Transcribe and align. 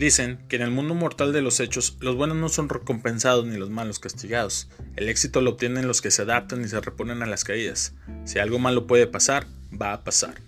Dicen 0.00 0.38
que 0.48 0.56
en 0.56 0.62
el 0.62 0.70
mundo 0.70 0.94
mortal 0.94 1.34
de 1.34 1.42
los 1.42 1.60
hechos, 1.60 1.98
los 2.00 2.16
buenos 2.16 2.34
no 2.38 2.48
son 2.48 2.70
recompensados 2.70 3.44
ni 3.44 3.58
los 3.58 3.68
malos 3.68 3.98
castigados. 3.98 4.70
El 4.96 5.10
éxito 5.10 5.42
lo 5.42 5.50
obtienen 5.50 5.86
los 5.86 6.00
que 6.00 6.10
se 6.10 6.22
adaptan 6.22 6.64
y 6.64 6.68
se 6.68 6.80
reponen 6.80 7.22
a 7.22 7.26
las 7.26 7.44
caídas. 7.44 7.92
Si 8.24 8.38
algo 8.38 8.58
malo 8.58 8.86
puede 8.86 9.06
pasar, 9.06 9.46
va 9.70 9.92
a 9.92 10.02
pasar. 10.02 10.40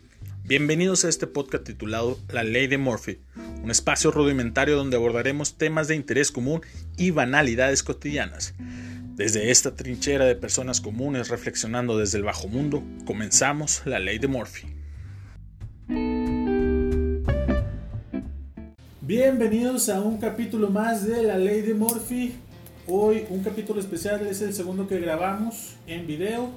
Bienvenidos 0.43 1.05
a 1.05 1.11
este 1.11 1.27
podcast 1.27 1.65
titulado 1.65 2.19
La 2.31 2.45
Ley 2.45 2.67
de 2.67 2.79
Murphy, 2.79 3.21
un 3.63 3.71
espacio 3.71 4.11
rudimentario 4.11 4.75
donde 4.75 4.97
abordaremos 4.97 5.59
temas 5.59 5.87
de 5.87 5.97
interés 5.97 6.33
común 6.33 6.63
y 6.97 7.11
banalidades 7.11 7.83
cotidianas. 7.83 8.55
Desde 9.17 9.51
esta 9.51 9.77
trinchera 9.77 10.25
de 10.25 10.35
personas 10.35 10.81
comunes 10.81 11.29
reflexionando 11.29 11.99
desde 11.99 12.17
el 12.17 12.25
bajo 12.25 12.49
mundo, 12.49 12.83
comenzamos 13.05 13.83
La 13.85 13.99
Ley 13.99 14.19
de 14.19 14.29
Murphy. 14.29 14.75
Bienvenidos 19.05 19.89
a 19.89 20.01
un 20.01 20.19
capítulo 20.19 20.71
más 20.71 21.05
de 21.05 21.25
La 21.25 21.37
Ley 21.37 21.63
de 21.63 21.75
Murphy. 21.75 22.35
Hoy 22.87 23.27
un 23.31 23.43
capítulo 23.43 23.81
especial 23.81 24.25
es 24.29 24.41
el 24.43 24.55
segundo 24.55 24.87
que 24.87 25.01
grabamos 25.01 25.75
en 25.89 26.07
video. 26.07 26.51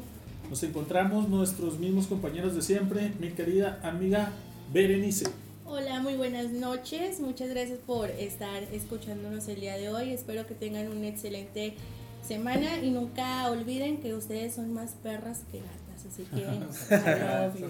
Nos 0.48 0.62
encontramos 0.62 1.28
nuestros 1.28 1.80
mismos 1.80 2.06
compañeros 2.06 2.54
de 2.54 2.62
siempre, 2.62 3.14
mi 3.20 3.30
querida 3.30 3.80
amiga 3.82 4.32
Berenice. 4.72 5.26
Hola, 5.66 6.00
muy 6.02 6.18
buenas 6.18 6.52
noches. 6.52 7.20
Muchas 7.20 7.50
gracias 7.50 7.80
por 7.80 8.12
estar 8.12 8.62
escuchándonos 8.72 9.48
el 9.48 9.62
día 9.62 9.76
de 9.78 9.90
hoy. 9.90 10.12
Espero 10.12 10.46
que 10.46 10.54
tengan 10.54 10.88
una 10.90 11.08
excelente 11.08 11.74
semana 12.22 12.78
y 12.78 12.92
nunca 12.92 13.50
olviden 13.50 13.98
que 13.98 14.14
ustedes 14.14 14.54
son 14.54 14.72
más 14.72 14.92
perras 15.02 15.42
que 15.52 15.62
gatas. 15.62 16.06
Así 16.14 16.26
que, 16.26 16.46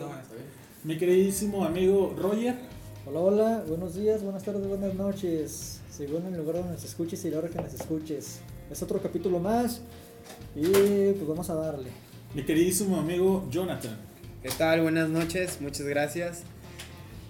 mi 0.83 0.97
queridísimo 0.97 1.63
amigo 1.63 2.13
Roger. 2.17 2.74
Hola, 3.07 3.19
hola, 3.19 3.63
buenos 3.67 3.93
días, 3.93 4.23
buenas 4.23 4.41
tardes, 4.41 4.67
buenas 4.67 4.95
noches. 4.95 5.79
Según 5.91 6.25
el 6.25 6.37
lugar 6.37 6.55
donde 6.55 6.71
nos 6.71 6.83
escuches 6.83 7.23
y 7.23 7.29
la 7.29 7.37
hora 7.37 7.49
que 7.49 7.61
nos 7.61 7.71
escuches. 7.71 8.39
Es 8.71 8.81
otro 8.81 8.99
capítulo 8.99 9.39
más 9.39 9.81
y 10.55 10.63
pues 10.71 11.27
vamos 11.27 11.47
a 11.51 11.53
darle. 11.53 11.91
Mi 12.33 12.43
queridísimo 12.43 12.97
amigo 12.97 13.47
Jonathan. 13.51 13.95
¿Qué 14.41 14.49
tal? 14.49 14.81
Buenas 14.81 15.09
noches, 15.09 15.61
muchas 15.61 15.85
gracias. 15.85 16.41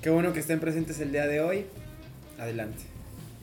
Qué 0.01 0.09
bueno 0.09 0.31
que 0.31 0.39
estén 0.39 0.61
presentes 0.61 1.01
el 1.01 1.11
día 1.11 1.27
de 1.27 1.41
hoy. 1.41 1.65
Adelante. 2.39 2.83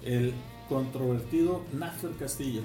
El 0.03 0.33
controvertido 0.71 1.61
Náfer 1.75 2.13
Castillo. 2.13 2.63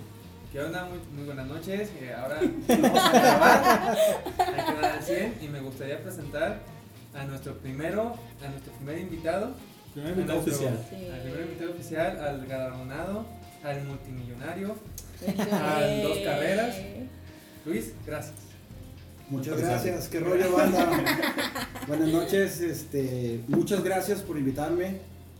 ¿Qué 0.53 0.61
onda? 0.61 0.85
Muy, 0.85 0.99
muy 1.13 1.25
buenas 1.25 1.45
noches. 1.45 1.89
Eh, 1.99 2.13
ahora 2.17 2.39
vamos 2.69 2.99
a 3.03 3.11
grabar. 3.11 3.97
Hay 4.37 4.65
que 4.65 4.81
dar 4.81 4.85
al 4.85 5.03
100 5.03 5.39
y 5.41 5.47
me 5.49 5.59
gustaría 5.59 6.01
presentar 6.01 6.76
a 7.17 7.25
nuestro 7.25 7.57
primero, 7.57 8.15
a 8.43 8.49
nuestro 8.49 8.71
primer 8.73 8.99
invitado. 8.99 9.53
Primer 9.93 10.11
invitado 10.11 10.39
oficial. 10.39 10.77
Al 11.13 11.21
primer 11.21 11.41
invitado 11.41 11.71
oficial, 11.71 12.19
al 12.19 12.45
galardonado, 12.45 13.25
al 13.63 13.83
multimillonario, 13.85 14.75
a 15.51 15.81
dos 16.03 16.17
carreras. 16.19 16.75
Luis, 17.65 17.93
gracias. 18.05 18.35
Muchas 19.29 19.59
gracias, 19.59 20.07
qué 20.07 20.19
rollo 20.19 20.55
banda. 20.55 20.89
Buenas 21.87 22.07
noches, 22.09 22.61
este, 22.61 23.41
muchas 23.47 23.83
gracias 23.83 24.21
por 24.21 24.37
invitarme. 24.37 24.99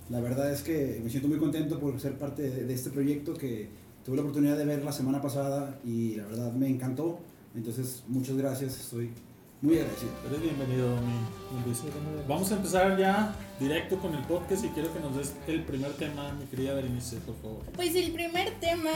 La 0.10 0.20
verdad 0.20 0.52
es 0.52 0.62
que 0.62 1.00
me 1.04 1.10
siento 1.10 1.28
muy 1.28 1.38
contento 1.38 1.80
por 1.80 2.00
ser 2.00 2.18
parte 2.18 2.50
de, 2.50 2.66
de 2.66 2.74
este 2.74 2.90
proyecto 2.90 3.34
que 3.34 3.70
tuve 4.06 4.16
la 4.16 4.24
oportunidad 4.24 4.58
de 4.58 4.66
ver 4.66 4.84
la 4.84 4.92
semana 4.92 5.22
pasada 5.22 5.80
y 5.86 6.16
la 6.16 6.26
verdad 6.26 6.52
me 6.52 6.68
encantó. 6.68 7.20
Entonces, 7.56 8.04
muchas 8.08 8.36
gracias, 8.36 8.80
estoy 8.80 9.12
muy 9.62 9.80
agradecido. 9.80 10.12
Eres 10.28 10.42
bienvenido, 10.42 10.90
mi, 11.02 11.66
Luis. 11.66 11.82
Vamos 12.28 12.52
a 12.52 12.56
empezar 12.56 12.98
ya 12.98 13.34
directo 13.60 13.98
con 13.98 14.14
el 14.14 14.22
podcast 14.24 14.64
y 14.66 14.70
quiero 14.70 14.94
que 14.94 15.00
nos 15.00 15.18
des 15.18 15.34
el 15.48 15.64
primer 15.64 15.94
tema, 15.94 16.32
mi 16.34 16.46
querida 16.46 16.76
Berenice, 16.76 17.18
por 17.18 17.36
favor. 17.42 17.64
Pues 17.76 17.96
el 17.96 18.12
primer 18.12 18.52
tema 18.60 18.92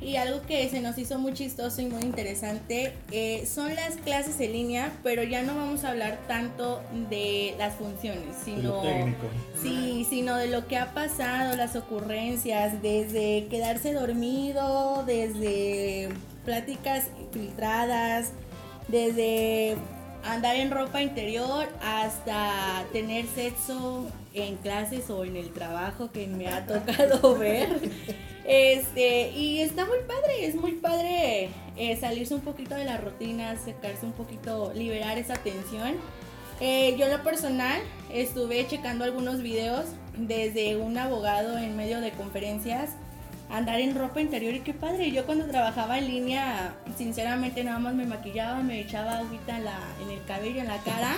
y 0.00 0.16
algo 0.16 0.40
que 0.46 0.68
se 0.70 0.80
nos 0.80 0.96
hizo 0.96 1.18
muy 1.18 1.34
chistoso 1.34 1.82
y 1.82 1.86
muy 1.86 2.02
interesante 2.02 2.94
eh, 3.10 3.46
son 3.46 3.74
las 3.74 3.96
clases 3.96 4.40
en 4.40 4.52
línea, 4.52 4.92
pero 5.02 5.22
ya 5.22 5.42
no 5.42 5.54
vamos 5.54 5.84
a 5.84 5.90
hablar 5.90 6.18
tanto 6.26 6.80
de 7.10 7.54
las 7.58 7.74
funciones, 7.74 8.36
sino, 8.42 8.80
técnico. 8.80 9.26
Sí, 9.60 10.06
sino 10.08 10.36
de 10.36 10.46
lo 10.46 10.66
que 10.66 10.78
ha 10.78 10.94
pasado, 10.94 11.56
las 11.56 11.76
ocurrencias, 11.76 12.80
desde 12.80 13.48
quedarse 13.50 13.92
dormido, 13.92 15.04
desde 15.06 16.08
pláticas 16.46 17.08
filtradas, 17.32 18.32
desde 18.88 19.76
andar 20.26 20.56
en 20.56 20.70
ropa 20.70 21.02
interior 21.02 21.68
hasta 21.82 22.84
tener 22.92 23.26
sexo 23.26 24.06
en 24.34 24.56
clases 24.56 25.08
o 25.10 25.24
en 25.24 25.36
el 25.36 25.50
trabajo 25.52 26.10
que 26.12 26.26
me 26.26 26.48
ha 26.48 26.66
tocado 26.66 27.36
ver. 27.36 27.68
Este, 28.44 29.30
y 29.30 29.60
está 29.60 29.86
muy 29.86 29.98
padre, 30.06 30.46
es 30.46 30.54
muy 30.54 30.72
padre 30.72 31.50
eh, 31.76 31.96
salirse 31.96 32.34
un 32.34 32.42
poquito 32.42 32.74
de 32.74 32.84
la 32.84 32.96
rutina, 32.96 33.56
sacarse 33.56 34.06
un 34.06 34.12
poquito, 34.12 34.72
liberar 34.74 35.18
esa 35.18 35.34
tensión. 35.34 35.96
Eh, 36.60 36.96
yo 36.98 37.06
en 37.06 37.12
lo 37.12 37.22
personal 37.22 37.80
estuve 38.12 38.66
checando 38.66 39.04
algunos 39.04 39.42
videos 39.42 39.86
desde 40.16 40.76
un 40.76 40.96
abogado 40.96 41.58
en 41.58 41.76
medio 41.76 42.00
de 42.00 42.12
conferencias 42.12 42.90
andar 43.50 43.80
en 43.80 43.94
ropa 43.94 44.20
interior 44.20 44.54
y 44.54 44.60
qué 44.60 44.74
padre. 44.74 45.10
Yo 45.10 45.26
cuando 45.26 45.46
trabajaba 45.46 45.98
en 45.98 46.08
línea, 46.08 46.74
sinceramente 46.96 47.62
nada 47.64 47.78
más 47.78 47.94
me 47.94 48.06
maquillaba, 48.06 48.62
me 48.62 48.80
echaba 48.80 49.18
agüita 49.18 49.58
en, 49.58 49.64
la, 49.64 49.78
en 50.02 50.10
el 50.10 50.24
cabello, 50.24 50.60
en 50.60 50.68
la 50.68 50.78
cara 50.78 51.16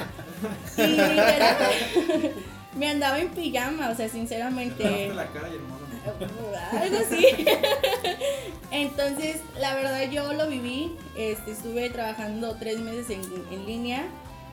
y 0.76 2.76
me 2.78 2.90
andaba 2.90 3.18
en 3.18 3.28
pijama, 3.30 3.90
o 3.90 3.94
sea, 3.94 4.08
sinceramente. 4.08 5.12
La 5.14 5.26
cara 5.26 5.48
y 5.48 5.54
el 5.54 5.62
mono. 5.62 5.78
Algo 6.72 6.98
así. 6.98 7.26
Entonces, 8.70 9.40
la 9.58 9.74
verdad 9.74 10.10
yo 10.10 10.32
lo 10.32 10.48
viví, 10.48 10.96
este, 11.16 11.52
estuve 11.52 11.90
trabajando 11.90 12.56
tres 12.56 12.78
meses 12.78 13.10
en, 13.10 13.22
en 13.50 13.66
línea 13.66 14.04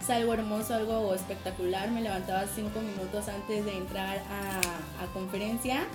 es 0.01 0.09
algo 0.11 0.33
hermoso, 0.33 0.75
algo 0.75 1.15
espectacular. 1.15 1.89
Me 1.89 2.01
levantaba 2.01 2.43
cinco 2.53 2.79
minutos 2.79 3.27
antes 3.27 3.65
de 3.65 3.77
entrar 3.77 4.19
a, 4.19 5.03
a 5.03 5.07
conferencia 5.13 5.87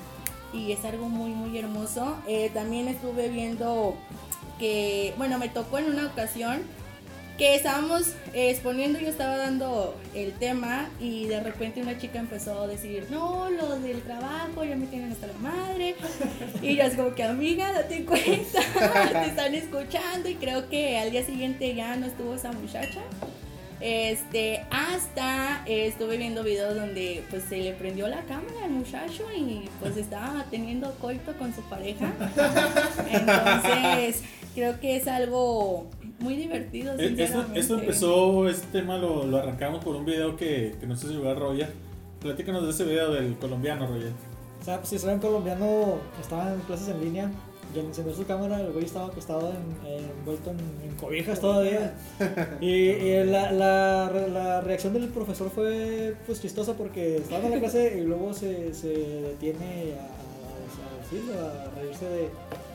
y 0.53 0.73
es 0.73 0.85
algo 0.85 1.09
muy, 1.09 1.31
muy 1.31 1.57
hermoso. 1.59 2.17
Eh, 2.27 2.51
también 2.53 2.89
estuve 2.89 3.29
viendo 3.29 3.95
que, 4.59 5.15
bueno, 5.17 5.39
me 5.39 5.49
tocó 5.49 5.79
en 5.79 5.87
una 5.87 6.07
ocasión 6.07 6.63
que 7.41 7.55
estábamos 7.55 8.13
exponiendo, 8.35 8.99
yo 8.99 9.09
estaba 9.09 9.39
dando 9.39 9.99
el 10.15 10.33
tema 10.35 10.91
y 11.01 11.25
de 11.25 11.41
repente 11.41 11.81
una 11.81 11.97
chica 11.97 12.19
empezó 12.19 12.61
a 12.61 12.67
decir, 12.67 13.07
no, 13.11 13.49
los 13.49 13.83
del 13.83 14.03
trabajo 14.03 14.63
ya 14.63 14.77
me 14.77 14.87
tienen 14.87 15.13
hasta 15.13 15.27
la 15.29 15.39
madre. 15.39 15.97
Y 16.61 16.77
yo 16.77 16.83
es 16.83 16.97
como 16.97 17.15
que, 17.15 17.23
amiga, 17.23 17.73
date 17.73 18.05
cuenta, 18.05 18.61
te 19.23 19.27
están 19.31 19.55
escuchando 19.55 20.29
y 20.29 20.35
creo 20.35 20.69
que 20.69 20.99
al 20.99 21.13
día 21.13 21.25
siguiente 21.25 21.75
ya 21.75 21.97
no 21.97 22.05
estuvo 22.05 22.35
esa 22.35 22.53
muchacha. 22.53 23.01
Este, 23.81 24.67
hasta 24.71 25.65
estuve 25.67 26.19
viendo 26.19 26.43
videos 26.45 26.75
donde 26.75 27.25
pues 27.31 27.45
se 27.45 27.59
le 27.59 27.73
prendió 27.73 28.09
la 28.09 28.21
cámara 28.23 28.65
al 28.65 28.71
muchacho 28.73 29.25
y 29.35 29.69
pues 29.81 29.97
estaba 29.97 30.45
teniendo 30.51 30.93
coito 31.01 31.33
con 31.39 31.55
su 31.55 31.63
pareja. 31.63 32.13
Entonces, 33.11 34.23
creo 34.55 34.79
que 34.81 34.97
es 34.97 35.09
algo 35.09 35.89
muy 36.19 36.37
divertido. 36.37 36.93
Eh, 36.99 37.15
esto, 37.17 37.47
esto, 37.55 37.79
empezó, 37.79 38.49
este 38.49 38.67
tema 38.67 38.99
lo, 38.99 39.25
lo, 39.25 39.39
arrancamos 39.39 39.83
por 39.83 39.97
un 39.97 40.05
video 40.05 40.37
que, 40.37 40.75
que 40.79 40.87
no 40.87 40.97
sé 40.97 41.09
si 41.09 41.27
a 41.27 41.35
Roger. 41.35 41.73
Platícanos 42.21 42.65
de 42.65 42.71
ese 42.71 42.85
video 42.85 43.13
del 43.13 43.37
colombiano, 43.39 43.87
Roger. 43.87 44.13
O 44.61 44.65
sea, 44.65 44.77
pues 44.77 44.91
si 45.01 45.07
un 45.07 45.21
colombiano, 45.21 45.99
estaba 46.21 46.53
en 46.53 46.61
clases 46.61 46.89
en 46.89 47.01
línea 47.01 47.31
ya 47.75 47.83
encendió 47.83 48.15
su 48.15 48.27
cámara, 48.27 48.61
el 48.61 48.73
güey 48.73 48.85
estaba 48.85 49.07
acostado 49.07 49.53
envuelto 49.85 50.51
en, 50.51 50.95
cobijas 50.97 51.41
todavía. 51.41 51.95
Y, 52.61 53.25
la, 53.25 53.53
la, 53.53 54.11
la, 54.33 54.61
reacción 54.61 54.93
del 54.93 55.09
profesor 55.09 55.51
fue 55.51 56.15
pues 56.27 56.41
chistosa 56.41 56.75
porque 56.75 57.17
estaba 57.17 57.45
en 57.45 57.53
la 57.53 57.59
clase 57.59 57.99
y 57.99 58.03
luego 58.03 58.35
se, 58.35 58.75
se 58.75 58.89
detiene 58.89 59.95
a, 59.99 60.05
a, 61.39 61.39
a, 61.39 61.67
a 61.67 61.81
reírse 61.81 62.05
de, 62.05 62.29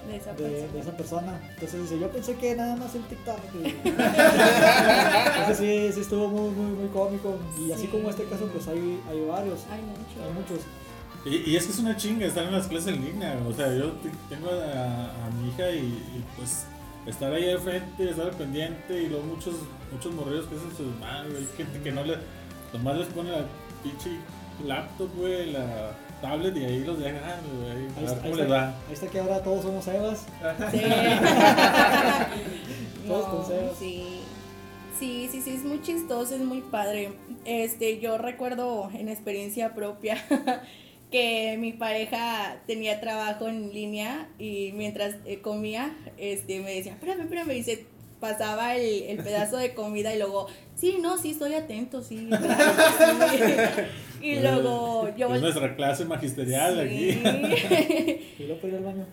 de 0.07 0.17
esa, 0.17 0.33
de, 0.33 0.79
esa, 0.79 0.91
persona. 0.95 1.39
Entonces 1.53 1.81
dice, 1.81 1.99
yo 1.99 2.09
pensé 2.09 2.35
que 2.35 2.55
nada 2.55 2.75
más 2.75 2.93
en 2.95 3.03
TikTok. 3.03 3.39
Entonces 3.85 5.57
sí, 5.57 5.91
sí 5.93 6.01
estuvo 6.01 6.27
muy, 6.27 6.49
muy, 6.51 6.71
muy 6.77 6.87
cómico. 6.89 7.37
Y 7.59 7.71
así 7.71 7.87
como 7.87 8.09
este 8.09 8.25
caso, 8.25 8.47
pues 8.47 8.67
hay, 8.67 8.99
hay 9.09 9.25
varios. 9.25 9.65
Hay 9.71 9.81
muchos. 9.81 10.23
Hay 10.23 10.33
muchos. 10.33 10.59
Y, 11.25 11.55
es 11.55 11.65
que 11.65 11.71
es 11.71 11.79
una 11.79 11.97
chinga 11.97 12.27
estar 12.27 12.43
en 12.43 12.51
las 12.51 12.67
clases 12.67 12.95
en 12.95 13.03
línea. 13.03 13.35
O 13.47 13.53
sea, 13.53 13.75
yo 13.75 13.93
tengo 14.29 14.49
a, 14.49 15.29
mi 15.39 15.49
hija 15.49 15.71
y, 15.71 16.23
pues 16.37 16.67
estar 17.07 17.33
ahí 17.33 17.45
de 17.45 17.57
frente, 17.57 18.09
estar 18.09 18.29
pendiente 18.31 19.03
y 19.03 19.09
luego 19.09 19.25
muchos 19.25 19.55
muchos 19.91 20.13
morrillos 20.13 20.45
que 20.47 20.55
hacen 20.55 20.75
sus 20.75 20.99
manos, 20.99 21.33
hay 21.37 21.47
gente 21.55 21.79
que 21.81 21.91
no 21.91 22.03
le, 22.03 22.15
nomás 22.73 22.97
les 22.97 23.07
pone 23.09 23.31
la 23.31 23.45
pinche 23.83 24.17
laptop, 24.65 25.09
güey, 25.15 25.51
la 25.51 25.91
tablet 26.21 26.57
y 26.57 26.65
ahí 26.65 26.83
los 26.83 26.97
dejan, 26.99 27.39
güey, 27.59 27.71
a 27.71 27.75
ver 28.11 28.21
cómo 28.21 28.35
les 28.35 28.51
va. 28.51 28.69
Ahí 28.87 28.93
está 28.93 29.07
que 29.07 29.19
ahora 29.19 29.43
todos 29.43 29.63
somos 29.63 29.87
Evas. 29.87 30.25
Sí. 30.71 30.81
todos 33.07 33.25
con 33.25 33.55
Evas. 33.55 33.77
Sí. 33.77 34.21
Sí, 34.99 35.27
sí, 35.29 35.41
sí, 35.41 35.55
es 35.55 35.65
muy 35.65 35.81
chistoso, 35.81 36.35
es 36.35 36.41
muy 36.41 36.61
padre. 36.61 37.11
Este, 37.43 37.99
yo 37.99 38.17
recuerdo 38.17 38.89
en 38.93 39.09
experiencia 39.09 39.73
propia 39.73 40.23
que 41.11 41.55
mi 41.59 41.73
pareja 41.73 42.57
tenía 42.67 42.99
trabajo 42.99 43.47
en 43.47 43.73
línea 43.73 44.27
y 44.39 44.71
mientras 44.73 45.15
eh, 45.25 45.39
comía, 45.41 45.95
este, 46.17 46.59
me 46.59 46.73
decía, 46.75 46.93
espérame, 46.93 47.21
espérame, 47.21 47.51
y 47.51 47.63
se 47.63 47.85
pasaba 48.19 48.75
el, 48.75 49.03
el 49.03 49.17
pedazo 49.23 49.57
de 49.57 49.73
comida 49.73 50.13
y 50.13 50.17
luego, 50.17 50.47
sí, 50.75 50.97
no, 51.01 51.17
sí, 51.17 51.31
estoy 51.31 51.53
atento, 51.53 52.01
sí. 52.01 52.27
claro 52.29 53.31
que 53.31 53.37
sí". 53.37 54.27
y 54.27 54.39
luego 54.39 55.15
yo... 55.15 55.33
Es 55.33 55.41
nuestra 55.41 55.75
clase 55.75 56.05
magisterial 56.05 56.79
aquí. 56.79 57.11
Sí. 57.11 57.21
Y 58.39 58.43
luego 58.43 58.61
para 58.61 58.73
ir 58.73 58.75
al 58.77 58.83
baño. 58.83 59.05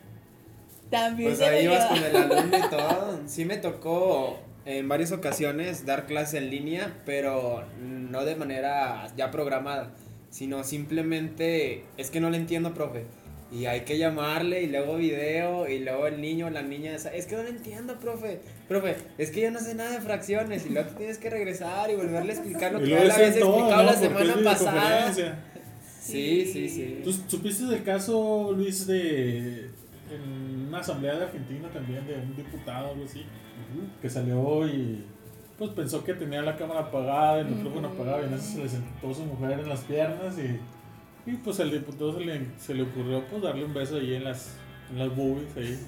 También 0.90 1.30
Pues 1.30 1.38
se 1.38 1.46
ahí 1.46 1.64
lo 1.64 1.72
ibas 1.72 1.86
con 1.86 1.98
el 1.98 2.16
alumno 2.16 2.58
y 2.58 2.70
todo. 2.70 3.20
Sí 3.26 3.44
me 3.44 3.56
tocó 3.56 4.38
en 4.64 4.88
varias 4.88 5.12
ocasiones 5.12 5.86
dar 5.86 6.06
clase 6.06 6.38
en 6.38 6.50
línea, 6.50 7.00
pero 7.04 7.64
no 7.80 8.24
de 8.24 8.36
manera 8.36 9.06
ya 9.16 9.30
programada, 9.30 9.90
sino 10.32 10.64
simplemente 10.64 11.84
es 11.98 12.10
que 12.10 12.20
no 12.20 12.30
le 12.30 12.38
entiendo, 12.38 12.72
profe. 12.72 13.04
Y 13.52 13.66
hay 13.66 13.82
que 13.82 13.98
llamarle 13.98 14.62
y 14.62 14.66
luego 14.66 14.96
video 14.96 15.68
y 15.68 15.80
luego 15.80 16.06
el 16.06 16.22
niño 16.22 16.46
o 16.46 16.50
la 16.50 16.62
niña, 16.62 16.94
esa, 16.94 17.14
es 17.14 17.26
que 17.26 17.36
no 17.36 17.42
le 17.42 17.50
entiendo, 17.50 17.98
profe. 17.98 18.40
Profe, 18.66 18.96
es 19.18 19.30
que 19.30 19.42
yo 19.42 19.50
no 19.50 19.60
sé 19.60 19.74
nada 19.74 19.90
de 19.90 20.00
fracciones 20.00 20.64
y 20.64 20.70
luego 20.70 20.88
te 20.88 20.96
tienes 20.96 21.18
que 21.18 21.28
regresar 21.28 21.90
y 21.90 21.96
volverle 21.96 22.32
a 22.32 22.34
explicar 22.34 22.72
lo 22.72 22.80
Y 22.80 22.84
que 22.84 22.90
ya 22.90 23.04
le 23.04 23.12
habías 23.12 23.36
explicado 23.36 23.76
¿no? 23.76 23.82
la 23.82 23.94
semana 23.94 24.36
pasada. 24.42 25.12
Sí, 25.12 26.46
sí, 26.50 26.68
sí. 26.68 27.00
¿Tú 27.04 27.12
supiste 27.12 27.66
del 27.66 27.84
caso, 27.84 28.52
Luis, 28.56 28.86
de 28.86 29.70
en 30.10 30.68
una 30.68 30.78
asamblea 30.78 31.16
de 31.16 31.24
Argentina 31.24 31.68
también, 31.70 32.06
de 32.06 32.14
un 32.14 32.34
diputado 32.34 32.88
o 32.88 32.92
algo 32.92 33.04
así, 33.04 33.24
que 34.00 34.08
salió 34.08 34.66
y 34.66 35.04
pues 35.62 35.70
pensó 35.76 36.02
que 36.02 36.14
tenía 36.14 36.42
la 36.42 36.56
cámara 36.56 36.80
apagada, 36.80 37.38
el 37.38 37.46
micrófono 37.46 37.86
apagado, 37.86 38.22
y 38.22 38.26
en 38.26 38.34
eso 38.34 38.54
se 38.54 38.62
le 38.62 38.68
sentó 38.68 39.14
su 39.14 39.22
mujer 39.22 39.60
en 39.60 39.68
las 39.68 39.80
piernas 39.82 40.34
y, 40.36 41.30
y 41.30 41.36
pues 41.36 41.60
al 41.60 41.70
diputado 41.70 42.18
se 42.18 42.24
le, 42.24 42.40
se 42.58 42.74
le 42.74 42.82
ocurrió 42.82 43.24
pues 43.30 43.42
darle 43.42 43.64
un 43.64 43.72
beso 43.72 43.94
ahí 43.94 44.14
en 44.14 44.24
las, 44.24 44.56
en 44.90 44.98
las 44.98 45.14
boobies 45.14 45.56
ahí. 45.56 45.78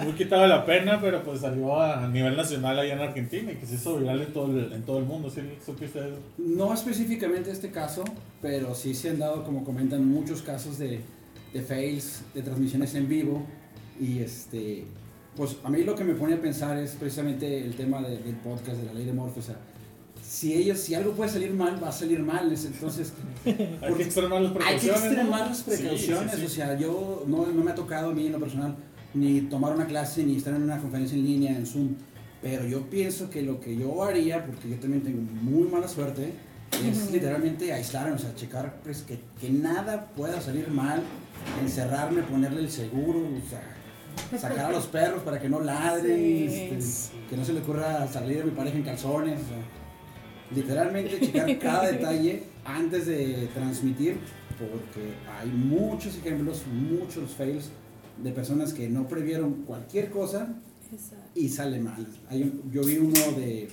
Muy 0.04 0.12
quitado 0.12 0.46
la 0.46 0.66
pena, 0.66 1.00
pero 1.00 1.22
pues 1.22 1.40
salió 1.40 1.80
a 1.80 2.06
nivel 2.08 2.36
nacional 2.36 2.78
allá 2.78 2.92
en 2.92 3.00
Argentina 3.00 3.52
y 3.52 3.56
que 3.56 3.64
se 3.64 3.76
hizo 3.76 3.96
viral 3.96 4.20
en 4.20 4.32
todo 4.34 4.46
el, 4.50 4.70
en 4.70 4.82
todo 4.82 4.98
el 4.98 5.06
mundo, 5.06 5.30
¿sí 5.30 5.40
supiste 5.64 6.00
eso? 6.00 6.18
No 6.36 6.74
específicamente 6.74 7.50
este 7.50 7.70
caso, 7.70 8.04
pero 8.42 8.74
sí 8.74 8.92
se 8.92 9.08
han 9.08 9.18
dado, 9.18 9.44
como 9.44 9.64
comentan, 9.64 10.06
muchos 10.06 10.42
casos 10.42 10.76
de, 10.76 11.00
de 11.54 11.62
fails, 11.62 12.22
de 12.34 12.42
transmisiones 12.42 12.94
en 12.96 13.08
vivo. 13.08 13.46
Y 13.98 14.18
este, 14.18 14.84
pues 15.36 15.56
a 15.64 15.70
mí 15.70 15.82
lo 15.84 15.94
que 15.94 16.04
me 16.04 16.14
pone 16.14 16.34
a 16.34 16.40
pensar 16.40 16.76
es 16.78 16.92
precisamente 16.92 17.64
el 17.64 17.74
tema 17.74 18.02
de- 18.02 18.18
del 18.18 18.36
podcast, 18.36 18.78
de 18.78 18.84
la 18.86 18.92
ley 18.94 19.04
de 19.06 19.12
Morphy. 19.12 19.40
O 19.40 19.42
sea, 19.42 19.56
si 20.22 20.54
ellos, 20.54 20.78
si 20.78 20.94
algo 20.94 21.12
puede 21.12 21.30
salir 21.30 21.52
mal, 21.52 21.82
va 21.82 21.88
a 21.88 21.92
salir 21.92 22.20
mal. 22.20 22.52
es- 22.52 22.64
Entonces, 22.66 23.12
Hay 23.46 23.94
que 23.96 24.02
extremar 24.02 24.40
las 24.42 24.50
hay 24.52 24.58
que 24.58 24.58
precauciones. 24.64 25.04
extremar 25.04 25.46
las 25.48 25.62
precauciones. 25.62 26.32
sí, 26.32 26.38
sí. 26.40 26.44
O 26.46 26.48
sea, 26.48 26.78
yo 26.78 27.24
no, 27.26 27.46
no 27.46 27.64
me 27.64 27.70
ha 27.70 27.74
tocado 27.74 28.10
a 28.10 28.14
mí 28.14 28.26
en 28.26 28.32
lo 28.32 28.40
personal 28.40 28.76
ni 29.14 29.42
tomar 29.42 29.74
una 29.74 29.86
clase 29.86 30.24
ni 30.24 30.36
estar 30.36 30.54
en 30.54 30.62
una 30.62 30.78
conferencia 30.78 31.16
en 31.16 31.24
línea 31.24 31.56
en 31.56 31.66
Zoom. 31.66 31.94
Pero 32.40 32.66
yo 32.66 32.82
pienso 32.90 33.30
que 33.30 33.42
lo 33.42 33.60
que 33.60 33.76
yo 33.76 34.02
haría, 34.02 34.44
porque 34.44 34.68
yo 34.68 34.76
también 34.76 35.02
tengo 35.02 35.20
muy 35.20 35.68
mala 35.68 35.86
suerte, 35.86 36.32
es 36.88 37.10
literalmente 37.12 37.72
aislarme, 37.72 38.12
o 38.14 38.18
sea, 38.18 38.34
checar 38.34 38.80
pues, 38.82 39.02
que, 39.02 39.18
que 39.40 39.50
nada 39.50 40.06
pueda 40.16 40.40
salir 40.40 40.68
mal, 40.68 41.02
encerrarme, 41.62 42.22
ponerle 42.22 42.60
el 42.62 42.70
seguro, 42.70 43.20
o 43.20 43.48
sea, 43.48 43.62
sacar 44.38 44.66
a 44.66 44.70
los 44.72 44.86
perros 44.86 45.22
para 45.22 45.40
que 45.40 45.48
no 45.48 45.60
ladren, 45.60 46.16
Sí. 46.50 46.68
este, 46.72 46.78
que 47.30 47.36
no 47.36 47.44
se 47.44 47.52
le 47.52 47.60
ocurra 47.60 48.06
salir 48.08 48.42
a 48.42 48.44
mi 48.44 48.50
pareja 48.52 48.76
en 48.76 48.82
calzones, 48.84 49.40
o 49.40 49.48
sea, 49.48 50.54
literalmente 50.54 51.20
checar 51.20 51.58
cada 51.58 51.86
detalle 51.92 52.42
antes 52.64 53.06
de 53.06 53.48
transmitir, 53.54 54.18
porque 54.58 55.12
hay 55.40 55.48
muchos 55.50 56.16
ejemplos, 56.16 56.62
muchos 56.72 57.30
fails 57.32 57.70
de 58.22 58.30
personas 58.32 58.72
que 58.72 58.88
no 58.88 59.08
previeron 59.08 59.64
cualquier 59.66 60.10
cosa 60.10 60.54
Exacto. 60.92 61.24
y 61.34 61.48
sale 61.48 61.80
mal. 61.80 62.06
Hay 62.28 62.42
un- 62.42 62.70
yo 62.70 62.82
vi 62.84 62.98
uno 62.98 63.32
de, 63.36 63.68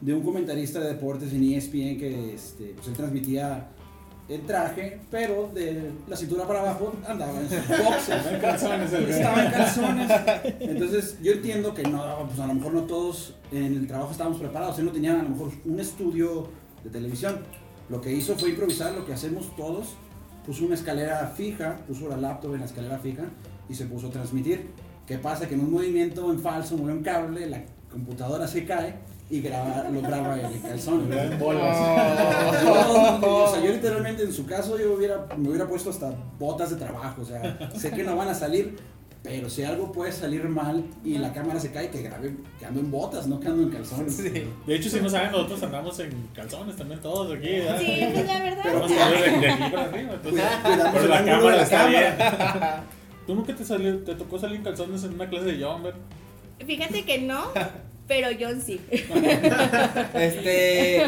de 0.00 0.14
un 0.14 0.22
comentarista 0.22 0.78
de 0.80 0.88
deportes 0.94 1.32
en 1.32 1.42
ESPN 1.42 1.98
que 1.98 2.34
este, 2.34 2.72
pues 2.76 2.86
él 2.88 2.94
transmitía 2.94 3.68
el 4.28 4.44
traje, 4.44 5.00
pero 5.10 5.50
de 5.54 5.92
la 6.08 6.16
cintura 6.16 6.46
para 6.46 6.60
abajo 6.60 6.94
andaba 7.06 7.38
en. 7.38 7.46
Estaba 7.46 8.30
en 8.30 8.40
calzones. 8.40 8.92
Estaba 8.92 9.44
en 9.44 9.52
calzones. 9.52 10.10
Entonces, 10.60 11.18
yo 11.22 11.32
entiendo 11.32 11.72
que 11.74 11.82
no, 11.84 12.02
pues 12.26 12.40
a 12.40 12.46
lo 12.46 12.54
mejor 12.54 12.74
no 12.74 12.82
todos 12.82 13.34
en 13.52 13.74
el 13.74 13.86
trabajo 13.86 14.10
estábamos 14.10 14.40
preparados. 14.40 14.78
Él 14.78 14.86
no 14.86 14.92
tenía 14.92 15.18
a 15.20 15.22
lo 15.22 15.28
mejor 15.28 15.52
un 15.64 15.78
estudio 15.78 16.48
de 16.82 16.90
televisión. 16.90 17.38
Lo 17.88 18.00
que 18.00 18.12
hizo 18.12 18.36
fue 18.36 18.50
improvisar 18.50 18.92
lo 18.94 19.06
que 19.06 19.12
hacemos 19.12 19.54
todos. 19.56 19.96
Puso 20.44 20.64
una 20.64 20.74
escalera 20.74 21.26
fija, 21.36 21.78
puso 21.86 22.08
la 22.08 22.16
laptop 22.16 22.54
en 22.54 22.60
la 22.60 22.66
escalera 22.66 22.98
fija 22.98 23.24
y 23.68 23.74
se 23.74 23.86
puso 23.86 24.08
a 24.08 24.10
transmitir. 24.10 24.70
¿Qué 25.06 25.18
pasa? 25.18 25.48
Que 25.48 25.54
en 25.54 25.60
un 25.60 25.72
movimiento 25.72 26.32
en 26.32 26.40
falso, 26.40 26.76
mueve 26.76 26.98
un 26.98 27.04
cable, 27.04 27.46
la 27.48 27.62
computadora 27.90 28.48
se 28.48 28.64
cae 28.64 28.94
y 29.28 29.40
graba, 29.40 29.88
lo 29.90 30.00
graba 30.02 30.38
en 30.40 30.60
calzón. 30.60 31.10
Dan 31.10 31.38
bolas. 31.38 31.76
Yo, 32.62 33.44
o 33.44 33.50
sea, 33.52 33.64
yo 33.64 33.72
literalmente 33.72 34.22
en 34.22 34.32
su 34.32 34.46
caso 34.46 34.78
yo 34.78 34.94
hubiera, 34.94 35.26
me 35.36 35.48
hubiera 35.48 35.66
puesto 35.66 35.90
hasta 35.90 36.12
botas 36.38 36.70
de 36.70 36.76
trabajo, 36.76 37.22
o 37.22 37.24
sea, 37.24 37.58
sé 37.76 37.90
que 37.90 38.04
no 38.04 38.14
van 38.16 38.28
a 38.28 38.34
salir, 38.34 38.76
pero 39.22 39.50
si 39.50 39.64
algo 39.64 39.90
puede 39.90 40.12
salir 40.12 40.48
mal 40.48 40.84
y 41.04 41.18
la 41.18 41.32
cámara 41.32 41.58
se 41.58 41.72
cae, 41.72 41.90
que 41.90 42.02
grabe 42.02 42.36
que 42.60 42.66
ando 42.66 42.78
en 42.78 42.90
botas, 42.92 43.26
no 43.26 43.40
que 43.40 43.48
ando 43.48 43.64
en 43.64 43.70
calzones. 43.70 44.14
Sí. 44.16 44.44
De 44.66 44.74
hecho, 44.76 44.88
si 44.88 45.00
no 45.00 45.10
saben, 45.10 45.32
nosotros 45.32 45.60
andamos 45.64 45.98
en 45.98 46.28
calzones 46.32 46.76
también 46.76 47.00
todos 47.00 47.36
aquí. 47.36 47.48
¿verdad? 47.48 47.78
Sí, 47.80 48.06
pues 48.12 48.26
la 48.26 48.38
verdad. 48.40 48.62
Pero 48.62 48.78
más 48.78 48.92
que 48.92 49.30
de, 49.30 49.38
de 49.40 49.50
aquí 49.50 49.70
para 49.72 49.82
arriba. 49.84 50.12
Entonces, 50.14 50.44
Cuidamos 50.62 51.02
el 51.02 51.10
la 51.10 51.22
de 51.22 51.30
cámara 51.30 51.56
la 51.56 51.62
está 51.62 51.76
cámara. 51.78 51.90
bien. 51.90 52.96
¿Tú 53.26 53.34
nunca 53.34 53.56
te, 53.56 53.64
salió, 53.64 53.98
te 54.04 54.14
tocó 54.14 54.38
salir 54.38 54.56
en 54.58 54.62
calzones 54.62 55.02
en 55.02 55.14
una 55.14 55.28
clase 55.28 55.46
de 55.46 55.64
Jumper? 55.64 55.94
Fíjate 56.64 57.04
que 57.04 57.18
no, 57.22 57.42
pero 58.06 58.28
John 58.38 58.60
sí. 58.60 58.80
Este. 60.14 61.02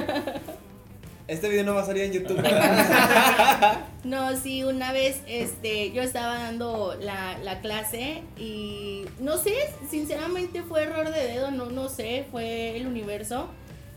Este 1.28 1.50
video 1.50 1.62
no 1.64 1.74
va 1.74 1.82
a 1.82 1.86
salir 1.86 2.04
en 2.04 2.12
YouTube, 2.12 2.40
¿verdad? 2.40 3.80
No, 4.04 4.34
sí, 4.36 4.64
una 4.64 4.92
vez 4.92 5.20
este, 5.26 5.92
yo 5.92 6.00
estaba 6.00 6.38
dando 6.38 6.96
la, 7.02 7.36
la 7.44 7.60
clase 7.60 8.22
y 8.38 9.04
no 9.20 9.36
sé, 9.36 9.52
sinceramente 9.90 10.62
fue 10.62 10.84
error 10.84 11.12
de 11.12 11.26
dedo, 11.26 11.50
no, 11.50 11.66
no 11.66 11.90
sé, 11.90 12.24
fue 12.30 12.76
el 12.76 12.86
universo. 12.86 13.48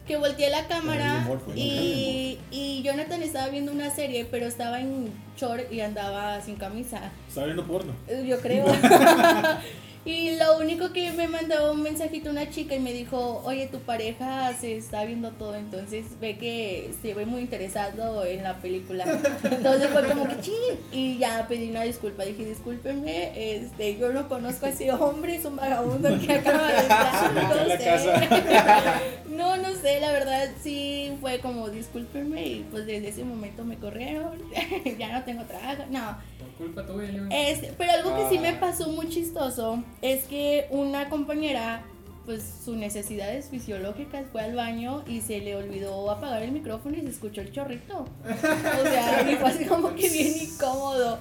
Que 0.06 0.18
volteé 0.18 0.50
la 0.50 0.68
cámara 0.68 1.26
y, 1.56 2.40
y 2.50 2.82
Jonathan 2.84 3.22
estaba 3.22 3.48
viendo 3.48 3.72
una 3.72 3.92
serie, 3.92 4.26
pero 4.30 4.48
estaba 4.48 4.82
en 4.82 5.14
short 5.38 5.72
y 5.72 5.80
andaba 5.80 6.42
sin 6.42 6.56
camisa. 6.56 7.12
Estaba 7.30 7.46
viendo 7.46 7.66
porno. 7.66 7.94
Yo 8.26 8.40
creo. 8.42 8.66
y 10.04 10.36
lo 10.38 10.58
único 10.58 10.92
que 10.94 11.12
me 11.12 11.28
mandó 11.28 11.74
un 11.74 11.84
mensajito 11.84 12.30
una 12.30 12.50
chica 12.50 12.76
y 12.76 12.80
me 12.80 12.92
dijo, 12.94 13.42
oye, 13.46 13.68
tu 13.68 13.80
pareja 13.80 14.54
se 14.60 14.76
está 14.78 15.04
viendo 15.06 15.30
todo, 15.32 15.56
entonces 15.56 16.06
ve 16.20 16.38
que 16.38 16.92
se 17.02 17.14
ve 17.14 17.26
muy 17.26 17.42
interesado 17.42 18.26
en 18.26 18.44
la 18.44 18.58
película. 18.58 19.06
Entonces 19.44 19.90
fue 19.92 20.08
como 20.08 20.28
que 20.28 20.40
ching. 20.42 20.78
Y 20.92 21.18
ya 21.18 21.46
pedí 21.48 21.70
una 21.70 21.84
disculpa. 21.84 22.24
Dije, 22.24 22.46
discúlpenme, 22.46 23.56
este, 23.56 23.98
yo 23.98 24.12
no 24.12 24.28
conozco 24.28 24.66
a 24.66 24.70
ese 24.70 24.92
hombre, 24.92 25.36
es 25.36 25.46
un 25.46 25.56
vagabundo 25.56 26.10
que 26.20 26.34
acaba 26.34 26.68
de 26.72 26.80
entrar. 26.82 28.12
No. 28.12 29.02
No, 29.32 29.58
no 29.58 29.74
sé, 29.74 30.00
la 30.00 30.12
verdad 30.12 30.50
sí 30.62 31.14
fue 31.20 31.40
como 31.40 31.70
discúlpenme 31.70 32.46
y 32.46 32.66
pues 32.70 32.86
desde 32.86 33.08
ese 33.10 33.24
momento 33.24 33.64
me 33.64 33.78
corrieron. 33.78 34.38
ya 35.00 35.14
no 35.18 35.24
tengo 35.24 35.44
trabajo. 35.46 35.84
No, 35.90 36.18
Por 36.38 36.50
culpa 36.68 36.86
tuya, 36.86 37.10
este, 37.32 37.74
pero 37.78 37.92
algo 37.94 38.16
que 38.16 38.30
sí 38.30 38.40
me 38.40 38.50
Ah. 38.50 38.58
pasó 38.60 38.90
muy 38.90 39.10
chistoso 39.10 39.84
es 40.02 40.24
que 40.26 40.68
una 40.70 41.10
compañera, 41.10 41.84
pues 42.26 42.44
sus 42.64 42.76
necesidades 42.76 43.50
fisiológicas 43.50 44.26
fue 44.32 44.42
al 44.42 44.56
baño 44.56 45.04
y 45.08 45.22
se 45.22 45.40
le 45.40 45.56
olvidó 45.56 46.10
apagar 46.10 46.44
el 46.44 46.52
micrófono 46.52 46.98
y 46.98 47.02
se 47.02 47.10
escuchó 47.10 47.42
el 47.42 47.52
chorrito. 47.52 48.06
O 48.24 48.84
sea, 48.84 49.28
y 49.32 49.36
fue 49.36 49.50
así 49.50 49.66
como 49.66 49.94
que 49.96 50.10
bien 50.10 50.34
incómodo. 50.42 51.20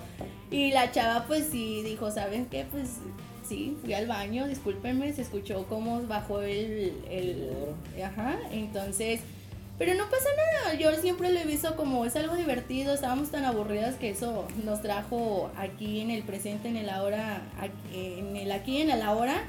Y 0.50 0.72
la 0.72 0.90
chava 0.90 1.26
pues 1.26 1.48
sí 1.50 1.82
dijo, 1.82 2.10
¿saben 2.10 2.46
qué? 2.46 2.66
Pues 2.70 2.98
sí, 3.46 3.76
fui 3.82 3.94
al 3.94 4.06
baño, 4.06 4.46
discúlpenme, 4.46 5.12
se 5.12 5.22
escuchó 5.22 5.66
cómo 5.68 6.02
bajó 6.02 6.42
el, 6.42 6.92
el 7.10 7.50
ajá, 8.04 8.38
entonces... 8.52 9.20
Pero 9.80 9.94
no 9.94 10.10
pasa 10.10 10.28
nada, 10.37 10.75
yo 10.75 10.92
siempre 11.00 11.32
lo 11.32 11.40
he 11.40 11.46
visto 11.46 11.75
como 11.75 12.04
es 12.04 12.14
algo 12.14 12.37
divertido, 12.37 12.92
estábamos 12.92 13.30
tan 13.30 13.46
aburridas 13.46 13.94
que 13.94 14.10
eso 14.10 14.46
nos 14.62 14.82
trajo 14.82 15.50
aquí 15.56 16.02
en 16.02 16.10
el 16.10 16.22
presente, 16.22 16.68
en 16.68 16.76
el 16.76 16.90
ahora, 16.90 17.40
aquí, 17.58 18.18
en 18.18 18.37
el 18.37 18.52
aquí, 18.52 18.82
en 18.82 18.90
el 18.90 19.00
ahora. 19.00 19.42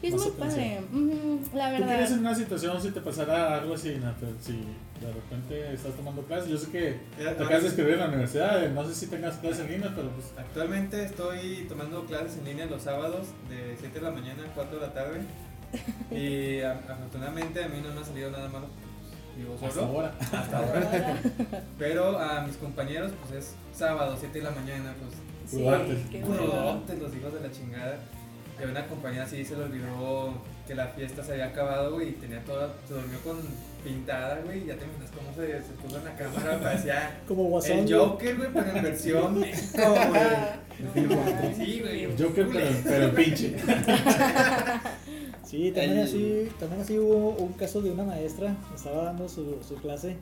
Y 0.00 0.06
es 0.06 0.12
Más 0.14 0.22
muy 0.22 0.30
padre, 0.32 0.80
ujú, 0.92 1.40
la 1.56 1.76
¿Tú 1.76 1.86
quieres 1.86 2.10
en 2.10 2.18
verdad. 2.18 2.18
una 2.20 2.34
situación 2.36 2.80
si 2.80 2.92
te 2.92 3.00
pasara 3.00 3.56
algo 3.58 3.74
así, 3.74 3.96
Nata? 3.96 4.26
Si 4.40 4.52
de 4.52 5.12
repente 5.12 5.74
estás 5.74 5.92
tomando 5.94 6.22
clases, 6.22 6.50
yo 6.50 6.56
sé 6.56 6.70
que 6.70 7.00
te 7.18 7.28
acabas 7.28 7.62
de 7.62 7.68
escribir 7.70 7.94
en 7.94 7.98
la 7.98 8.08
universidad, 8.08 8.70
no 8.70 8.86
sé 8.86 8.94
si 8.94 9.08
tengas 9.08 9.38
clases 9.38 9.64
en 9.66 9.72
línea, 9.72 9.92
pero 9.96 10.08
pues 10.10 10.26
Actualmente 10.38 11.02
estoy 11.04 11.66
tomando 11.68 12.04
clases 12.04 12.38
en 12.38 12.44
línea 12.44 12.66
los 12.66 12.82
sábados 12.82 13.26
de 13.48 13.76
7 13.80 13.98
de 13.98 14.04
la 14.04 14.12
mañana 14.12 14.44
a 14.44 14.54
4 14.54 14.78
de 14.78 14.86
la 14.86 14.94
tarde. 14.94 15.20
Y 16.12 16.60
afortunadamente 16.60 17.64
a 17.64 17.66
mí 17.66 17.80
no 17.82 17.92
me 17.92 18.00
ha 18.02 18.04
salido 18.04 18.30
nada 18.30 18.48
malo. 18.48 18.68
Vivo 19.36 19.54
Hasta 19.54 19.70
solo. 19.70 19.86
ahora. 19.86 20.14
Hasta 20.20 20.58
ahora. 20.58 21.20
Pero 21.78 22.18
a 22.18 22.42
mis 22.42 22.56
compañeros, 22.56 23.12
pues 23.22 23.44
es 23.44 23.54
sábado, 23.76 24.16
7 24.18 24.38
de 24.38 24.44
la 24.44 24.50
mañana, 24.50 24.94
pues 25.00 25.14
Sí, 25.46 25.58
crudotes 26.22 26.98
los 26.98 27.14
hijos 27.14 27.34
de 27.34 27.40
la 27.40 27.50
chingada. 27.52 27.98
Y 28.58 28.62
a 28.64 28.68
una 28.68 28.86
compañera 28.86 29.24
así 29.24 29.44
se 29.44 29.56
le 29.56 29.64
olvidó 29.64 30.32
que 30.66 30.74
la 30.74 30.86
fiesta 30.86 31.22
se 31.24 31.32
había 31.32 31.46
acabado, 31.46 31.92
güey, 31.94 32.10
y 32.10 32.12
tenía 32.12 32.42
toda, 32.44 32.72
se 32.88 32.94
durmió 32.94 33.18
con 33.20 33.36
pintada, 33.82 34.40
güey, 34.44 34.62
y 34.62 34.66
ya 34.66 34.76
te 34.76 34.84
imaginas 34.84 35.10
cómo 35.10 35.34
se, 35.34 35.60
se 35.60 35.72
puso 35.74 35.98
en 35.98 36.04
la 36.04 36.14
cámara, 36.16 36.58
parecía 36.62 37.20
Como 37.28 37.44
guasón. 37.44 37.78
el. 37.80 37.92
Joker, 37.94 38.36
güey, 38.36 38.48
pero 38.54 38.70
en 38.76 38.82
versión 38.82 39.40
México, 39.40 39.82
güey. 40.08 41.54
Sí, 41.56 41.80
güey. 41.80 42.06
Joker, 42.16 42.48
pero, 42.50 42.66
pero 42.84 43.14
pinche. 43.14 43.56
Sí, 45.44 45.70
también 45.72 45.98
El- 45.98 46.04
así, 46.04 46.48
también 46.58 46.80
así 46.82 46.98
hubo 46.98 47.30
un 47.38 47.52
caso 47.52 47.80
de 47.82 47.90
una 47.90 48.04
maestra, 48.04 48.56
estaba 48.74 49.04
dando 49.04 49.28
su, 49.28 49.56
su 49.66 49.74
clase 49.76 50.16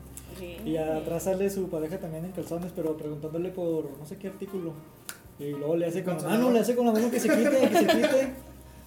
y 0.65 0.77
atrás 0.77 1.25
sale 1.25 1.49
su 1.51 1.69
pareja 1.69 1.99
también 1.99 2.25
en 2.25 2.33
calzones, 2.33 2.73
pero 2.75 2.97
preguntándole 2.97 3.51
por 3.51 3.85
no 3.99 4.07
sé 4.07 4.17
qué 4.17 4.29
artículo. 4.29 4.73
Y 5.39 5.51
luego 5.51 5.77
le 5.77 5.87
hace 5.87 6.03
con 6.05 6.17
la 6.17 6.23
mano, 6.23 6.51
le 6.51 6.61
hace 6.61 6.75
con 6.75 6.87
la 6.87 6.93
mano 6.93 7.11
que 7.11 7.21
se 7.21 7.29
quite, 7.29 7.51
que 7.51 7.77
se 7.79 7.87
quite. 7.87 8.33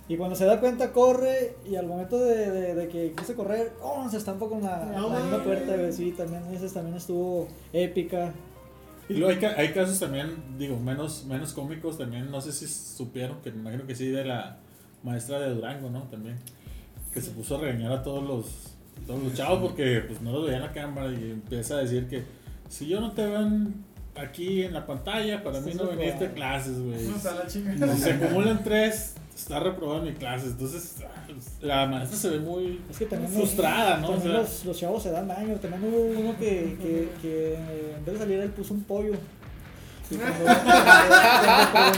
Y 0.07 0.17
cuando 0.17 0.35
se 0.35 0.45
da 0.45 0.59
cuenta 0.59 0.91
corre 0.91 1.55
y 1.67 1.75
al 1.75 1.87
momento 1.87 2.19
de, 2.19 2.51
de, 2.51 2.75
de 2.75 2.87
que 2.87 3.13
quiso 3.17 3.35
correr, 3.35 3.73
¡oh! 3.81 4.07
se 4.09 4.17
estampa 4.17 4.47
con 4.47 4.61
la, 4.61 4.85
No 4.95 5.09
la 5.09 5.19
misma 5.19 5.43
puerta, 5.43 5.75
güey. 5.75 5.91
Sí, 5.91 6.11
también 6.11 6.43
esa 6.53 6.71
también 6.73 6.97
estuvo 6.97 7.47
épica. 7.73 8.31
Y 9.09 9.15
luego 9.15 9.39
hay, 9.39 9.45
hay 9.57 9.73
casos 9.73 9.99
también, 9.99 10.57
digo, 10.57 10.77
menos, 10.79 11.25
menos 11.25 11.53
cómicos 11.53 11.97
también, 11.97 12.29
no 12.31 12.41
sé 12.41 12.51
si 12.51 12.67
supieron, 12.67 13.41
que 13.41 13.51
me 13.51 13.59
imagino 13.61 13.85
que 13.87 13.95
sí, 13.95 14.07
de 14.09 14.25
la 14.25 14.59
maestra 15.05 15.39
de 15.39 15.53
Durango, 15.53 15.89
¿no? 15.89 16.01
También, 16.03 16.35
que 17.13 17.21
se 17.21 17.31
puso 17.31 17.55
a 17.55 17.61
regañar 17.61 17.91
a 17.93 18.03
todos 18.03 18.23
los, 18.27 18.45
todos 19.07 19.23
los 19.23 19.33
chavos 19.33 19.59
porque 19.61 20.03
pues 20.07 20.21
no 20.21 20.31
los 20.33 20.43
veía 20.45 20.57
en 20.57 20.63
la 20.63 20.71
cámara 20.73 21.11
y 21.11 21.31
empieza 21.31 21.75
a 21.75 21.77
decir 21.77 22.07
que 22.07 22.23
si 22.67 22.87
yo 22.87 22.99
no 22.99 23.11
te 23.11 23.25
veo 23.25 23.41
en- 23.41 23.73
aquí 24.17 24.63
en 24.63 24.73
la 24.73 24.85
pantalla, 24.85 25.43
para 25.43 25.59
mí 25.61 25.71
no 25.75 25.87
veniste 25.97 26.25
a 26.27 26.33
clases, 26.33 26.79
güey. 26.81 27.05
No, 27.77 27.95
se 27.97 28.11
acumulan 28.13 28.63
tres, 28.63 29.13
está 29.35 29.59
reprobado 29.59 29.99
en 29.99 30.05
mi 30.05 30.13
clase, 30.13 30.47
entonces 30.47 30.95
ah, 31.03 31.27
la 31.61 31.85
maestra 31.85 32.17
se 32.17 32.29
ve 32.29 32.39
muy 32.39 32.79
Es 32.89 32.97
que 32.97 33.05
también, 33.05 33.31
los- 33.33 33.41
frustrada, 33.41 33.97
¿no? 33.97 34.07
O 34.07 34.11
también 34.11 34.31
sea, 34.31 34.41
los, 34.41 34.65
los 34.65 34.77
chavos 34.79 35.03
se 35.03 35.11
dan 35.11 35.27
daño. 35.27 35.55
También 35.57 35.83
hubo 35.83 36.19
uno 36.19 36.37
que, 36.39 36.77
que, 36.81 37.09
que 37.21 37.55
en 37.97 38.05
vez 38.05 38.13
de 38.13 38.19
salir 38.19 38.39
él 38.39 38.49
puso 38.51 38.73
un 38.73 38.83
pollo. 38.83 39.13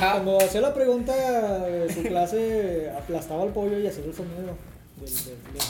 Cuando, 0.04 0.38
hacía 0.38 0.62
la 0.62 0.74
pregunta 0.74 1.14
de 1.66 1.94
su 1.94 2.04
clase, 2.04 2.92
aplastaba 2.98 3.44
el 3.44 3.52
pollo 3.52 3.78
y 3.80 3.88
hacía 3.88 4.06
el 4.06 4.14
sonido 4.14 4.56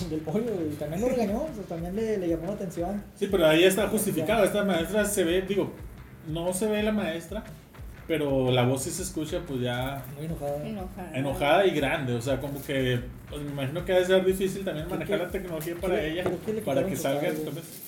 del, 0.09 0.19
pollo. 0.21 0.51
Y 0.71 0.75
también 0.75 1.01
lo 1.01 1.09
regañó, 1.09 1.45
también 1.67 1.95
le 1.95 2.27
llamó 2.27 2.47
la 2.47 2.53
atención. 2.53 3.03
Sí, 3.15 3.27
pero 3.29 3.47
ahí 3.47 3.63
está 3.63 3.87
justificado. 3.87 4.43
Esta 4.43 4.63
maestra 4.63 5.05
se 5.05 5.23
ve, 5.23 5.41
digo, 5.41 5.71
no 6.27 6.53
se 6.53 6.67
ve 6.67 6.83
la 6.83 6.91
maestra, 6.91 7.43
pero 8.07 8.51
la 8.51 8.63
voz 8.63 8.83
sí 8.83 8.91
se 8.91 9.03
escucha, 9.03 9.41
pues 9.45 9.61
ya 9.61 10.03
Muy 10.15 10.25
enojada. 10.25 10.65
Enojada. 10.67 11.11
enojada 11.17 11.65
y 11.67 11.71
grande. 11.71 12.13
O 12.13 12.21
sea, 12.21 12.39
como 12.39 12.61
que 12.63 12.99
pues, 13.29 13.41
me 13.41 13.51
imagino 13.51 13.83
que 13.83 13.91
debe 13.93 14.05
ser 14.05 14.25
difícil 14.25 14.63
también 14.63 14.87
manejar 14.89 15.17
que- 15.19 15.23
la 15.25 15.29
tecnología 15.31 15.75
para 15.81 15.95
creo- 15.95 16.11
ella, 16.13 16.23
creo 16.23 16.55
que 16.55 16.61
para 16.61 16.85
que 16.85 16.95
salga. 16.95 17.29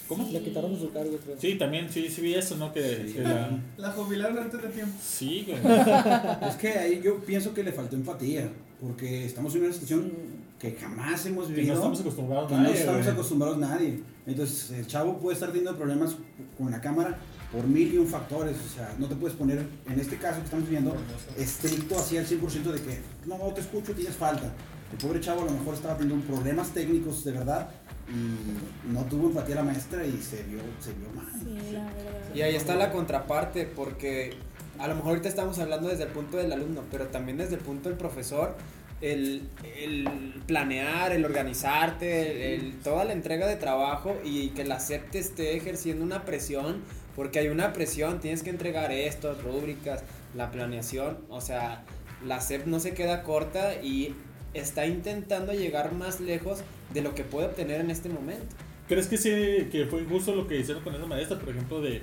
¿Cómo? 0.08 0.28
Le 0.32 0.42
quitaron 0.42 0.78
su 0.78 0.92
cargo, 0.92 1.18
creo. 1.24 1.36
Sí, 1.40 1.56
también, 1.56 1.88
sí, 1.90 2.10
sí 2.10 2.22
vi 2.22 2.34
eso, 2.34 2.58
¿no? 2.58 2.74
Que, 2.74 3.12
que 3.16 3.22
la. 3.22 3.50
La 3.78 3.92
jubilaron 3.92 4.38
antes 4.40 4.62
de 4.62 4.68
tiempo. 4.70 4.94
Sí, 5.02 5.46
güey. 5.48 5.60
Es 6.50 6.56
que 6.56 6.70
ahí 6.70 7.02
yo 7.04 7.18
pienso 7.20 7.54
que 7.54 7.64
le 7.64 7.72
faltó 7.72 7.96
empatía, 7.96 8.50
porque 8.82 9.26
estamos 9.26 9.54
en 9.56 9.64
una 9.64 9.72
situación 9.74 10.12
que 10.60 10.72
jamás 10.74 11.26
hemos 11.28 11.48
Que 11.48 11.54
vivido. 11.54 11.74
no 11.76 11.80
estamos 11.80 12.02
acostumbrados 12.02 12.48
que 12.50 12.54
a 12.56 12.58
no 12.58 12.64
nadie, 12.64 12.76
estamos 12.80 13.02
güey. 13.04 13.14
acostumbrados 13.14 13.58
nadie. 13.60 14.00
Entonces, 14.28 14.72
el 14.72 14.88
chavo 14.88 15.18
puede 15.20 15.36
estar 15.36 15.50
teniendo 15.50 15.78
problemas 15.78 16.18
con 16.58 16.70
la 16.72 16.82
cámara 16.82 17.18
por 17.52 17.66
mil 17.66 17.94
y 17.94 17.98
un 17.98 18.08
factores. 18.08 18.56
O 18.66 18.70
sea, 18.76 18.94
no 19.00 19.08
te 19.08 19.16
puedes 19.16 19.36
poner, 19.38 19.66
en 19.88 20.00
este 20.00 20.18
caso 20.18 20.40
que 20.40 20.46
estamos 20.46 20.70
viendo, 20.70 20.96
estricto 21.38 21.98
así 21.98 22.18
al 22.18 22.26
100% 22.28 22.72
de 22.72 22.82
que 22.82 23.00
no, 23.26 23.38
no 23.38 23.46
te 23.54 23.62
escucho, 23.62 23.94
tienes 23.94 24.16
falta. 24.16 24.52
El 24.92 24.98
pobre 24.98 25.20
chavo 25.20 25.42
a 25.42 25.46
lo 25.46 25.52
mejor 25.52 25.76
estaba 25.76 25.98
teniendo 25.98 26.26
problemas 26.26 26.70
técnicos 26.70 27.24
de 27.24 27.32
verdad 27.34 27.70
y 28.10 28.92
no 28.92 29.04
tuvo 29.06 29.28
empatía 29.28 29.56
la 29.56 29.64
maestra 29.64 30.04
y 30.04 30.20
se 30.22 30.42
vio, 30.44 30.60
se 30.80 30.94
vio 30.94 31.10
mal. 31.16 31.28
Sí, 31.40 31.72
la 31.74 31.84
verdad. 31.86 32.34
Y 32.36 32.42
ahí 32.42 32.56
está 32.56 32.76
la 32.76 32.92
contraparte, 32.92 33.66
porque 33.68 34.34
a 34.80 34.88
lo 34.88 34.96
mejor 34.96 35.10
ahorita 35.12 35.30
estamos 35.30 35.60
hablando 35.60 35.90
desde 35.90 36.04
el 36.04 36.10
punto 36.10 36.38
del 36.38 36.52
alumno, 36.52 36.82
pero 36.92 37.06
también 37.08 37.38
desde 37.38 37.54
el 37.56 37.62
punto 37.62 37.90
del 37.90 37.98
profesor, 38.00 38.56
el, 39.02 39.44
el 39.78 40.42
planear, 40.48 41.12
el 41.12 41.24
organizarte, 41.24 42.56
el, 42.56 42.62
el- 42.66 42.80
toda 42.80 43.06
la 43.06 43.14
entrega 43.14 43.46
de 43.48 43.58
trabajo 43.58 44.16
y 44.26 44.50
que 44.50 44.66
la 44.66 44.80
SEP 44.80 45.12
te 45.12 45.20
esté 45.20 45.56
ejerciendo 45.56 46.04
una 46.04 46.26
presión, 46.26 46.82
porque 47.16 47.40
hay 47.40 47.48
una 47.48 47.74
presión, 47.74 48.20
tienes 48.20 48.44
que 48.44 48.50
entregar 48.50 48.92
esto, 48.92 49.36
rúbricas, 49.44 50.04
la 50.36 50.52
planeación, 50.52 51.18
o 51.30 51.42
sea, 51.42 51.84
la 52.26 52.42
SEP 52.42 52.66
no 52.66 52.80
se 52.80 52.94
queda 52.94 53.24
corta 53.24 53.82
y 53.82 54.16
está 54.54 54.86
intentando 54.86 55.54
llegar 55.54 55.94
más 55.94 56.20
lejos 56.20 56.60
de 56.94 57.02
lo 57.02 57.16
que 57.16 57.24
puede 57.24 57.48
obtener 57.48 57.82
en 57.82 57.92
este 57.92 58.10
momento. 58.10 58.56
¿Crees 58.88 59.08
que 59.08 59.18
sí, 59.18 59.70
que 59.72 59.86
fue 59.90 60.02
injusto 60.02 60.34
lo 60.36 60.48
que 60.48 60.58
hicieron 60.58 60.84
con 60.84 60.96
esa 60.96 61.06
maestra, 61.06 61.38
por 61.38 61.50
ejemplo, 61.50 61.80
de. 61.82 62.02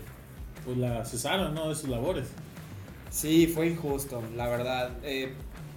Pues 0.65 0.77
la 0.79 1.05
cesaron, 1.05 1.55
¿no? 1.55 1.69
De 1.69 1.75
sus 1.75 1.89
labores. 1.89 2.29
Sí, 3.11 3.49
fue 3.49 3.69
injusto, 3.69 4.23
la 4.37 4.49
verdad. 4.49 4.91
Eh, 5.03 5.33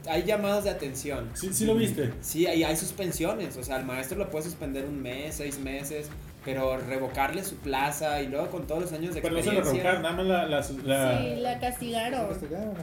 hay 0.08 0.24
llamados 0.24 0.64
de 0.64 0.70
atención. 0.70 1.30
Sí, 1.34 1.50
sí 1.52 1.66
lo 1.66 1.76
viste. 1.76 2.12
Sí, 2.22 2.46
hay, 2.46 2.64
hay 2.64 2.76
suspensiones. 2.76 3.58
O 3.58 3.64
sea, 3.64 3.78
el 3.78 3.86
maestro 3.86 4.18
lo 4.18 4.30
puede 4.30 4.46
suspender 4.46 4.86
un 4.86 5.02
mes, 5.02 5.36
seis 5.36 5.58
meses, 5.60 6.10
pero 6.54 6.78
revocarle 6.78 7.44
su 7.44 7.58
plaza 7.58 8.22
y 8.24 8.28
luego 8.28 8.48
con 8.50 8.66
todos 8.66 8.82
los 8.82 8.92
años 8.94 9.14
de 9.14 9.22
Pero 9.22 9.36
no 9.36 9.44
se 9.44 9.52
lo 9.52 9.60
experiencia. 9.60 9.92
revocaron, 9.92 10.02
nada 10.02 10.16
más 10.16 10.26
la. 10.26 10.46
la, 10.48 11.12
la- 11.12 11.20
Sí, 11.22 11.36
la 11.42 11.60
castigaron. 11.60 12.28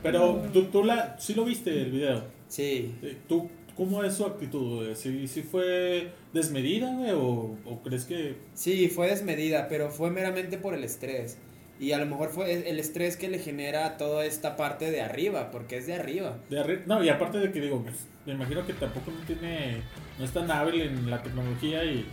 Pero 0.02 0.42
tú, 0.52 0.64
tú 0.66 0.84
la, 0.84 1.16
sí 1.18 1.34
lo 1.34 1.44
viste 1.44 1.70
el 1.82 1.90
video. 1.90 2.24
Sí, 2.48 2.94
Eh, 3.02 3.16
¿Tú, 3.28 3.50
¿Cómo 3.76 4.02
es 4.04 4.14
su 4.14 4.24
actitud? 4.24 4.76
güey? 4.84 4.94
¿Sí, 4.94 5.26
sí 5.28 5.42
fue 5.42 6.12
desmedida, 6.32 6.94
güey? 6.94 7.10
O, 7.10 7.56
¿O 7.66 7.82
crees 7.82 8.04
que.? 8.04 8.36
sí, 8.54 8.88
fue 8.88 9.08
desmedida, 9.08 9.66
pero 9.68 9.90
fue 9.90 10.10
meramente 10.10 10.56
por 10.58 10.72
el 10.74 10.84
estrés. 10.84 11.38
Y 11.78 11.92
a 11.92 11.98
lo 11.98 12.06
mejor 12.06 12.30
fue 12.30 12.70
el 12.70 12.78
estrés 12.78 13.18
que 13.18 13.28
le 13.28 13.38
genera 13.38 13.98
toda 13.98 14.24
esta 14.24 14.56
parte 14.56 14.90
de 14.90 15.02
arriba, 15.02 15.50
porque 15.50 15.76
es 15.76 15.86
de 15.86 15.92
arriba. 15.94 16.38
De 16.48 16.58
arri- 16.58 16.86
no, 16.86 17.04
y 17.04 17.10
aparte 17.10 17.36
de 17.38 17.52
que 17.52 17.60
digo, 17.60 17.82
pues, 17.82 17.96
me 18.24 18.32
imagino 18.32 18.64
que 18.66 18.72
tampoco 18.72 19.10
no 19.10 19.26
tiene. 19.26 19.82
No 20.18 20.24
es 20.24 20.30
tan 20.32 20.50
hábil 20.50 20.80
en 20.80 21.10
la 21.10 21.22
tecnología 21.22 21.84
y. 21.84 22.06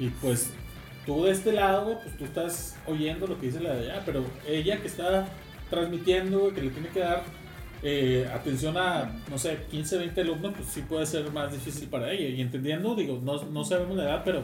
Y 0.00 0.08
pues. 0.08 0.50
Tú 1.06 1.24
de 1.24 1.30
este 1.30 1.52
lado, 1.52 1.84
güey, 1.84 1.96
pues 2.02 2.16
tú 2.16 2.24
estás 2.24 2.76
oyendo 2.86 3.26
lo 3.26 3.38
que 3.38 3.46
dice 3.46 3.60
la 3.60 3.74
de 3.74 3.90
allá, 3.92 4.02
pero 4.04 4.24
ella 4.46 4.80
que 4.80 4.88
está 4.88 5.28
transmitiendo, 5.70 6.40
güey, 6.40 6.54
que 6.54 6.62
le 6.62 6.70
tiene 6.70 6.88
que 6.88 7.00
dar 7.00 7.22
eh, 7.82 8.28
atención 8.34 8.76
a, 8.76 9.12
no 9.30 9.38
sé, 9.38 9.58
15, 9.70 9.98
20 9.98 10.20
alumnos, 10.22 10.54
pues 10.56 10.68
sí 10.68 10.82
puede 10.82 11.06
ser 11.06 11.30
más 11.32 11.52
difícil 11.52 11.88
para 11.88 12.10
ella. 12.10 12.28
Y 12.28 12.40
entendiendo, 12.40 12.96
digo, 12.96 13.20
no, 13.22 13.40
no 13.44 13.64
sabemos 13.64 13.96
la 13.96 14.04
edad, 14.04 14.22
pero 14.24 14.42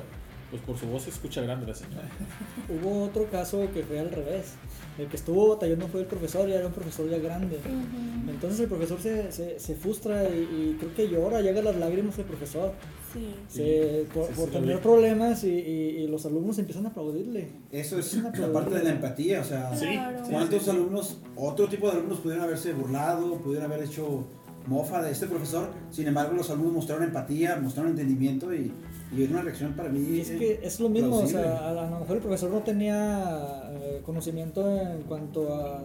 pues 0.51 0.63
por 0.63 0.79
su 0.79 0.87
voz 0.87 1.03
se 1.05 1.11
escucha 1.11 1.41
grande 1.41 1.67
la 1.67 1.75
señora. 1.75 2.07
Hubo 2.69 3.05
otro 3.05 3.27
caso 3.31 3.67
que 3.73 3.83
fue 3.83 3.99
al 3.99 4.11
revés. 4.11 4.53
El 4.99 5.07
que 5.09 5.17
estuvo 5.17 5.49
batallando 5.49 5.89
fue 5.89 6.03
el 6.03 6.07
profesor, 6.07 6.47
ya 6.47 6.57
era 6.57 6.67
un 6.67 6.75
profesor 6.75 7.09
ya 7.09 7.19
grande. 7.19 7.57
Ujú, 7.57 8.31
Entonces 8.31 8.61
el 8.61 8.69
profesor 8.69 9.01
se, 9.01 9.33
se, 9.33 9.59
se 9.59 9.75
frustra 9.75 10.29
y, 10.29 10.37
y 10.37 10.77
creo 10.79 10.95
que 10.95 11.09
llora, 11.09 11.41
llega 11.41 11.63
las 11.63 11.77
lágrimas 11.77 12.19
el 12.19 12.27
profesor. 12.27 12.75
Sí. 13.13 13.35
Se- 13.49 14.07
por 14.15 14.27
sí, 14.27 14.33
por 14.35 14.49
sí 14.49 14.55
lo 14.55 14.61
tener 14.61 14.81
problemas 14.81 15.45
y, 15.45 15.51
y- 15.51 15.89
y 16.03 16.07
los 16.09 16.25
alumnos 16.27 16.59
empiezan 16.59 16.87
a 16.87 16.89
aplaudirle. 16.91 17.49
Eso 17.71 17.99
es 17.99 18.15
la 18.15 18.53
parte 18.53 18.75
de 18.77 18.85
la 18.85 18.91
empatía, 18.91 19.41
o 19.41 19.45
sea, 19.45 19.71
Claro. 19.79 20.23
¿cuántos 20.31 20.69
alumnos, 20.69 21.19
otro 21.37 21.69
tipo 21.69 21.87
de 21.91 21.99
alumnos 21.99 22.21
pudieron 22.21 22.45
haberse 22.45 22.73
burlado, 22.73 23.37
pudieron 23.39 23.71
haber 23.71 23.85
hecho 23.85 24.25
mofa 24.67 25.03
de 25.03 25.11
este 25.11 25.27
profesor? 25.27 25.69
Sin 25.91 26.07
embargo, 26.09 26.35
los 26.35 26.49
alumnos 26.51 26.73
mostraron 26.73 27.05
empatía, 27.05 27.57
mostraron 27.57 27.91
entendimiento 27.91 28.55
y, 28.55 28.73
y 29.15 29.23
era 29.25 29.33
una 29.33 29.43
reacción 29.43 29.75
para 29.75 29.89
mí. 29.91 30.01
Y 30.17 30.21
es 30.21 30.31
eh, 30.31 30.39
que 30.39 30.61
es 30.67 30.81
lo 30.81 30.89
mismo, 30.89 31.17
o 31.19 31.27
sea, 31.27 31.69
a, 31.69 31.73
lo 31.73 31.99
mejor 32.01 32.17
el 32.17 32.23
profesor 32.23 32.51
no 32.51 32.61
tenía 32.61 33.63
eh, 33.73 34.01
conocimiento 34.07 34.67
en 34.81 35.03
cuanto 35.03 35.53
a, 35.55 35.83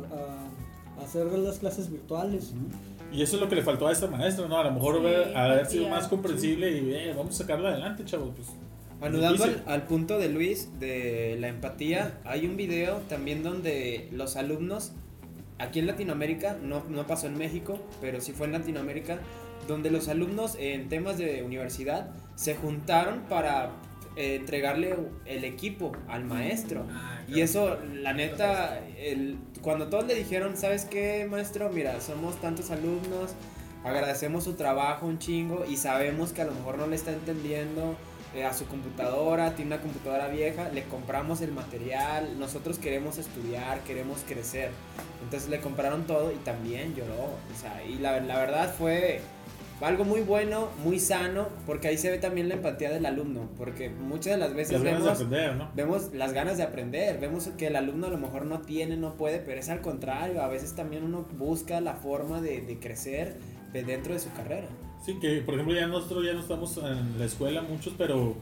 hacer 1.04 1.26
las 1.40 1.60
clases 1.60 1.90
virtuales. 1.92 2.52
Y 3.12 3.22
eso 3.22 3.36
es 3.36 3.42
lo 3.42 3.48
que 3.48 3.56
le 3.56 3.62
faltó 3.62 3.88
a 3.88 3.92
esta 3.92 4.08
maestra, 4.08 4.48
¿no? 4.48 4.58
A 4.58 4.64
lo 4.66 4.72
mejor 4.72 4.96
Sí, 4.96 5.00
haber, 5.00 5.38
haber 5.38 5.66
sido 5.66 5.90
más 5.90 6.08
comprensible 6.08 6.72
y 6.72 6.94
eh, 6.94 7.14
vamos 7.16 7.36
a 7.36 7.38
sacarla 7.44 7.70
adelante, 7.70 8.04
chavos. 8.06 8.34
Pues, 8.36 8.50
Anudando 9.00 9.44
al, 9.44 9.64
al 9.68 9.84
punto 9.84 10.18
de 10.18 10.30
Luis 10.30 10.80
de 10.80 11.38
la 11.40 11.48
empatía, 11.48 12.18
hay 12.26 12.46
un 12.48 12.58
video 12.58 12.98
también 13.08 13.44
donde 13.44 14.10
los 14.12 14.36
alumnos, 14.36 14.92
aquí 15.60 15.80
en 15.80 15.88
Latinoamérica, 15.88 16.58
no, 16.62 16.84
no 16.90 17.06
pasó 17.06 17.28
en 17.28 17.38
México, 17.38 17.80
pero 18.02 18.20
sí 18.22 18.32
fue 18.32 18.48
en 18.48 18.54
Latinoamérica, 18.54 19.20
donde 19.68 19.92
los 19.92 20.08
alumnos 20.08 20.56
en 20.60 20.90
temas 20.90 21.18
de 21.18 21.44
universidad 21.44 22.10
se 22.36 22.56
juntaron 22.56 23.22
para 23.30 23.72
eh, 24.18 24.36
entregarle 24.36 24.96
el 25.26 25.44
equipo 25.44 25.92
al 26.08 26.26
maestro. 26.26 26.88
Y 27.28 27.42
eso, 27.42 27.78
la 27.94 28.14
neta, 28.14 28.80
el, 28.98 29.38
cuando 29.62 29.90
todos 29.90 30.08
le 30.08 30.16
dijeron, 30.16 30.58
¿sabes 30.58 30.86
qué, 30.86 31.28
maestro? 31.30 31.70
Mira, 31.70 32.02
somos 32.02 32.42
tantos 32.42 32.72
alumnos, 32.72 33.36
agradecemos 33.84 34.44
su 34.44 34.54
trabajo 34.54 35.06
un 35.06 35.20
chingo 35.20 35.66
y 35.70 35.78
sabemos 35.78 36.34
que 36.34 36.42
a 36.42 36.46
lo 36.46 36.54
mejor 36.54 36.80
no 36.80 36.88
le 36.88 36.96
está 36.96 37.14
entendiendo 37.14 37.96
eh, 38.34 38.44
a 38.44 38.54
su 38.54 38.66
computadora, 38.66 39.54
tiene 39.54 39.76
una 39.76 39.84
computadora 39.84 40.30
vieja, 40.30 40.70
le 40.70 40.84
compramos 40.86 41.42
el 41.42 41.52
material, 41.52 42.40
nosotros 42.40 42.80
queremos 42.80 43.20
estudiar, 43.20 43.82
queremos 43.82 44.24
crecer. 44.28 44.72
Entonces 45.22 45.48
le 45.48 45.60
compraron 45.60 46.08
todo 46.08 46.32
y 46.32 46.38
también 46.38 46.96
lloró. 46.96 47.14
O 47.54 47.60
sea, 47.62 47.84
y 47.84 48.00
la, 48.00 48.20
la 48.20 48.38
verdad 48.40 48.74
fue 48.76 49.22
algo 49.82 50.06
muy 50.06 50.22
bueno, 50.22 50.70
muy 50.84 51.00
sano, 51.00 51.48
porque 51.66 51.88
ahí 51.88 51.98
se 51.98 52.10
ve 52.10 52.18
también 52.18 52.50
la 52.50 52.56
empatía 52.56 52.90
del 52.90 53.06
alumno, 53.06 53.50
porque 53.58 53.90
muchas 53.90 54.34
de 54.34 54.38
las 54.38 54.54
veces 54.54 54.74
Las 54.74 54.84
vemos, 54.84 55.08
aprender, 55.08 55.56
¿no? 55.56 55.72
vemos 55.76 56.14
las 56.14 56.34
ganas 56.34 56.58
de 56.58 56.64
aprender, 56.64 57.20
vemos 57.20 57.48
que 57.58 57.68
el 57.68 57.76
alumno 57.76 58.08
a 58.08 58.10
lo 58.10 58.18
mejor 58.18 58.46
no 58.46 58.62
tiene, 58.62 58.98
no 58.98 59.14
puede, 59.16 59.40
pero 59.40 59.60
es 59.60 59.70
al 59.70 59.82
contrario, 59.82 60.42
a 60.42 60.48
veces 60.48 60.74
también 60.74 61.04
uno 61.04 61.26
busca 61.38 61.80
la 61.80 61.94
forma 61.94 62.42
de, 62.42 62.62
de 62.62 62.80
crecer 62.80 63.38
de 63.72 63.84
dentro 63.84 64.14
de 64.14 64.20
su 64.20 64.32
carrera. 64.34 64.68
Sí, 65.06 65.20
que 65.20 65.42
por 65.42 65.54
ejemplo 65.54 65.76
ya 65.76 65.86
nosotros 65.88 66.26
ya 66.26 66.34
no 66.34 66.42
estamos 66.42 66.78
en 66.78 67.20
la 67.20 67.26
escuela 67.26 67.62
muchos, 67.62 67.94
pero 67.98 68.36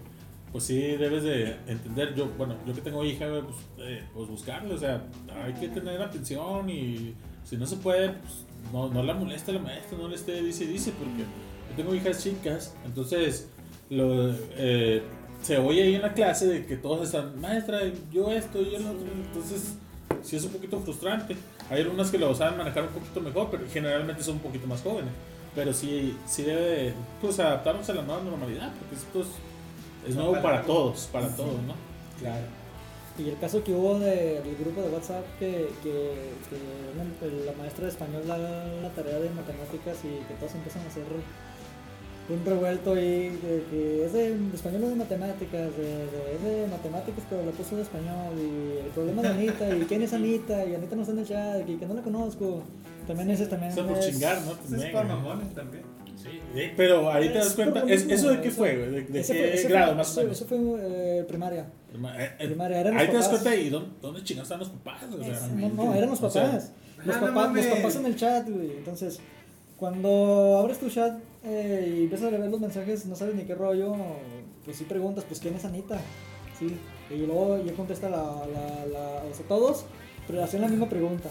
pues 0.52 0.64
sí 0.64 0.80
debes 0.96 1.24
de 1.24 1.58
entender, 1.68 2.16
yo, 2.16 2.30
bueno, 2.38 2.56
yo 2.66 2.74
que 2.74 2.80
tengo 2.80 3.04
hija, 3.04 3.26
pues, 3.28 3.58
eh, 3.80 4.04
pues 4.14 4.30
buscarle, 4.30 4.74
o 4.74 4.78
sea, 4.78 5.04
hay 5.44 5.54
que 5.54 5.68
tener 5.68 6.02
atención 6.02 6.70
y 6.70 7.14
si 7.44 7.58
no 7.58 7.68
se 7.68 7.76
puede, 7.76 8.10
pues 8.10 8.45
no, 8.72 8.90
no 8.90 9.04
la 9.04 9.14
moleste 9.14 9.54
la 9.54 9.60
maestra, 9.60 9.98
no 9.98 10.08
le 10.08 10.16
esté 10.16 10.42
dice 10.42 10.66
dice, 10.66 10.92
porque 10.92 11.20
yo 11.20 11.76
tengo 11.76 11.96
hijas 11.96 12.24
chicas, 12.24 12.76
entonces 12.86 13.50
lo, 13.90 14.34
eh, 14.58 15.04
se 15.42 15.58
oye 15.58 15.84
ahí 15.84 15.96
en 15.96 16.02
la 16.02 16.14
clase 16.14 16.48
de 16.48 16.66
que 16.66 16.76
todos 16.76 17.06
están, 17.06 17.40
maestra, 17.40 17.82
yo 18.12 18.32
esto 18.32 18.62
y 18.62 18.76
el 18.76 18.86
otro, 18.86 19.08
entonces 19.14 19.76
sí 20.24 20.36
es 20.36 20.44
un 20.44 20.52
poquito 20.52 20.80
frustrante. 20.80 21.36
Hay 21.70 21.82
algunas 21.82 22.12
que 22.12 22.18
lo 22.18 22.34
saben 22.36 22.58
manejar 22.58 22.84
un 22.84 22.90
poquito 22.90 23.22
mejor, 23.22 23.50
pero 23.50 23.64
generalmente 23.72 24.24
son 24.24 24.36
un 24.36 24.42
poquito 24.42 24.68
más 24.68 24.82
jóvenes. 24.82 25.12
Pero 25.56 25.74
sí, 25.74 26.16
sí 26.28 26.44
debe 26.44 26.62
de, 26.62 26.94
pues, 27.22 27.40
adaptarnos 27.40 27.90
a 27.90 27.94
la 27.94 28.02
nueva 28.02 28.22
normalidad, 28.22 28.74
porque 28.78 28.96
esto 28.96 29.22
es, 29.22 30.10
es 30.10 30.16
nuevo 30.16 30.42
para 30.42 30.64
todos, 30.64 31.10
para 31.12 31.30
todos, 31.30 31.62
¿no? 31.64 31.74
Claro. 32.20 32.46
Y 33.18 33.30
el 33.30 33.38
caso 33.40 33.64
que 33.64 33.74
hubo 33.74 33.98
de- 34.00 34.42
del 34.42 34.56
grupo 34.60 34.82
de 34.82 34.90
WhatsApp 34.90 35.24
que, 35.40 35.70
que, 35.82 35.92
que 36.50 36.56
una- 36.96 37.46
la 37.46 37.54
maestra 37.58 37.86
de 37.86 37.92
español 37.92 38.24
da 38.28 38.38
la 38.38 38.90
tarea 38.90 39.20
de 39.20 39.30
matemáticas 39.30 39.98
y 40.04 40.20
que 40.28 40.34
todos 40.40 40.54
empiezan 40.56 40.82
a 40.84 40.88
hacer 40.88 41.04
un 42.28 42.44
revuelto 42.44 42.94
ahí 42.94 43.30
de 43.30 43.64
que 43.70 44.06
es 44.06 44.12
de, 44.14 44.36
de 44.38 44.56
español 44.56 44.84
o 44.86 44.90
de 44.90 44.96
matemáticas, 44.96 45.78
de, 45.78 45.84
de- 45.84 46.36
es 46.36 46.44
de 46.44 46.68
matemáticas 46.72 47.24
pero 47.30 47.46
lo 47.46 47.52
puso 47.52 47.76
de 47.78 47.84
español 47.84 48.34
y 48.38 48.80
el 48.84 48.92
problema 48.94 49.22
de 49.22 49.28
Anita 49.30 49.70
y 49.78 49.82
quién 49.86 50.02
es 50.02 50.12
Anita 50.12 50.66
y 50.66 50.74
Anita 50.76 50.96
no 50.96 51.02
está 51.04 51.14
en 51.14 51.20
el 51.20 51.28
chat 51.28 51.70
y 51.70 51.76
que 51.78 51.86
no 51.86 51.94
la 51.94 52.02
conozco. 52.02 52.64
También 53.08 53.30
ese 53.30 53.46
también 53.46 53.72
Eso 53.72 53.86
por 53.88 53.98
es- 53.98 54.10
chingar, 54.10 54.40
¿no? 54.42 54.76
Es 54.78 54.86
para 54.92 55.08
mamones 55.08 55.54
también. 55.54 55.84
Sí, 56.16 56.72
pero 56.78 57.12
ahí 57.12 57.30
te 57.30 57.38
das 57.40 57.54
cuenta, 57.54 57.84
es- 57.88 58.08
¿eso 58.10 58.30
de 58.30 58.42
qué 58.42 58.52
fue? 58.52 58.76
¿De, 58.76 59.02
de 59.04 59.20
ese 59.20 59.34
qué 59.34 59.40
fue- 59.40 59.54
ese 59.56 59.68
grado 59.70 59.88
fue- 59.88 59.96
más 59.98 60.08
o 60.08 60.12
eso- 60.12 60.22
menos? 60.22 60.38
Eso 60.38 60.46
fue 60.48 60.58
eh, 61.20 61.26
primaria. 61.28 61.66
Eh, 61.94 62.30
eh, 62.40 62.46
Primaria, 62.48 62.80
eran 62.82 62.98
ahí 62.98 63.06
los 63.08 63.12
te 63.12 63.18
das 63.18 63.26
papás. 63.28 63.42
cuenta 63.42 63.62
y 63.62 63.70
¿dónde, 63.70 63.90
dónde 64.02 64.24
chingados 64.24 64.48
están 64.48 64.60
los 64.60 64.70
papás? 64.70 65.04
O 65.14 65.24
sea, 65.24 65.48
No, 65.56 65.70
no, 65.70 65.94
eran 65.96 66.10
los 66.10 66.22
O 66.22 66.30
sea, 66.30 66.44
papás. 66.44 66.72
los, 67.06 67.16
ah, 67.16 67.20
no 67.22 67.28
papás 67.34 67.54
los 67.56 67.66
papás 67.68 67.96
en 67.98 68.06
el 68.06 68.16
chat, 68.16 68.50
güey. 68.50 68.72
Entonces, 68.78 69.20
cuando 69.78 70.58
abres 70.60 70.80
tu 70.80 70.90
chat 70.90 71.18
eh, 71.44 71.94
y 71.98 72.04
empiezas 72.04 72.28
a 72.28 72.32
leer 72.38 72.50
los 72.50 72.60
mensajes, 72.60 73.06
no 73.06 73.16
sabes 73.16 73.36
ni 73.36 73.44
qué 73.44 73.56
rollo, 73.56 73.96
pues 74.64 74.78
sí 74.78 74.84
preguntas, 74.86 75.24
pues 75.28 75.40
¿quién 75.40 75.56
es 75.56 75.66
Anita? 75.66 76.00
Sí. 76.58 76.76
Y 77.14 77.18
luego 77.26 77.64
ya 77.64 77.74
contesta 77.74 78.10
la, 78.10 78.18
la, 78.24 78.86
la, 78.88 79.24
o 79.30 79.34
sea, 79.34 79.46
todos, 79.48 79.86
pero 80.28 80.44
hacen 80.44 80.62
la 80.62 80.68
misma 80.68 80.90
pregunta. 80.90 81.30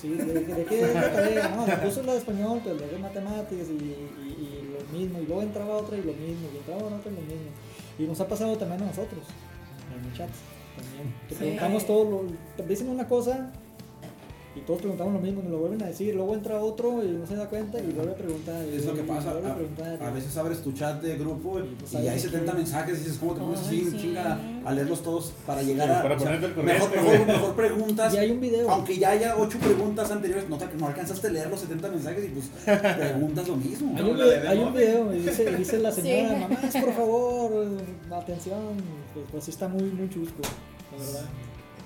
Sí, 0.00 0.08
¿de, 0.10 0.24
de- 0.24 0.40
de 0.54 0.64
qué 0.64 0.80
es 0.82 0.94
la 0.94 1.12
tarea? 1.12 1.48
No, 1.56 1.66
me 1.66 1.76
puso 1.76 2.02
la 2.02 2.12
de 2.12 2.18
español, 2.18 2.60
pero 2.64 2.76
de 2.76 2.98
matemáticas 2.98 3.66
y, 3.68 3.72
y, 3.72 4.26
y 4.38 4.68
lo 4.72 4.98
mismo. 4.98 5.18
Y 5.20 5.26
luego 5.26 5.42
entraba 5.42 5.76
otra 5.76 5.96
y 5.96 6.02
lo 6.02 6.12
mismo, 6.12 6.48
y 6.52 6.56
entraba 6.58 6.82
otra 6.84 7.10
y 7.12 7.14
lo 7.14 7.20
mismo. 7.22 7.50
Y 7.98 8.02
nos 8.04 8.20
ha 8.20 8.28
pasado 8.28 8.56
también 8.56 8.82
a 8.82 8.86
nosotros, 8.86 9.24
en 9.98 10.04
el 10.04 10.12
chat. 10.16 10.28
También. 10.76 11.14
Te 11.28 11.34
Sí. 11.34 11.38
preguntamos 11.38 11.86
todo, 11.86 12.04
lo, 12.10 12.22
te 12.56 12.62
dicen 12.68 12.88
una 12.90 13.08
cosa 13.08 13.50
y 14.56 14.60
todos 14.60 14.78
preguntamos 14.80 15.12
lo 15.12 15.20
mismo, 15.20 15.42
nos 15.42 15.50
lo 15.52 15.58
vuelven 15.58 15.82
a 15.82 15.86
decir. 15.86 16.14
Luego 16.14 16.34
entra 16.34 16.58
otro 16.60 17.04
y 17.04 17.08
no 17.08 17.26
se 17.26 17.36
da 17.36 17.46
cuenta 17.48 17.78
y 17.78 17.92
vuelve 17.92 18.12
a 18.12 18.14
preguntar. 18.16 18.64
y 18.72 18.76
Es 18.76 18.86
lo 18.86 18.94
que 18.94 19.02
pasa. 19.02 19.30
a 19.30 19.54
preguntar. 19.54 20.02
A, 20.02 20.08
a 20.08 20.10
veces 20.10 20.36
abres 20.36 20.62
tu 20.62 20.72
chat 20.72 21.02
de 21.02 21.16
grupo 21.18 21.58
Y 21.60 21.62
pues 21.78 21.92
y 21.92 21.96
ahí 21.98 22.08
hay 22.08 22.18
sí 22.18 22.26
70 22.28 22.52
que- 22.52 22.58
mensajes 22.58 22.94
y 22.96 23.02
dices, 23.02 23.18
¿cómo 23.18 23.34
te 23.34 23.40
pones 23.40 23.60
así 23.60 23.90
sí. 23.90 23.98
chinga 23.98 24.38
a 24.64 24.72
leerlos 24.72 25.02
todos 25.02 25.32
para 25.46 25.62
llegar 25.62 25.86
Sí, 25.88 25.94
a. 25.94 26.02
para 26.02 26.16
o 26.16 26.18
sea, 26.18 26.26
ponerte 26.40 26.46
al 26.60 26.64
mejor, 26.66 27.26
mejor, 27.26 27.54
preguntas. 27.54 28.14
Y 28.14 28.16
hay 28.16 28.30
un 28.30 28.40
video. 28.40 28.70
Aunque 28.70 28.98
ya 28.98 29.10
haya 29.10 29.36
8 29.36 29.58
preguntas 29.58 30.10
anteriores, 30.10 30.48
no, 30.48 30.56
te- 30.56 30.66
no 30.78 30.86
alcanzaste 30.86 31.26
a 31.26 31.30
leer 31.30 31.50
los 31.50 31.60
70 31.60 31.88
mensajes 31.88 32.24
y 32.24 32.28
pues 32.28 32.50
preguntas 32.96 33.46
lo 33.48 33.56
mismo. 33.56 33.94
Hay 33.96 34.02
un, 34.04 34.18
la 34.18 34.24
vi- 34.24 34.30
de 34.30 34.48
hay 34.48 34.58
un 34.58 34.72
video 34.72 35.14
y 35.14 35.18
dice, 35.20 35.50
y 35.50 35.54
dice 35.54 35.78
la 35.78 35.92
señora, 35.92 36.28
Sí. 36.34 36.40
mamás, 36.40 36.76
por 36.76 36.92
favor, 36.94 37.66
atención. 38.10 38.58
Pues, 39.12 39.26
pues 39.30 39.44
sí 39.44 39.50
está 39.50 39.68
muy, 39.68 39.82
muy 39.84 40.08
chusco, 40.08 40.42
la 40.98 41.04
verdad. 41.04 41.24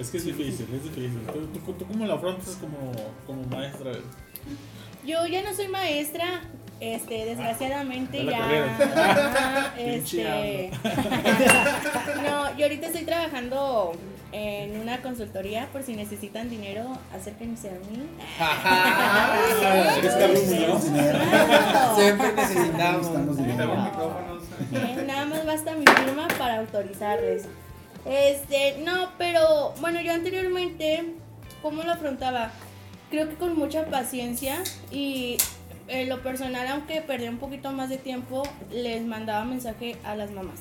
Es 0.01 0.09
que 0.09 0.17
es 0.17 0.25
difícil, 0.25 0.67
es 0.75 0.83
difícil. 0.83 1.21
¿Tú, 1.31 1.47
tú, 1.61 1.73
tú 1.75 1.87
cómo 1.87 2.07
lo 2.07 2.15
afrontas 2.15 2.57
como, 2.57 2.91
como 3.27 3.43
maestra? 3.55 3.93
Yo 5.05 5.27
ya 5.27 5.43
no 5.43 5.53
soy 5.55 5.69
maestra, 5.69 6.41
este, 6.81 7.27
desgraciadamente 7.27 8.25
Ya 8.25 8.31
la 8.31 8.39
ya. 8.49 9.75
este. 9.79 10.71
no, 12.25 12.57
yo 12.57 12.65
ahorita 12.65 12.87
estoy 12.87 13.05
trabajando 13.05 13.93
en 14.33 14.81
una 14.81 15.03
consultoría 15.03 15.69
por 15.71 15.83
si 15.83 15.95
necesitan 15.95 16.49
dinero, 16.49 16.97
acérquense 17.15 17.69
a 17.69 17.73
mí. 17.73 18.09
Siempre 21.97 22.33
necesitamos. 22.33 23.11
Nada 25.07 25.27
más 25.27 25.45
basta 25.45 25.75
mi 25.75 25.85
firma 25.85 26.27
para 26.39 26.61
autorizarles. 26.61 27.45
Este, 28.05 28.79
no, 28.85 29.11
pero 29.19 29.75
bueno, 29.81 30.01
yo 30.01 30.13
anteriormente, 30.13 31.15
¿cómo 31.63 31.83
lo 31.83 31.93
afrontaba? 31.93 32.51
Creo 33.11 33.29
que 33.29 33.35
con 33.35 33.57
mucha 33.57 33.87
paciencia 33.87 34.63
y 34.91 35.37
en 35.89 36.09
lo 36.09 36.23
personal, 36.23 36.67
aunque 36.69 37.03
perdí 37.03 37.29
un 37.29 37.39
poquito 37.39 37.73
más 37.73 37.89
de 37.89 37.99
tiempo, 37.99 38.43
les 38.71 39.03
mandaba 39.03 39.45
mensaje 39.45 39.97
a 40.05 40.15
las 40.15 40.31
mamás. 40.31 40.61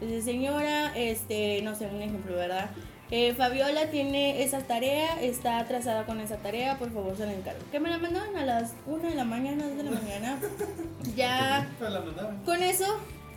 Dice, 0.00 0.22
señora, 0.22 0.96
este, 0.96 1.62
no 1.62 1.74
sé, 1.74 1.86
un 1.86 2.02
ejemplo, 2.02 2.34
¿verdad? 2.34 2.70
Eh, 3.10 3.34
Fabiola 3.34 3.88
tiene 3.90 4.42
esa 4.42 4.60
tarea, 4.62 5.20
está 5.22 5.60
atrasada 5.60 6.06
con 6.06 6.20
esa 6.20 6.38
tarea, 6.38 6.76
por 6.76 6.92
favor 6.92 7.16
se 7.16 7.24
la 7.24 7.34
encargo. 7.34 7.60
Que 7.70 7.78
me 7.78 7.88
la 7.88 7.98
mandaban 7.98 8.36
a 8.36 8.44
las 8.44 8.72
1 8.86 9.08
de 9.08 9.14
la 9.14 9.24
mañana, 9.24 9.64
2 9.68 9.76
de 9.76 9.82
la 9.84 9.90
mañana. 9.92 10.38
Ya 11.14 11.66
con 12.44 12.62
eso 12.62 12.84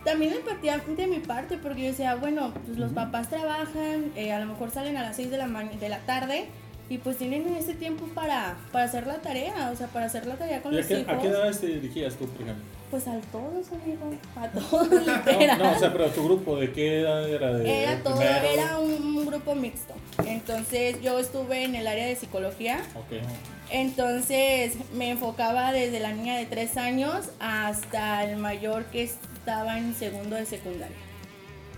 también 0.04 0.32
empatía 0.32 0.78
de 0.78 1.06
mi 1.06 1.18
parte 1.20 1.58
porque 1.58 1.82
yo 1.82 1.88
decía, 1.88 2.14
bueno, 2.16 2.52
pues 2.66 2.78
los 2.78 2.92
papás 2.92 3.28
trabajan, 3.28 4.12
eh, 4.16 4.32
a 4.32 4.40
lo 4.40 4.46
mejor 4.46 4.70
salen 4.70 4.96
a 4.96 5.02
las 5.02 5.16
6 5.16 5.30
de 5.30 5.38
la, 5.38 5.46
de 5.48 5.88
la 5.88 5.98
tarde 6.00 6.46
y 6.88 6.98
pues 6.98 7.18
tienen 7.18 7.46
ese 7.54 7.74
tiempo 7.74 8.06
para, 8.14 8.56
para 8.72 8.84
hacer 8.84 9.06
la 9.06 9.18
tarea, 9.18 9.70
o 9.72 9.76
sea, 9.76 9.86
para 9.88 10.06
hacer 10.06 10.26
la 10.26 10.34
tarea 10.36 10.60
con 10.62 10.72
¿Y 10.72 10.76
a 10.76 10.78
los 10.78 10.86
qué, 10.86 11.00
hijos. 11.00 11.14
a 11.14 11.18
qué 11.18 11.28
edad 11.28 11.50
te 11.58 11.66
dirigías 11.66 12.14
tú, 12.16 12.26
por 12.26 12.42
ejemplo? 12.42 12.64
Pues 12.90 13.06
a 13.06 13.16
todos, 13.30 13.66
amigo, 13.70 14.12
a 14.34 14.48
todos, 14.68 14.90
literal. 14.90 15.58
no, 15.58 15.70
o 15.70 15.78
sea, 15.78 15.92
pero 15.92 16.06
tu 16.08 16.24
grupo, 16.24 16.56
¿de 16.56 16.72
qué 16.72 17.00
edad 17.02 17.28
era? 17.28 17.52
De 17.52 17.82
Era 17.84 18.02
todo, 18.02 18.20
era 18.20 18.78
un, 18.80 18.90
un 19.18 19.26
grupo 19.26 19.54
mixto. 19.54 19.94
Entonces 20.26 21.00
yo 21.00 21.20
estuve 21.20 21.62
en 21.62 21.76
el 21.76 21.86
área 21.86 22.06
de 22.06 22.16
psicología. 22.16 22.80
Ok. 22.96 23.22
Entonces 23.70 24.72
me 24.94 25.10
enfocaba 25.10 25.70
desde 25.70 26.00
la 26.00 26.10
niña 26.12 26.36
de 26.36 26.46
3 26.46 26.76
años 26.76 27.28
hasta 27.38 28.24
el 28.24 28.36
mayor 28.36 28.86
que 28.86 29.08
estaba 29.40 29.78
en 29.78 29.94
segundo 29.94 30.36
de 30.36 30.46
secundaria. 30.46 30.96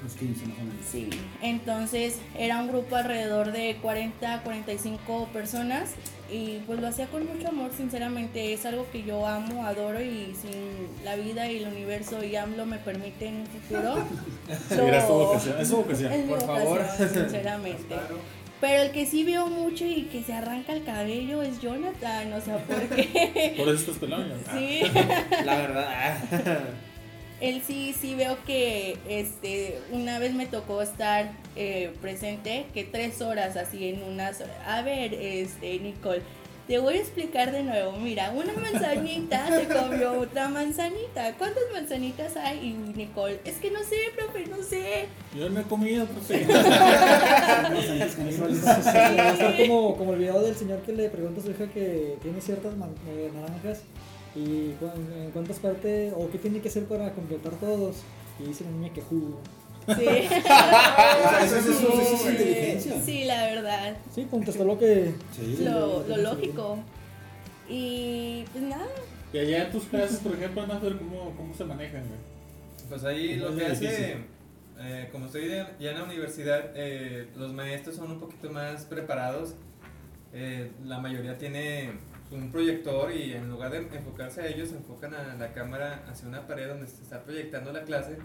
Los 0.03 0.15
15 0.15 0.47
más 0.47 0.59
o 0.59 0.63
menos. 0.65 0.85
Sí, 0.91 1.09
entonces 1.43 2.19
era 2.37 2.59
un 2.59 2.67
grupo 2.69 2.97
alrededor 2.97 3.53
de 3.53 3.77
40, 3.81 4.43
45 4.43 5.29
personas 5.33 5.91
y 6.29 6.59
pues 6.67 6.81
lo 6.81 6.89
hacía 6.89 7.07
con 7.07 7.25
mucho 7.25 7.49
amor, 7.49 7.71
sinceramente 7.77 8.53
es 8.53 8.67
algo 8.67 8.87
que 8.91 9.05
yo 9.05 9.25
amo, 9.29 9.65
adoro 9.65 10.01
y 10.03 10.35
si 10.35 10.49
la 11.05 11.15
vida 11.15 11.49
y 11.49 11.59
el 11.63 11.69
universo 11.69 12.25
y 12.25 12.35
AMLO 12.35 12.67
me 12.67 12.79
permiten 12.79 13.43
un 13.43 13.47
futuro, 13.47 13.95
Mira, 14.85 14.99
es 14.99 15.07
tu 15.07 15.13
lo- 15.13 15.19
vocación, 15.27 15.61
es 15.61 15.69
tu 15.71 15.77
vocación. 15.77 16.13
es 16.13 16.25
Por 16.29 16.41
favor. 16.47 16.85
sinceramente. 16.99 17.85
Claro. 17.87 18.19
Pero 18.61 18.83
el 18.83 18.91
que 18.93 19.07
sí 19.07 19.23
veo 19.25 19.47
mucho 19.47 19.85
y 19.85 20.05
que 20.05 20.23
se 20.25 20.33
arranca 20.33 20.73
el 20.73 20.83
cabello 20.85 21.43
es 21.43 21.61
Jonathan, 21.61 22.33
o 22.33 22.41
sea, 22.41 22.59
porque 22.59 23.55
Por 23.57 23.69
eso 23.69 23.93
estás 23.93 24.09
sí, 24.53 24.81
La 25.45 25.57
verdad. 25.57 26.19
Él 27.43 27.61
sí, 27.67 27.93
sí 28.01 28.15
veo 28.15 28.39
que 28.47 28.97
este, 29.09 29.81
una 29.91 30.21
vez 30.21 30.33
me 30.33 30.47
tocó 30.47 30.81
estar 30.81 31.33
eh, 31.57 31.93
presente, 32.01 32.67
que 32.73 32.85
tres 32.85 33.21
horas 33.21 33.57
así 33.57 33.89
en 33.89 34.05
unas... 34.05 34.45
A 34.65 34.83
ver, 34.83 35.13
este, 35.13 35.81
Nicole, 35.81 36.23
te 36.69 36.79
voy 36.79 36.95
a 36.95 37.01
explicar 37.01 37.51
de 37.51 37.65
nuevo. 37.65 37.97
Mira, 37.99 38.31
una 38.31 38.53
manzanita 38.53 39.49
se 39.59 39.67
comió 39.67 40.21
otra 40.21 40.47
manzanita. 40.49 41.35
¿Cuántas 41.37 41.65
manzanitas 41.73 42.37
hay? 42.37 42.59
Y 42.61 42.75
Nicole, 42.97 43.41
es 43.45 43.57
que 43.57 43.73
no 43.73 43.81
sé, 43.81 43.97
profe, 44.15 44.47
no 44.47 44.63
sé. 44.63 45.09
Yo 45.37 45.51
no 45.51 45.59
he 45.59 45.65
comido, 45.65 46.07
profe. 46.07 46.47
Va 46.47 46.59
a 47.69 49.33
estar 49.33 49.57
como, 49.57 49.97
como 49.97 50.13
el 50.13 50.21
video 50.21 50.41
del 50.43 50.55
señor 50.55 50.83
que 50.83 50.93
le 50.93 51.09
pregunta 51.09 51.41
a 51.41 51.45
su 51.45 51.51
hija 51.51 51.67
que 51.67 52.19
tiene 52.23 52.41
ciertas 52.41 52.73
eh, 53.09 53.33
naranjas 53.35 53.83
y 54.35 54.71
cu- 54.81 54.87
en 55.25 55.31
cuántas 55.33 55.59
partes 55.59 56.13
o 56.17 56.31
qué 56.31 56.39
tiene 56.39 56.61
que 56.61 56.69
hacer 56.69 56.85
para 56.85 57.13
completar 57.13 57.53
todos. 57.55 57.97
Y 58.41 58.45
dice 58.49 58.65
la 58.65 58.71
niña 58.71 58.93
que 58.93 59.03
jugo. 59.03 59.41
Sí. 59.87 59.93
O 59.93 59.97
sea, 59.99 61.45
eso, 61.45 61.57
es- 61.57 61.67
eso 61.67 61.93
es- 61.93 61.99
eso 61.99 62.15
es 62.27 62.31
inteligencia. 62.33 63.03
Sí, 63.05 63.25
la 63.25 63.45
verdad. 63.47 63.97
Sí, 64.15 64.27
contestó 64.31 64.65
lo 64.65 64.79
que. 64.79 65.13
Sí. 65.37 65.59
Lo, 65.65 66.07
lo 66.07 66.17
lógico. 66.19 66.79
Y 67.69 68.45
pues 68.53 68.65
nada. 68.65 68.87
Y 69.33 69.39
allá 69.39 69.65
en 69.67 69.73
tus 69.73 69.85
clases, 69.85 70.19
por 70.19 70.35
ejemplo, 70.35 70.67
Nafer, 70.67 70.97
¿cómo, 70.99 71.35
cómo 71.37 71.55
se 71.55 71.65
manejan, 71.65 72.03
güey? 72.07 72.21
Pues 72.89 73.05
ahí 73.05 73.39
¿Cómo 73.39 73.51
lo 73.53 73.57
que 73.57 73.67
hace, 73.67 74.17
eh, 74.79 75.09
como 75.11 75.27
estoy 75.27 75.49
ya 75.49 75.75
ya 75.81 75.93
en 75.93 75.99
la 75.99 76.05
universidad, 76.05 76.71
eh, 76.75 77.29
los 77.37 77.53
maestros 77.55 77.97
son 77.97 78.11
un 78.13 78.21
poquito 78.21 78.51
más 78.51 78.85
preparados. 78.85 79.55
Eh, 80.35 80.71
la 80.85 80.99
mayoría 80.99 81.39
tiene 81.39 81.93
un 82.33 82.51
proyector 82.51 83.13
y 83.13 83.33
en 83.33 83.49
lugar 83.51 83.71
de 83.71 83.79
enfocarse 83.97 84.41
a 84.43 84.47
ellos, 84.47 84.73
enfocan 84.73 85.15
a 85.15 85.35
la 85.35 85.53
cámara 85.53 86.05
hacia 86.09 86.29
una 86.29 86.47
pared 86.47 86.69
donde 86.69 86.87
se 86.87 87.03
está 87.03 87.23
proyectando 87.23 87.73
la 87.73 87.83
clase 87.85 88.17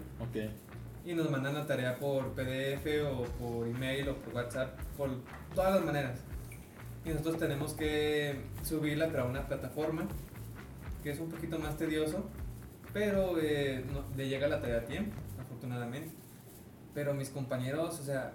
y 1.04 1.14
nos 1.14 1.30
mandan 1.30 1.54
la 1.54 1.66
tarea 1.66 1.98
por 1.98 2.32
PDF 2.34 2.86
o 3.10 3.24
por 3.38 3.66
email 3.68 4.08
o 4.08 4.16
por 4.16 4.34
WhatsApp, 4.34 4.78
por 4.96 5.10
todas 5.54 5.74
las 5.76 5.84
maneras. 5.84 6.20
Y 7.04 7.10
nosotros 7.10 7.38
tenemos 7.38 7.74
que 7.74 8.40
subirla 8.64 9.08
para 9.08 9.24
una 9.24 9.46
plataforma 9.46 10.06
que 11.02 11.10
es 11.10 11.20
un 11.20 11.30
poquito 11.30 11.58
más 11.58 11.76
tedioso, 11.76 12.28
pero 12.92 13.38
eh, 13.40 13.84
no- 13.92 14.04
le 14.16 14.28
llega 14.28 14.48
la 14.48 14.60
tarea 14.60 14.78
a 14.78 14.84
tiempo, 14.84 15.14
afortunadamente. 15.40 16.10
Pero 16.94 17.14
mis 17.14 17.28
compañeros, 17.30 18.00
o 18.00 18.02
sea, 18.02 18.32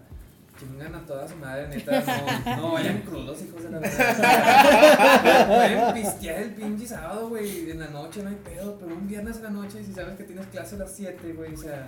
chingan 0.60 0.96
a 0.96 1.06
toda 1.06 1.28
su 1.28 1.36
madre, 1.36 1.68
neta, 1.68 2.04
no, 2.46 2.58
no 2.58 2.72
vayan 2.74 3.02
crudos, 3.02 3.42
hijos 3.42 3.64
de 3.64 3.70
la 3.70 3.80
verdad. 3.80 5.48
Pueden 5.48 5.94
pistear 5.94 6.44
el 6.44 6.52
pinche 6.52 6.88
sábado, 6.88 7.30
güey, 7.30 7.72
en 7.72 7.80
la 7.80 7.88
noche 7.88 8.24
no 8.24 8.30
hay 8.30 8.36
pedo, 8.36 8.78
pero 8.80 8.96
un 8.96 9.08
viernes 9.08 9.38
en 9.38 9.44
la 9.44 9.50
noche, 9.50 9.82
y 9.82 9.86
si 9.86 9.94
sabes 9.94 10.18
que 10.18 10.24
tienes 10.24 10.46
clase 10.48 10.76
a 10.76 10.80
las 10.80 10.92
7, 10.96 11.34
güey, 11.34 11.54
o 11.54 11.58
sea, 11.58 11.88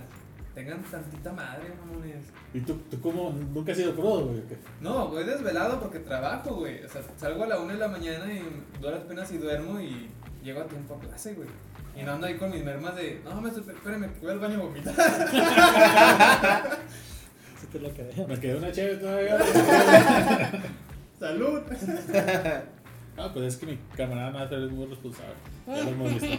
tengan 0.54 0.82
tantita 0.84 1.32
madre, 1.32 1.72
mamones. 1.84 2.24
¿Y 2.54 2.60
tú, 2.60 2.74
tú 2.90 2.98
cómo? 3.00 3.30
¿Nunca 3.30 3.72
has 3.72 3.78
sido 3.78 3.94
crudo, 3.94 4.28
güey? 4.28 4.42
No, 4.80 5.08
voy 5.08 5.24
desvelado 5.24 5.78
porque 5.78 5.98
trabajo, 5.98 6.54
güey. 6.54 6.82
O 6.82 6.88
sea, 6.88 7.02
salgo 7.18 7.44
a 7.44 7.46
la 7.46 7.60
1 7.60 7.74
de 7.74 7.78
la 7.78 7.88
mañana 7.88 8.32
y 8.32 8.42
duras 8.80 9.00
penas 9.02 9.30
y 9.32 9.36
duermo 9.36 9.78
y 9.78 10.08
llego 10.42 10.62
a 10.62 10.66
tiempo 10.66 10.94
a 10.94 11.00
clase, 11.00 11.34
güey. 11.34 11.48
Y 11.94 12.02
no 12.02 12.12
ando 12.12 12.26
ahí 12.26 12.38
con 12.38 12.50
mis 12.50 12.64
mermas 12.64 12.96
de, 12.96 13.20
no, 13.22 13.38
me 13.40 13.50
espérame, 13.50 14.10
voy 14.20 14.30
al 14.30 14.38
baño 14.38 14.54
a 14.54 14.62
vomitar. 14.64 14.94
Sí, 17.60 17.66
te 17.72 17.80
lo 17.80 17.92
quedé. 17.94 18.26
Me 18.26 18.38
quedé 18.38 18.56
una 18.56 18.72
chévere 18.72 18.96
todavía. 18.96 19.38
¡Salud! 21.18 21.60
Ah, 23.18 23.30
pues 23.32 23.46
es 23.46 23.56
que 23.56 23.64
mi 23.64 23.78
camarada 23.96 24.30
Nafer 24.30 24.64
es 24.64 24.70
muy 24.70 24.84
responsable. 24.84 25.32
Ya 25.66 25.84
lo 25.84 25.88
hemos 25.88 26.20
visto. 26.20 26.36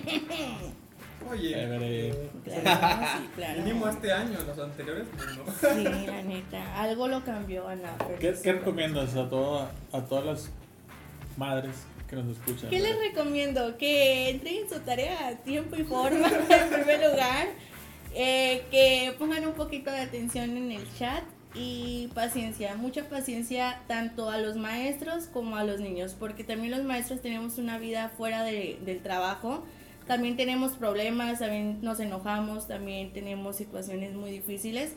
Oye, 1.27 1.49
Chévere. 1.49 2.29
Claro, 2.43 3.07
sí, 3.17 3.29
claro. 3.35 3.61
mínimo 3.63 3.87
este 3.89 4.11
año, 4.13 4.37
los 4.45 4.59
anteriores, 4.59 5.07
pues 5.15 5.37
no. 5.37 5.73
Sí, 5.73 5.83
la 6.05 6.21
neta. 6.21 6.79
Algo 6.79 7.07
lo 7.07 7.23
cambió 7.23 7.67
Ana. 7.67 7.97
¿Qué, 8.19 8.31
qué 8.43 8.53
recomiendas 8.53 9.15
a, 9.15 9.27
todo, 9.27 9.67
a 9.91 10.01
todas 10.01 10.25
las 10.25 10.51
madres 11.35 11.75
que 12.07 12.15
nos 12.15 12.37
escuchan? 12.37 12.69
¿Qué 12.69 12.79
les 12.79 12.95
recomiendo? 12.99 13.75
Que 13.77 14.29
entreguen 14.29 14.69
su 14.69 14.79
tarea 14.81 15.29
a 15.29 15.35
tiempo 15.37 15.75
y 15.77 15.83
forma, 15.83 16.27
en 16.27 16.69
primer 16.69 17.09
lugar. 17.09 17.47
Eh, 18.15 18.63
que 18.71 19.13
pongan 19.19 19.45
un 19.45 19.53
poquito 19.53 19.91
de 19.91 19.99
atención 19.99 20.57
en 20.57 20.71
el 20.71 20.81
chat 20.97 21.23
y 21.53 22.09
paciencia, 22.13 22.75
mucha 22.75 23.07
paciencia 23.09 23.81
tanto 23.87 24.29
a 24.29 24.37
los 24.37 24.55
maestros 24.57 25.25
como 25.25 25.55
a 25.57 25.63
los 25.63 25.79
niños, 25.79 26.15
porque 26.17 26.43
también 26.43 26.71
los 26.71 26.83
maestros 26.83 27.21
tenemos 27.21 27.57
una 27.57 27.77
vida 27.79 28.09
fuera 28.17 28.43
de- 28.43 28.77
del 28.85 28.99
trabajo, 29.01 29.63
también 30.07 30.35
tenemos 30.37 30.73
problemas, 30.73 31.39
también 31.39 31.79
nos 31.81 31.99
enojamos, 31.99 32.67
también 32.67 33.11
tenemos 33.13 33.55
situaciones 33.55 34.13
muy 34.13 34.31
difíciles 34.31 34.93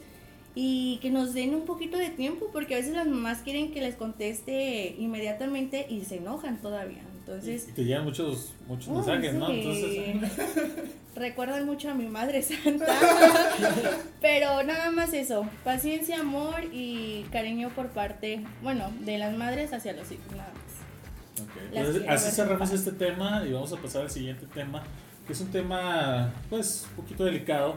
y 0.55 0.99
que 1.03 1.11
nos 1.11 1.33
den 1.35 1.55
un 1.55 1.63
poquito 1.67 1.97
de 1.99 2.11
tiempo, 2.11 2.49
porque 2.53 2.75
a 2.75 2.79
veces 2.79 2.95
las 2.95 3.07
mamás 3.07 3.39
quieren 3.39 3.73
que 3.73 3.81
les 3.81 3.95
conteste 3.95 4.95
inmediatamente 4.99 5.87
y 5.89 6.05
se 6.05 6.17
enojan 6.17 6.61
todavía. 6.61 7.03
Entonces, 7.21 7.69
Y 7.69 7.73
te 7.73 7.85
llegan 7.85 8.05
muchos, 8.05 8.55
muchos 8.67 8.89
mensajes, 8.89 9.35
¿no? 9.35 9.47
sí. 9.49 9.61
Entonces, 9.61 10.91
recuerdan 11.17 11.67
mucho 11.67 11.91
a 11.91 11.95
mi 11.95 12.07
madre 12.07 12.43
santa. 12.43 12.87
Pero 14.21 14.63
nada 14.63 14.91
más 14.91 15.13
eso, 15.13 15.47
paciencia, 15.65 16.21
amor 16.21 16.65
y 16.73 17.25
cariño 17.33 17.71
por 17.71 17.89
parte, 17.89 18.45
bueno, 18.63 18.91
de 19.01 19.19
las 19.19 19.37
madres 19.37 19.73
hacia 19.73 19.93
los 19.93 20.11
hijos, 20.13 20.31
nada 20.33 20.53
más. 20.53 21.43
ok. 21.43 21.57
Las 21.57 21.77
Entonces, 21.79 22.03
quiero 22.03 22.15
así 22.15 22.31
cerramos 22.31 22.71
este 22.73 22.93
tema 22.93 23.45
y 23.47 23.53
vamos 23.53 23.73
a 23.73 23.77
pasar 23.77 24.03
al 24.03 24.11
siguiente 24.11 24.47
tema, 24.53 24.83
que 25.27 25.33
es 25.33 25.41
un 25.41 25.51
tema, 25.51 26.33
pues, 26.49 26.87
un 26.91 27.03
poquito 27.03 27.25
delicado. 27.25 27.77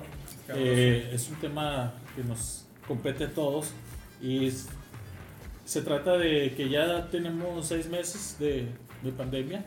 Eh, 0.55 1.09
es 1.13 1.29
un 1.29 1.35
tema 1.37 1.93
que 2.15 2.23
nos 2.23 2.65
compete 2.87 3.23
a 3.25 3.29
todos 3.33 3.71
y 4.21 4.47
es- 4.47 4.67
se 5.63 5.81
trata 5.81 6.17
de 6.17 6.53
que 6.55 6.67
ya 6.67 7.09
tenemos 7.09 7.65
seis 7.65 7.87
meses 7.87 8.35
de, 8.37 8.67
de 9.01 9.11
pandemia 9.13 9.63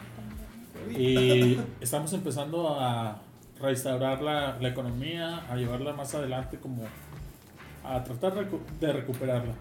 y 0.90 1.58
estamos 1.80 2.12
empezando 2.12 2.68
a 2.78 3.22
restaurar 3.60 4.22
la, 4.22 4.58
la 4.60 4.68
economía, 4.68 5.38
a 5.50 5.56
llevarla 5.56 5.92
más 5.92 6.14
adelante 6.14 6.58
como 6.58 6.84
a 7.84 8.02
tratar 8.04 8.48
de 8.80 8.92
recuperarla. 8.92 9.54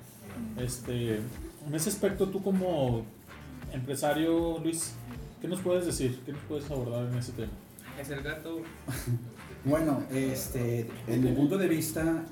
Este, 0.58 1.15
en 1.15 1.75
ese 1.75 1.89
aspecto, 1.89 2.27
tú 2.27 2.43
como 2.43 3.05
empresario, 3.71 4.60
Luis, 4.60 4.93
¿qué 5.41 5.47
nos 5.47 5.62
puedes 5.62 5.86
decir? 5.86 6.19
¿Qué 6.25 6.31
nos 6.31 6.41
puedes 6.43 6.69
abordar 6.69 7.05
en 7.05 7.17
ese 7.17 7.31
tema? 7.34 7.51
Es 7.99 8.10
el 8.10 8.21
gato. 8.21 8.62
Bueno, 9.67 10.03
este, 10.12 10.86
en 11.08 11.23
mi 11.23 11.31
punto 11.31 11.58
de 11.58 11.67
vista, 11.67 12.23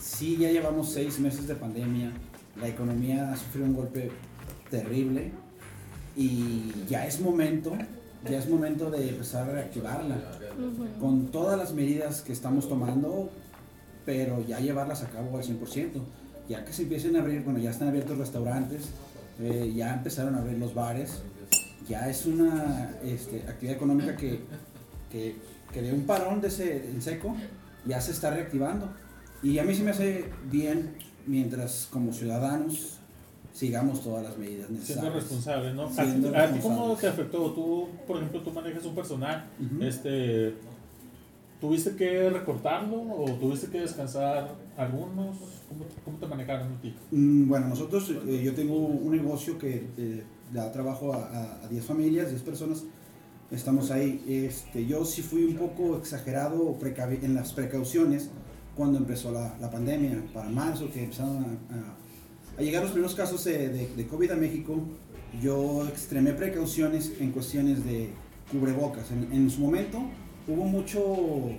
sí 0.00 0.36
ya 0.36 0.52
llevamos 0.52 0.92
seis 0.92 1.18
meses 1.18 1.48
de 1.48 1.56
pandemia, 1.56 2.12
la 2.60 2.68
economía 2.68 3.32
ha 3.32 3.36
sufrido 3.36 3.66
un 3.66 3.74
golpe 3.74 4.12
terrible 4.70 5.32
y 6.14 6.72
ya 6.88 7.04
es 7.04 7.20
momento, 7.20 7.76
ya 8.24 8.38
es 8.38 8.48
momento 8.48 8.90
de 8.90 9.08
empezar 9.08 9.48
a 9.48 9.52
reactivarla 9.52 10.16
con 10.98 11.26
todas 11.26 11.58
las 11.58 11.72
medidas 11.72 12.22
que 12.22 12.32
estamos 12.32 12.68
tomando, 12.68 13.30
pero 14.04 14.44
ya 14.46 14.58
llevarlas 14.58 15.02
a 15.02 15.08
cabo 15.08 15.36
al 15.36 15.44
100%. 15.44 16.00
Ya 16.48 16.64
que 16.64 16.72
se 16.72 16.82
empiecen 16.82 17.14
a 17.16 17.20
abrir, 17.20 17.42
bueno, 17.44 17.58
ya 17.58 17.70
están 17.70 17.88
abiertos 17.88 18.16
restaurantes, 18.16 18.88
eh, 19.38 19.72
ya 19.76 19.94
empezaron 19.94 20.34
a 20.34 20.38
abrir 20.38 20.58
los 20.58 20.74
bares, 20.74 21.22
ya 21.86 22.08
es 22.08 22.24
una 22.26 22.96
este, 23.04 23.44
actividad 23.46 23.76
económica 23.76 24.16
que, 24.16 24.40
que, 25.10 25.36
que 25.72 25.82
de 25.82 25.92
un 25.92 26.04
parón 26.04 26.40
de 26.40 26.48
ese 26.48 26.90
en 26.90 27.02
seco 27.02 27.36
ya 27.86 28.00
se 28.00 28.12
está 28.12 28.30
reactivando. 28.30 28.88
Y 29.42 29.58
a 29.58 29.64
mí 29.64 29.74
se 29.74 29.84
me 29.84 29.90
hace 29.90 30.30
bien 30.50 30.96
mientras 31.26 31.86
como 31.90 32.12
ciudadanos 32.12 32.97
sigamos 33.58 34.02
todas 34.02 34.22
las 34.22 34.38
medidas 34.38 34.66
Siendo 34.66 34.80
necesarias. 34.80 35.14
responsable, 35.14 35.74
¿no? 35.74 35.82
¿A, 35.84 35.92
Siendo 35.92 36.30
ti- 36.30 36.36
a 36.36 36.52
ti 36.52 36.58
cómo 36.60 36.94
te 36.94 37.06
afectó? 37.08 37.50
Tú, 37.52 37.88
por 38.06 38.16
ejemplo, 38.18 38.40
tú 38.42 38.52
manejas 38.52 38.84
un 38.84 38.94
personal, 38.94 39.44
este, 39.80 40.54
¿tuviste 41.60 41.96
que 41.96 42.30
recortarlo 42.30 42.96
o 43.02 43.24
tuviste 43.40 43.66
que 43.68 43.80
descansar 43.80 44.54
algunos? 44.76 45.36
¿Cómo, 45.68 45.84
cómo 46.04 46.18
te 46.18 46.26
manejaron 46.26 46.72
a 46.72 46.80
ti? 46.80 46.94
Mm, 47.10 47.48
Bueno, 47.48 47.68
nosotros, 47.68 48.10
eh, 48.26 48.42
yo 48.44 48.54
tengo 48.54 48.76
un 48.76 49.10
negocio 49.14 49.58
que 49.58 49.86
eh, 49.96 50.22
da 50.52 50.70
trabajo 50.72 51.12
a, 51.12 51.24
a, 51.26 51.64
a 51.64 51.68
10 51.68 51.84
familias, 51.84 52.30
10 52.30 52.42
personas. 52.42 52.84
Estamos 53.50 53.90
ahí. 53.90 54.22
Este, 54.28 54.86
yo 54.86 55.04
sí 55.04 55.22
fui 55.22 55.44
un 55.44 55.56
poco 55.56 55.96
exagerado 55.98 56.76
en 57.22 57.34
las 57.34 57.52
precauciones 57.54 58.30
cuando 58.76 58.98
empezó 58.98 59.32
la, 59.32 59.56
la 59.60 59.70
pandemia, 59.70 60.22
para 60.32 60.48
marzo, 60.48 60.90
que 60.92 61.02
empezaron 61.04 61.36
a, 61.38 61.74
a- 61.74 61.96
a 62.58 62.62
llegar 62.62 62.82
los 62.82 62.92
primeros 62.92 63.14
casos 63.14 63.44
de, 63.44 63.68
de- 63.68 63.88
de 63.96 64.06
COVID 64.06 64.30
a 64.32 64.36
México. 64.36 64.80
Yo 65.42 65.86
extremé 65.88 66.32
precauciones 66.32 67.12
en 67.20 67.30
cuestiones 67.32 67.84
de 67.84 68.10
cubrebocas. 68.50 69.10
En, 69.10 69.32
en 69.32 69.50
su 69.50 69.60
momento 69.60 70.00
hubo 70.46 70.64
mucho 70.64 71.50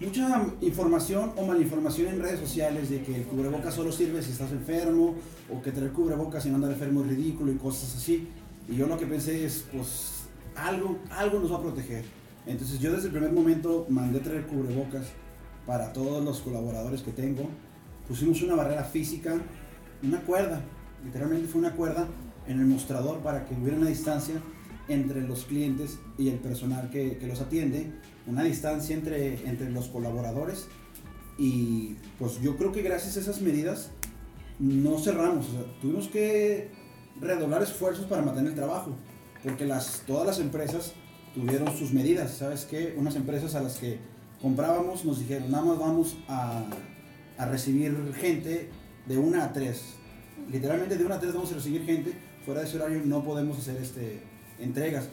mucha 0.00 0.44
información 0.60 1.32
o 1.36 1.46
malinformación 1.46 2.08
en 2.14 2.20
redes 2.20 2.40
sociales 2.40 2.90
de 2.90 3.02
que 3.02 3.14
el 3.16 3.22
cubrebocas 3.24 3.74
solo 3.74 3.90
sirve 3.92 4.22
si 4.22 4.32
estás 4.32 4.50
enfermo 4.52 5.14
o 5.50 5.62
que 5.62 5.70
traer 5.70 5.92
cubrebocas 5.92 6.44
y 6.44 6.50
no 6.50 6.56
andar 6.56 6.72
enfermo 6.72 7.02
es 7.02 7.08
ridículo 7.08 7.52
y 7.52 7.56
cosas 7.56 7.94
así. 7.96 8.28
Y 8.68 8.76
yo 8.76 8.86
lo 8.86 8.98
que 8.98 9.06
pensé 9.06 9.44
es, 9.46 9.64
pues, 9.72 10.24
algo, 10.56 10.98
algo 11.10 11.38
nos 11.38 11.52
va 11.52 11.56
a 11.56 11.62
proteger. 11.62 12.04
Entonces 12.46 12.78
yo 12.80 12.92
desde 12.92 13.06
el 13.06 13.12
primer 13.12 13.32
momento 13.32 13.86
mandé 13.88 14.20
traer 14.20 14.46
cubrebocas 14.46 15.06
para 15.64 15.92
todos 15.92 16.22
los 16.22 16.40
colaboradores 16.40 17.00
que 17.02 17.12
tengo. 17.12 17.48
Pusimos 18.06 18.42
una 18.42 18.54
barrera 18.56 18.84
física, 18.84 19.40
una 20.06 20.20
cuerda, 20.20 20.60
literalmente 21.04 21.48
fue 21.48 21.60
una 21.60 21.72
cuerda 21.72 22.06
en 22.46 22.60
el 22.60 22.66
mostrador 22.66 23.18
para 23.20 23.44
que 23.44 23.54
hubiera 23.54 23.76
una 23.76 23.88
distancia 23.88 24.34
entre 24.88 25.22
los 25.22 25.44
clientes 25.44 25.98
y 26.18 26.28
el 26.28 26.38
personal 26.38 26.90
que, 26.90 27.18
los 27.26 27.40
atiende, 27.40 27.90
una 28.26 28.42
distancia 28.42 28.94
entre, 28.94 29.48
entre 29.48 29.70
los 29.70 29.88
colaboradores 29.88 30.68
y 31.38 31.96
pues 32.18 32.40
yo 32.40 32.56
creo 32.56 32.72
que 32.72 32.82
gracias 32.82 33.16
a 33.16 33.20
esas 33.20 33.40
medidas 33.40 33.90
no 34.58 34.98
cerramos, 34.98 35.46
tuvimos 35.80 36.08
que 36.08 36.70
redoblar 37.20 37.62
esfuerzos 37.62 38.06
para 38.06 38.22
mantener 38.22 38.50
el 38.50 38.56
trabajo, 38.56 38.92
porque 39.42 39.66
las, 39.66 40.02
todas 40.06 40.26
las 40.26 40.38
empresas 40.38 40.92
tuvieron 41.34 41.76
sus 41.76 41.92
medidas, 41.92 42.36
¿sabes 42.36 42.64
qué? 42.64 42.94
Unas 42.96 43.16
empresas 43.16 43.54
a 43.54 43.62
las 43.62 43.78
que 43.78 43.98
comprábamos 44.40 45.04
nos 45.04 45.18
dijeron, 45.18 45.50
nada 45.50 45.64
más 45.64 45.78
vamos 45.78 46.16
a, 46.28 46.64
a 47.36 47.46
recibir 47.46 48.12
gente 48.14 48.68
de 49.06 49.18
una 49.18 49.44
a 49.44 49.52
tres. 49.52 49.94
Literalmente 50.50 50.96
de 50.96 51.04
una 51.04 51.16
a 51.16 51.20
tres 51.20 51.32
vamos 51.34 51.52
a 51.52 51.56
recibir 51.56 51.84
gente. 51.84 52.12
Fuera 52.44 52.60
de 52.60 52.66
ese 52.66 52.76
horario 52.76 53.02
no 53.04 53.22
podemos 53.22 53.58
hacer 53.58 53.76
este, 53.76 54.22
entregas. 54.58 55.08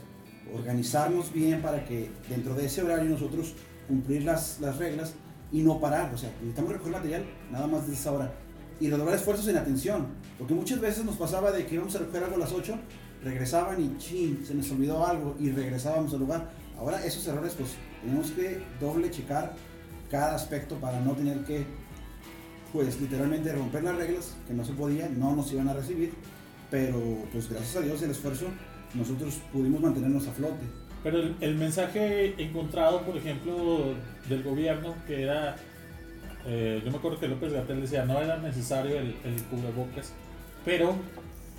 Organizarnos 0.53 1.31
bien 1.31 1.61
para 1.61 1.85
que 1.85 2.09
dentro 2.29 2.55
de 2.55 2.65
ese 2.65 2.83
horario 2.83 3.09
nosotros 3.09 3.53
cumplir 3.87 4.23
las, 4.23 4.59
las 4.59 4.77
reglas 4.77 5.13
y 5.51 5.61
no 5.61 5.79
parar. 5.79 6.13
O 6.13 6.17
sea, 6.17 6.29
necesitamos 6.39 6.73
recoger 6.73 6.93
material 6.93 7.25
nada 7.51 7.67
más 7.67 7.87
de 7.87 7.93
esa 7.93 8.11
hora. 8.11 8.33
Y 8.79 8.89
redoblar 8.89 9.15
esfuerzos 9.15 9.47
en 9.47 9.57
atención. 9.57 10.07
Porque 10.37 10.53
muchas 10.53 10.79
veces 10.79 11.05
nos 11.05 11.15
pasaba 11.15 11.51
de 11.51 11.65
que 11.65 11.75
íbamos 11.75 11.95
a 11.95 11.99
recoger 11.99 12.23
algo 12.23 12.35
a 12.35 12.39
las 12.39 12.51
8, 12.51 12.75
regresaban 13.23 13.79
y 13.81 13.97
chin, 13.97 14.43
se 14.45 14.55
nos 14.55 14.71
olvidó 14.71 15.05
algo 15.05 15.35
y 15.39 15.51
regresábamos 15.51 16.13
al 16.13 16.19
lugar. 16.19 16.49
Ahora 16.77 17.05
esos 17.05 17.25
errores 17.27 17.53
pues 17.53 17.75
tenemos 18.01 18.31
que 18.31 18.59
doble 18.79 19.11
checar 19.11 19.53
cada 20.09 20.35
aspecto 20.35 20.75
para 20.77 20.99
no 20.99 21.13
tener 21.13 21.43
que 21.43 21.65
pues 22.73 22.99
literalmente 22.99 23.51
romper 23.53 23.83
las 23.83 23.95
reglas, 23.95 24.35
que 24.47 24.53
no 24.53 24.63
se 24.63 24.73
podía, 24.73 25.09
no 25.09 25.35
nos 25.35 25.51
iban 25.51 25.67
a 25.69 25.73
recibir, 25.73 26.13
pero 26.69 26.99
pues 27.31 27.49
gracias 27.49 27.75
a 27.75 27.81
Dios 27.81 28.01
el 28.01 28.11
esfuerzo 28.11 28.45
nosotros 28.93 29.39
pudimos 29.51 29.81
mantenernos 29.81 30.27
a 30.27 30.31
flote. 30.31 30.65
Pero 31.03 31.19
el, 31.19 31.35
el 31.41 31.55
mensaje 31.55 32.35
encontrado, 32.41 33.01
por 33.01 33.17
ejemplo, 33.17 33.95
del 34.29 34.43
gobierno, 34.43 34.95
que 35.07 35.23
era, 35.23 35.55
eh, 36.45 36.81
yo 36.83 36.91
me 36.91 36.97
acuerdo 36.97 37.19
que 37.19 37.27
López 37.27 37.53
Gatel 37.53 37.81
decía, 37.81 38.05
no 38.05 38.19
era 38.21 38.37
necesario 38.37 38.99
el, 38.99 39.15
el 39.23 39.43
cubrebocas, 39.49 40.13
pero 40.63 40.95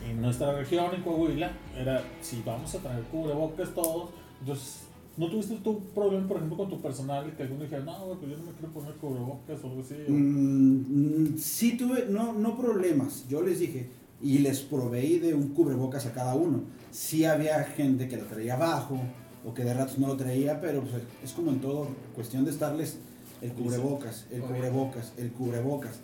en 0.08 0.20
nuestra 0.20 0.52
región, 0.52 0.94
en 0.94 1.02
Coahuila, 1.02 1.50
era, 1.76 2.02
si 2.20 2.42
vamos 2.44 2.74
a 2.74 2.78
traer 2.78 3.02
cubrebocas 3.04 3.70
todos, 3.74 4.10
entonces, 4.40 4.82
¿no 5.16 5.30
tuviste 5.30 5.56
tu 5.56 5.80
problema, 5.94 6.26
por 6.26 6.36
ejemplo, 6.38 6.56
con 6.58 6.70
tu 6.70 6.80
personal, 6.80 7.28
y 7.28 7.36
que 7.36 7.42
alguno 7.42 7.64
dijera, 7.64 7.84
no, 7.84 8.16
pues 8.18 8.30
yo 8.30 8.38
no 8.38 8.44
me 8.44 8.52
quiero 8.52 8.72
poner 8.72 8.94
cubrebocas 8.94 9.62
o 9.62 9.66
algo 9.68 9.80
así? 9.80 9.94
Mm, 10.08 11.32
mm, 11.34 11.38
sí 11.38 11.76
tuve, 11.76 12.06
no, 12.08 12.32
no 12.32 12.56
problemas, 12.56 13.26
yo 13.28 13.42
les 13.42 13.58
dije, 13.58 13.88
y 14.22 14.38
les 14.38 14.60
proveí 14.60 15.18
de 15.18 15.34
un 15.34 15.48
cubrebocas 15.48 16.06
a 16.06 16.12
cada 16.12 16.34
uno. 16.34 16.62
Sí 16.92 17.24
había 17.24 17.64
gente 17.64 18.08
que 18.08 18.16
lo 18.16 18.24
traía 18.24 18.54
abajo, 18.54 18.98
o 19.44 19.52
que 19.52 19.64
de 19.64 19.74
ratos 19.74 19.98
no 19.98 20.06
lo 20.08 20.16
traía, 20.16 20.60
pero 20.60 20.82
pues, 20.82 21.02
es 21.24 21.32
como 21.32 21.50
en 21.50 21.60
todo, 21.60 21.88
cuestión 22.14 22.44
de 22.44 22.50
estarles 22.50 22.98
el 23.40 23.52
cubrebocas, 23.52 24.26
el 24.30 24.40
cubrebocas, 24.42 25.12
el 25.18 25.32
cubrebocas. 25.32 25.98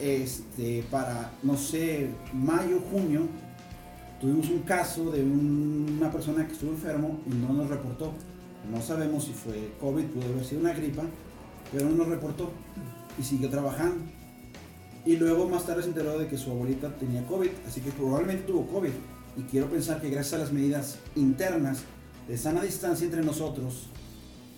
Este, 0.00 0.82
para, 0.90 1.30
no 1.42 1.56
sé, 1.56 2.08
mayo, 2.32 2.80
junio, 2.90 3.28
tuvimos 4.20 4.48
un 4.50 4.60
caso 4.60 5.10
de 5.10 5.22
un- 5.22 5.96
una 5.98 6.10
persona 6.10 6.46
que 6.46 6.52
estuvo 6.52 6.70
enfermo 6.70 7.20
y 7.26 7.34
no 7.34 7.52
nos 7.52 7.68
reportó. 7.68 8.12
No 8.70 8.80
sabemos 8.80 9.24
si 9.24 9.32
fue 9.32 9.72
COVID, 9.80 10.04
pudo 10.06 10.24
haber 10.32 10.44
sido 10.44 10.60
una 10.62 10.72
gripa, 10.72 11.02
pero 11.72 11.88
no 11.88 11.96
nos 11.96 12.08
reportó 12.08 12.50
y 13.18 13.22
siguió 13.22 13.50
trabajando. 13.50 14.04
Y 15.04 15.16
luego 15.16 15.48
más 15.48 15.66
tarde 15.66 15.82
se 15.82 15.88
enteró 15.88 16.18
de 16.18 16.28
que 16.28 16.38
su 16.38 16.50
abuelita 16.50 16.96
tenía 16.96 17.26
COVID, 17.26 17.50
así 17.68 17.80
que 17.82 17.90
probablemente 17.90 18.44
tuvo 18.44 18.66
COVID. 18.66 18.92
Y 19.36 19.42
quiero 19.42 19.66
pensar 19.68 20.00
que 20.00 20.08
gracias 20.08 20.34
a 20.34 20.38
las 20.44 20.52
medidas 20.52 20.98
internas 21.14 21.80
de 22.26 22.38
sana 22.38 22.62
distancia 22.62 23.04
entre 23.04 23.22
nosotros 23.22 23.88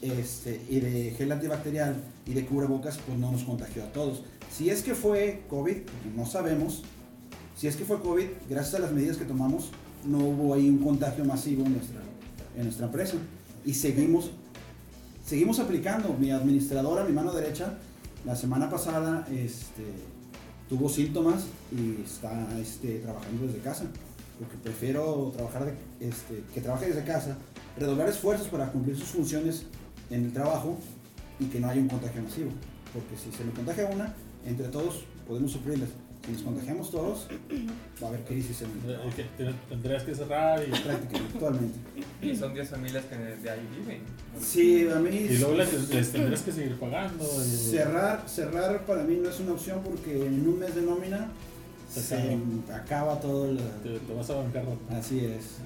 este, 0.03 0.61
y 0.69 0.79
de 0.81 1.11
gel 1.17 1.33
antibacterial 1.33 1.97
y 2.27 2.35
de 2.35 2.45
cubrebocas, 2.47 2.99
pues 2.99 3.19
no 3.19 3.33
nos 3.33 3.43
contagió 3.43 3.83
a 3.83 3.93
todos. 3.93 4.23
Si 4.53 4.71
es 4.71 4.83
que 4.83 4.95
fue 4.95 5.43
COVID, 5.49 5.79
no 6.15 6.27
sabemos, 6.27 6.85
si 7.57 7.67
es 7.67 7.77
que 7.77 7.85
fue 7.85 8.01
COVID, 8.01 8.27
gracias 8.51 8.75
a 8.75 8.79
las 8.81 8.93
medidas 8.93 9.17
que 9.17 9.25
tomamos, 9.25 9.71
no 10.05 10.19
hubo 10.19 10.55
ahí 10.55 10.69
un 10.69 10.79
contagio 10.79 11.25
masivo 11.25 11.65
en 11.65 11.73
nuestra, 11.73 12.87
empresa. 12.87 13.17
Y 13.65 13.75
seguimos, 13.75 14.31
seguimos 15.25 15.59
aplicando. 15.59 16.15
Mi 16.19 16.31
administradora, 16.31 17.03
mi 17.05 17.13
mano 17.13 17.33
derecha, 17.33 17.79
la 18.25 18.37
semana 18.37 18.69
pasada 18.71 19.27
este, 19.33 19.85
tuvo 20.69 20.89
síntomas 20.89 21.45
y 21.73 22.03
está 22.03 22.47
este, 22.61 22.99
trabajando 23.01 23.47
desde 23.47 23.59
casa. 23.61 23.85
Porque 24.39 24.57
prefiero 24.63 25.33
trabajar 25.35 25.65
de- 25.65 26.07
este, 26.09 26.45
que 26.53 26.61
trabaje 26.61 26.87
desde 26.89 27.05
casa, 27.05 27.39
redoblar 27.79 28.09
esfuerzos 28.11 28.49
para 28.49 28.71
cumplir 28.71 28.97
sus 28.97 29.09
funciones 29.09 29.63
en 30.11 30.27
el 30.27 30.33
trabajo 30.33 30.77
y 31.41 31.47
que 31.47 31.59
no 31.59 31.69
haya 31.71 31.81
un 31.81 31.89
contagio 31.89 32.23
masivo. 32.23 32.51
Porque 32.93 33.17
si 33.17 33.35
se 33.35 33.45
me 33.45 33.53
contagia 33.53 33.87
una, 33.87 34.15
entre 34.45 34.69
todos 34.69 35.05
podemos 35.27 35.53
sufrirlas. 35.53 35.89
Si 36.27 36.33
nos 36.33 36.43
contagiamos 36.43 36.91
todos, 36.91 37.29
va 38.03 38.07
a 38.07 38.11
haber 38.11 38.21
crisis 38.23 38.63
en 38.63 38.71
el 38.85 38.95
Eh, 38.97 38.99
que 39.15 39.23
te- 39.45 39.53
Tendrías 39.69 40.03
que 40.03 40.15
cerrar 40.15 40.61
y, 40.67 40.71
Prácticamente, 40.73 41.17
actualmente. 41.35 41.79
Y 42.21 42.35
son 42.37 42.53
10 42.53 42.69
familias 42.69 43.05
que 43.05 43.17
de 43.17 43.51
ahí 43.51 43.61
viven. 43.79 44.01
Sí, 44.41 44.89
a 44.93 44.97
mí 44.99 45.11
y 45.17 45.39
luego 45.39 45.55
les, 45.55 45.89
les 45.89 46.11
tendrías 46.13 46.43
que 46.43 46.51
seguir 46.53 46.77
pagando. 46.81 47.25
y- 47.25 47.71
cerrar, 47.71 48.29
cerrar 48.29 48.85
para 48.87 49.05
mí 49.05 49.17
no 49.23 49.29
es 49.31 49.39
una 49.41 49.53
opción 49.53 49.81
porque 49.85 50.27
en 50.27 50.49
un 50.49 50.59
mes 50.59 50.75
de 50.75 50.83
nómina 50.83 51.31
Se 51.89 52.01
se 52.01 52.39
acaba. 52.75 53.21
todo 53.21 53.49
el... 53.51 53.59
te, 53.85 53.99
te 54.01 54.13
vas 54.13 54.29
a 54.31 54.35
bancarrota. 54.35 54.99
Así 54.99 55.21
es. 55.25 55.59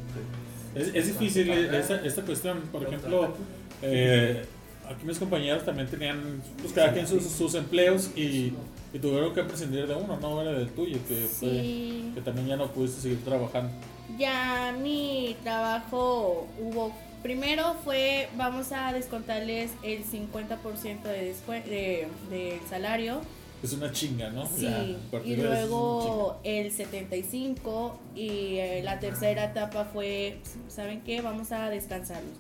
Es, 0.75 0.95
es 0.95 1.07
difícil 1.07 1.49
eh, 1.51 1.79
esta, 1.79 1.97
esta 2.05 2.23
cuestión. 2.23 2.61
Por 2.71 2.83
ejemplo, 2.85 3.35
eh, 3.83 4.45
aquí 4.89 5.07
mis 5.07 5.19
compañeros 5.19 5.65
también 5.65 5.89
tenían, 5.89 6.43
pues 6.61 6.75
cada 6.75 6.93
quien 6.93 7.07
sus, 7.07 7.25
sus 7.25 7.55
empleos 7.55 8.11
y, 8.15 8.53
y 8.93 8.99
tuvieron 8.99 9.33
que 9.35 9.43
prescindir 9.45 9.87
de 9.87 9.95
uno, 9.95 10.19
no 10.21 10.41
era 10.43 10.53
del 10.53 10.69
tuyo, 10.71 10.99
que, 11.07 11.15
fue- 11.27 11.49
Sí. 11.63 12.11
que 12.15 12.21
también 12.21 12.49
ya 12.49 12.57
no 12.57 12.71
pudiste 12.73 13.01
seguir 13.01 13.25
trabajando. 13.25 13.71
Ya 14.19 14.75
mi 14.83 15.37
trabajo 15.43 16.47
hubo. 16.61 16.93
Primero 17.23 17.75
fue, 17.85 18.29
vamos 18.37 18.73
a 18.73 18.93
descontarles 18.93 19.71
el 19.83 20.05
50% 20.05 21.03
de 21.09 21.33
descue- 21.35 21.65
de, 21.65 22.09
del 22.31 22.61
salario. 22.69 23.21
Es 23.63 23.75
una 23.75 23.93
chinga, 23.93 24.31
¿no? 24.31 24.47
Sí, 24.47 24.63
Ya, 24.63 24.83
y 25.23 25.35
de 25.35 25.43
luego 25.43 26.39
el 26.45 26.73
75 26.73 28.01
y 28.17 28.57
eh, 28.57 28.81
la 28.83 28.99
tercera 29.01 29.45
etapa 29.45 29.85
fue, 29.93 30.39
¿saben 30.69 31.03
qué? 31.03 31.21
Vamos 31.21 31.53
a 31.53 31.69
descansarlos. 31.69 32.33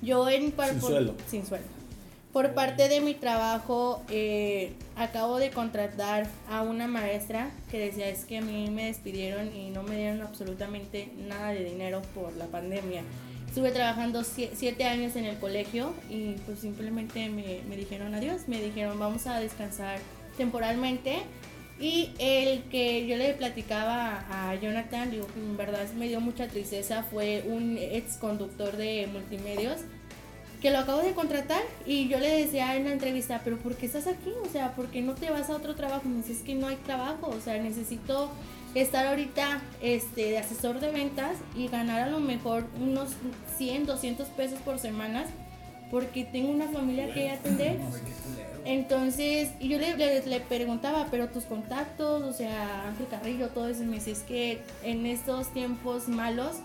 Yo 0.00 0.28
en 0.30 0.42
Sin 0.44 0.52
por- 0.52 0.80
sueldo. 0.80 1.14
Sin 1.28 1.44
sueldo. 1.46 1.66
Por 2.32 2.54
parte 2.54 2.88
de 2.88 3.02
mi 3.02 3.12
trabajo, 3.12 4.02
eh, 4.10 4.72
acabo 4.96 5.36
de 5.38 5.50
contratar 5.50 6.26
a 6.48 6.62
una 6.62 6.88
maestra 6.88 7.50
que 7.70 7.78
decía 7.78 8.08
es 8.08 8.24
que 8.24 8.38
a 8.38 8.40
mí 8.40 8.70
me 8.70 8.86
despidieron 8.86 9.54
y 9.54 9.68
no 9.68 9.82
me 9.82 9.96
dieron 9.98 10.22
absolutamente 10.22 11.10
nada 11.28 11.50
de 11.52 11.62
dinero 11.62 12.00
por 12.14 12.34
la 12.38 12.46
pandemia. 12.46 13.02
Estuve 13.46 13.70
trabajando 13.70 14.22
sie- 14.24 14.48
siete 14.54 14.84
años 14.84 15.14
en 15.16 15.26
el 15.26 15.38
colegio 15.38 15.92
y 16.08 16.32
pues 16.46 16.60
simplemente 16.60 17.28
me, 17.28 17.60
me 17.68 17.76
dijeron 17.76 18.14
adiós, 18.14 18.48
me 18.48 18.62
dijeron 18.62 18.98
vamos 18.98 19.26
a 19.26 19.38
descansar 19.38 19.98
temporalmente. 20.38 21.18
Y 21.78 22.12
el 22.18 22.62
que 22.70 23.06
yo 23.06 23.16
le 23.16 23.34
platicaba 23.34 24.24
a 24.30 24.54
Jonathan, 24.54 25.10
digo 25.10 25.26
en 25.36 25.56
verdad 25.58 25.86
me 25.98 26.08
dio 26.08 26.20
mucha 26.22 26.48
tristeza, 26.48 27.02
fue 27.02 27.44
un 27.46 27.76
ex 27.76 28.16
conductor 28.16 28.74
de 28.76 29.06
multimedios 29.12 29.80
que 30.62 30.70
lo 30.70 30.78
acabo 30.78 31.00
de 31.02 31.12
contratar 31.12 31.60
y 31.84 32.08
yo 32.08 32.18
le 32.20 32.30
decía 32.30 32.76
en 32.76 32.84
la 32.84 32.92
entrevista, 32.92 33.40
pero 33.44 33.58
¿por 33.58 33.74
qué 33.74 33.86
estás 33.86 34.06
aquí? 34.06 34.30
O 34.44 34.48
sea, 34.48 34.74
¿por 34.76 34.86
qué 34.86 35.02
no 35.02 35.14
te 35.14 35.28
vas 35.28 35.50
a 35.50 35.56
otro 35.56 35.74
trabajo? 35.74 36.08
Me 36.08 36.18
dice, 36.18 36.32
es 36.32 36.38
que 36.38 36.54
no 36.54 36.68
hay 36.68 36.76
trabajo, 36.76 37.28
o 37.28 37.40
sea, 37.40 37.60
necesito 37.60 38.30
estar 38.74 39.06
ahorita 39.08 39.60
este, 39.82 40.30
de 40.30 40.38
asesor 40.38 40.78
de 40.80 40.90
ventas 40.90 41.32
y 41.56 41.66
ganar 41.68 42.02
a 42.02 42.10
lo 42.10 42.20
mejor 42.20 42.64
unos 42.80 43.10
100, 43.58 43.86
200 43.86 44.28
pesos 44.28 44.58
por 44.60 44.78
semana 44.78 45.24
porque 45.90 46.24
tengo 46.24 46.50
una 46.50 46.68
familia 46.68 47.12
que 47.12 47.28
atender. 47.30 47.76
Entonces, 48.64 49.50
y 49.60 49.68
yo 49.68 49.78
le, 49.78 49.96
le- 49.96 50.24
le 50.24 50.40
preguntaba, 50.40 51.08
pero 51.10 51.28
tus 51.28 51.44
contactos, 51.44 52.22
o 52.22 52.32
sea, 52.32 52.86
Ángel 52.88 53.08
Carrillo, 53.10 53.48
todo 53.48 53.68
eso, 53.68 53.82
y 53.82 53.86
me 53.86 53.96
dice, 53.96 54.12
es 54.12 54.20
que 54.20 54.62
en 54.84 55.04
estos 55.06 55.52
tiempos 55.52 56.06
malos, 56.08 56.56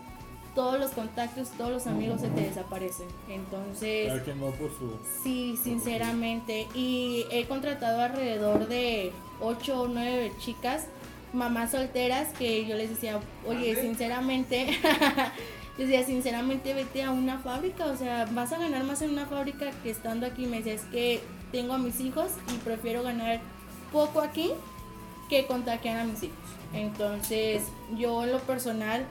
todos 0.58 0.80
los 0.80 0.89
contactos, 0.89 1.50
todos 1.50 1.70
los 1.70 1.86
amigos 1.86 2.20
se 2.20 2.30
te 2.30 2.41
desaparecen. 2.41 3.06
Entonces, 3.30 4.08
Cada 4.08 4.24
quien 4.24 4.43
va 4.43 4.50
por 4.50 4.72
su... 4.72 4.91
sí, 5.22 5.56
sinceramente, 5.56 6.67
y 6.74 7.26
he 7.30 7.46
contratado 7.46 8.02
alrededor 8.02 8.67
de 8.67 9.12
8 9.39 9.82
o 9.82 9.88
9 9.88 10.32
chicas, 10.39 10.88
mamás 11.32 11.70
solteras, 11.72 12.30
que 12.30 12.65
yo 12.65 12.76
les 12.76 12.89
decía, 12.89 13.20
oye, 13.46 13.80
sinceramente, 13.80 14.65
les 15.78 15.89
decía, 15.89 16.04
sinceramente, 16.04 16.74
vete 16.74 17.04
a 17.04 17.12
una 17.12 17.38
fábrica, 17.38 17.86
o 17.86 17.96
sea, 17.96 18.26
vas 18.32 18.52
a 18.52 18.58
ganar 18.58 18.84
más 18.84 19.04
en 19.04 19.12
una 19.12 19.28
fábrica 19.28 19.70
que 19.84 19.91
estando 19.91 20.26
aquí. 20.26 20.48
Me 20.48 20.58
decía, 20.58 20.74
es 20.74 20.86
que 20.86 21.22
tengo 21.52 21.76
a 21.76 21.78
mis 21.78 22.00
hijos 22.00 22.32
y 22.52 22.58
prefiero 22.63 23.04
ganar 23.04 23.41
poco 23.93 24.22
aquí 24.22 24.50
que 25.30 25.46
contagiar 25.46 26.00
a 26.00 26.04
mis 26.04 26.24
hijos. 26.24 26.36
Entonces, 26.74 27.62
yo 27.96 28.24
en 28.24 28.32
lo 28.32 28.39
personal 28.39 29.06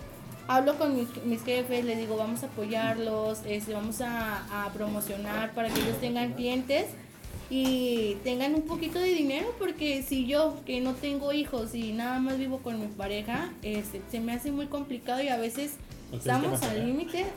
hablo 0.49 0.77
con 0.79 0.97
mis, 0.97 1.09
mis 1.25 1.43
jefes, 1.45 1.85
les 1.85 1.99
digo, 1.99 2.17
vamos 2.17 2.43
a 2.43 2.47
apoyarlos, 2.47 3.41
este, 3.47 3.73
vamos 3.73 4.01
a, 4.01 4.65
a 4.67 4.73
promocionar 4.73 5.53
para 5.53 5.69
que 5.69 5.81
ellos 5.81 6.01
tengan 6.01 6.33
clientes 6.35 6.87
y 7.49 8.17
tengan 8.25 8.55
un 8.55 8.63
poquito 8.63 8.99
de 8.99 9.11
dinero, 9.15 9.55
porque 9.59 10.03
si 10.03 10.27
yo 10.27 10.57
que 10.67 10.81
no 10.81 10.95
tengo 10.95 11.33
hijos 11.33 11.75
y 11.75 11.93
nada 11.93 12.19
más 12.19 12.39
vivo 12.39 12.59
con 12.59 12.81
mi 12.81 12.87
pareja, 12.89 13.51
este, 13.63 14.03
se 14.11 14.21
me 14.21 14.33
hace 14.33 14.51
muy 14.51 14.67
complicado 14.67 15.23
y 15.23 15.29
a 15.29 15.37
veces 15.37 15.73
estamos 16.13 16.63
al 16.63 16.87
límite 16.87 17.27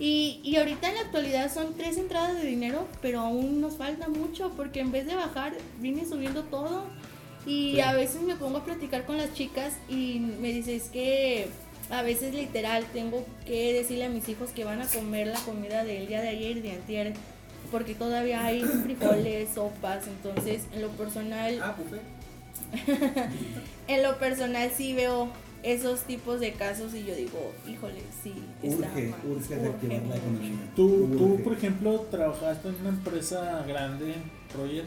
Y, 0.00 0.40
y 0.44 0.54
ahorita 0.58 0.88
en 0.90 0.94
la 0.94 1.00
actualidad 1.00 1.52
son 1.52 1.74
tres 1.76 1.96
entradas 1.96 2.36
de 2.40 2.46
dinero, 2.46 2.86
pero 3.02 3.18
aún 3.18 3.60
nos 3.60 3.76
falta 3.78 4.08
mucho 4.08 4.52
porque 4.56 4.78
en 4.78 4.92
vez 4.92 5.06
de 5.06 5.16
bajar, 5.16 5.54
viene 5.80 6.06
subiendo 6.06 6.44
todo. 6.44 6.84
Y 7.44 7.72
Sí. 7.74 7.80
a 7.80 7.94
veces 7.94 8.22
me 8.22 8.36
pongo 8.36 8.58
a 8.58 8.64
platicar 8.64 9.06
con 9.06 9.16
las 9.16 9.34
chicas 9.34 9.74
y 9.88 10.20
me 10.40 10.52
dices 10.52 10.84
que 10.92 11.48
a 11.90 12.02
veces 12.02 12.34
literal 12.34 12.84
tengo 12.92 13.24
que 13.46 13.72
decirle 13.72 14.04
a 14.04 14.08
mis 14.08 14.28
hijos 14.28 14.50
que 14.50 14.64
van 14.64 14.80
a 14.82 14.86
comer 14.86 15.28
la 15.28 15.40
comida 15.40 15.84
del 15.84 16.06
día 16.06 16.20
de 16.20 16.28
ayer 16.28 16.56
y 16.58 16.60
de 16.60 16.72
antier 16.72 17.14
porque 17.70 17.94
todavía 17.94 18.44
hay 18.44 18.60
frijoles, 18.84 19.50
sopas, 19.54 20.06
entonces 20.06 20.62
en 20.72 20.82
lo 20.82 20.88
personal 20.90 21.58
Ah, 21.62 21.76
en 23.88 24.02
lo 24.02 24.18
personal 24.18 24.70
sí 24.76 24.92
veo 24.92 25.28
esos 25.62 26.00
tipos 26.02 26.38
de 26.40 26.52
casos 26.52 26.94
y 26.94 27.04
yo 27.04 27.14
digo, 27.14 27.52
híjole, 27.66 28.00
sí, 28.22 28.32
está 28.62 28.88
Urge, 28.88 29.08
mal, 29.08 29.20
urge 29.28 29.54
reactivar 29.56 30.02
la 30.02 30.16
economía. 30.16 30.70
Tú, 30.76 31.08
tú, 31.16 31.24
Urge. 31.32 31.42
por 31.44 31.52
ejemplo, 31.54 32.00
trabajaste 32.10 32.68
en 32.68 32.74
una 32.76 32.88
empresa 32.90 33.64
grande, 33.66 34.14
Roger. 34.56 34.84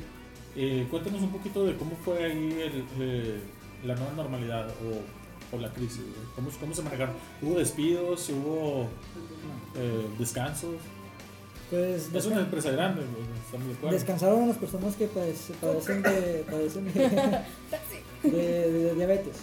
Eh, 0.56 0.88
cuéntanos 0.90 1.22
un 1.22 1.32
poquito 1.32 1.66
de 1.66 1.76
cómo 1.76 1.96
fue 2.04 2.24
ahí 2.24 2.58
el, 2.62 2.86
eh, 3.00 3.40
la 3.84 3.96
nueva 3.96 4.14
normalidad 4.14 4.70
o, 4.70 5.21
o 5.52 5.58
la 5.58 5.72
crisis. 5.74 5.98
güey. 6.02 6.28
¿Cómo, 6.36 6.50
¿Cómo 6.60 6.74
se 6.74 6.82
manejaron? 6.82 7.16
¿Hubo 7.42 7.58
despidos? 7.60 8.30
¿Hubo 8.30 8.88
eh, 9.76 10.06
descansos? 10.20 10.76
Pues 11.70 12.10
Es 12.14 12.26
una 12.26 12.42
empresa 12.42 12.70
grande, 12.72 13.02
güey, 13.02 13.24
estamos 13.46 13.68
de 13.68 13.74
acuerdo. 13.76 13.96
descansaron 13.96 14.48
las 14.50 14.58
personas 14.58 14.96
que 14.98 15.08
padece- 15.08 15.54
padecen 15.62 16.02
de, 16.04 16.44
padecen 16.50 16.94
de, 16.94 17.42
de- 18.30 18.72
de 18.72 18.96
diabetes. 18.96 19.38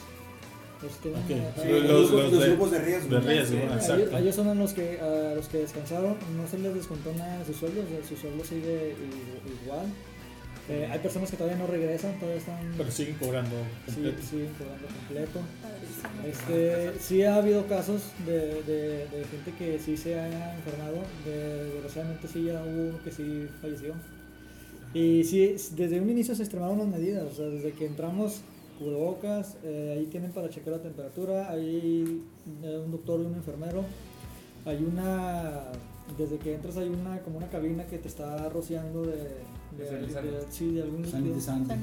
Los 0.82 0.92
que 0.92 1.08
tienen, 1.08 1.22
Ok, 1.24 1.30
eh, 1.30 1.52
sí, 1.62 1.68
los- 1.88 2.10
grupos, 2.10 2.32
los 2.32 2.40
de- 2.42 2.48
grupos 2.50 2.70
de 2.70 2.78
riesgo. 2.80 3.08
de 3.14 3.20
riesgo, 3.20 3.56
Sí. 3.56 3.56
¿no? 3.56 3.72
a 3.72 3.74
ellos, 3.74 3.82
exacto. 3.88 4.16
a 4.16 4.20
ellos 4.20 4.34
son 4.36 4.48
a 4.48 4.54
los 4.54 4.72
que 4.74 5.00
a 5.00 5.34
los 5.34 5.48
que 5.48 5.58
descansaron, 5.58 6.16
no 6.36 6.46
se 6.48 6.58
les 6.58 6.74
descontó 6.74 7.12
nada 7.14 7.38
de 7.38 7.44
sus 7.46 7.56
sueldos, 7.56 7.84
o 7.86 7.88
sea, 7.88 8.08
su 8.08 8.16
sueldo 8.16 8.44
sigue 8.44 8.94
igual. 9.64 9.86
Eh, 10.68 10.86
hay 10.90 10.98
personas 10.98 11.30
que 11.30 11.36
todavía 11.38 11.58
no 11.58 11.66
regresan, 11.66 12.18
todavía 12.18 12.38
están 12.38 12.58
Pero 12.76 12.90
siguen 12.90 13.16
cobrando 13.16 13.56
sí, 13.86 13.94
completo. 13.94 14.22
siguen 14.22 14.52
cobrando 14.58 14.86
completo. 14.86 15.40
Este, 16.26 17.00
sí 17.00 17.22
ha 17.22 17.36
habido 17.36 17.66
casos 17.66 18.12
de, 18.26 18.62
de, 18.64 19.06
de 19.08 19.24
gente 19.30 19.52
que 19.58 19.78
sí 19.78 19.96
se 19.96 20.18
haya 20.20 20.54
enfermado, 20.56 20.98
de, 21.24 21.64
desgraciadamente 21.72 22.28
sí 22.28 22.44
ya 22.44 22.62
hubo 22.62 22.88
uno 22.90 22.98
que 23.02 23.10
sí 23.10 23.48
falleció. 23.62 23.94
Y 24.94 25.24
sí, 25.24 25.56
desde 25.76 26.00
un 26.00 26.10
inicio 26.10 26.34
se 26.34 26.42
extremaron 26.42 26.78
las 26.78 26.88
medidas, 26.88 27.24
o 27.24 27.34
sea, 27.34 27.46
desde 27.46 27.72
que 27.72 27.86
entramos, 27.86 28.42
cubrebocas, 28.78 29.56
eh, 29.64 29.96
ahí 29.98 30.06
tienen 30.06 30.32
para 30.32 30.48
checar 30.50 30.74
la 30.74 30.82
temperatura, 30.82 31.50
hay 31.50 32.22
eh, 32.62 32.82
un 32.84 32.90
doctor 32.90 33.20
y 33.20 33.24
un 33.24 33.34
enfermero, 33.34 33.84
hay 34.64 34.82
una, 34.84 35.64
desde 36.16 36.38
que 36.38 36.54
entras 36.54 36.76
hay 36.76 36.88
una, 36.88 37.18
como 37.20 37.38
una 37.38 37.48
cabina 37.48 37.84
que 37.86 37.98
te 37.98 38.08
está 38.08 38.48
rociando 38.48 39.02
de, 39.02 39.12
de, 39.16 39.84
Desinfectante. 39.84 40.30
de- 40.30 40.52
sí, 40.52 40.74
de 40.74 40.82
algún 40.82 41.04
Sanitizante. 41.04 41.74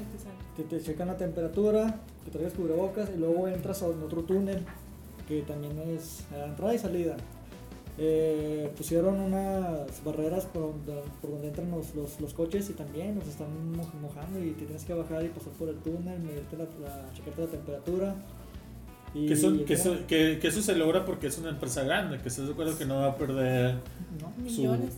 Que 0.58 0.64
te 0.64 0.82
checan 0.82 1.08
la 1.08 1.18
temperatura, 1.18 2.00
que 2.24 2.32
traigas 2.32 2.54
cubrebocas 2.54 3.10
y 3.16 3.18
luego 3.20 3.48
entras 3.48 3.82
a 3.84 3.88
otro 3.88 4.24
túnel 4.24 4.66
que 5.28 5.42
también 5.42 5.78
es 5.80 6.22
a 6.32 6.46
entrada 6.46 6.74
y 6.74 6.80
salida. 6.80 7.18
Eh, 7.98 8.70
pusieron 8.76 9.20
unas 9.22 10.04
barreras 10.04 10.46
por 10.46 10.64
donde, 10.64 11.02
por 11.22 11.32
donde 11.32 11.48
entran 11.48 11.72
los, 11.72 11.96
los, 11.96 12.20
los 12.20 12.34
coches 12.34 12.70
y 12.70 12.74
también 12.74 13.16
nos 13.16 13.26
están 13.28 13.48
mo- 13.72 13.90
mojando 14.02 14.44
y 14.44 14.52
te 14.52 14.66
tienes 14.66 14.84
que 14.84 14.94
bajar 14.94 15.24
y 15.24 15.30
pasar 15.30 15.54
por 15.54 15.70
el 15.70 15.78
túnel, 15.78 16.20
medirte 16.20 16.58
la, 16.58 16.66
la- 16.82 17.14
checarte 17.14 17.42
la 17.42 17.48
temperatura. 17.48 18.16
Y, 19.16 19.28
Que 19.28 19.34
eso, 19.34 19.66
que, 19.66 19.74
eso, 19.74 19.96
que, 20.08 20.40
que 20.40 20.48
eso 20.50 20.62
se 20.62 20.76
logra 20.76 21.06
porque 21.06 21.28
es 21.28 21.38
una 21.38 21.50
empresa 21.50 21.84
grande, 21.84 22.20
que 22.20 22.28
estás 22.28 22.46
de 22.48 22.52
acuerdo 22.52 22.78
que 22.78 22.86
no 22.86 22.98
va 22.98 23.08
a 23.08 23.16
perder 23.16 23.76
¿no? 24.20 24.50
su, 24.50 24.62
Millones. 24.62 24.94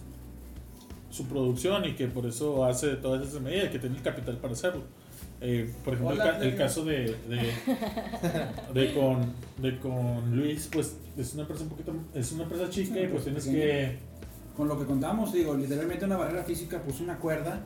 su 1.12 1.28
producción 1.28 1.86
y 1.86 1.94
que 1.94 2.08
por 2.08 2.26
eso 2.26 2.66
hace 2.66 2.96
todas 2.96 3.28
esas 3.28 3.42
medidas, 3.42 3.70
que 3.70 3.78
tiene 3.78 3.96
el 3.96 4.02
capital 4.02 4.38
para 4.38 4.54
hacerlo. 4.54 4.82
Eh, 5.40 5.72
por 5.86 5.94
ejemplo, 5.94 6.16
el, 6.16 6.22
Hola, 6.22 6.32
el 6.32 6.40
plebe. 6.40 6.56
caso 6.56 6.84
de, 6.84 7.16
de, 7.30 7.54
de 8.74 8.94
con, 8.94 9.34
de 9.62 9.78
con 9.78 10.36
Luis, 10.36 10.68
pues 10.74 10.98
es 11.16 11.34
una 11.36 11.44
empresa 11.44 11.64
un 11.64 11.70
poquito, 11.70 11.94
es 12.16 12.32
una 12.32 12.44
empresa 12.44 12.70
chica 12.72 13.00
y 13.00 13.08
pues 13.08 13.24
tienes 13.24 13.46
que... 13.46 14.00
Con 14.56 14.68
lo 14.68 14.80
que 14.80 14.86
contamos, 14.86 15.32
digo, 15.32 15.54
literalmente 15.54 16.06
una 16.06 16.18
barrera 16.18 16.44
física 16.44 16.82
puso 16.82 17.04
una 17.04 17.20
cuerda 17.20 17.62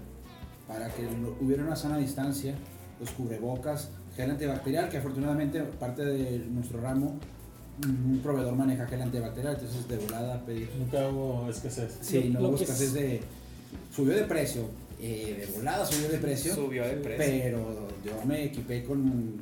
para 0.67 0.89
que 0.89 1.07
hubiera 1.39 1.63
una 1.63 1.77
sana 1.77 1.97
distancia, 1.97 2.55
los 2.99 3.09
cubrebocas, 3.11 3.91
gel 4.15 4.29
antibacterial, 4.31 4.89
que 4.89 4.97
afortunadamente 4.97 5.61
parte 5.79 6.03
de 6.05 6.39
nuestro 6.49 6.81
ramo, 6.81 7.17
un 7.85 8.19
proveedor 8.21 8.55
maneja 8.55 8.85
gel 8.87 9.01
antibacterial, 9.01 9.55
entonces 9.55 9.87
de 9.87 9.97
volada 9.97 10.39
pedir. 10.45 10.69
Nunca 10.77 11.07
hubo 11.07 11.49
escasez. 11.49 11.97
Sí, 12.01 12.29
no 12.33 12.39
hubo 12.47 12.55
escasez 12.55 12.87
es- 12.89 12.93
de... 12.93 13.21
Subió 13.95 14.13
de 14.13 14.23
precio, 14.23 14.63
eh, 14.99 15.45
de 15.47 15.57
volada 15.57 15.85
subió 15.85 16.09
de 16.09 16.17
precio. 16.17 16.53
Subió 16.53 16.83
de 16.83 16.95
precio. 16.97 17.25
Pero 17.43 17.87
yo 18.05 18.25
me 18.25 18.43
equipé 18.43 18.83
con 18.83 18.99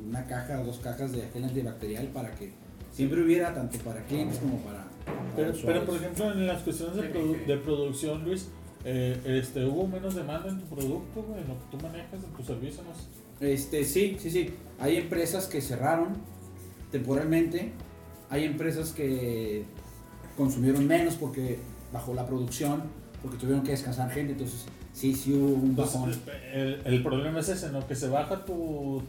una 0.08 0.26
caja 0.28 0.62
o 0.62 0.66
dos 0.66 0.78
cajas 0.80 1.12
de 1.12 1.24
gel 1.34 1.44
antibacterial 1.44 2.06
para 2.08 2.32
que 2.32 2.52
siempre 2.94 3.24
hubiera 3.24 3.54
tanto 3.56 3.78
para 3.80 4.04
clientes 4.06 4.38
como 4.38 4.58
para. 4.60 4.86
para 5.06 5.36
Pero, 5.36 5.54
pero 5.66 5.86
por 5.86 5.96
ejemplo, 5.96 6.32
en 6.32 6.46
las 6.48 6.62
cuestiones 6.62 6.96
de, 6.96 7.12
produ- 7.14 7.46
de 7.46 7.58
producción, 7.58 8.24
Luis, 8.24 8.48
eh, 8.86 9.20
este, 9.26 9.66
¿hubo 9.66 9.88
menos 9.88 10.14
demanda 10.16 10.48
en 10.50 10.60
tu 10.60 10.66
producto, 10.68 11.24
güey, 11.24 11.42
en 11.42 11.48
lo 11.48 11.56
que 11.56 11.66
tú 11.72 11.78
manejas, 11.84 12.24
en 12.24 12.32
tu 12.38 12.44
servicio? 12.44 12.84
No 12.84 12.94
sé. 12.94 13.08
Este, 13.42 13.84
sí, 13.84 14.18
sí, 14.20 14.30
sí. 14.32 14.50
Hay 14.80 14.98
empresas 14.98 15.48
que 15.48 15.62
cerraron 15.62 16.10
temporalmente. 16.92 17.72
Hay 18.30 18.44
empresas 18.44 18.92
que 18.92 19.64
consumieron 20.38 20.86
menos 20.88 21.16
porque 21.16 21.60
bajó 21.92 22.14
la 22.14 22.26
producción, 22.26 22.84
porque 23.22 23.38
tuvieron 23.38 23.64
que 23.64 23.72
descansar 23.72 24.12
gente. 24.12 24.34
Entonces, 24.34 24.66
sí, 24.94 25.14
sí 25.14 25.34
hubo 25.34 25.48
un 25.56 25.76
bajón. 25.76 26.12
El, 26.54 26.82
el 26.86 27.04
problema 27.04 27.40
es 27.40 27.50
ese, 27.50 27.72
¿no? 27.72 27.86
Que 27.88 27.96
se 27.96 28.08
baja 28.08 28.46
tu, 28.46 29.02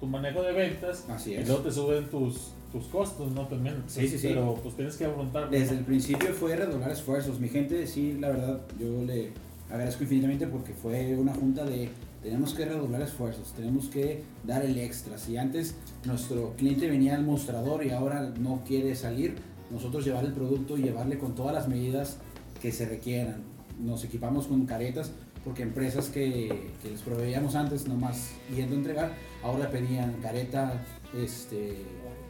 tu 0.00 0.06
manejo 0.06 0.42
de 0.42 0.52
ventas 0.52 1.04
Así 1.08 1.30
y 1.30 1.34
es. 1.34 1.48
luego 1.48 1.62
te 1.62 1.70
suben 1.70 2.10
tus, 2.10 2.52
tus 2.72 2.84
costos, 2.86 3.32
¿no? 3.32 3.46
También. 3.46 3.82
Sí, 3.86 4.06
sí, 4.08 4.18
sí. 4.18 4.28
Pero 4.28 4.54
pues 4.62 4.76
tienes 4.76 4.96
que 4.96 5.06
afrontarlo. 5.06 5.50
Desde 5.50 5.72
¿no? 5.74 5.78
el 5.78 5.84
principio 5.84 6.32
fue 6.34 6.56
redoblar 6.56 6.90
esfuerzos. 6.90 7.40
Mi 7.40 7.48
gente, 7.48 7.86
sí, 7.86 8.18
la 8.20 8.28
verdad, 8.30 8.60
yo 8.78 9.02
le 9.04 9.30
agradezco 9.70 10.02
infinitamente 10.02 10.46
porque 10.46 10.74
fue 10.74 11.16
una 11.16 11.32
junta 11.32 11.64
de 11.64 11.88
tenemos 12.22 12.54
que 12.54 12.64
redoblar 12.64 13.02
esfuerzos, 13.02 13.52
tenemos 13.52 13.88
que 13.88 14.22
dar 14.44 14.64
el 14.64 14.78
extra. 14.78 15.18
Si 15.18 15.36
antes 15.36 15.74
nuestro 16.04 16.54
cliente 16.56 16.88
venía 16.88 17.14
al 17.14 17.24
mostrador 17.24 17.84
y 17.84 17.90
ahora 17.90 18.32
no 18.38 18.62
quiere 18.66 18.94
salir, 18.94 19.36
nosotros 19.70 20.04
llevar 20.04 20.24
el 20.24 20.32
producto 20.32 20.76
y 20.78 20.82
llevarle 20.82 21.18
con 21.18 21.34
todas 21.34 21.54
las 21.54 21.68
medidas 21.68 22.18
que 22.60 22.72
se 22.72 22.86
requieran. 22.86 23.42
Nos 23.80 24.04
equipamos 24.04 24.46
con 24.46 24.66
caretas 24.66 25.10
porque 25.44 25.62
empresas 25.62 26.08
que, 26.08 26.70
que 26.82 26.90
les 26.90 27.00
proveíamos 27.00 27.56
antes 27.56 27.88
nomás 27.88 28.30
yendo 28.54 28.74
a 28.74 28.78
entregar, 28.78 29.12
ahora 29.42 29.70
pedían 29.70 30.12
careta, 30.22 30.84
este, 31.16 31.78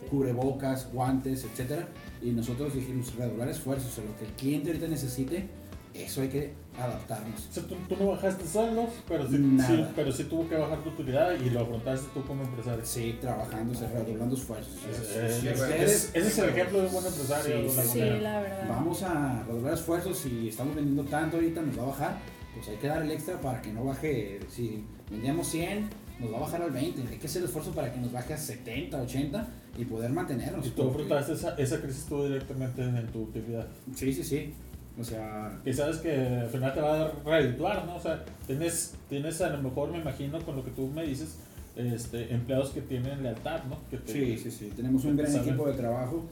cubrebocas, 0.09 0.91
guantes, 0.93 1.45
etcétera 1.45 1.89
y 2.23 2.31
nosotros 2.31 2.75
dijimos 2.75 3.15
redoblar 3.17 3.49
esfuerzos 3.49 3.99
en 3.99 4.07
lo 4.07 4.17
que 4.17 4.27
el 4.27 4.33
cliente 4.33 4.69
ahorita 4.71 4.87
necesite, 4.87 5.49
eso 5.95 6.23
hay 6.23 6.29
que 6.29 6.53
adaptarnos. 6.79 7.49
O 7.51 7.53
sea, 7.53 7.63
tú, 7.65 7.77
tú 7.89 7.97
no 7.99 8.09
bajaste 8.13 8.47
sueldos, 8.47 8.89
pero 9.07 9.29
sí, 9.29 9.37
sí, 9.67 9.85
pero 9.95 10.11
sí 10.13 10.25
tuvo 10.25 10.49
que 10.49 10.57
bajar 10.57 10.83
tu 10.83 10.91
utilidad 10.91 11.33
y 11.39 11.51
lo 11.51 11.61
afrontaste 11.61 12.07
tú 12.15 12.25
como 12.25 12.43
empresario. 12.45 12.85
Sí, 12.85 13.19
trabajando, 13.21 13.75
se- 13.75 13.89
redoblando 13.89 14.35
esfuerzos. 14.35 14.75
Es- 14.91 15.41
Si 15.41 15.49
es- 15.49 15.61
ustedes- 15.61 15.91
es- 15.91 16.11
ese 16.15 16.29
es 16.29 16.39
el 16.39 16.49
ejemplo 16.51 16.81
de 16.81 16.87
un 16.87 16.93
buen 16.93 17.07
empresario. 17.07 17.71
Sí, 17.71 17.77
la 17.77 17.83
sí, 17.83 17.99
la 18.23 18.41
verdad. 18.41 18.69
Vamos 18.69 19.03
a 19.03 19.43
redoblar 19.47 19.75
esfuerzos, 19.75 20.19
si 20.19 20.49
estamos 20.49 20.75
vendiendo 20.75 21.05
tanto 21.05 21.37
ahorita 21.37 21.61
nos 21.63 21.79
va 21.79 21.83
a 21.83 21.87
bajar, 21.87 22.19
pues 22.55 22.69
hay 22.69 22.77
que 22.77 22.87
dar 22.87 23.03
el 23.03 23.11
extra 23.11 23.41
para 23.41 23.61
que 23.61 23.73
no 23.73 23.85
baje, 23.85 24.41
si 24.49 24.85
vendíamos 25.11 25.47
100, 25.49 25.89
nos 26.21 26.33
va 26.33 26.37
a 26.39 26.41
bajar 26.41 26.63
al 26.63 26.71
20, 26.71 27.03
hay 27.11 27.19
que 27.19 27.27
hacer 27.27 27.43
el 27.43 27.47
esfuerzo 27.49 27.73
para 27.73 27.93
que 27.93 27.99
nos 28.01 28.13
baje 28.13 28.33
a 28.35 28.39
70, 28.39 29.01
80 29.03 29.47
y 29.77 29.85
poder 29.85 30.11
mantenernos. 30.11 30.67
Y 30.67 30.71
tú 30.71 30.85
porque- 30.91 31.03
afrontaste 31.05 31.33
esa, 31.35 31.55
esa 31.57 31.81
crisis 31.83 32.07
tú 32.07 32.25
directamente 32.25 32.83
en 32.83 33.07
tu 33.09 33.23
utilidad. 33.25 33.67
Sí, 33.95 34.13
sí, 34.13 34.23
sí. 34.25 34.55
O 35.01 35.05
sea, 35.05 35.59
Y 35.65 35.73
sabes 35.73 35.97
que 35.99 36.15
al 36.15 36.49
final 36.49 36.75
te 36.75 36.81
va 36.81 37.07
a 37.07 37.13
redituar, 37.25 37.87
¿no? 37.87 37.97
O 37.97 38.01
sea, 38.01 38.25
tienes, 38.47 38.95
tienes 39.09 39.41
a 39.41 39.49
lo 39.51 39.63
mejor, 39.63 39.91
me 39.91 39.99
imagino, 39.99 40.39
con 40.43 40.57
lo 40.57 40.65
que 40.65 40.71
tú 40.71 40.87
me 40.89 41.05
dices, 41.07 41.37
este, 41.77 42.33
empleados 42.35 42.71
que 42.71 42.83
tienen 42.83 43.23
lealtad, 43.23 43.65
¿no? 43.65 43.79
Que 43.91 43.97
te- 43.97 44.13
Sí, 44.13 44.37
sí, 44.39 44.51
sí. 44.51 44.73
Tenemos 44.77 45.05
un 45.07 45.17
gran 45.17 45.33
Saben. 45.33 45.49
equipo 45.49 45.67
de 45.67 45.75
trabajo 45.75 46.25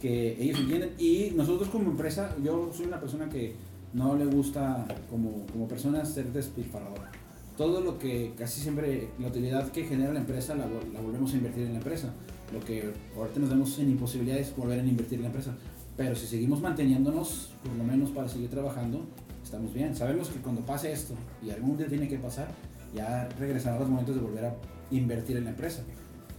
que 0.00 0.42
ellos 0.42 0.58
entienden. 0.60 0.92
Y 0.98 1.32
nosotros 1.36 1.68
como 1.68 1.90
empresa, 1.90 2.34
yo 2.42 2.70
soy 2.74 2.86
una 2.86 3.00
persona 3.00 3.28
que 3.28 3.54
no 3.92 4.16
le 4.16 4.24
gusta 4.26 4.86
como, 5.10 5.44
como 5.52 5.68
persona 5.68 6.04
ser 6.04 6.32
despilfarradora. 6.32 7.10
Todo 7.58 7.80
lo 7.80 7.98
que 7.98 8.32
casi 8.38 8.60
siempre, 8.60 9.08
la 9.18 9.28
utilidad 9.28 9.70
que 9.72 9.84
genera 9.84 10.12
la 10.12 10.20
empresa, 10.20 10.54
la, 10.54 10.66
la 10.66 11.00
volvemos 11.00 11.32
a 11.32 11.36
invertir 11.36 11.64
en 11.64 11.72
la 11.72 11.78
empresa. 11.78 12.12
Lo 12.52 12.60
que 12.60 12.92
ahorita 13.16 13.40
nos 13.40 13.48
vemos 13.50 13.78
en 13.78 13.90
imposibilidades 13.90 14.54
volver 14.56 14.80
a 14.80 14.84
invertir 14.84 15.14
en 15.18 15.22
la 15.22 15.28
empresa. 15.28 15.54
Pero 15.96 16.14
si 16.14 16.26
seguimos 16.26 16.60
manteniéndonos, 16.60 17.50
por 17.64 17.74
lo 17.74 17.84
menos 17.84 18.10
para 18.10 18.28
seguir 18.28 18.50
trabajando, 18.50 19.00
estamos 19.42 19.72
bien. 19.72 19.94
Sabemos 19.96 20.28
que 20.28 20.40
cuando 20.40 20.60
pase 20.62 20.92
esto, 20.92 21.14
y 21.42 21.50
algún 21.50 21.76
día 21.78 21.86
tiene 21.86 22.08
que 22.08 22.18
pasar, 22.18 22.48
ya 22.94 23.28
regresarán 23.38 23.78
los 23.80 23.88
momentos 23.88 24.14
de 24.14 24.20
volver 24.20 24.44
a 24.46 24.54
invertir 24.90 25.36
en 25.38 25.44
la 25.44 25.50
empresa. 25.50 25.82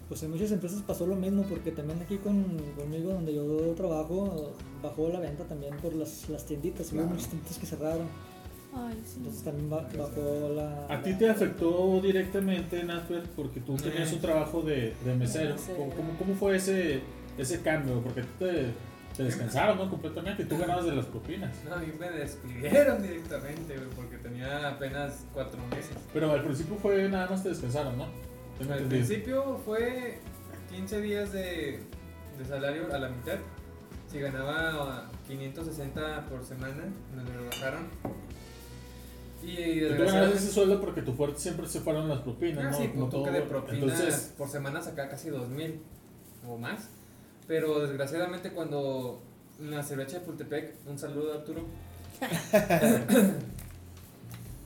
Pues 0.07 0.23
en 0.23 0.31
muchas 0.31 0.51
empresas 0.51 0.81
pasó 0.83 1.05
lo 1.05 1.15
mismo 1.15 1.43
porque 1.43 1.71
también 1.71 1.99
aquí 2.01 2.15
con, 2.17 2.45
conmigo 2.77 3.11
donde 3.11 3.33
yo 3.35 3.57
trabajo 3.75 4.53
bajó 4.81 5.09
la 5.09 5.19
venta 5.19 5.43
también 5.43 5.75
por 5.77 5.93
las, 5.95 6.29
las 6.29 6.45
tienditas. 6.45 6.87
Hubo 6.91 6.99
Claro. 6.99 7.09
muchas 7.09 7.27
tienditas 7.27 7.57
que 7.57 7.65
cerraron. 7.65 8.07
Ay, 8.73 8.97
sí. 9.05 9.15
Entonces 9.17 9.43
también 9.43 9.69
ba- 9.69 9.89
bajó 9.97 10.49
la. 10.55 10.85
¿A 10.87 11.01
ti 11.01 11.13
te 11.15 11.27
afectó 11.29 11.99
directamente, 12.01 12.81
Nasper, 12.85 13.23
porque 13.35 13.59
tú 13.59 13.75
tenías 13.75 14.13
un 14.13 14.19
trabajo 14.19 14.61
de, 14.61 14.93
de 15.03 15.15
mesero? 15.15 15.55
mesero. 15.55 15.77
¿Cómo, 15.77 15.89
cómo, 15.93 16.17
cómo 16.19 16.35
fue 16.35 16.55
ese, 16.55 17.01
ese 17.37 17.59
cambio? 17.61 17.99
Porque 18.01 18.21
tú 18.21 18.45
te, 18.45 18.67
te 19.17 19.23
descansaron, 19.23 19.77
¿no? 19.77 19.89
Completamente 19.89 20.43
y 20.43 20.45
tú 20.45 20.57
ganabas 20.57 20.85
de 20.85 20.95
las 20.95 21.05
propinas. 21.07 21.55
No, 21.67 21.75
a 21.75 21.79
mí 21.79 21.91
me 21.99 22.09
despidieron 22.11 23.01
directamente, 23.01 23.75
güey, 23.75 23.89
porque 23.95 24.17
tenía 24.17 24.69
apenas 24.69 25.25
cuatro 25.33 25.59
meses. 25.71 25.95
Pero 26.13 26.31
al 26.31 26.43
principio 26.43 26.75
fue 26.77 27.09
nada 27.09 27.27
más 27.27 27.41
te 27.43 27.49
descansaron, 27.49 27.97
¿no? 27.97 28.03
Al 28.05 28.61
entendido. 28.61 28.89
principio 28.89 29.61
fue 29.65 30.19
15 30.71 31.01
días 31.01 31.31
de, 31.33 31.79
de 32.37 32.45
salario 32.47 32.93
a 32.93 32.97
la 32.99 33.09
mitad. 33.09 33.37
Si 34.11 34.19
ganaba 34.19 35.09
560 35.27 36.25
por 36.29 36.45
semana, 36.45 36.83
me 37.15 37.23
lo 37.35 37.45
bajaron. 37.45 37.87
Y 39.43 39.81
tú 39.81 40.03
ganabas 40.03 40.33
ese 40.35 40.51
sueldo 40.51 40.79
porque 40.81 41.01
tu 41.01 41.13
fuerte 41.13 41.39
siempre 41.39 41.67
se 41.67 41.79
fueron 41.81 42.09
las 42.09 42.19
propinas, 42.19 42.65
Ah, 42.65 42.71
¿no? 42.71 42.77
sí, 42.77 42.91
No 42.95 43.23
que 43.23 43.31
de 43.31 43.41
propinas 43.41 43.81
Entonces, 43.99 44.33
por 44.37 44.49
semana 44.49 44.81
sacaba 44.81 45.09
casi 45.09 45.29
2000 45.29 45.79
o 46.47 46.57
más. 46.57 46.89
Pero 47.47 47.79
desgraciadamente 47.79 48.51
cuando 48.51 49.21
en 49.59 49.71
la 49.71 49.83
cerveza 49.83 50.19
de 50.19 50.25
Pultepec, 50.25 50.75
un 50.85 50.99
saludo 50.99 51.33
Arturo, 51.33 51.65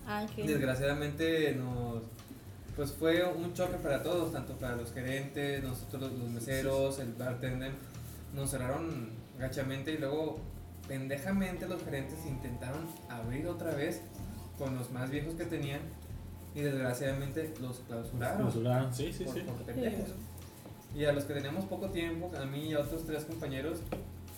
Ángel. 0.08 0.48
desgraciadamente 0.48 1.56
nos 1.56 2.04
pues 2.76 2.92
fue 2.94 3.24
un 3.26 3.54
choque 3.54 3.76
para 3.76 4.02
todos, 4.02 4.32
tanto 4.32 4.54
para 4.54 4.76
los 4.76 4.94
gerentes, 4.94 5.62
nosotros 5.64 6.04
los, 6.04 6.14
los 6.14 6.30
meseros, 6.30 7.00
el 7.00 7.14
bartender, 7.14 7.72
nos 8.34 8.50
cerraron 8.50 9.10
gachamente 9.38 9.94
y 9.94 9.98
luego 9.98 10.40
pendejamente 10.88 11.68
los 11.68 11.84
gerentes 11.84 12.26
intentaron 12.26 12.88
abrir 13.10 13.48
otra 13.48 13.76
vez 13.76 14.02
con 14.58 14.76
los 14.76 14.90
más 14.92 15.10
viejos 15.10 15.36
que 15.36 15.46
tenían 15.46 15.82
y 16.56 16.62
desgraciadamente 16.62 17.54
los 17.62 17.80
clausuraron. 17.80 18.38
clausuraron. 18.38 18.94
Sí, 18.94 19.12
sí, 19.14 19.26
por, 19.26 19.34
sí. 19.34 19.42
por 19.42 19.56
pendejos. 19.64 20.10
Y 20.96 21.06
a 21.06 21.14
los 21.14 21.24
que 21.24 21.34
teníamos 21.34 21.66
poco 21.66 21.88
tiempo, 21.89 22.32
a 22.39 22.46
mí 22.46 22.70
y 22.70 22.74
a 22.74 22.80
otros 22.80 23.06
tres 23.06 23.24
compañeros, 23.26 23.80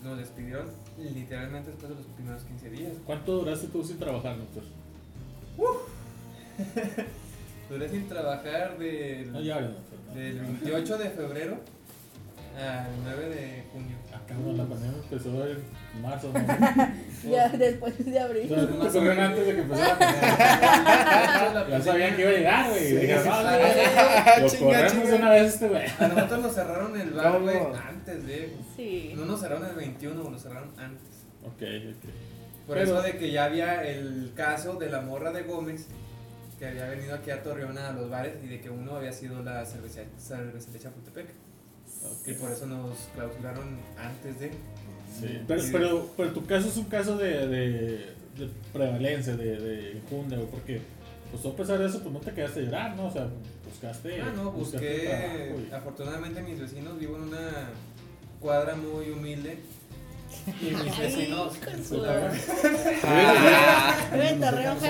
nos 0.03 0.17
despidieron 0.17 0.67
literalmente 0.97 1.71
después 1.71 1.89
de 1.89 1.95
los 1.95 2.05
primeros 2.07 2.43
15 2.43 2.69
días. 2.69 2.91
¿Cuánto 3.05 3.37
duraste 3.37 3.67
tú 3.67 3.83
sin 3.83 3.97
trabajar, 3.97 4.37
doctor? 4.37 4.63
Duré 7.69 7.89
sin 7.89 8.07
trabajar 8.07 8.77
del, 8.77 9.31
No, 9.31 9.41
ya, 9.41 9.61
doctor. 9.61 9.99
no. 10.07 10.13
del 10.13 10.39
28 10.39 10.97
de 10.97 11.09
febrero 11.09 11.57
al 12.57 12.87
9 13.03 13.29
de 13.29 13.63
junio. 13.71 13.95
Cabrón, 14.33 14.57
la 14.57 14.65
pandemia 14.65 14.97
empezó 15.09 15.47
en 15.47 16.01
marzo, 16.01 16.31
¿no? 16.33 16.39
Ya 17.31 17.47
después 17.49 18.05
de 18.05 18.19
abril. 18.19 18.41
Entonces, 18.43 18.75
Más 18.77 18.89
o 18.89 18.93
corrieron 18.93 19.17
menos. 19.17 19.29
antes 19.31 19.47
de 19.47 19.53
que 19.55 19.61
empezara 19.61 19.87
la 19.93 19.99
pandemia. 19.99 21.67
Ya 21.77 21.81
sabían 21.81 22.15
que 22.15 22.21
iba 22.21 22.29
a 22.31 22.33
llegar, 22.33 22.69
güey. 22.69 22.87
Sí, 22.87 22.95
Dije, 22.95 23.19
sí, 23.19 23.29
"No, 23.29 23.35
sí. 23.37 23.43
güey, 23.43 24.41
Lo 24.41 24.49
Chinga, 24.49 24.81
corremos 24.83 25.03
chinga. 25.03 25.15
una 25.17 25.29
vez 25.29 25.53
este, 25.53 25.67
güey. 25.69 25.83
A 25.99 26.07
nosotros 26.07 26.39
nos 26.41 26.53
cerraron 26.55 26.99
el 27.01 27.09
bar, 27.11 27.41
güey, 27.41 27.57
antes 27.89 28.27
de. 28.27 28.53
Sí. 28.75 29.13
No 29.15 29.25
nos 29.25 29.39
cerraron 29.39 29.65
el 29.69 29.75
21, 29.75 30.29
nos 30.29 30.41
cerraron 30.41 30.69
antes. 30.77 31.09
Ok, 31.45 31.51
ok. 31.61 32.09
Por 32.67 32.77
Pero- 32.77 32.81
eso 32.91 33.01
de 33.01 33.17
que 33.17 33.31
ya 33.31 33.45
había 33.45 33.83
el 33.83 34.31
caso 34.35 34.75
de 34.75 34.89
la 34.89 35.01
morra 35.01 35.31
de 35.31 35.43
Gómez, 35.43 35.87
que 36.59 36.67
había 36.67 36.85
venido 36.87 37.13
aquí 37.15 37.29
a 37.31 37.41
Torreón 37.43 37.77
a 37.77 37.91
los 37.91 38.09
bares 38.09 38.33
y 38.43 38.47
de 38.47 38.61
que 38.61 38.69
uno 38.69 38.95
había 38.95 39.11
sido 39.11 39.41
la 39.43 39.65
cerveza, 39.65 40.01
cervecería 40.17 40.79
Chapultepec. 40.81 41.27
Y 42.25 42.33
por 42.33 42.51
eso 42.51 42.65
nos 42.65 42.97
clausuraron 43.15 43.77
antes 43.97 44.39
de. 44.39 44.49
Sí, 44.49 45.39
pero, 45.47 45.63
pero, 45.71 46.09
pero 46.17 46.33
tu 46.33 46.45
caso 46.45 46.69
es 46.69 46.77
un 46.77 46.85
caso 46.85 47.17
de, 47.17 47.47
de, 47.47 47.87
de 48.37 48.49
prevalencia, 48.71 49.35
de, 49.35 49.59
de 49.59 50.01
güey, 50.09 50.47
porque 50.47 50.81
pues 51.31 51.45
a 51.45 51.55
pesar 51.55 51.79
de 51.79 51.87
eso, 51.87 51.99
pues 52.01 52.13
no 52.13 52.19
te 52.19 52.31
quedaste 52.31 52.59
a 52.59 52.63
llorar, 52.63 52.95
¿no? 52.95 53.07
O 53.07 53.11
sea, 53.11 53.27
buscaste. 53.65 54.21
Ah, 54.21 54.33
no, 54.35 54.51
busqué. 54.51 55.07
trabajo 55.67 55.75
Afortunadamente, 55.75 56.41
mis 56.43 56.59
vecinos 56.59 56.99
vivo 56.99 57.17
en 57.17 57.23
una 57.23 57.69
cuadra 58.39 58.75
muy 58.75 59.09
humilde. 59.09 59.57
Y 60.61 60.65
mis 60.75 60.97
vecinos. 60.97 61.53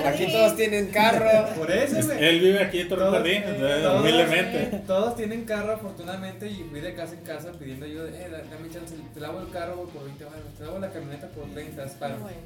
Aquí 0.06 0.26
todos 0.32 0.56
tienen 0.56 0.88
carro. 0.88 1.46
Por 1.56 1.70
eso, 1.70 1.98
Es- 1.98 2.06
güey. 2.06 2.24
Él 2.24 2.40
vive 2.40 2.62
aquí 2.62 2.80
en 2.80 2.88
Torreón 2.88 3.12
Jardín, 3.12 3.42
todos- 3.58 4.00
humildemente. 4.00 4.82
Todos 4.86 5.16
tienen 5.16 5.44
carro 5.44 5.72
afortunadamente 5.74 6.48
y 6.48 6.64
fui 6.70 6.80
de 6.80 6.94
casa 6.94 7.14
en 7.14 7.20
casa 7.20 7.52
pidiendo 7.58 7.86
ayuda. 7.86 8.08
Eh, 8.08 8.28
da- 8.30 8.38
dame 8.38 8.70
chance, 8.72 8.94
te 9.12 9.20
lavo 9.20 9.40
el 9.40 9.50
carro 9.50 9.84
por 9.84 10.04
20 10.04 10.24
baros, 10.24 10.40
te 10.58 10.64
lavo 10.64 10.78
la 10.78 10.90
camioneta 10.90 11.28
por 11.28 11.44
30 11.52 11.84
es 11.84 11.92
para. 11.92 12.16
Bueno. 12.16 12.36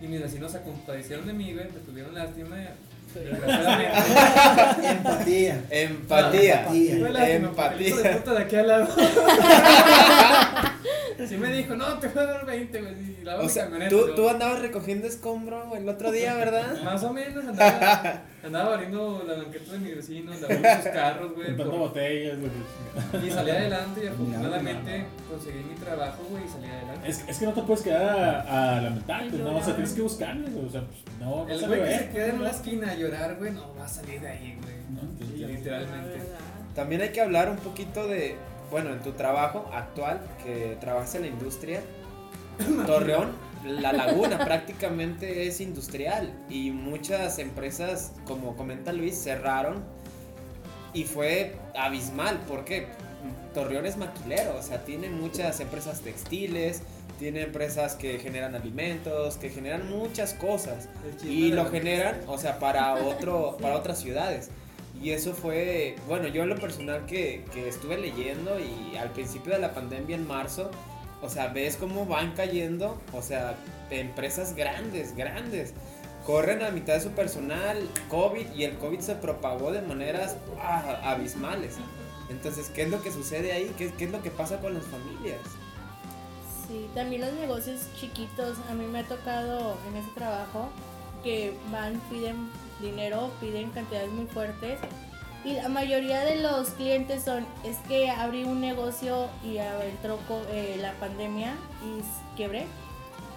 Y 0.00 0.06
mis 0.08 0.20
vecinos 0.20 0.52
se 0.52 0.60
compadecieron 0.60 1.26
de 1.26 1.32
mí, 1.32 1.52
güey, 1.54 1.64
me 1.66 1.80
tuvieron 1.80 2.14
lástima. 2.14 2.56
Empatía. 3.16 5.62
Empatía. 5.70 5.72
Empatía. 6.66 6.66
Empatía. 7.36 7.96
de 8.24 8.38
aquí 8.42 8.56
al 8.56 8.68
lado. 8.68 8.88
Sí 11.28 11.36
me 11.36 11.52
dijo, 11.52 11.74
no, 11.76 11.98
te 11.98 12.08
voy 12.08 12.22
a 12.22 12.26
dar 12.26 12.46
20, 12.46 12.80
güey, 12.82 12.94
y 13.20 13.24
lavo 13.24 13.40
O 13.40 13.42
mi 13.44 13.48
sea, 13.48 13.68
tú, 13.88 14.08
Yo, 14.08 14.14
tú 14.14 14.28
andabas 14.28 14.60
recogiendo 14.60 15.06
escombro 15.06 15.74
el 15.76 15.88
otro 15.88 16.10
día, 16.10 16.34
¿verdad? 16.34 16.80
Más 16.84 17.02
o 17.04 17.12
menos 17.12 17.44
andaba, 17.44 18.22
andaba 18.44 18.74
abriendo 18.74 19.24
la 19.26 19.34
banqueta 19.34 19.72
de 19.72 19.78
mis 19.78 19.96
vecinos, 19.96 20.40
lavando 20.40 20.68
sus 20.82 20.90
carros, 20.92 21.34
güey. 21.34 21.56
Por- 21.56 21.66
botellas, 21.70 22.38
güey. 22.38 23.26
Y 23.26 23.30
salí 23.30 23.50
adelante 23.50 24.00
y 24.04 24.06
afortunadamente 24.08 25.06
conseguí 25.30 25.58
mi 25.64 25.74
trabajo, 25.76 26.22
güey, 26.30 26.44
y 26.44 26.48
salí 26.48 26.66
adelante. 26.66 27.08
Es, 27.08 27.24
es 27.28 27.38
que 27.38 27.44
no 27.46 27.52
te 27.52 27.62
puedes 27.62 27.82
quedar 27.82 28.02
a, 28.48 28.76
a 28.78 28.80
lamentar, 28.82 29.24
¿no? 29.32 29.56
O 29.56 29.62
sea, 29.62 29.74
tienes 29.74 29.92
que 29.92 30.02
buscarle, 30.02 30.48
güey. 30.50 30.66
O 30.66 30.70
sea, 30.70 30.82
pues 30.82 30.98
no, 31.20 31.44
no 31.44 31.48
El 31.48 31.66
güey 31.66 31.82
que 31.84 31.98
se 31.98 32.08
queda 32.10 32.26
en 32.28 32.42
la 32.44 32.50
esquina 32.50 32.90
a 32.90 32.94
llorar, 32.94 33.36
güey, 33.36 33.52
no 33.52 33.74
va 33.74 33.84
a 33.84 33.88
salir 33.88 34.20
de 34.20 34.28
ahí, 34.28 34.58
güey. 34.62 34.76
No, 34.90 35.02
La 35.40 35.46
Literalmente. 35.48 36.08
verdad. 36.18 36.38
También 36.74 37.00
hay 37.00 37.08
que 37.08 37.20
hablar 37.22 37.48
un 37.50 37.56
poquito 37.56 38.06
de, 38.06 38.36
bueno, 38.70 38.90
en 38.92 39.00
tu 39.00 39.12
trabajo 39.12 39.70
actual, 39.72 40.20
que 40.44 40.76
trabajas 40.80 41.14
en 41.14 41.22
la 41.22 41.28
industria, 41.28 41.80
Torreón, 42.86 43.32
la 43.64 43.92
laguna 43.92 44.44
prácticamente 44.44 45.46
es 45.46 45.60
industrial 45.60 46.32
y 46.48 46.70
muchas 46.70 47.38
empresas, 47.38 48.12
como 48.24 48.56
comenta 48.56 48.92
Luis, 48.92 49.16
cerraron 49.16 49.84
y 50.94 51.04
fue 51.04 51.56
abismal 51.74 52.40
porque 52.48 52.86
Torreón 53.54 53.86
es 53.86 53.96
maquilero, 53.96 54.56
o 54.56 54.62
sea, 54.62 54.84
tiene 54.84 55.08
muchas 55.08 55.60
empresas 55.60 56.00
textiles, 56.00 56.82
tiene 57.18 57.42
empresas 57.42 57.94
que 57.94 58.18
generan 58.18 58.54
alimentos, 58.54 59.36
que 59.36 59.50
generan 59.50 59.88
muchas 59.88 60.34
cosas 60.34 60.88
y 61.24 61.50
lo 61.52 61.66
generan, 61.70 62.20
o 62.26 62.38
sea, 62.38 62.58
para 62.58 62.94
otro, 63.04 63.56
para 63.60 63.76
otras 63.76 63.98
ciudades. 63.98 64.50
Y 65.02 65.10
eso 65.10 65.34
fue, 65.34 65.96
bueno, 66.08 66.28
yo 66.28 66.46
lo 66.46 66.56
personal 66.56 67.06
que, 67.06 67.44
que 67.52 67.68
estuve 67.68 67.98
leyendo 67.98 68.58
y 68.58 68.96
al 68.96 69.10
principio 69.10 69.52
de 69.52 69.58
la 69.58 69.74
pandemia 69.74 70.16
en 70.16 70.26
marzo, 70.26 70.70
o 71.22 71.28
sea, 71.28 71.48
ves 71.48 71.76
cómo 71.76 72.06
van 72.06 72.32
cayendo, 72.32 73.00
o 73.12 73.22
sea, 73.22 73.56
empresas 73.90 74.54
grandes, 74.54 75.16
grandes. 75.16 75.74
Corren 76.24 76.62
a 76.62 76.70
mitad 76.70 76.94
de 76.94 77.00
su 77.00 77.10
personal, 77.10 77.88
COVID, 78.08 78.52
y 78.54 78.64
el 78.64 78.76
COVID 78.78 79.00
se 79.00 79.14
propagó 79.14 79.70
de 79.70 79.82
maneras 79.82 80.36
ah, 80.60 81.00
abismales. 81.04 81.76
Entonces, 82.28 82.70
¿qué 82.74 82.82
es 82.82 82.90
lo 82.90 83.00
que 83.02 83.12
sucede 83.12 83.52
ahí? 83.52 83.72
¿Qué, 83.78 83.92
¿Qué 83.92 84.06
es 84.06 84.10
lo 84.10 84.22
que 84.22 84.30
pasa 84.30 84.60
con 84.60 84.74
las 84.74 84.84
familias? 84.84 85.40
Sí, 86.66 86.88
también 86.94 87.20
los 87.20 87.32
negocios 87.34 87.82
chiquitos. 88.00 88.58
A 88.68 88.74
mí 88.74 88.86
me 88.86 89.00
ha 89.00 89.04
tocado 89.04 89.76
en 89.88 89.96
ese 89.96 90.10
trabajo 90.16 90.68
que 91.22 91.54
van, 91.70 92.00
piden 92.10 92.50
dinero, 92.80 93.30
piden 93.40 93.70
cantidades 93.70 94.10
muy 94.10 94.26
fuertes. 94.26 94.78
Y 95.44 95.52
la 95.54 95.68
mayoría 95.68 96.20
de 96.24 96.42
los 96.42 96.70
clientes 96.70 97.22
son, 97.22 97.46
es 97.64 97.76
que 97.88 98.10
abrí 98.10 98.44
un 98.44 98.60
negocio 98.60 99.28
y 99.44 99.58
entró 99.58 100.18
eh, 100.50 100.76
la 100.80 100.92
pandemia 100.94 101.52
y 101.84 102.36
quebré. 102.36 102.66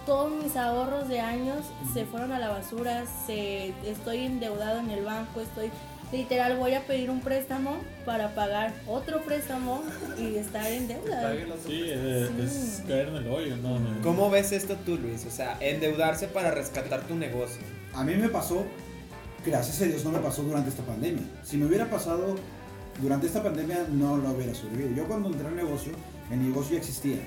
Todos 0.06 0.32
mis 0.32 0.56
ahorros 0.56 1.08
de 1.08 1.20
años 1.20 1.58
se 1.92 2.04
fueron 2.06 2.32
a 2.32 2.38
la 2.38 2.48
basura, 2.48 3.04
se, 3.26 3.72
estoy 3.86 4.24
endeudado 4.24 4.80
en 4.80 4.90
el 4.90 5.04
banco, 5.04 5.40
estoy 5.40 5.70
literal 6.12 6.56
voy 6.56 6.74
a 6.74 6.80
pedir 6.86 7.10
un 7.10 7.20
préstamo 7.20 7.76
para 8.04 8.34
pagar 8.34 8.72
otro 8.86 9.22
préstamo 9.22 9.82
y 10.18 10.36
estar 10.36 10.66
en 10.66 10.88
deuda. 10.88 11.32
Sí, 11.64 11.82
eh, 11.86 12.28
es, 12.42 12.52
Sí. 12.52 12.82
caer 12.88 13.08
en 13.08 13.16
el 13.16 13.28
hoyo, 13.28 13.56
no, 13.56 13.78
no. 13.78 14.02
¿Cómo 14.02 14.30
ves 14.30 14.52
esto 14.52 14.76
tú, 14.84 14.96
Luis? 14.96 15.24
O 15.26 15.30
sea, 15.30 15.56
endeudarse 15.60 16.26
para 16.26 16.50
rescatar 16.50 17.02
tu 17.02 17.14
negocio. 17.14 17.62
A 17.94 18.02
mí 18.02 18.14
me 18.14 18.28
pasó, 18.28 18.64
gracias 19.44 19.80
a 19.80 19.84
Dios 19.84 20.04
no 20.04 20.10
me 20.10 20.18
pasó 20.18 20.42
durante 20.42 20.70
esta 20.70 20.82
pandemia. 20.82 21.22
Si 21.44 21.56
me 21.56 21.66
hubiera 21.66 21.88
pasado 21.88 22.36
durante 23.00 23.26
esta 23.26 23.42
pandemia 23.42 23.86
no 23.90 24.16
lo 24.16 24.30
hubiera 24.30 24.54
sobrevivido. 24.54 24.96
Yo 24.96 25.06
cuando 25.06 25.28
entré 25.28 25.46
al 25.46 25.56
negocio, 25.56 25.92
el 26.30 26.42
negocio 26.42 26.72
ya 26.72 26.78
existía, 26.78 27.18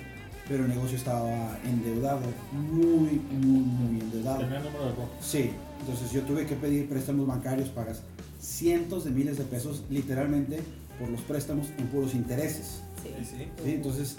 pero 0.47 0.63
el 0.63 0.69
negocio 0.69 0.97
estaba 0.97 1.57
endeudado, 1.63 2.21
muy, 2.51 3.21
muy, 3.31 3.59
muy 3.61 4.01
endeudado. 4.01 4.39
Tenía 4.39 4.57
el 4.57 4.63
número 4.65 4.85
de 4.85 4.91
rojo. 4.91 5.09
Sí, 5.21 5.51
entonces 5.79 6.11
yo 6.11 6.21
tuve 6.21 6.45
que 6.45 6.55
pedir 6.55 6.87
préstamos 6.87 7.27
bancarios, 7.27 7.69
pagas 7.69 8.01
cientos 8.39 9.05
de 9.05 9.11
miles 9.11 9.37
de 9.37 9.45
pesos 9.45 9.83
literalmente 9.89 10.59
por 10.99 11.09
los 11.09 11.21
préstamos 11.21 11.67
en 11.77 11.87
puros 11.87 12.13
intereses. 12.13 12.81
Sí. 13.01 13.09
Sí, 13.19 13.35
sí. 13.37 13.71
Entonces, 13.71 14.15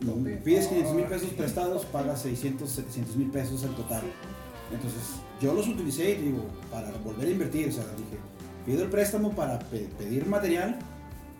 no, 0.00 0.14
pides 0.44 0.68
500 0.68 0.94
mil 0.94 1.04
pesos 1.04 1.30
prestados, 1.30 1.84
pagas 1.86 2.22
600, 2.22 2.68
700 2.68 3.16
mil 3.16 3.30
pesos 3.30 3.62
en 3.62 3.74
total. 3.74 4.02
Entonces, 4.72 5.02
yo 5.40 5.54
los 5.54 5.68
utilicé, 5.68 6.16
digo, 6.16 6.44
para 6.70 6.90
volver 7.04 7.28
a 7.28 7.30
invertir. 7.30 7.68
O 7.68 7.72
sea, 7.72 7.84
dije, 7.96 8.18
pido 8.66 8.82
el 8.84 8.90
préstamo 8.90 9.32
para 9.32 9.58
pe- 9.58 9.88
pedir 9.98 10.26
material 10.26 10.78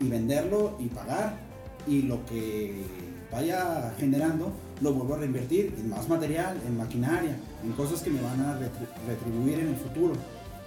y 0.00 0.08
venderlo 0.08 0.76
y 0.78 0.86
pagar. 0.86 1.38
Y 1.86 2.02
lo 2.02 2.24
que 2.26 2.84
vaya 3.32 3.94
generando, 3.98 4.52
lo 4.80 4.92
vuelvo 4.92 5.14
a 5.14 5.18
reinvertir 5.18 5.74
en 5.78 5.88
más 5.90 6.08
material, 6.08 6.60
en 6.66 6.76
maquinaria, 6.76 7.36
en 7.64 7.72
cosas 7.72 8.02
que 8.02 8.10
me 8.10 8.20
van 8.20 8.40
a 8.40 8.58
retri- 8.58 8.88
retribuir 9.06 9.58
en 9.60 9.68
el 9.68 9.76
futuro. 9.76 10.12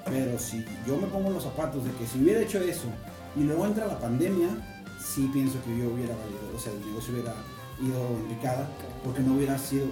Pero 0.06 0.38
si 0.40 0.66
yo 0.88 0.98
me 0.98 1.08
pongo 1.08 1.30
los 1.30 1.44
zapatos 1.44 1.84
de 1.86 1.92
que 1.92 2.08
si 2.08 2.20
hubiera 2.22 2.42
hecho 2.42 2.60
eso 2.60 2.88
y 3.36 3.44
luego 3.44 3.66
entra 3.68 3.86
la 3.86 4.00
pandemia, 4.00 4.48
sí 5.00 5.30
pienso 5.32 5.64
que 5.64 5.78
yo 5.78 5.92
hubiera 5.94 6.16
valido, 6.16 6.56
o 6.56 6.60
sea, 6.60 6.72
el 6.74 6.80
negocio 6.88 7.14
hubiera 7.14 7.34
ido 7.82 8.18
en 8.18 8.36
picada 8.36 8.68
porque 9.04 9.22
no 9.22 9.36
hubiera 9.36 9.58
sido, 9.60 9.86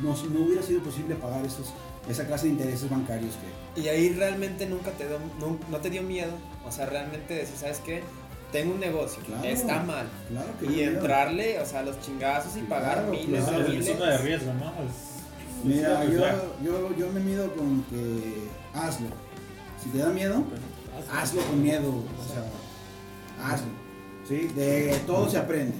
no, 0.00 0.14
no 0.32 0.46
hubiera 0.46 0.62
sido 0.62 0.80
posible 0.80 1.16
pagar 1.16 1.44
esos, 1.44 1.72
esa 2.08 2.26
clase 2.26 2.46
de 2.46 2.52
intereses 2.52 2.88
bancarios 2.90 3.34
que... 3.74 3.80
Y 3.82 3.88
ahí 3.88 4.10
realmente 4.14 4.66
nunca 4.66 4.90
te 4.92 5.06
dio, 5.06 5.18
no, 5.40 5.58
no 5.70 5.78
te 5.78 5.88
dio 5.90 6.02
miedo. 6.02 6.32
O 6.66 6.72
sea, 6.72 6.86
realmente 6.86 7.34
decir, 7.34 7.56
¿sabes 7.56 7.78
qué? 7.84 8.02
Tengo 8.50 8.74
un 8.74 8.80
negocio, 8.80 9.22
Claro. 9.24 9.44
está 9.44 9.82
mal. 9.82 10.06
Claro 10.28 10.48
que 10.58 10.66
Y 10.66 10.68
miedo. 10.68 10.92
entrarle, 10.98 11.58
o 11.60 11.64
sea, 11.66 11.80
a 11.80 11.82
los 11.84 12.00
chingazos 12.00 12.56
y 12.56 12.60
pagar 12.62 12.98
Claro, 12.98 13.10
miles 13.12 13.44
claro. 13.44 13.58
de 13.58 13.64
Es 13.64 13.70
miles. 13.70 13.88
zona 13.96 14.10
de 14.10 14.18
riesgo, 14.18 14.52
¿no? 14.54 14.66
Es- 14.84 15.64
Mira, 15.64 16.04
es 16.04 16.10
yo, 16.12 16.20
yo, 16.64 16.96
yo 16.96 17.12
me 17.12 17.20
mido 17.20 17.52
con 17.54 17.82
que 17.84 18.34
hazlo. 18.74 19.06
Si 19.82 19.90
te 19.90 19.98
da 19.98 20.08
miedo, 20.10 20.42
hazlo 21.12 21.40
con 21.46 21.62
miedo. 21.62 21.88
O 21.88 22.32
sea, 22.32 23.46
hazlo. 23.52 23.68
¿Sí? 24.28 24.48
De 24.54 25.00
todo 25.06 25.30
se 25.30 25.38
aprende. 25.38 25.74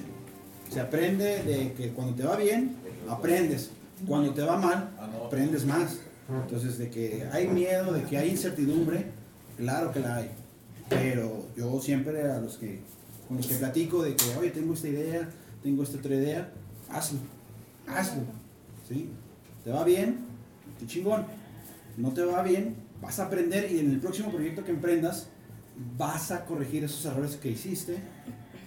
Se 0.70 0.80
aprende 0.80 1.42
de 1.42 1.72
que 1.74 1.88
cuando 1.90 2.14
te 2.14 2.22
va 2.22 2.36
bien, 2.36 2.76
aprendes. 3.10 3.70
Cuando 4.06 4.32
te 4.32 4.42
va 4.42 4.56
mal, 4.56 4.88
aprendes 5.26 5.64
más. 5.66 5.98
Entonces, 6.28 6.78
de 6.78 6.88
que 6.88 7.26
hay 7.32 7.48
miedo, 7.48 7.92
de 7.92 8.04
que 8.04 8.16
hay 8.16 8.30
incertidumbre, 8.30 9.06
claro 9.56 9.92
que 9.92 10.00
la 10.00 10.16
hay. 10.16 10.30
Pero 10.88 11.46
yo 11.56 11.80
siempre 11.80 12.22
a 12.30 12.38
los 12.38 12.56
que, 12.56 12.80
con 13.28 13.36
los 13.38 13.46
que 13.46 13.54
platico 13.56 14.02
de 14.02 14.14
que, 14.14 14.24
oye, 14.38 14.50
tengo 14.50 14.74
esta 14.74 14.88
idea, 14.88 15.28
tengo 15.62 15.82
esta 15.82 15.98
otra 15.98 16.14
idea, 16.14 16.50
hazlo. 16.90 17.18
Hazlo. 17.86 18.22
¿Sí? 18.88 19.08
¿Te 19.64 19.70
va 19.70 19.84
bien? 19.84 20.18
Qué 20.78 20.86
chingón. 20.86 21.24
No 21.96 22.12
te 22.12 22.22
va 22.22 22.42
bien, 22.42 22.76
vas 23.00 23.18
a 23.18 23.26
aprender 23.26 23.70
y 23.70 23.80
en 23.80 23.90
el 23.90 24.00
próximo 24.00 24.30
proyecto 24.30 24.64
que 24.64 24.70
emprendas 24.70 25.28
vas 25.96 26.30
a 26.30 26.44
corregir 26.44 26.84
esos 26.84 27.04
errores 27.04 27.36
que 27.36 27.50
hiciste 27.50 27.96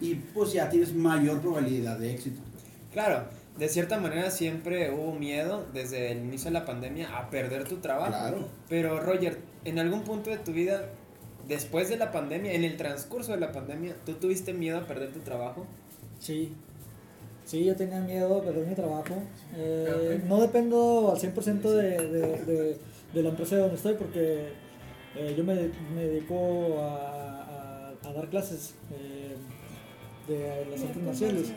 y 0.01 0.15
pues 0.15 0.53
ya 0.53 0.69
tienes 0.69 0.93
mayor 0.93 1.39
probabilidad 1.39 1.97
de 1.97 2.13
éxito. 2.13 2.41
Claro, 2.93 3.25
de 3.57 3.69
cierta 3.69 3.97
manera 3.99 4.31
siempre 4.31 4.91
hubo 4.91 5.13
miedo 5.13 5.65
desde 5.73 6.11
el 6.11 6.19
inicio 6.19 6.49
de 6.51 6.59
la 6.59 6.65
pandemia 6.65 7.17
a 7.17 7.29
perder 7.29 7.63
tu 7.65 7.77
trabajo. 7.77 8.11
Claro. 8.11 8.47
Pero 8.69 8.99
Roger, 8.99 9.37
en 9.63 9.79
algún 9.79 10.01
punto 10.03 10.29
de 10.29 10.37
tu 10.37 10.51
vida, 10.51 10.89
después 11.47 11.87
de 11.89 11.97
la 11.97 12.11
pandemia, 12.11 12.53
en 12.53 12.63
el 12.63 12.75
transcurso 12.77 13.31
de 13.31 13.39
la 13.39 13.51
pandemia, 13.51 13.95
¿tú 14.05 14.13
tuviste 14.13 14.53
miedo 14.53 14.77
a 14.79 14.87
perder 14.87 15.11
tu 15.13 15.19
trabajo? 15.19 15.65
Sí. 16.19 16.51
Sí, 17.45 17.63
yo 17.63 17.75
tenía 17.75 17.99
miedo 18.01 18.41
de 18.41 18.47
perder 18.47 18.67
mi 18.67 18.73
trabajo. 18.75 19.15
Eh, 19.55 20.21
no 20.27 20.41
dependo 20.41 21.11
al 21.13 21.17
100% 21.21 21.61
de, 21.61 21.81
de, 22.07 22.27
de, 22.45 22.77
de 23.13 23.23
la 23.23 23.29
empresa 23.29 23.57
donde 23.57 23.75
estoy 23.75 23.93
porque 23.93 24.49
eh, 25.15 25.33
yo 25.37 25.43
me, 25.43 25.53
me 25.93 26.03
dedico 26.05 26.81
a, 26.81 27.43
a- 27.43 27.93
a 28.03 28.13
dar 28.13 28.27
clases 28.29 28.73
eh, 28.91 29.35
de 30.27 30.65
las 30.71 30.81
artes 30.81 31.03
marciales. 31.03 31.53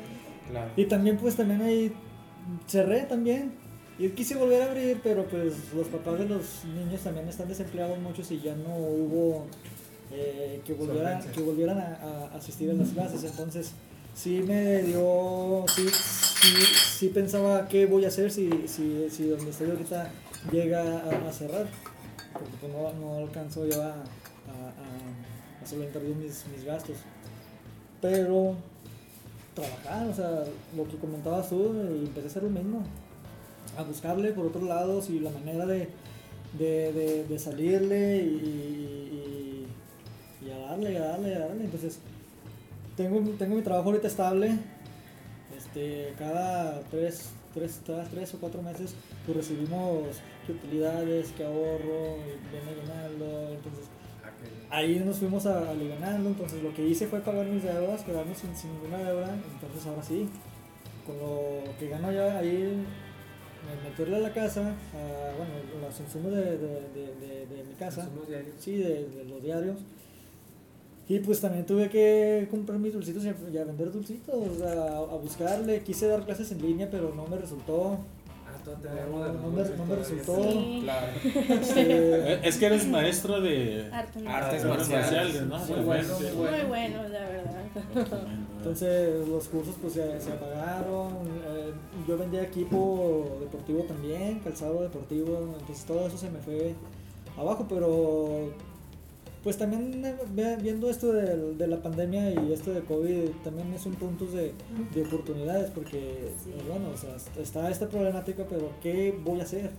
Claro. 0.51 0.70
Y 0.76 0.84
también 0.86 1.16
pues 1.18 1.36
también 1.36 1.61
ahí 1.62 1.92
cerré 2.66 3.03
también. 3.03 3.53
Yo 3.99 4.14
quise 4.14 4.36
volver 4.36 4.62
a 4.62 4.66
abrir, 4.66 5.01
pero 5.03 5.24
pues 5.26 5.55
los 5.74 5.88
papás 5.88 6.18
de 6.20 6.28
los 6.28 6.64
niños 6.64 7.01
también 7.03 7.28
están 7.28 7.49
desempleados 7.49 7.99
muchos 7.99 8.30
y 8.30 8.40
ya 8.40 8.55
no 8.55 8.76
hubo 8.76 9.46
eh, 10.12 10.61
que, 10.64 10.72
volvieran, 10.74 11.14
Solvencia. 11.20 11.32
que 11.32 11.40
volvieran 11.42 11.78
a, 11.80 12.28
a 12.32 12.36
asistir 12.36 12.70
a 12.70 12.74
las 12.74 12.90
clases. 12.90 13.24
Entonces 13.24 13.72
sí 14.14 14.40
me 14.46 14.82
dio, 14.82 15.64
sí, 15.74 15.86
sí, 15.88 16.49
sí 16.99 17.09
pensaba 17.09 17.66
qué 17.68 17.86
voy 17.86 18.05
a 18.05 18.09
hacer 18.09 18.30
si, 18.30 18.49
si, 18.68 19.09
si 19.11 19.28
donde 19.28 19.51
estoy 19.51 19.70
ahorita 19.70 20.11
llega 20.53 20.80
a, 21.01 21.28
a 21.28 21.32
cerrar. 21.32 21.66
Porque 22.32 22.53
pues 22.61 22.72
no, 22.72 22.92
no 23.01 23.16
alcanzo 23.26 23.66
yo 23.66 23.82
a- 23.82 23.94
a 25.62 25.66
solventar 25.66 26.01
bien 26.03 26.18
mis, 26.22 26.44
mis 26.55 26.64
gastos. 26.64 26.96
Pero 28.01 28.55
trabajar, 29.61 30.09
o 30.09 30.14
sea, 30.14 30.44
lo 30.76 30.88
que 30.88 30.96
comentabas 30.96 31.48
tú, 31.48 31.74
y 31.74 32.06
empecé 32.06 32.26
a 32.26 32.30
hacer 32.30 32.42
lo 32.44 32.50
mismo. 32.50 32.82
A 33.76 33.82
buscarle 33.82 34.32
por 34.32 34.46
otros 34.46 34.64
lados 34.64 35.11
y 35.11 35.20
la 35.20 35.30
manera 35.30 35.66
de, 35.66 35.88
de, 36.59 37.24
de, 37.28 37.38
salirle 37.38 38.18
y, 38.18 39.66
y, 40.42 40.46
y 40.46 40.50
a 40.50 40.59
darle, 40.59 40.92
y 40.92 40.96
a 40.96 41.04
darle, 41.04 41.34
a 41.34 41.38
darle. 41.40 41.64
Entonces, 41.64 42.00
tengo, 42.96 43.20
tengo 43.38 43.56
mi 43.56 43.62
trabajo 43.62 43.90
ahorita 43.90 44.09
estable. 44.09 44.59
Este, 45.56 46.14
cada 46.18 46.80
tres, 46.90 47.30
tres, 47.54 47.80
tres 48.11 48.34
o 48.34 48.38
cuatro 48.38 48.62
meses 48.62 48.94
pues 49.24 49.36
recibimos 49.36 50.20
qué 50.46 50.52
utilidades, 50.52 51.32
qué 51.36 51.44
ahorro, 51.44 52.16
llenando. 52.52 53.54
Entonces, 53.54 53.84
ahí 54.70 54.98
nos 55.04 55.18
fuimos 55.18 55.46
a, 55.46 55.70
alivianando, 55.70 56.28
entonces 56.30 56.62
lo 56.62 56.72
que 56.74 56.86
hice 56.86 57.06
fue 57.06 57.20
pagar 57.20 57.46
mis 57.46 57.62
deudas, 57.62 58.02
quedarme 58.02 58.34
sin, 58.34 58.54
sin 58.56 58.72
ninguna 58.74 58.98
deuda, 58.98 59.34
entonces 59.34 59.86
ahora 59.86 60.02
sí, 60.02 60.28
con 61.06 61.16
lo 61.18 61.62
que 61.78 61.88
gano 61.88 62.12
ya 62.12 62.38
ahí, 62.38 62.84
me- 63.66 63.88
meterle 63.90 64.16
a 64.16 64.20
la 64.20 64.32
casa, 64.32 64.60
a, 64.94 65.36
bueno, 65.36 65.52
los 65.82 66.00
insumos 66.00 66.32
de, 66.32 66.42
de, 66.58 67.46
de, 67.46 67.64
mi 67.66 67.74
casa, 67.78 68.04
Somos 68.04 68.28
diarios. 68.28 68.54
sí, 68.58 68.76
de, 68.76 69.24
los 69.28 69.42
diarios, 69.42 69.76
y 71.08 71.18
pues 71.20 71.40
también 71.40 71.64
tuve 71.64 71.88
que 71.88 72.46
comprar 72.50 72.78
mis 72.78 72.92
dulcitos 72.92 73.24
y 73.24 73.28
a, 73.28 73.34
y 73.50 73.56
a 73.56 73.64
vender 73.64 73.90
dulcitos, 73.90 74.60
a, 74.60 74.98
a 74.98 75.16
buscarle, 75.16 75.82
quise 75.82 76.06
dar 76.06 76.24
clases 76.26 76.52
en 76.52 76.60
línea, 76.60 76.88
pero 76.90 77.14
no 77.14 77.26
me 77.26 77.38
resultó, 77.38 77.98
no, 78.72 79.50
me, 79.50 79.62
me 79.64 79.96
resultó, 79.96 80.42
Sí. 80.42 80.80
Claro. 80.84 81.06
este, 81.60 82.48
Es 82.48 82.56
que 82.56 82.66
eres 82.66 82.86
maestro 82.86 83.40
de 83.40 83.88
Artes 83.92 84.22
marciales. 84.64 84.88
marciales, 84.88 85.42
¿no? 85.46 85.58
Muy 85.58 85.80
bueno, 85.80 86.14
muy 86.14 86.26
Muy 86.26 86.36
bueno. 86.36 86.68
bueno, 86.68 87.02
la 87.08 87.20
verdad. 87.20 87.62
Entonces 88.58 89.28
los 89.28 89.48
cursos 89.48 89.74
pues 89.80 89.94
se, 89.94 90.20
se 90.20 90.32
apagaron, 90.32 91.08
eh, 91.48 91.72
yo 92.06 92.18
vendía 92.18 92.42
equipo 92.42 93.38
deportivo 93.40 93.82
también, 93.84 94.40
calzado 94.40 94.82
deportivo, 94.82 95.54
entonces 95.60 95.84
todo 95.84 96.06
eso 96.06 96.18
se 96.18 96.30
me 96.30 96.38
fue 96.40 96.74
abajo, 97.36 97.66
pero 97.68 98.52
pues 99.49 99.57
también 99.57 100.05
eh, 100.05 100.14
ve- 100.34 100.57
viendo 100.61 100.90
esto 100.90 101.11
de, 101.11 101.55
de 101.55 101.66
la 101.68 101.80
pandemia 101.82 102.34
y 102.34 102.53
esto 102.53 102.70
de 102.70 102.82
COVID 102.82 103.30
también 103.42 103.72
es 103.72 103.86
un 103.86 103.94
punto 103.94 104.26
de, 104.26 104.53
de 104.94 105.03
oportunidades 105.07 105.70
porque 105.70 106.28
Sí. 106.44 106.51
pues, 106.53 106.68
bueno, 106.68 106.90
o 106.92 106.96
sea, 106.99 107.16
está 107.42 107.70
esta 107.70 107.88
problemática, 107.88 108.44
pero 108.46 108.72
¿qué 108.82 109.18
voy 109.24 109.40
a 109.40 109.44
hacer? 109.44 109.70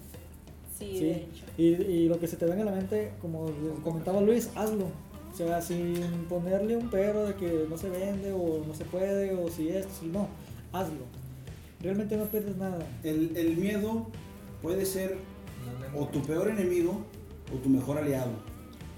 Sí, 0.76 0.95
Sí. 0.97 0.99
de 1.05 1.11
hecho. 1.17 1.45
Y, 1.55 1.65
y 1.67 2.07
lo 2.09 2.20
que 2.20 2.26
se 2.26 2.36
te 2.36 2.47
venga 2.47 2.63
a 2.63 2.65
la 2.65 2.72
mente, 2.72 3.11
como 3.22 3.45
comentaba 3.84 4.22
Luis, 4.22 4.49
hazlo. 4.55 4.86
O 5.32 5.38
sea, 5.38 5.61
sin 5.61 5.93
ponerle 6.28 6.76
un 6.76 6.89
pero 6.89 7.28
de 7.28 7.36
que 7.36 7.65
no 7.70 7.78
se 7.78 7.91
vende 7.91 8.32
o 8.34 8.63
no 8.67 8.74
se 8.74 8.86
puede 8.86 9.36
o 9.36 9.49
si 9.51 9.70
esto, 9.70 9.91
si 9.99 10.07
no, 10.07 10.28
hazlo. 10.74 11.03
Realmente 11.80 12.17
no 12.17 12.26
pierdes 12.26 12.57
nada. 12.57 12.80
El, 13.03 13.38
el 13.38 13.55
miedo 13.55 14.07
puede 14.63 14.84
ser 14.88 15.17
o 15.95 16.07
tu 16.07 16.24
peor 16.24 16.49
enemigo 16.49 17.01
o 17.53 17.57
tu 17.59 17.70
mejor 17.70 17.99
aliado. 17.99 18.32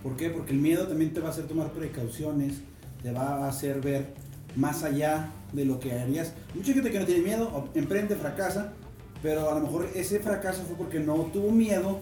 ¿Por 0.03 0.15
qué? 0.15 0.29
Porque 0.29 0.53
el 0.53 0.59
miedo 0.59 0.87
también 0.87 1.13
te 1.13 1.19
va 1.19 1.27
a 1.27 1.31
hacer 1.31 1.47
tomar 1.47 1.71
precauciones, 1.71 2.61
te 3.03 3.11
va 3.11 3.45
a 3.45 3.47
hacer 3.47 3.81
ver 3.81 4.13
más 4.55 4.83
allá 4.83 5.31
de 5.53 5.65
lo 5.65 5.79
que 5.79 5.93
harías. 5.93 6.33
Mucha 6.53 6.73
gente 6.73 6.91
que 6.91 6.99
no 6.99 7.05
tiene 7.05 7.21
miedo 7.21 7.69
emprende, 7.75 8.15
fracasa, 8.15 8.73
pero 9.21 9.49
a 9.49 9.55
lo 9.55 9.61
mejor 9.61 9.89
ese 9.95 10.19
fracaso 10.19 10.63
fue 10.63 10.75
porque 10.75 10.99
no 10.99 11.15
tuvo 11.31 11.51
miedo 11.51 11.99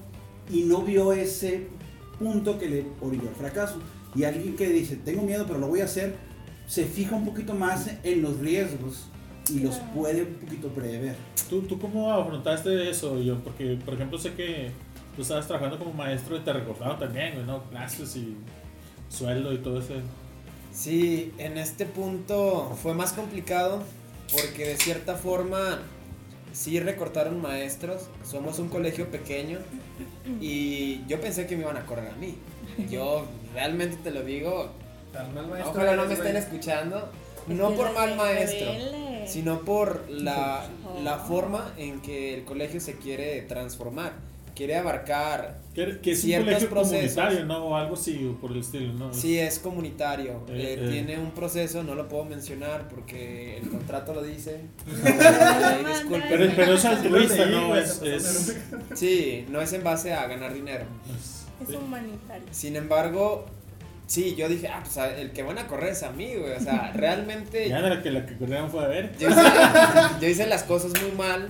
y 0.50 0.64
no 0.64 0.82
vio 0.82 1.14
ese 1.14 1.68
punto 2.18 2.58
que 2.58 2.70
le 2.70 2.86
orilló 3.02 3.30
al 3.30 3.36
fracaso. 3.36 3.80
Y 4.16 4.24
alguien 4.24 4.56
que 4.56 4.70
dice, 4.70 4.96
tengo 4.96 5.22
miedo, 5.22 5.46
pero 5.46 5.60
lo 5.60 5.68
voy 5.68 5.82
a 5.82 5.86
hacer, 5.86 6.16
se 6.68 6.86
fija 6.86 7.16
un 7.16 7.26
poquito 7.26 7.54
más 7.54 7.90
en 8.04 8.22
los 8.22 8.40
riesgos 8.40 9.08
y 9.50 9.60
los 9.60 9.76
puede 9.94 10.24
un 10.24 10.36
poquito 10.36 10.70
prever. 10.70 11.16
¿Tú, 11.50 11.62
¿Tú 11.64 11.80
cómo 11.80 12.12
afrontaste 12.12 12.90
eso, 12.90 13.20
yo? 13.20 13.40
Porque, 13.44 13.78
por 13.84 13.96
ejemplo, 13.96 14.18
sé 14.18 14.34
que 14.34 14.72
tú 15.20 15.24
estabas 15.24 15.48
trabajando 15.48 15.78
como 15.78 15.92
maestro 15.92 16.38
y 16.38 16.40
te 16.40 16.54
recordaron 16.54 16.98
también, 16.98 17.34
güey, 17.34 17.46
¿no? 17.46 17.62
Clases 17.64 18.16
y 18.16 18.38
sueldo 19.10 19.52
y 19.52 19.58
todo 19.58 19.80
ese... 19.80 19.96
Sí, 20.72 21.34
en 21.38 21.58
este 21.58 21.86
punto 21.86 22.74
fue 22.82 22.94
más 22.94 23.12
complicado 23.12 23.84
porque 24.32 24.66
de 24.66 24.78
cierta 24.78 25.16
forma 25.16 25.80
sí 26.54 26.80
recortaron 26.80 27.42
maestros, 27.42 28.08
somos 28.24 28.60
un 28.60 28.70
colegio 28.70 29.12
pequeño 29.12 29.60
y 30.40 31.06
yo 31.08 31.20
pensé 31.20 31.48
que 31.48 31.58
me 31.58 31.64
iban 31.64 31.76
a 31.76 31.86
correr 31.86 32.14
a 32.14 32.16
mí. 32.16 32.38
Yo 32.90 33.26
realmente 33.54 33.98
te 33.98 34.12
lo 34.12 34.24
digo, 34.24 34.70
Tan 35.12 35.34
mal 35.34 35.48
maestro 35.48 35.74
ojalá 35.74 35.98
no 35.98 36.06
me 36.06 36.14
estén 36.14 36.38
escuchando, 36.38 37.10
Es 37.46 37.58
no 37.58 37.72
por 37.72 37.94
mal 37.94 38.16
maestro, 38.16 38.72
sino 39.26 39.66
por 39.66 40.10
la, 40.10 40.66
la 41.04 41.18
forma 41.18 41.74
en 41.76 42.00
que 42.00 42.36
el 42.36 42.46
colegio 42.46 42.80
se 42.80 42.96
quiere 42.96 43.42
transformar. 43.42 44.29
Quiere 44.60 44.76
abarcar 44.76 45.58
Que, 45.74 46.00
que 46.02 46.12
es 46.12 46.18
un 46.18 46.24
ciertos 46.26 46.48
colegio 46.50 46.70
procesos. 46.70 47.16
comunitario, 47.16 47.46
¿no? 47.46 47.66
O 47.68 47.76
algo 47.78 47.94
así, 47.94 48.36
por 48.42 48.52
el 48.52 48.58
estilo, 48.58 48.92
¿no? 48.92 49.14
Sí, 49.14 49.40
es 49.40 49.58
comunitario. 49.58 50.44
Eh, 50.50 50.52
Eh, 50.52 50.74
eh. 50.82 50.90
Tiene 50.92 51.18
un 51.18 51.32
proceso, 51.32 51.82
no 51.82 51.96
lo 51.96 52.10
puedo 52.10 52.26
mencionar 52.26 52.90
porque 52.90 53.56
el 53.60 53.70
contrato 53.70 54.14
lo 54.14 54.22
dice. 54.22 54.60
Ahí, 55.06 55.86
disculpen. 55.86 56.30
Pero, 56.30 56.52
pero 56.58 56.74
es 56.74 56.84
altruista, 56.84 57.46
¿no? 57.46 57.74
Es, 57.74 57.94
se 57.94 58.16
es, 58.18 58.58
Sí, 58.96 59.46
no 59.50 59.62
es 59.62 59.72
en 59.72 59.82
base 59.86 60.12
a 60.14 60.28
ganar 60.28 60.54
dinero. 60.54 60.84
Es 61.66 61.74
humanitario. 61.74 62.48
Sin 62.52 62.76
embargo, 62.76 63.46
sí, 64.08 64.36
yo 64.36 64.50
dije, 64.50 64.68
ah, 64.68 64.84
pues 64.84 64.98
el 65.20 65.32
que 65.32 65.42
van 65.44 65.58
a 65.58 65.68
correr 65.68 65.94
es 65.94 66.04
a 66.04 66.12
mí, 66.12 66.36
güey. 66.36 66.52
O 66.52 66.60
sea, 66.60 66.92
realmente 66.94 67.70
ya 67.70 67.82
de 67.82 67.90
la 67.92 68.04
que 68.04 68.12
la 68.12 68.26
que 68.26 68.38
corrieron 68.38 68.70
fue 68.70 68.84
a 68.84 68.88
ver. 68.90 69.16
yo 69.18 69.30
hice, 69.30 69.42
yo 70.20 70.28
hice 70.28 70.48
las 70.48 70.64
cosas 70.64 70.92
muy 71.02 71.14
mal 71.14 71.48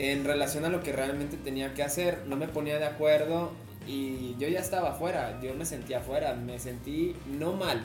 en 0.00 0.24
relación 0.24 0.64
a 0.64 0.70
lo 0.70 0.82
que 0.82 0.92
realmente 0.92 1.36
tenía 1.36 1.74
que 1.74 1.82
hacer. 1.82 2.22
No 2.26 2.36
me 2.36 2.48
ponía 2.48 2.78
de 2.78 2.86
acuerdo 2.86 3.52
y 3.86 4.34
yo 4.38 4.48
ya 4.48 4.60
estaba 4.60 4.92
afuera. 4.92 5.38
Yo 5.42 5.54
me 5.54 5.66
sentía 5.66 5.98
afuera. 5.98 6.32
Me 6.34 6.58
sentí 6.58 7.14
no 7.26 7.52
mal, 7.52 7.82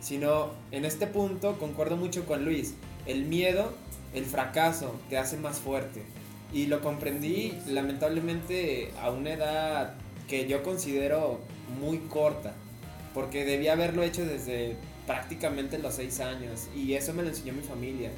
sino 0.00 0.52
en 0.70 0.86
este 0.86 1.06
punto 1.06 1.58
concuerdo 1.58 1.98
mucho 1.98 2.24
con 2.24 2.46
Luis. 2.46 2.74
El 3.04 3.26
miedo, 3.26 3.74
el 4.14 4.24
fracaso 4.24 4.98
te 5.10 5.18
hace 5.18 5.36
más 5.36 5.58
fuerte. 5.58 6.04
Y 6.54 6.68
lo 6.68 6.80
comprendí 6.80 7.52
lamentablemente 7.66 8.90
a 9.02 9.10
una 9.10 9.34
edad 9.34 9.94
que 10.26 10.48
yo 10.48 10.62
considero 10.62 11.40
muy 11.78 11.98
corta. 11.98 12.54
Porque 13.12 13.44
debía 13.44 13.74
haberlo 13.74 14.02
hecho 14.04 14.24
desde 14.24 14.76
prácticamente 15.06 15.76
los 15.76 15.96
seis 15.96 16.20
años. 16.20 16.68
Y 16.74 16.94
eso 16.94 17.12
me 17.12 17.22
lo 17.22 17.28
enseñó 17.28 17.52
mi 17.52 17.62
familia. 17.62 18.10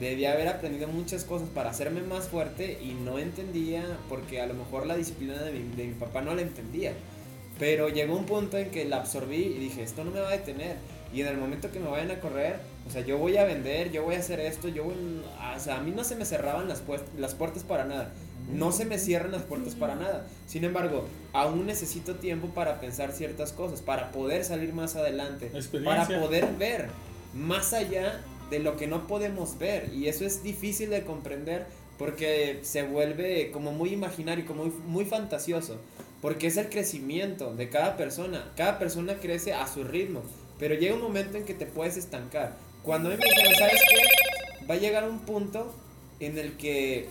Debía 0.00 0.32
haber 0.32 0.48
aprendido 0.48 0.86
muchas 0.88 1.24
cosas 1.24 1.48
para 1.48 1.70
hacerme 1.70 2.02
más 2.02 2.28
fuerte 2.28 2.78
y 2.80 2.92
no 2.92 3.18
entendía 3.18 3.84
porque 4.08 4.40
a 4.40 4.46
lo 4.46 4.54
mejor 4.54 4.86
la 4.86 4.96
disciplina 4.96 5.34
de 5.42 5.50
mi, 5.50 5.76
de 5.76 5.88
mi 5.88 5.94
papá 5.94 6.20
no 6.20 6.34
la 6.34 6.42
entendía. 6.42 6.92
Pero 7.58 7.88
llegó 7.88 8.16
un 8.16 8.24
punto 8.24 8.56
en 8.56 8.70
que 8.70 8.84
la 8.84 8.98
absorbí 8.98 9.36
y 9.36 9.58
dije, 9.58 9.82
esto 9.82 10.04
no 10.04 10.12
me 10.12 10.20
va 10.20 10.28
a 10.28 10.32
detener. 10.32 10.76
Y 11.12 11.22
en 11.22 11.28
el 11.28 11.36
momento 11.36 11.72
que 11.72 11.80
me 11.80 11.88
vayan 11.88 12.10
a 12.10 12.20
correr, 12.20 12.60
o 12.86 12.90
sea, 12.90 13.00
yo 13.00 13.18
voy 13.18 13.36
a 13.36 13.44
vender, 13.44 13.90
yo 13.90 14.04
voy 14.04 14.14
a 14.14 14.18
hacer 14.18 14.40
esto, 14.40 14.68
yo 14.68 14.84
voy... 14.84 14.94
O 15.56 15.58
sea, 15.58 15.78
a 15.78 15.80
mí 15.80 15.90
no 15.90 16.04
se 16.04 16.14
me 16.14 16.24
cerraban 16.24 16.68
las, 16.68 16.82
las 17.16 17.34
puertas 17.34 17.64
para 17.64 17.84
nada. 17.84 18.12
No 18.52 18.72
se 18.72 18.84
me 18.84 18.98
cierran 18.98 19.32
las 19.32 19.42
puertas 19.42 19.74
para 19.74 19.94
nada. 19.96 20.26
Sin 20.46 20.64
embargo, 20.64 21.06
aún 21.32 21.66
necesito 21.66 22.14
tiempo 22.16 22.48
para 22.48 22.80
pensar 22.80 23.12
ciertas 23.12 23.52
cosas, 23.52 23.82
para 23.82 24.12
poder 24.12 24.44
salir 24.44 24.72
más 24.72 24.96
adelante, 24.96 25.50
para 25.84 26.06
poder 26.06 26.46
ver 26.58 26.88
más 27.34 27.72
allá 27.72 28.20
de 28.50 28.58
lo 28.58 28.76
que 28.76 28.86
no 28.86 29.06
podemos 29.06 29.58
ver. 29.58 29.92
Y 29.92 30.08
eso 30.08 30.24
es 30.24 30.42
difícil 30.42 30.90
de 30.90 31.04
comprender 31.04 31.66
porque 31.98 32.60
se 32.62 32.82
vuelve 32.82 33.50
como 33.50 33.72
muy 33.72 33.90
imaginario, 33.92 34.46
como 34.46 34.64
muy, 34.64 34.74
muy 34.86 35.04
fantasioso. 35.04 35.76
Porque 36.20 36.48
es 36.48 36.56
el 36.56 36.68
crecimiento 36.68 37.54
de 37.54 37.68
cada 37.68 37.96
persona. 37.96 38.52
Cada 38.56 38.78
persona 38.78 39.14
crece 39.18 39.52
a 39.52 39.66
su 39.66 39.84
ritmo. 39.84 40.22
Pero 40.58 40.74
llega 40.74 40.94
un 40.94 41.02
momento 41.02 41.36
en 41.38 41.44
que 41.44 41.54
te 41.54 41.66
puedes 41.66 41.96
estancar. 41.96 42.56
Cuando 42.82 43.10
me 43.10 43.16
dijeron, 43.16 43.54
¿sabes 43.56 43.80
qué? 43.88 44.66
Va 44.66 44.74
a 44.74 44.78
llegar 44.78 45.08
un 45.08 45.20
punto 45.20 45.72
en 46.20 46.38
el 46.38 46.56
que 46.56 47.08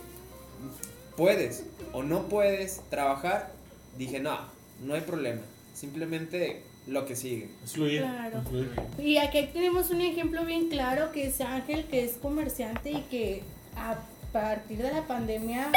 puedes 1.16 1.64
o 1.92 2.02
no 2.02 2.28
puedes 2.28 2.80
trabajar. 2.90 3.52
Dije, 3.96 4.20
no, 4.20 4.38
no 4.80 4.94
hay 4.94 5.00
problema. 5.00 5.42
Simplemente 5.74 6.62
lo 6.88 7.04
que 7.06 7.14
sigue. 7.16 7.48
Es 7.64 7.72
fluir. 7.72 8.00
Claro. 8.02 8.42
Y 8.98 9.16
aquí 9.18 9.48
tenemos 9.52 9.90
un 9.90 10.00
ejemplo 10.00 10.44
bien 10.44 10.68
claro 10.68 11.12
que 11.12 11.26
es 11.26 11.40
Ángel, 11.40 11.84
que 11.86 12.04
es 12.04 12.12
comerciante 12.16 12.90
y 12.90 13.02
que 13.10 13.42
a 13.76 13.96
partir 14.32 14.78
de 14.78 14.92
la 14.92 15.06
pandemia 15.06 15.70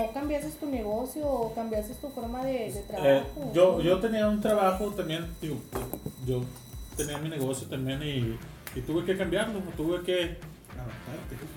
no 0.00 0.12
cambiaste 0.12 0.50
tu 0.58 0.66
negocio 0.66 1.26
o 1.26 1.54
cambiaste 1.54 1.94
tu 1.94 2.08
forma 2.08 2.44
de, 2.44 2.52
de 2.52 2.68
Eh, 2.68 2.82
trabajo. 2.88 3.52
yo, 3.54 3.80
yo 3.80 3.98
tenía 4.00 4.28
un 4.28 4.40
trabajo 4.40 4.86
también, 4.96 5.26
digo, 5.40 5.56
yo 6.26 6.42
tenía 6.96 7.18
mi 7.18 7.28
negocio 7.28 7.68
también 7.68 8.02
y, 8.02 8.36
y 8.76 8.80
tuve 8.82 9.04
que 9.04 9.16
cambiarlo, 9.16 9.60
tuve 9.76 10.02
que, 10.02 10.36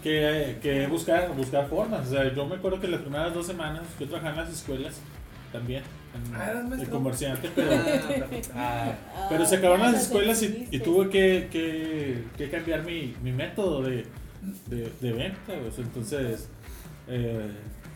que, 0.03 0.57
que 0.61 0.88
buscar, 0.88 1.34
buscar 1.36 1.67
formas. 1.67 2.07
O 2.07 2.11
sea, 2.11 2.34
yo 2.34 2.45
me 2.45 2.55
acuerdo 2.55 2.79
que 2.79 2.88
las 2.88 3.01
primeras 3.01 3.34
dos 3.34 3.45
semanas 3.47 3.84
yo 3.99 4.07
trabajaba 4.07 4.41
en 4.41 4.45
las 4.49 4.53
escuelas 4.53 4.95
también, 5.52 5.84
en- 6.16 6.36
Ah, 6.36 6.64
maestro. 6.68 6.91
comerciante, 6.91 7.49
pero, 7.56 7.72
Ah, 8.56 8.95
Ah, 9.16 9.28
pero 9.30 9.45
se 9.45 9.58
acabaron 9.58 9.82
las 9.82 9.91
lo 9.93 9.97
escuelas 9.99 10.43
y, 10.43 10.68
y 10.72 10.80
tuve 10.80 11.10
que, 11.10 11.47
que, 11.52 12.24
que 12.38 12.49
cambiar 12.49 12.84
mi, 12.84 13.14
mi 13.24 13.32
método 13.32 13.82
de, 13.84 14.06
de, 14.68 14.91
de 14.99 15.14
venta. 15.14 15.54
sea, 15.72 15.84
entonces, 15.84 16.49
eh, 17.08 17.49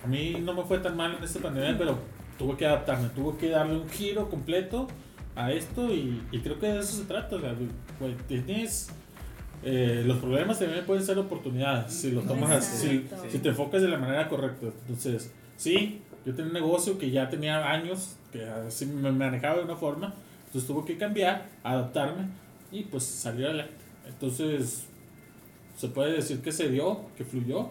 a 0.03 0.07
mí 0.07 0.35
no 0.43 0.53
me 0.53 0.63
fue 0.63 0.79
tan 0.79 0.95
mal 0.97 1.15
en 1.17 1.23
esta 1.23 1.39
pandemia, 1.39 1.77
pero 1.77 1.97
tuve 2.37 2.57
que 2.57 2.65
adaptarme, 2.65 3.09
tuve 3.09 3.37
que 3.37 3.49
darle 3.49 3.77
un 3.77 3.89
giro 3.89 4.29
completo 4.29 4.87
a 5.35 5.51
esto 5.51 5.93
y, 5.93 6.21
y 6.31 6.39
creo 6.39 6.59
que 6.59 6.67
de 6.67 6.79
eso 6.79 6.97
se 6.97 7.03
trata. 7.05 7.35
o 7.35 7.39
sea, 7.41 7.55
pues, 7.99 8.15
tienes, 8.27 8.89
eh, 9.63 10.03
los 10.05 10.17
problemas 10.17 10.59
también 10.59 10.85
pueden 10.85 11.03
ser 11.03 11.17
oportunidades 11.17 11.91
si 11.93 12.11
lo 12.11 12.21
tomas 12.21 12.51
así, 12.51 13.05
si, 13.23 13.31
si 13.31 13.39
te 13.39 13.49
enfocas 13.49 13.81
de 13.81 13.87
la 13.87 13.97
manera 13.97 14.27
correcta. 14.29 14.67
Entonces, 14.81 15.33
sí, 15.57 16.01
yo 16.25 16.33
tenía 16.33 16.47
un 16.47 16.53
negocio 16.53 16.97
que 16.97 17.11
ya 17.11 17.29
tenía 17.29 17.71
años, 17.71 18.15
que 18.31 18.43
así 18.45 18.85
me 18.85 19.11
manejaba 19.11 19.57
de 19.57 19.63
una 19.63 19.75
forma, 19.75 20.13
entonces 20.47 20.67
tuve 20.67 20.85
que 20.85 20.97
cambiar, 20.97 21.45
adaptarme 21.63 22.27
y 22.71 22.83
pues 22.83 23.03
salir 23.03 23.45
adelante. 23.45 23.73
Entonces, 24.07 24.85
se 25.77 25.87
puede 25.89 26.13
decir 26.13 26.41
que 26.41 26.51
se 26.51 26.69
dio, 26.69 27.01
que 27.17 27.25
fluyó, 27.25 27.69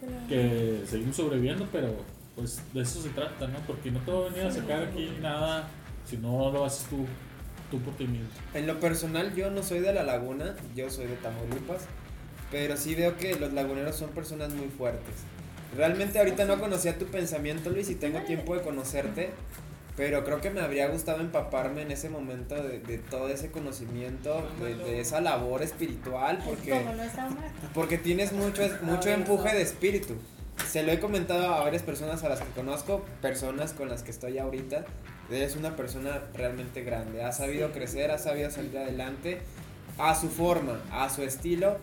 Claro. 0.00 0.26
que 0.28 0.82
seguimos 0.86 1.16
sobreviviendo, 1.16 1.66
pero 1.72 1.94
pues 2.36 2.60
de 2.74 2.82
eso 2.82 3.00
se 3.00 3.10
trata, 3.10 3.46
¿no? 3.46 3.58
Porque 3.60 3.90
no 3.90 4.00
te 4.00 4.10
va 4.10 4.26
a 4.26 4.28
venir 4.28 4.42
a 4.44 4.50
sacar 4.50 4.82
aquí 4.82 5.08
nada 5.22 5.68
si 6.04 6.16
no 6.18 6.50
lo 6.50 6.64
haces 6.64 6.88
tú, 6.90 7.06
tú 7.70 7.78
por 7.80 7.94
ti 7.94 8.06
mismo. 8.06 8.26
En 8.52 8.66
lo 8.66 8.78
personal, 8.80 9.34
yo 9.34 9.50
no 9.50 9.62
soy 9.62 9.78
de 9.78 9.92
la 9.94 10.02
laguna, 10.02 10.56
yo 10.74 10.90
soy 10.90 11.06
de 11.06 11.14
Tamaulipas, 11.16 11.86
pero 12.50 12.76
sí 12.76 12.94
veo 12.94 13.16
que 13.16 13.36
los 13.36 13.52
laguneros 13.52 13.96
son 13.96 14.10
personas 14.10 14.50
muy 14.52 14.68
fuertes. 14.68 15.14
Realmente 15.76 16.18
ahorita 16.18 16.44
no 16.44 16.60
conocía 16.60 16.98
tu 16.98 17.06
pensamiento, 17.06 17.70
Luis, 17.70 17.90
y 17.90 17.94
tengo 17.94 18.20
tiempo 18.20 18.54
de 18.54 18.62
conocerte, 18.62 19.30
pero 19.96 20.24
creo 20.24 20.40
que 20.40 20.50
me 20.50 20.60
habría 20.60 20.88
gustado 20.88 21.20
empaparme 21.20 21.82
en 21.82 21.90
ese 21.90 22.08
momento 22.10 22.54
de, 22.54 22.80
de 22.80 22.98
todo 22.98 23.28
ese 23.28 23.50
conocimiento, 23.50 24.48
de, 24.60 24.76
de 24.76 25.00
esa 25.00 25.20
labor 25.20 25.62
espiritual, 25.62 26.40
porque... 26.44 26.72
Porque 27.74 27.98
tienes 27.98 28.32
mucho, 28.32 28.62
mucho 28.82 29.08
empuje 29.10 29.54
de 29.54 29.62
espíritu. 29.62 30.14
Se 30.68 30.82
lo 30.84 30.92
he 30.92 31.00
comentado 31.00 31.52
a 31.52 31.64
varias 31.64 31.82
personas 31.82 32.22
a 32.22 32.28
las 32.28 32.40
que 32.40 32.50
conozco, 32.50 33.04
personas 33.20 33.72
con 33.72 33.88
las 33.88 34.02
que 34.02 34.12
estoy 34.12 34.38
ahorita. 34.38 34.84
Eres 35.30 35.56
una 35.56 35.74
persona 35.74 36.22
realmente 36.34 36.82
grande. 36.82 37.24
Ha 37.24 37.32
sabido 37.32 37.72
crecer, 37.72 38.10
ha 38.10 38.18
sabido 38.18 38.50
salir 38.50 38.76
adelante 38.78 39.40
a 39.98 40.14
su 40.14 40.28
forma, 40.28 40.80
a 40.92 41.10
su 41.10 41.22
estilo. 41.22 41.78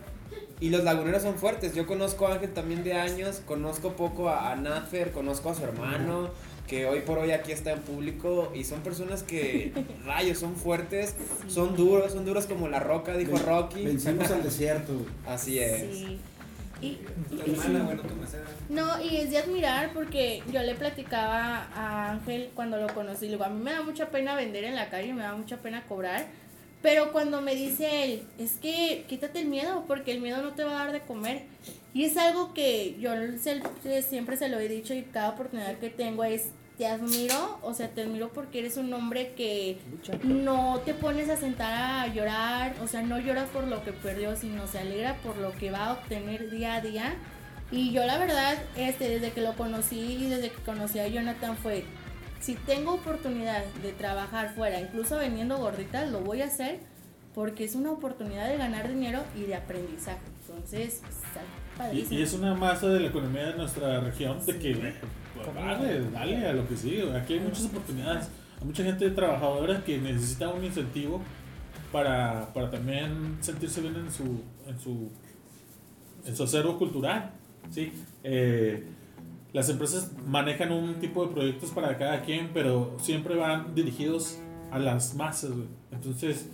Y 0.60 0.70
los 0.70 0.84
laguneros 0.84 1.22
son 1.22 1.34
fuertes. 1.36 1.74
Yo 1.74 1.86
conozco 1.86 2.26
a 2.28 2.34
Ángel 2.34 2.52
también 2.52 2.84
de 2.84 2.94
años, 2.94 3.42
conozco 3.44 3.92
poco 3.94 4.28
a, 4.28 4.52
a 4.52 4.56
Nafer, 4.56 5.10
conozco 5.10 5.50
a 5.50 5.54
su 5.54 5.64
hermano, 5.64 6.30
que 6.68 6.86
hoy 6.86 7.00
por 7.00 7.18
hoy 7.18 7.32
aquí 7.32 7.50
está 7.52 7.72
en 7.72 7.80
público. 7.80 8.52
Y 8.54 8.64
son 8.64 8.80
personas 8.80 9.22
que, 9.24 9.72
rayos, 10.06 10.38
son 10.38 10.54
fuertes, 10.54 11.14
son 11.48 11.74
duros, 11.76 12.12
son 12.12 12.24
duros 12.24 12.46
como 12.46 12.68
la 12.68 12.78
roca, 12.80 13.16
dijo 13.16 13.32
Ven- 13.32 13.46
Rocky. 13.46 13.84
Vencimos 13.84 14.30
al 14.30 14.42
desierto. 14.44 14.92
Así 15.26 15.58
es. 15.58 15.96
Sí. 15.98 16.18
Y, 16.80 16.98
Tu 17.30 17.40
hermana, 17.52 17.84
bueno, 17.84 18.02
tu 18.02 18.14
mesera. 18.16 18.42
No, 18.68 19.00
y 19.00 19.16
es 19.18 19.30
de 19.30 19.38
admirar 19.38 19.90
porque 19.94 20.42
yo 20.52 20.60
le 20.62 20.74
platicaba 20.74 21.68
a 21.76 22.10
Ángel 22.10 22.50
cuando 22.56 22.76
lo 22.76 22.88
conocí, 22.92 23.26
le 23.26 23.32
digo, 23.32 23.44
a 23.44 23.48
mí 23.50 23.62
me 23.62 23.72
da 23.72 23.82
mucha 23.82 24.10
pena 24.10 24.34
vender 24.34 24.64
en 24.64 24.74
la 24.74 24.90
calle, 24.90 25.14
me 25.14 25.22
da 25.22 25.32
mucha 25.34 25.58
pena 25.58 25.84
cobrar, 25.88 26.26
pero 26.82 27.12
cuando 27.12 27.40
me 27.40 27.54
dice 27.54 28.04
él, 28.04 28.22
es 28.38 28.52
que 28.52 29.04
quítate 29.08 29.40
el 29.40 29.46
miedo 29.48 29.84
porque 29.86 30.12
el 30.12 30.20
miedo 30.20 30.42
no 30.42 30.50
te 30.52 30.64
va 30.64 30.72
a 30.72 30.84
dar 30.84 30.92
de 30.92 31.00
comer. 31.00 31.44
Y 31.94 32.04
es 32.04 32.16
algo 32.16 32.52
que 32.54 32.96
yo 32.98 33.12
se- 33.40 34.02
siempre 34.02 34.36
se 34.36 34.48
lo 34.48 34.58
he 34.58 34.68
dicho 34.68 34.92
y 34.94 35.02
cada 35.02 35.30
oportunidad 35.30 35.78
que 35.78 35.90
tengo 35.90 36.24
es, 36.24 36.46
te 36.78 36.86
admiro, 36.86 37.58
o 37.62 37.74
sea, 37.74 37.88
te 37.90 38.02
admiro 38.02 38.32
porque 38.32 38.58
eres 38.60 38.78
un 38.78 38.92
hombre 38.94 39.34
que 39.36 39.76
no 40.24 40.80
te 40.84 40.94
pones 40.94 41.28
a 41.28 41.36
sentar 41.36 41.72
a 41.72 42.06
llorar, 42.12 42.74
o 42.82 42.88
sea, 42.88 43.02
no 43.02 43.18
llora 43.20 43.44
por 43.44 43.68
lo 43.68 43.84
que 43.84 43.92
perdió, 43.92 44.34
sino 44.36 44.66
se 44.66 44.78
alegra 44.78 45.16
por 45.18 45.36
lo 45.36 45.52
que 45.52 45.70
va 45.70 45.86
a 45.86 45.92
obtener 45.92 46.50
día 46.50 46.74
a 46.76 46.80
día. 46.80 47.14
Y 47.70 47.92
yo 47.92 48.04
la 48.04 48.18
verdad, 48.18 48.56
este, 48.76 49.08
desde 49.08 49.32
que 49.32 49.42
lo 49.42 49.52
conocí 49.54 49.98
y 49.98 50.26
desde 50.30 50.50
que 50.50 50.62
conocí 50.62 50.98
a 50.98 51.08
Jonathan 51.08 51.56
fue, 51.58 51.84
si 52.42 52.54
tengo 52.54 52.94
oportunidad 52.94 53.64
de 53.82 53.92
trabajar 53.92 54.54
fuera, 54.54 54.78
incluso 54.80 55.16
vendiendo 55.16 55.56
gorditas, 55.56 56.10
lo 56.10 56.20
voy 56.20 56.42
a 56.42 56.46
hacer 56.46 56.80
porque 57.34 57.64
es 57.64 57.74
una 57.74 57.90
oportunidad 57.92 58.48
de 58.48 58.58
ganar 58.58 58.88
dinero 58.88 59.22
y 59.34 59.44
de 59.44 59.54
aprendizaje. 59.54 60.20
Entonces, 60.46 60.96
está 60.96 61.40
Y, 61.42 61.78
padrísimo. 61.78 62.18
y 62.18 62.22
es 62.22 62.34
una 62.34 62.54
masa 62.54 62.88
de 62.88 63.00
la 63.00 63.08
economía 63.08 63.46
de 63.46 63.54
nuestra 63.54 64.00
región 64.00 64.44
de 64.44 64.58
que 64.58 64.74
pues, 65.34 65.54
dale, 65.54 66.10
dale 66.10 66.46
a 66.46 66.52
lo 66.52 66.68
que 66.68 66.76
sigue. 66.76 67.16
Aquí 67.16 67.34
hay 67.34 67.40
muchas 67.40 67.64
oportunidades. 67.64 68.28
Hay 68.60 68.66
mucha 68.66 68.84
gente 68.84 69.08
trabajadora 69.10 69.82
que 69.82 69.96
necesita 69.98 70.50
un 70.50 70.62
incentivo 70.64 71.22
para, 71.90 72.52
para 72.52 72.70
también 72.70 73.38
sentirse 73.40 73.80
bien 73.80 73.96
en 73.96 74.10
su, 74.12 74.42
en 74.68 74.78
su 74.78 75.10
en 76.26 76.36
su 76.36 76.42
acervo 76.44 76.78
cultural. 76.78 77.32
¿sí? 77.70 77.92
Eh, 78.22 78.84
las 79.52 79.68
empresas 79.68 80.12
manejan 80.26 80.72
un 80.72 80.94
tipo 80.94 81.26
de 81.26 81.32
proyectos 81.32 81.70
para 81.70 81.96
cada 81.98 82.22
quien, 82.22 82.50
pero 82.54 82.96
siempre 83.00 83.36
van 83.36 83.74
dirigidos 83.74 84.38
a 84.70 84.78
las 84.78 85.14
masas. 85.14 85.50
güey. 85.52 85.66
Entonces, 85.90 86.48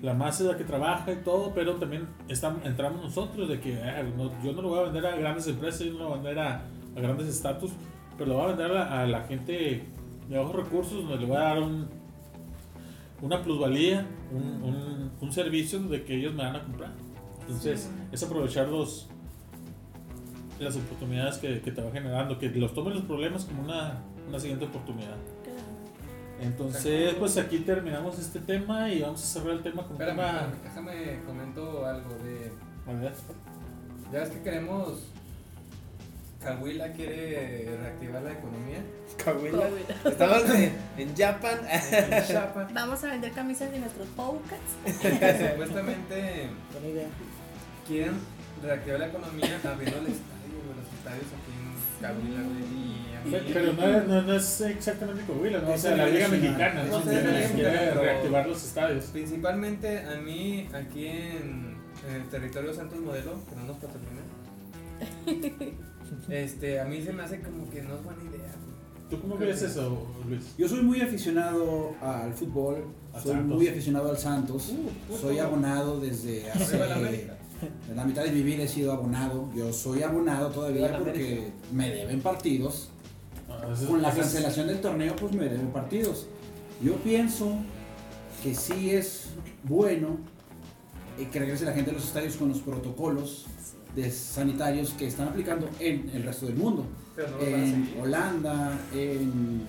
la 0.00 0.14
masa 0.14 0.44
es 0.44 0.48
la 0.50 0.56
que 0.56 0.64
trabaja 0.64 1.12
y 1.12 1.16
todo, 1.16 1.52
pero 1.54 1.74
también 1.76 2.06
estamos, 2.28 2.64
entramos 2.64 3.02
nosotros 3.02 3.48
de 3.50 3.60
que 3.60 3.82
ah, 3.82 4.02
no- 4.16 4.32
yo 4.42 4.52
no 4.54 4.62
lo 4.62 4.68
voy 4.70 4.78
a 4.78 4.82
vender 4.84 5.04
a 5.06 5.16
grandes 5.16 5.46
empresas, 5.46 5.80
yo 5.80 5.92
no 5.92 5.98
lo 5.98 6.04
voy 6.08 6.12
a 6.14 6.22
vender 6.22 6.38
a, 6.38 6.64
a 6.96 7.00
grandes 7.00 7.28
estatus, 7.28 7.72
pero 8.16 8.30
lo 8.30 8.36
voy 8.36 8.44
a 8.44 8.48
vender 8.54 8.74
a, 8.76 9.02
a 9.02 9.06
la 9.06 9.22
gente 9.24 9.84
de 10.28 10.38
bajos 10.38 10.56
recursos, 10.56 10.94
donde 10.94 11.18
le 11.18 11.26
voy 11.26 11.36
a 11.36 11.40
dar 11.40 11.58
un, 11.62 11.86
una 13.20 13.42
plusvalía, 13.42 14.06
un, 14.32 14.42
un, 14.62 15.10
un 15.20 15.32
servicio 15.32 15.78
de 15.80 16.02
que 16.04 16.16
ellos 16.16 16.32
me 16.32 16.44
van 16.44 16.56
a 16.56 16.62
comprar. 16.64 16.92
Entonces, 17.42 17.90
es 18.10 18.22
aprovechar 18.22 18.68
los, 18.68 19.09
las 20.64 20.76
oportunidades 20.76 21.38
que, 21.38 21.60
que 21.60 21.70
te 21.72 21.82
va 21.82 21.90
generando, 21.90 22.38
que 22.38 22.48
los 22.50 22.74
tomen 22.74 22.94
los 22.94 23.04
problemas 23.04 23.44
como 23.44 23.62
una, 23.62 24.00
una 24.28 24.38
siguiente 24.38 24.64
oportunidad. 24.66 25.16
Entonces, 26.40 27.14
pues 27.14 27.36
aquí 27.36 27.58
terminamos 27.58 28.18
este 28.18 28.38
tema 28.40 28.88
y 28.90 29.02
vamos 29.02 29.22
a 29.22 29.26
cerrar 29.26 29.52
el 29.56 29.62
tema 29.62 29.82
con 29.82 29.92
Espérame, 29.92 30.16
tema. 30.16 30.48
déjame 30.64 31.20
comento 31.26 31.84
algo 31.84 32.14
de. 32.24 32.50
A 32.90 32.98
ver. 32.98 33.12
Ya 34.12 34.20
ves 34.20 34.30
que 34.30 34.42
queremos. 34.42 35.04
Cahuila 36.42 36.90
quiere 36.92 37.76
reactivar 37.78 38.22
la 38.22 38.32
economía. 38.32 38.78
Cahuila. 39.22 39.68
Estamos 40.06 40.44
en, 40.54 40.72
en 40.96 41.14
Japan. 41.14 41.58
En. 42.68 42.74
Vamos 42.74 43.04
a 43.04 43.08
vender 43.08 43.32
camisas 43.32 43.70
de 43.70 43.78
nuestros 43.80 44.08
podcasts. 44.08 44.72
Supuestamente 45.50 46.48
Buena 46.72 46.88
idea. 46.88 47.06
quieren 47.86 48.14
reactivar 48.62 49.00
la 49.00 49.06
economía 49.08 49.60
abriendo 49.62 50.00
estadios 51.00 51.26
aquí 51.32 51.52
en 51.56 52.02
Cahuila, 52.02 52.42
güey. 52.42 52.60
Y 53.30 53.34
a 53.36 53.40
mí- 53.40 53.50
Pero 53.52 53.72
no 53.74 53.84
es, 53.86 54.06
no, 54.08 54.22
no 54.22 54.34
es 54.34 54.60
exactamente 54.62 55.22
Coahuila, 55.24 55.60
¿no? 55.60 55.68
O 55.68 55.74
Es 55.74 55.80
sea, 55.82 55.96
la 55.96 56.06
Liga. 56.06 56.28
Mexicana, 56.28 56.84
¿no? 56.84 56.98
No 56.98 57.04
sé, 57.04 57.10
Quiere- 57.10 57.44
es 57.44 57.50
quiere 57.52 57.70
pero- 57.90 58.00
reactivar 58.02 58.46
los 58.46 58.64
estadios. 58.64 59.04
Principalmente 59.06 59.98
a 60.06 60.16
mí 60.20 60.68
aquí 60.72 61.06
en, 61.06 61.76
en 62.08 62.14
el 62.16 62.28
territorio 62.30 62.72
Santos 62.72 62.98
Modelo, 63.00 63.32
que 63.48 63.56
no 63.56 63.64
nos 63.64 63.76
patrocina. 63.76 64.22
Este, 66.28 66.80
a 66.80 66.84
mí 66.86 67.00
se 67.02 67.12
me 67.12 67.22
hace 67.22 67.40
como 67.40 67.70
que 67.70 67.82
no 67.82 67.94
es 67.94 68.02
buena 68.02 68.20
idea. 68.24 68.50
¿Tú 69.08 69.20
cómo 69.20 69.36
ves 69.36 69.62
eso, 69.62 70.08
Luis? 70.28 70.54
Yo 70.58 70.68
soy 70.68 70.82
muy 70.82 71.00
aficionado 71.00 71.94
al 72.02 72.32
fútbol, 72.34 72.84
soy 73.22 73.32
Santos. 73.32 73.56
muy 73.58 73.68
aficionado 73.68 74.10
al 74.10 74.18
Santos, 74.18 74.70
Uh, 75.08 75.16
soy 75.16 75.34
puto. 75.36 75.46
abonado 75.46 76.00
desde 76.00 76.50
hace... 76.50 77.30
La 77.60 77.66
América. 77.68 77.90
En 77.90 77.96
la 77.96 78.04
mitad 78.04 78.24
de 78.24 78.32
mi 78.32 78.42
vida 78.42 78.64
he 78.64 78.68
sido 78.68 78.92
abonado, 78.92 79.48
yo 79.54 79.72
soy 79.72 80.02
abonado 80.02 80.48
todavía 80.48 80.98
porque 80.98 81.52
me 81.72 81.90
deben 81.90 82.20
partidos. 82.20 82.90
Ah, 83.48 83.74
Con 83.86 84.00
la 84.02 84.12
cancelación 84.12 84.66
del 84.68 84.80
torneo 84.80 85.16
pues 85.16 85.32
me 85.32 85.44
deben 85.44 85.68
partidos. 85.72 86.26
Yo 86.82 86.94
pienso 86.96 87.56
que 88.42 88.54
sí 88.54 88.90
es 88.90 89.26
bueno 89.64 90.18
eh, 91.18 91.28
que 91.30 91.38
regrese 91.38 91.64
la 91.64 91.72
gente 91.72 91.90
a 91.90 91.94
los 91.94 92.04
estadios 92.04 92.36
con 92.36 92.48
los 92.48 92.58
protocolos 92.58 93.46
de 93.94 94.10
sanitarios 94.10 94.90
que 94.90 95.06
están 95.06 95.28
aplicando 95.28 95.68
en 95.80 96.08
el 96.14 96.22
resto 96.22 96.46
del 96.46 96.56
mundo. 96.56 96.86
No 97.16 97.46
En. 97.46 97.92
Holanda, 98.00 98.78
en, 98.94 99.62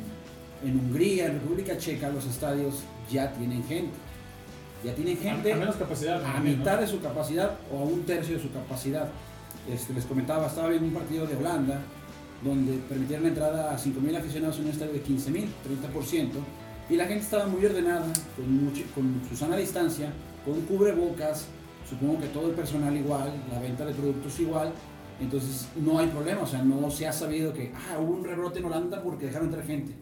en 0.63 0.79
Hungría, 0.79 1.25
en 1.25 1.33
República 1.33 1.77
Checa, 1.77 2.09
los 2.09 2.25
estadios 2.25 2.83
ya 3.11 3.33
tienen 3.33 3.63
gente. 3.65 3.91
Ya 4.83 4.93
tienen 4.95 5.17
gente 5.17 5.51
a, 5.53 5.55
a 5.55 5.59
menos 5.59 5.75
capacidad. 5.75 6.23
a 6.25 6.39
¿no? 6.39 6.43
mitad 6.43 6.79
de 6.79 6.87
su 6.87 6.99
capacidad 7.01 7.51
o 7.71 7.79
a 7.79 7.83
un 7.83 8.03
tercio 8.03 8.35
de 8.35 8.41
su 8.41 8.51
capacidad. 8.51 9.09
Este, 9.71 9.93
les 9.93 10.05
comentaba, 10.05 10.47
estaba 10.47 10.69
viendo 10.69 10.87
un 10.87 10.93
partido 10.93 11.27
de 11.27 11.35
Holanda 11.35 11.79
donde 12.43 12.73
permitieron 12.89 13.23
la 13.23 13.29
entrada 13.29 13.71
a 13.71 13.77
5.000 13.77 14.17
aficionados 14.17 14.57
en 14.57 14.65
un 14.65 14.71
estadio 14.71 14.93
de 14.93 15.03
15.000, 15.03 15.45
30%, 15.93 16.29
y 16.89 16.95
la 16.95 17.05
gente 17.05 17.23
estaba 17.23 17.45
muy 17.45 17.63
ordenada, 17.63 18.05
con, 18.35 18.65
mucho- 18.65 18.81
con 18.95 19.21
su 19.29 19.35
sana 19.35 19.55
distancia, 19.57 20.11
con 20.43 20.59
cubrebocas, 20.61 21.45
supongo 21.87 22.19
que 22.21 22.27
todo 22.29 22.47
el 22.49 22.55
personal 22.55 22.97
igual, 22.97 23.31
la 23.51 23.59
venta 23.59 23.85
de 23.85 23.93
productos 23.93 24.39
igual, 24.39 24.73
entonces 25.21 25.67
no 25.75 25.99
hay 25.99 26.07
problema, 26.07 26.41
o 26.41 26.47
sea, 26.47 26.63
no 26.63 26.89
se 26.89 27.05
ha 27.07 27.13
sabido 27.13 27.53
que 27.53 27.71
ah, 27.75 27.99
hubo 27.99 28.13
un 28.15 28.23
rebrote 28.25 28.57
en 28.57 28.65
Holanda 28.65 29.03
porque 29.03 29.27
dejaron 29.27 29.49
entrar 29.49 29.63
gente. 29.63 29.93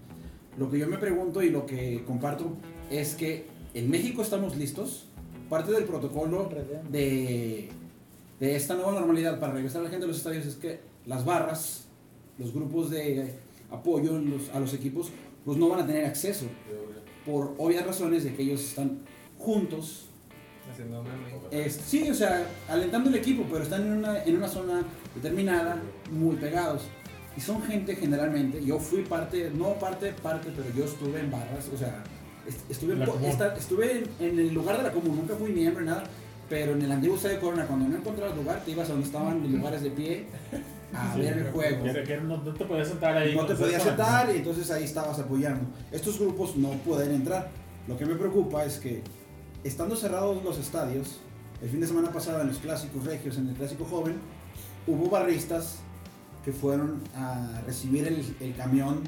Lo 0.58 0.72
que 0.72 0.80
yo 0.80 0.88
me 0.88 0.98
pregunto 0.98 1.42
y 1.44 1.50
lo 1.50 1.66
que 1.66 2.06
comparto 2.08 2.54
es 2.90 3.16
que 3.16 3.48
en 3.74 3.90
México 3.90 4.22
estamos 4.22 4.56
listos, 4.58 5.06
parte 5.50 5.72
del 5.72 5.84
protocolo 5.86 6.50
de, 6.90 7.70
de 8.40 8.56
esta 8.56 8.76
nueva 8.76 8.94
normalidad 8.94 9.40
para 9.40 9.54
regresar 9.54 9.82
a 9.82 9.84
la 9.86 9.90
gente 9.90 10.06
a 10.06 10.08
los 10.08 10.18
estadios 10.18 10.46
es 10.46 10.56
que 10.56 10.80
las 11.06 11.26
barras, 11.26 11.86
los 12.38 12.54
grupos 12.54 12.90
de 12.90 13.34
apoyo 13.72 14.18
los- 14.20 14.50
a 14.50 14.60
los 14.60 14.74
equipos, 14.74 15.10
pues 15.46 15.58
no 15.58 15.70
van 15.70 15.82
a 15.82 15.88
tener 15.88 16.06
acceso 16.06 16.46
por 17.26 17.54
obvias 17.58 17.86
razones 17.86 18.24
de 18.24 18.34
que 18.34 18.44
ellos 18.44 18.62
están 18.62 19.00
juntos. 19.38 20.06
Es- 21.52 21.76
sí, 21.86 22.10
o 22.10 22.14
sea, 22.14 22.46
alentando 22.68 23.10
el 23.10 23.16
equipo, 23.16 23.46
pero 23.50 23.64
están 23.64 23.82
en 23.84 23.94
una, 23.94 24.24
en 24.24 24.36
una 24.38 24.48
zona 24.48 24.84
determinada, 25.16 25.82
muy 26.12 26.36
pegados. 26.36 26.84
Y 27.38 27.42
son 27.42 27.62
gente 27.64 27.96
generalmente, 27.96 28.64
yo 28.64 28.80
fui 28.80 29.04
parte, 29.04 29.50
no 29.56 29.74
parte, 29.80 30.12
parte, 30.14 30.50
pero 30.56 30.70
yo 30.76 30.86
estuve 30.86 31.20
en 31.22 31.32
barras, 31.32 31.70
o 31.74 31.78
sea, 31.78 32.04
estuve, 32.70 32.94
en 32.94 33.26
esta- 33.26 33.56
estuve 33.56 33.92
en, 34.00 34.06
en 34.20 34.40
el 34.40 34.54
lugar 34.54 34.78
de 34.78 34.84
la 34.84 34.92
común, 34.92 35.16
nunca 35.18 35.36
fui 35.36 35.52
miembro 35.52 35.84
nada, 35.84 36.04
pero 36.50 36.74
en 36.74 36.82
el 36.82 36.92
antiguo 36.92 37.16
estadio 37.16 37.36
de 37.36 37.42
Corona, 37.42 37.66
cuando 37.68 37.88
no 37.88 37.98
encontrabas 37.98 38.36
lugar, 38.36 38.62
te 38.66 38.72
ibas 38.72 38.88
a 38.90 38.92
donde 38.94 39.06
estaban 39.08 39.42
los 39.42 39.52
lugares 39.52 39.82
de 39.84 39.92
pie 39.92 40.26
a 40.94 41.14
Sí, 41.14 41.20
ver 41.22 41.38
el 41.38 41.52
juego. 41.52 41.84
que- 41.84 42.04
que 42.04 42.18
no, 42.18 42.38
no 42.38 42.54
te 42.54 42.66
podías 42.66 42.88
sentar 42.88 43.16
ahí. 43.18 43.36
No 43.36 43.42
te 43.42 43.48
cuando 43.48 43.64
podías 43.66 43.84
sentar 43.84 44.30
y 44.34 44.38
entonces 44.38 44.72
ahí 44.72 44.84
estabas 44.84 45.20
apoyando. 45.20 45.62
Estos 45.92 46.20
grupos 46.20 46.56
no 46.58 46.70
pueden 46.86 47.12
entrar. 47.14 47.50
Lo 47.88 47.98
que 47.98 48.06
me 48.06 48.16
preocupa 48.16 48.66
es 48.66 48.80
que 48.80 49.02
estando 49.64 49.96
cerrados 49.96 50.44
los 50.44 50.58
estadios, 50.58 51.20
el 51.62 51.70
fin 51.70 51.82
de 51.82 51.88
semana 51.88 52.12
pasado 52.12 52.42
en 52.42 52.48
los 52.48 52.58
clásicos 52.58 53.04
regios, 53.06 53.38
en 53.38 53.50
el 53.50 53.54
clásico 53.56 53.86
joven, 53.86 54.16
hubo 54.88 55.10
barristas 55.10 55.78
que 56.44 56.52
fueron 56.54 57.02
a 57.16 57.62
recibir 57.68 58.08
el, 58.08 58.26
el 58.40 58.56
camión 58.56 59.02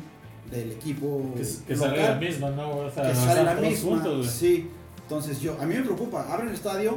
del 0.49 0.71
equipo 0.71 1.33
Que, 1.35 1.43
que 1.67 1.75
local, 1.75 1.89
sale 1.95 2.03
la 2.09 2.15
misma, 2.15 2.49
¿no? 2.51 2.77
O 2.77 2.91
sea, 2.91 3.03
que 3.03 3.13
no 3.13 3.25
sale 3.25 3.43
la 3.43 3.55
misma. 3.55 3.89
juntos, 3.91 4.27
sí, 4.27 4.69
entonces 5.03 5.39
yo, 5.39 5.57
a 5.61 5.65
mí 5.65 5.75
me 5.75 5.81
preocupa, 5.81 6.31
abren 6.31 6.49
el 6.49 6.55
estadio, 6.55 6.95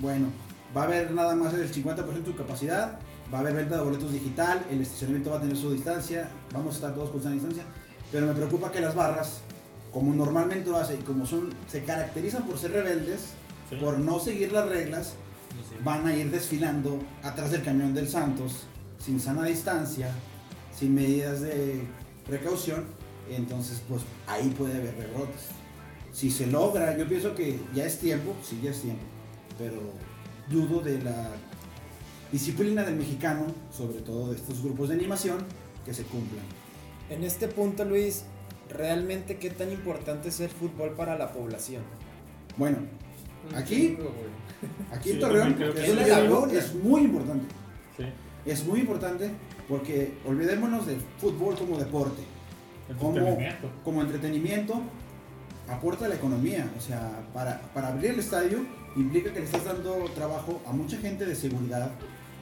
bueno, 0.00 0.26
va 0.76 0.82
a 0.82 0.84
haber 0.84 1.10
nada 1.12 1.34
más 1.34 1.52
el 1.54 1.70
50% 1.72 1.96
de 2.06 2.24
su 2.24 2.36
capacidad, 2.36 2.98
va 3.32 3.38
a 3.38 3.40
haber 3.40 3.54
venta 3.54 3.76
de 3.76 3.82
boletos 3.82 4.12
digital, 4.12 4.64
el 4.70 4.80
estacionamiento 4.82 5.30
va 5.30 5.38
a 5.38 5.40
tener 5.40 5.56
su 5.56 5.72
distancia, 5.72 6.28
vamos 6.52 6.74
a 6.74 6.76
estar 6.76 6.94
todos 6.94 7.10
con 7.10 7.22
sana 7.22 7.34
distancia, 7.34 7.64
pero 8.12 8.26
me 8.26 8.34
preocupa 8.34 8.70
que 8.70 8.80
las 8.80 8.94
barras, 8.94 9.40
como 9.92 10.14
normalmente 10.14 10.70
lo 10.70 10.76
hace 10.78 10.94
y 10.94 10.98
como 10.98 11.26
son, 11.26 11.50
se 11.68 11.84
caracterizan 11.84 12.44
por 12.44 12.58
ser 12.58 12.72
rebeldes, 12.72 13.20
Sí. 13.70 13.76
por 13.76 13.98
no 13.98 14.20
seguir 14.20 14.52
las 14.52 14.68
reglas, 14.68 15.14
van 15.82 16.06
a 16.06 16.14
ir 16.14 16.30
desfilando 16.30 16.98
atrás 17.22 17.50
del 17.50 17.62
camión 17.62 17.94
del 17.94 18.08
Santos, 18.08 18.64
sin 18.98 19.18
sana 19.18 19.44
distancia, 19.46 20.10
sin 20.78 20.94
medidas 20.94 21.40
de 21.40 21.80
precaución, 22.26 22.84
entonces 23.30 23.82
pues 23.88 24.02
ahí 24.26 24.48
puede 24.56 24.76
haber 24.76 24.94
rebrotes. 24.96 25.42
Si 26.12 26.30
se 26.30 26.46
logra, 26.46 26.96
yo 26.96 27.06
pienso 27.08 27.34
que 27.34 27.58
ya 27.74 27.84
es 27.84 27.98
tiempo, 27.98 28.34
sí 28.42 28.60
ya 28.62 28.70
es 28.70 28.80
tiempo, 28.82 29.02
pero 29.58 29.74
dudo 30.48 30.80
de 30.80 31.02
la 31.02 31.28
disciplina 32.30 32.82
del 32.84 32.96
mexicano, 32.96 33.46
sobre 33.76 34.00
todo 34.00 34.30
de 34.30 34.36
estos 34.36 34.62
grupos 34.62 34.88
de 34.88 34.94
animación, 34.94 35.38
que 35.84 35.92
se 35.94 36.04
cumplan. 36.04 36.44
En 37.10 37.24
este 37.24 37.48
punto, 37.48 37.84
Luis, 37.84 38.24
¿realmente 38.70 39.36
qué 39.38 39.50
tan 39.50 39.70
importante 39.72 40.28
es 40.28 40.40
el 40.40 40.48
fútbol 40.48 40.90
para 40.90 41.18
la 41.18 41.32
población? 41.32 41.82
Bueno, 42.56 42.78
Aquí- 43.54 43.98
aquí 44.90 45.10
Sí, 45.10 45.14
en 45.16 45.20
Torreón, 45.20 45.54
que 45.54 46.58
es 46.58 46.74
muy 46.76 47.02
importante. 47.02 47.44
Sí. 47.96 48.04
Es 48.46 48.64
muy 48.64 48.80
importante 48.80 49.30
porque 49.68 50.14
olvidémonos 50.26 50.86
del 50.86 50.98
fútbol 51.18 51.56
como 51.56 51.78
deporte. 51.78 52.22
como, 52.98 53.16
Entretenimiento. 53.18 53.70
como 53.84 54.02
entretenimiento 54.02 54.74
aporta 55.68 56.04
a 56.06 56.08
la 56.08 56.14
economía. 56.16 56.70
O 56.76 56.80
sea, 56.80 57.24
para, 57.32 57.60
para 57.72 57.88
abrir 57.88 58.10
el 58.12 58.18
estadio 58.20 58.64
implica 58.96 59.32
que 59.32 59.40
le 59.40 59.46
estás 59.46 59.64
dando 59.64 60.04
trabajo 60.14 60.60
a 60.66 60.72
mucha 60.72 60.98
gente 60.98 61.24
de 61.24 61.34
seguridad, 61.34 61.90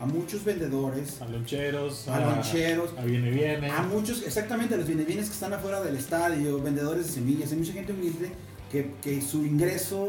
a 0.00 0.04
muchos 0.06 0.44
vendedores, 0.44 1.22
A 1.22 1.26
loncheros, 1.28 2.08
a 2.08 2.18
loncheros, 2.20 2.90
a 2.98 3.04
viene 3.04 3.30
viene. 3.30 3.70
a 3.70 3.82
muchos, 3.82 4.22
exactamente, 4.26 4.74
a 4.74 4.78
los 4.78 4.86
bienes 4.86 5.06
que 5.28 5.32
están 5.32 5.52
afuera 5.52 5.80
del 5.80 5.96
estadio, 5.96 6.60
vendedores 6.60 7.06
de 7.06 7.12
semillas. 7.12 7.52
Hay 7.52 7.58
mucha 7.58 7.72
gente 7.72 7.92
humilde 7.92 8.30
que, 8.70 8.90
que 9.00 9.22
su 9.22 9.46
ingreso 9.46 10.08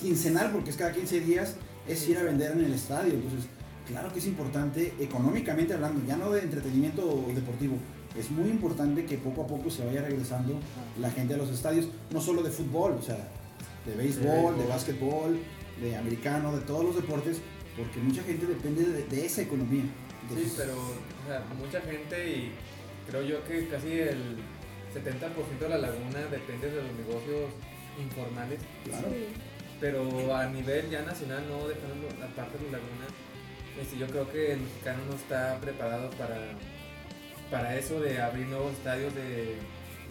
quincenal, 0.00 0.50
porque 0.52 0.70
es 0.70 0.76
cada 0.76 0.92
15 0.92 1.20
días, 1.20 1.56
es 1.86 2.08
ir 2.08 2.16
a 2.18 2.22
vender 2.22 2.52
en 2.52 2.64
el 2.64 2.72
estadio. 2.72 3.12
Entonces, 3.12 3.44
claro 3.86 4.12
que 4.12 4.18
es 4.18 4.26
importante, 4.26 4.94
económicamente 4.98 5.74
hablando, 5.74 6.04
ya 6.06 6.16
no 6.16 6.30
de 6.30 6.42
entretenimiento 6.42 7.24
deportivo, 7.34 7.76
es 8.18 8.30
muy 8.30 8.48
importante 8.48 9.04
que 9.04 9.18
poco 9.18 9.42
a 9.42 9.46
poco 9.46 9.70
se 9.70 9.84
vaya 9.84 10.02
regresando 10.02 10.58
la 11.00 11.10
gente 11.10 11.34
a 11.34 11.36
los 11.36 11.50
estadios, 11.50 11.88
no 12.10 12.20
solo 12.20 12.42
de 12.42 12.50
fútbol, 12.50 12.92
o 12.92 13.02
sea, 13.02 13.18
de 13.84 13.94
béisbol, 13.94 14.56
de 14.56 14.66
básquetbol, 14.66 15.38
de 15.80 15.96
americano, 15.96 16.54
de 16.56 16.62
todos 16.62 16.84
los 16.84 16.96
deportes, 16.96 17.38
porque 17.76 17.98
mucha 18.00 18.22
gente 18.22 18.46
depende 18.46 18.84
de, 18.84 19.04
de 19.04 19.26
esa 19.26 19.42
economía. 19.42 19.84
Sí, 20.34 20.52
pero 20.56 20.72
o 20.74 21.26
sea, 21.28 21.44
mucha 21.58 21.80
gente 21.80 22.30
y 22.30 22.52
creo 23.08 23.22
yo 23.22 23.44
que 23.44 23.68
casi 23.68 23.92
el 23.92 24.38
70% 24.94 25.58
de 25.58 25.68
la 25.68 25.78
laguna 25.78 26.20
depende 26.30 26.70
de 26.70 26.82
los 26.82 26.92
negocios 26.94 27.50
informales. 28.00 28.60
claro. 28.84 29.08
Pero 29.80 30.34
a 30.34 30.46
nivel 30.46 30.88
ya 30.88 31.02
nacional, 31.02 31.44
no 31.48 31.68
dejando 31.68 32.08
la 32.20 32.28
parte 32.28 32.56
de 32.58 32.70
la 32.70 32.78
laguna, 32.78 33.06
este, 33.80 33.98
yo 33.98 34.06
creo 34.06 34.30
que 34.30 34.52
el 34.52 34.60
mexicano 34.60 34.98
no 35.08 35.14
está 35.16 35.58
preparado 35.60 36.10
para, 36.10 36.36
para 37.50 37.76
eso 37.76 38.00
de 38.00 38.20
abrir 38.20 38.46
nuevos 38.46 38.72
estadios, 38.72 39.14
de, 39.14 39.56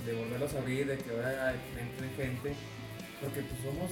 de 0.06 0.14
volverlos 0.20 0.54
a 0.54 0.60
abrir, 0.60 0.88
de 0.88 0.98
que 0.98 1.10
ahora 1.12 1.54
entre 1.80 2.10
gente, 2.24 2.54
porque 3.22 3.42
pues 3.42 3.62
somos, 3.64 3.90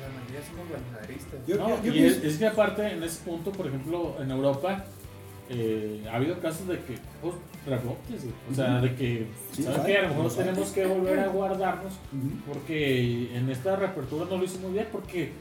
la 0.00 0.08
mayoría 0.20 0.48
somos 0.48 0.66
ganaderistas. 0.70 1.40
Yo- 1.46 1.56
No, 1.56 1.94
y 1.94 2.04
es, 2.04 2.22
es 2.24 2.36
que 2.38 2.46
aparte, 2.46 2.86
en 2.92 3.02
ese 3.02 3.22
punto, 3.24 3.50
por 3.52 3.66
ejemplo, 3.66 4.16
en 4.20 4.30
Europa, 4.30 4.84
eh, 5.50 6.04
ha 6.10 6.16
habido 6.16 6.38
casos 6.40 6.68
de 6.68 6.76
que, 6.76 6.98
pues, 7.22 7.34
rebotes, 7.66 8.24
o 8.50 8.54
sea, 8.54 8.80
de 8.80 8.94
que, 8.94 9.26
Sí, 9.52 9.62
¿sabes 9.62 9.80
qué? 9.80 9.96
A 9.98 10.02
lo 10.02 10.08
mejor 10.10 10.34
tenemos 10.36 10.70
que 10.70 10.86
volver 10.86 11.18
a 11.20 11.28
guardarnos 11.28 11.92
porque 12.46 13.34
en 13.36 13.48
esta 13.50 13.74
reapertura 13.76 14.26
no 14.26 14.36
lo 14.36 14.44
muy 14.58 14.72
bien, 14.72 14.88
porque, 14.92 15.32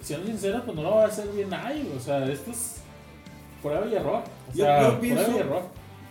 siendo 0.00 0.26
sincero, 0.26 0.62
pues 0.64 0.76
no 0.76 0.82
lo 0.82 0.90
va 0.96 1.04
a 1.04 1.06
hacer 1.08 1.28
bien 1.28 1.48
nadie, 1.50 1.84
o 1.96 2.00
sea, 2.00 2.26
esto 2.30 2.50
es 2.50 2.76
prueba 3.62 3.86
y 3.86 3.94
error, 3.94 4.22
o 4.50 4.52
Yo- 4.54 4.64
sea, 4.64 4.80
yo 4.82 4.86
prueba 4.98 5.00
pienso- 5.00 5.32
y 5.32 5.38
error. 5.38 5.62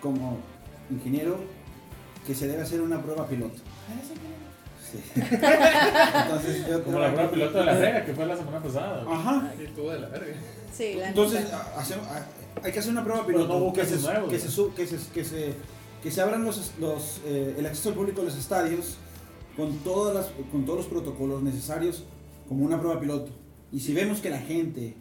como 0.02 0.38
ingeniero 0.90 1.38
que 2.26 2.36
se 2.36 2.48
debe 2.48 2.62
hacer 2.64 2.82
una 2.82 3.02
prueba 3.02 3.26
piloto. 3.28 3.58
Sí. 4.92 4.98
Entonces, 5.16 6.68
yo 6.68 6.84
Como 6.84 7.00
la 7.00 7.12
prueba 7.14 7.32
piloto 7.32 7.58
de 7.60 7.66
la 7.66 7.74
Vega, 7.74 8.06
que 8.06 8.14
fue 8.14 8.26
la 8.26 8.36
semana 8.38 8.60
pasada. 8.60 9.06
Ajá. 9.08 9.54
Estuvo 9.62 9.92
de 9.92 10.00
la 10.00 10.08
verga. 10.10 10.34
Sí, 10.74 10.96
la 10.96 11.10
Entonces, 11.10 11.46
hace- 11.78 11.96
hay 12.64 12.72
que 12.72 12.80
hacer 12.80 12.92
una 12.92 13.04
prueba 13.04 13.26
piloto. 13.26 13.74
que, 13.74 13.86
se, 13.86 13.98
que, 15.14 15.24
se, 15.26 15.54
que 16.02 16.12
se 16.12 16.22
abran 16.22 16.44
los, 16.44 16.72
los, 16.80 17.22
eh, 17.26 17.56
el 17.58 17.66
acceso 17.66 17.90
al 17.90 17.96
público 17.96 18.22
a 18.22 18.26
los 18.26 18.36
estadios 18.36 18.98
con, 19.56 19.78
todas 19.80 20.16
las, 20.16 20.28
con 20.52 20.66
todos 20.66 20.80
los 20.80 20.88
protocolos 20.88 21.42
necesarios 21.44 22.04
como 22.48 22.66
una 22.66 22.80
prueba 22.80 23.00
piloto. 23.00 23.32
Y 23.72 23.80
si 23.80 23.94
vemos 23.94 24.20
que 24.20 24.30
la 24.30 24.40
gente 24.40 24.96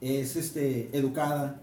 es 0.00 0.36
este, 0.36 0.90
educada 0.96 1.60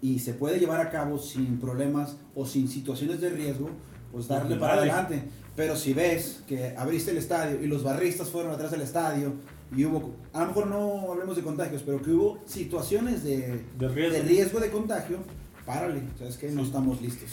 y 0.00 0.18
se 0.18 0.34
puede 0.34 0.58
llevar 0.58 0.80
a 0.80 0.90
cabo 0.90 1.18
sin 1.18 1.58
problemas 1.58 2.16
o 2.34 2.46
sin 2.46 2.68
situaciones 2.68 3.20
de 3.20 3.30
riesgo, 3.30 3.70
pues 4.10 4.28
darle 4.28 4.56
para 4.56 4.74
adelante. 4.74 5.22
Pero 5.54 5.76
si 5.76 5.92
ves 5.92 6.40
que 6.46 6.74
abriste 6.76 7.10
el 7.10 7.18
estadio 7.18 7.62
y 7.62 7.66
los 7.66 7.82
barristas 7.84 8.28
fueron 8.30 8.52
atrás 8.52 8.70
del 8.70 8.80
estadio 8.80 9.34
y 9.76 9.84
hubo, 9.84 10.14
a 10.32 10.40
lo 10.40 10.46
mejor 10.46 10.66
no 10.66 11.12
hablemos 11.12 11.36
de 11.36 11.42
contagios, 11.42 11.82
pero 11.84 12.00
que 12.02 12.10
hubo 12.10 12.38
situaciones 12.46 13.22
de, 13.22 13.62
De 13.78 13.88
riesgo. 13.88 14.14
de 14.16 14.22
riesgo 14.22 14.60
de 14.60 14.70
contagio, 14.70 15.18
párale, 15.66 16.00
sabes 16.18 16.36
que 16.38 16.50
no 16.50 16.62
estamos 16.62 17.00
listos. 17.02 17.28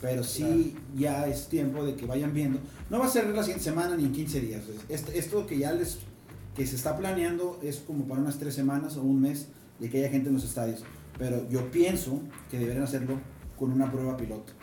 Pero 0.00 0.22
sí 0.24 0.76
ya 0.96 1.26
es 1.26 1.48
tiempo 1.48 1.84
de 1.84 1.94
que 1.94 2.06
vayan 2.06 2.32
viendo. 2.32 2.58
No 2.88 3.00
va 3.00 3.06
a 3.06 3.10
ser 3.10 3.26
la 3.28 3.42
siguiente 3.42 3.64
semana 3.64 3.96
ni 3.96 4.04
en 4.04 4.12
15 4.12 4.40
días. 4.40 4.62
Este- 4.88 5.18
esto 5.18 5.44
que 5.46 5.58
ya 5.58 5.72
les 5.72 5.98
que 6.58 6.66
se 6.66 6.74
está 6.74 6.96
planeando 6.96 7.60
es 7.62 7.76
como 7.78 8.08
para 8.08 8.20
unas 8.20 8.36
tres 8.36 8.52
semanas 8.52 8.96
o 8.96 9.02
un 9.02 9.20
mes 9.20 9.46
de 9.78 9.88
que 9.88 9.98
haya 9.98 10.10
gente 10.10 10.28
en 10.28 10.34
los 10.34 10.44
estadios. 10.44 10.82
Pero 11.16 11.48
yo 11.48 11.70
pienso 11.70 12.20
que 12.50 12.58
deberían 12.58 12.82
hacerlo 12.82 13.20
con 13.56 13.70
una 13.70 13.88
prueba 13.90 14.16
piloto. 14.16 14.54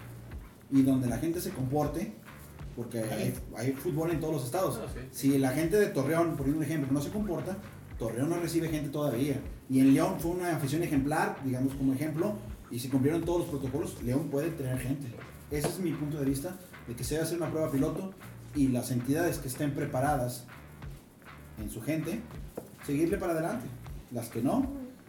Y 0.70 0.82
donde 0.82 1.08
la 1.08 1.18
gente 1.20 1.40
se 1.40 1.52
comporte, 1.52 2.14
porque 2.76 3.00
hay, 3.00 3.34
hay 3.56 3.72
fútbol 3.72 4.12
en 4.12 4.20
todos 4.20 4.34
los 4.34 4.44
estados. 4.44 4.78
No, 4.78 4.88
sí. 4.90 5.08
Si 5.12 5.38
la 5.38 5.52
gente 5.52 5.78
de 5.78 5.88
Torreón, 5.88 6.36
por 6.36 6.50
un 6.50 6.62
ejemplo, 6.62 6.92
no 6.92 7.02
se 7.02 7.12
comporta, 7.12 7.56
Torreón 7.98 8.30
no 8.30 8.42
recibe 8.42 8.68
gente 8.68 8.90
todavía. 8.90 9.40
Y 9.70 9.80
en 9.80 9.94
León 9.94 10.20
fue 10.20 10.32
una 10.32 10.54
afición 10.54 10.84
ejemplar, 10.84 11.38
digamos 11.46 11.76
como 11.76 11.94
ejemplo, 11.94 12.34
y 12.72 12.80
si 12.80 12.90
cumplieron 12.90 13.24
todos 13.24 13.40
los 13.40 13.50
protocolos, 13.50 14.04
León 14.04 14.28
puede 14.30 14.50
tener 14.50 14.78
gente. 14.80 15.08
Ese 15.50 15.70
es 15.70 15.80
mi 15.80 15.94
punto 15.94 16.20
de 16.20 16.26
vista, 16.26 16.58
de 16.90 16.94
que 16.94 17.06
se 17.06 17.14
debe 17.14 17.26
hacer 17.26 17.38
una 17.38 17.50
prueba 17.50 17.72
piloto 17.72 18.14
y 18.54 18.68
las 18.68 18.92
entidades 18.92 19.38
que 19.38 19.48
estén 19.48 19.74
preparadas 19.74 20.46
en 21.60 21.70
su 21.70 21.82
gente, 21.82 22.20
seguirle 22.86 23.18
para 23.18 23.34
adelante. 23.34 23.66
Las 24.12 24.30
que 24.30 24.42
no, 24.42 24.68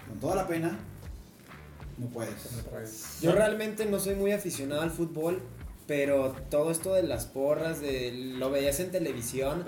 con 0.08 0.18
toda 0.20 0.36
la 0.36 0.46
pena, 0.48 0.78
no 1.98 2.06
puedes. 2.08 3.20
Yo 3.22 3.32
realmente 3.32 3.86
no 3.86 3.98
soy 3.98 4.14
muy 4.14 4.32
aficionado 4.32 4.82
al 4.82 4.90
fútbol, 4.90 5.40
pero 5.86 6.34
todo 6.50 6.70
esto 6.70 6.94
de 6.94 7.04
las 7.04 7.26
porras, 7.26 7.80
de 7.80 8.12
lo 8.12 8.50
veías 8.50 8.80
en 8.80 8.90
televisión, 8.90 9.64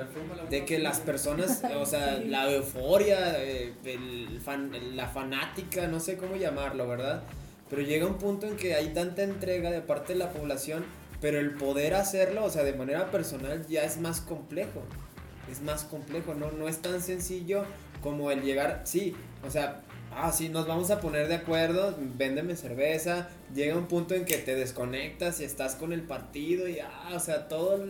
de 0.50 0.64
que 0.64 0.78
las 0.78 0.98
personas, 1.00 1.62
o 1.80 1.86
sea, 1.86 2.18
Sí. 2.18 2.24
la 2.28 2.50
euforia, 2.52 3.42
eh, 3.42 3.72
el 3.84 4.40
fan- 4.40 4.72
la 4.96 5.08
fanática, 5.08 5.86
no 5.86 6.00
sé 6.00 6.16
cómo 6.16 6.36
llamarlo, 6.36 6.88
¿verdad? 6.88 7.22
Pero 7.70 7.82
llega 7.82 8.06
un 8.06 8.18
punto 8.18 8.46
en 8.46 8.56
que 8.56 8.74
hay 8.74 8.88
tanta 8.94 9.22
entrega 9.22 9.70
de 9.70 9.80
parte 9.80 10.14
de 10.14 10.18
la 10.18 10.30
población, 10.32 10.84
pero 11.20 11.38
el 11.38 11.52
poder 11.52 11.94
hacerlo, 11.94 12.44
o 12.44 12.50
sea, 12.50 12.64
de 12.64 12.72
manera 12.72 13.10
personal 13.10 13.66
ya 13.68 13.84
es 13.84 13.98
más 14.00 14.20
complejo. 14.20 14.82
Es 15.50 15.62
más 15.62 15.84
complejo, 15.84 16.34
no, 16.34 16.50
no 16.52 16.68
es 16.68 16.78
tan 16.78 17.00
sencillo 17.00 17.64
como 18.02 18.30
el 18.30 18.42
llegar, 18.42 18.82
sí, 18.84 19.14
o 19.46 19.50
sea, 19.50 19.80
ah, 20.14 20.30
sí, 20.32 20.48
nos 20.48 20.66
vamos 20.66 20.90
a 20.90 21.00
poner 21.00 21.26
de 21.28 21.34
acuerdo, 21.36 21.94
véndeme 22.16 22.54
cerveza, 22.54 23.28
llega 23.54 23.76
un 23.76 23.86
punto 23.86 24.14
en 24.14 24.24
que 24.24 24.38
te 24.38 24.54
desconectas 24.54 25.40
y 25.40 25.44
estás 25.44 25.74
con 25.74 25.92
el 25.92 26.02
partido 26.02 26.68
y, 26.68 26.78
ah, 26.80 27.12
o 27.14 27.20
sea, 27.20 27.48
todo, 27.48 27.80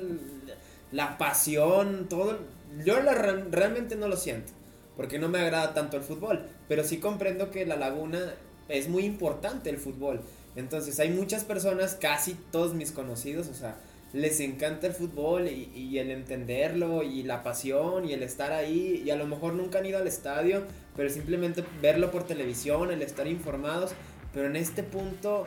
la 0.93 1.19
pasión, 1.19 2.07
todo, 2.09 2.39
yo 2.85 3.01
la, 3.03 3.15
re- 3.15 3.45
realmente 3.51 3.97
no 3.97 4.09
lo 4.09 4.17
siento, 4.17 4.53
porque 4.97 5.19
no 5.19 5.29
me 5.29 5.39
agrada 5.41 5.75
tanto 5.75 5.97
el 5.97 6.03
fútbol, 6.03 6.47
pero 6.69 6.85
sí 6.85 6.99
comprendo 6.99 7.51
que 7.51 7.67
la 7.67 7.77
laguna 7.77 8.35
es 8.69 8.89
muy 8.89 9.05
importante 9.05 9.69
el 9.71 9.79
fútbol, 9.79 10.23
entonces 10.57 10.99
hay 11.01 11.11
muchas 11.11 11.45
personas, 11.45 11.97
casi 12.01 12.35
todos 12.51 12.75
mis 12.75 12.93
conocidos, 12.93 13.49
o 13.49 13.55
sea, 13.55 13.77
les 14.13 14.41
encanta 14.41 14.87
el 14.87 14.95
fútbol 14.95 15.49
y, 15.49 15.71
y 15.75 15.99
el 15.99 16.11
entenderlo 16.11 17.03
y 17.03 17.23
la 17.25 17.43
pasión 17.43 18.07
y 18.09 18.13
el 18.15 18.23
estar 18.23 18.53
ahí 18.53 19.03
y 19.05 19.11
a 19.11 19.17
lo 19.17 19.27
mejor 19.27 19.53
nunca 19.55 19.79
han 19.81 19.87
ido 19.87 19.99
al 19.99 20.07
estadio, 20.07 20.63
pero 20.97 21.11
simplemente 21.11 21.63
verlo 21.83 22.11
por 22.11 22.25
televisión, 22.25 22.91
el 22.91 23.03
estar 23.03 23.27
informados, 23.27 23.91
pero 24.33 24.47
en 24.47 24.57
este 24.57 24.83
punto, 24.83 25.45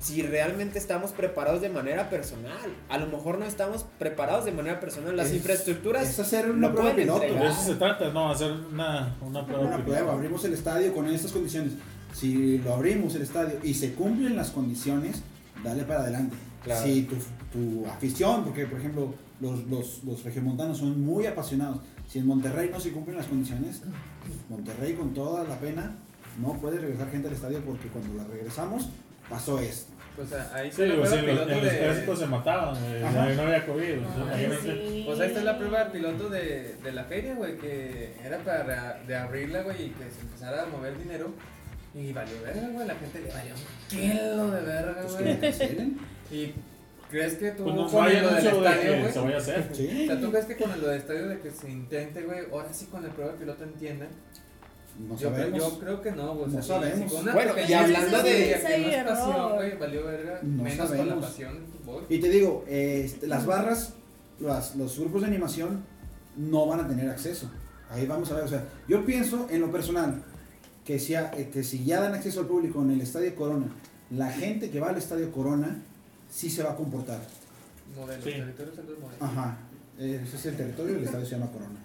si 0.00 0.22
realmente 0.22 0.78
estamos 0.78 1.12
preparados 1.12 1.60
de 1.60 1.68
manera 1.68 2.10
personal, 2.10 2.70
a 2.88 2.98
lo 2.98 3.06
mejor 3.06 3.38
no 3.38 3.44
estamos 3.44 3.84
preparados 3.98 4.44
de 4.44 4.52
manera 4.52 4.80
personal, 4.80 5.16
las 5.16 5.28
Es- 5.28 5.34
infraestructuras 5.34 6.08
Es 6.08 6.18
hacer 6.18 6.50
una 6.50 6.68
lo 6.68 6.74
prueba 6.74 6.96
piloto. 6.96 7.22
entregar. 7.22 7.44
De 7.44 7.50
eso 7.52 7.62
se 7.62 7.74
trata, 7.76 8.10
no, 8.10 8.30
hacer 8.30 8.50
una, 8.50 9.16
una 9.20 9.46
prueba. 9.46 9.62
Una 9.66 9.84
prueba, 9.84 10.12
abrimos 10.12 10.44
el 10.44 10.54
estadio 10.54 10.92
con 10.92 11.06
estas 11.08 11.30
condiciones. 11.30 11.74
Si 12.14 12.58
lo 12.58 12.74
abrimos 12.74 13.14
el 13.14 13.22
estadio 13.22 13.58
y 13.62 13.74
se 13.74 13.92
cumplen 13.94 14.36
las 14.36 14.50
condiciones, 14.50 15.22
dale 15.62 15.84
para 15.84 16.00
adelante. 16.00 16.36
Claro. 16.64 16.84
Si 16.84 17.02
tu, 17.02 17.14
tu 17.52 17.86
afición, 17.86 18.44
porque 18.44 18.66
por 18.66 18.78
ejemplo 18.78 19.14
los, 19.40 19.64
los, 19.68 20.04
los 20.04 20.22
regiomontanos 20.24 20.78
son 20.78 21.00
muy 21.04 21.26
apasionados, 21.26 21.78
si 22.08 22.18
en 22.18 22.26
Monterrey 22.26 22.70
no 22.72 22.80
se 22.80 22.90
cumplen 22.92 23.16
las 23.16 23.26
condiciones, 23.26 23.82
Monterrey 24.48 24.94
con 24.94 25.12
toda 25.14 25.44
la 25.44 25.58
pena 25.58 25.96
no 26.40 26.54
puede 26.54 26.78
regresar 26.78 27.10
gente 27.10 27.28
al 27.28 27.34
estadio 27.34 27.60
porque 27.64 27.88
cuando 27.88 28.14
la 28.14 28.24
regresamos 28.24 28.88
pasó 29.28 29.58
esto. 29.60 29.92
Pues 30.16 30.30
ahí 30.32 30.70
Sí, 30.70 30.82
está 30.82 30.94
la 30.94 31.02
o 31.02 31.06
sea, 31.06 31.20
prueba 31.22 31.30
en 31.32 31.36
los, 31.36 31.46
piloto 31.46 31.62
los 31.64 31.72
de- 31.72 31.78
clásicos 31.78 32.18
se 32.18 32.26
mataban, 32.26 32.76
ahí 32.76 33.36
no 33.36 33.42
había 33.42 33.66
COVID. 33.66 33.98
o 33.98 34.14
sea, 34.26 34.34
Ay, 34.34 34.48
sí. 34.62 35.02
Pues 35.06 35.20
ahí 35.20 35.28
está 35.28 35.42
la 35.42 35.58
prueba 35.58 35.90
piloto 35.90 36.28
de, 36.28 36.76
de 36.82 36.92
la 36.92 37.04
feria, 37.04 37.34
güey, 37.34 37.56
que 37.56 38.14
era 38.22 38.38
para 38.44 39.00
de 39.06 39.16
abrirla, 39.16 39.62
güey, 39.62 39.86
y 39.86 39.88
que 39.90 40.10
se 40.10 40.20
empezara 40.20 40.64
a 40.64 40.66
mover 40.66 40.98
dinero. 40.98 41.32
Y 41.94 42.12
valió 42.12 42.34
verga, 42.42 42.68
güey, 42.72 42.86
la 42.86 42.94
gente 42.94 43.20
le 43.20 43.28
valió 43.32 43.54
un 43.54 43.88
kilo 43.88 44.50
de 44.50 44.60
verga, 44.62 45.02
Pues 45.02 45.18
güey. 45.18 45.40
cancelen. 45.40 45.98
Y 46.30 46.52
crees 47.12 47.34
que 47.34 47.50
tú 47.52 47.62
Pues 47.64 47.76
no 47.76 47.86
con 47.86 48.04
hay 48.04 48.20
lo 48.20 48.34
del 48.34 48.42
de 48.42 48.50
estadio, 48.50 48.80
que 48.92 49.00
güey. 49.00 49.12
se 49.12 49.18
vaya 49.20 49.36
a 49.36 49.38
hacer. 49.38 49.70
Sí. 49.72 50.02
O 50.02 50.06
sea, 50.06 50.20
¿tú 50.20 50.30
crees 50.30 50.46
que 50.46 50.56
con 50.56 50.80
lo 50.80 50.88
del 50.88 50.98
estadio 50.98 51.28
de 51.28 51.38
que 51.38 51.50
se 51.52 51.70
intente, 51.70 52.22
güey, 52.24 52.38
ahora 52.50 52.72
sí 52.72 52.86
con 52.86 53.02
la 53.04 53.08
prueba 53.10 53.32
piloto 53.34 53.62
entiendan? 53.62 54.08
No 55.08 55.16
Yo, 55.16 55.30
creo, 55.32 55.38
sabemos. 55.46 55.58
yo 55.58 55.78
creo 55.78 56.02
que 56.02 56.10
no, 56.12 56.34
güey. 56.34 56.46
o 56.46 56.50
sea, 56.50 56.56
No 56.60 56.62
sabemos. 56.66 57.12
si 57.12 57.16
Bueno, 57.30 57.52
y 57.68 57.72
hablando 57.72 58.00
distancia 58.22 58.32
de- 58.32 58.38
que 58.38 59.02
no 59.04 59.10
es 59.12 59.18
pasión, 59.18 59.52
güey, 59.54 59.78
valió 59.78 60.04
verga, 60.06 60.40
No 60.42 60.62
menos 60.64 60.88
con 60.88 60.96
la 60.98 61.04
sabemos. 61.04 61.26
pasión 61.26 61.54
del 61.54 61.64
fútbol. 61.66 62.06
Y 62.08 62.18
te 62.18 62.28
digo, 62.28 62.64
eh, 62.68 63.02
este, 63.06 63.26
las 63.26 63.46
barras, 63.46 63.94
las- 64.40 64.76
los 64.76 64.98
grupos 64.98 65.20
de 65.22 65.28
animación 65.28 65.84
no 66.36 66.66
van 66.66 66.80
a 66.80 66.88
tener 66.88 67.08
acceso. 67.08 67.50
Ahí 67.90 68.06
vamos 68.06 68.30
a 68.32 68.34
ver, 68.36 68.44
o 68.44 68.48
sea, 68.48 68.64
yo 68.88 69.04
pienso 69.06 69.46
en 69.50 69.60
lo 69.60 69.70
personal 69.70 70.22
que 70.84 70.98
si, 70.98 71.14
eh, 71.14 71.50
que 71.52 71.62
si 71.62 71.84
ya 71.84 72.00
dan 72.00 72.14
acceso 72.14 72.40
al 72.40 72.46
público 72.46 72.82
en 72.82 72.90
el 72.90 73.00
Estadio 73.00 73.34
Corona, 73.34 73.66
la 74.10 74.30
gente 74.30 74.70
que 74.70 74.80
va 74.80 74.90
al 74.90 74.96
Estadio 74.98 75.30
Corona 75.32 75.82
sí 76.32 76.48
se 76.50 76.62
va 76.62 76.72
a 76.72 76.76
comportar. 76.76 77.20
Modelos, 77.94 78.24
Sí. 78.24 78.30
territorios 78.30 78.74
son 78.74 78.86
los 78.86 78.98
modelos. 78.98 79.20
Ajá, 79.22 79.58
ese 79.98 80.36
es 80.36 80.46
el 80.46 80.56
territorio, 80.56 80.96
el 80.96 81.04
estadio 81.04 81.26
se 81.26 81.32
llama 81.32 81.50
Corona. 81.52 81.78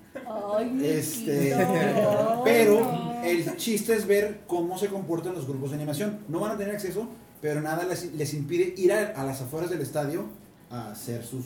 Ay, 0.57 0.79
Este, 0.85 1.55
Luisito. 1.55 2.41
pero 2.45 3.21
el 3.23 3.57
chiste 3.57 3.93
es 3.95 4.07
ver 4.07 4.41
cómo 4.47 4.77
se 4.77 4.87
comportan 4.87 5.33
los 5.33 5.45
grupos 5.47 5.71
de 5.71 5.75
animación. 5.75 6.19
No 6.29 6.39
van 6.39 6.51
a 6.53 6.57
tener 6.57 6.73
acceso, 6.75 7.07
pero 7.41 7.61
nada 7.61 7.83
les, 7.85 8.13
les 8.13 8.33
impide 8.33 8.73
ir 8.77 8.93
a, 8.93 9.09
a 9.11 9.25
las 9.25 9.41
afueras 9.41 9.69
del 9.69 9.81
estadio 9.81 10.25
a 10.69 10.91
hacer 10.91 11.23
sus 11.25 11.45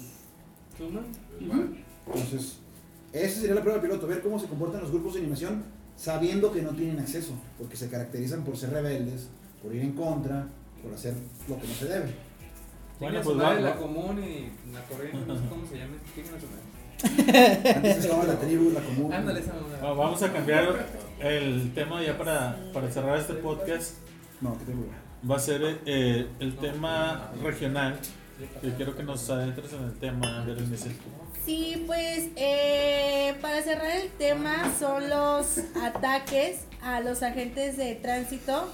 ¿Tú, 0.77 0.89
no? 0.89 1.01
Entonces, 2.07 2.57
esa 3.13 3.39
sería 3.41 3.55
la 3.55 3.61
prueba 3.61 3.81
piloto, 3.81 4.07
ver 4.07 4.21
cómo 4.21 4.39
se 4.39 4.47
comportan 4.47 4.81
los 4.81 4.91
grupos 4.91 5.13
de 5.15 5.19
animación 5.19 5.63
sabiendo 5.97 6.51
que 6.51 6.61
no 6.61 6.69
tienen 6.71 6.99
acceso, 6.99 7.33
porque 7.59 7.75
se 7.75 7.89
caracterizan 7.89 8.43
por 8.43 8.57
ser 8.57 8.71
rebeldes, 8.71 9.27
por 9.61 9.75
ir 9.75 9.81
en 9.81 9.91
contra, 9.91 10.47
por 10.81 10.93
hacer 10.93 11.13
lo 11.47 11.59
que 11.59 11.67
no 11.67 11.73
se 11.73 11.85
debe. 11.85 12.30
Bueno, 13.01 13.19
Bueno, 13.19 13.23
pues 13.23 13.35
pues 13.35 13.37
va- 13.57 13.59
la 13.59 13.75
común 13.75 14.23
y 14.23 14.71
la 14.73 14.81
corriente, 14.85 15.17
no 15.27 15.35
sé 15.35 15.41
cómo 15.49 15.65
se 15.65 15.77
llama. 15.77 15.95
Antes 17.75 18.05
la 18.27 18.39
tribu, 18.39 18.69
la 18.71 18.81
común. 18.81 19.11
Ándale 19.11 19.39
esa. 19.39 19.53
Ah, 19.81 19.93
Vamos 19.93 20.21
a 20.21 20.31
cambiar 20.31 20.85
el 21.19 21.73
tema 21.73 22.03
ya 22.03 22.15
para, 22.15 22.59
para 22.71 22.91
cerrar 22.91 23.17
este 23.17 23.33
podcast. 23.33 23.95
No, 24.39 24.55
¿qué 24.59 24.65
tribu? 24.65 24.85
Va 25.29 25.35
a 25.35 25.39
ser 25.39 25.79
eh, 25.87 26.27
el 26.39 26.55
tema 26.57 27.31
regional. 27.41 27.97
Yo 28.63 28.73
quiero 28.75 28.95
que 28.95 29.01
nos 29.03 29.27
adentres 29.31 29.73
en 29.73 29.83
el 29.83 29.93
tema, 29.99 30.43
Berenice. 30.45 30.91
Sí, 31.45 31.83
pues 31.87 32.29
eh, 32.35 33.35
para 33.41 33.61
cerrar 33.63 33.97
el 33.97 34.09
tema 34.11 34.71
son 34.79 35.09
los 35.09 35.59
ataques 35.83 36.61
a 36.83 36.99
los 37.01 37.23
agentes 37.23 37.77
de 37.77 37.95
tránsito. 37.95 38.69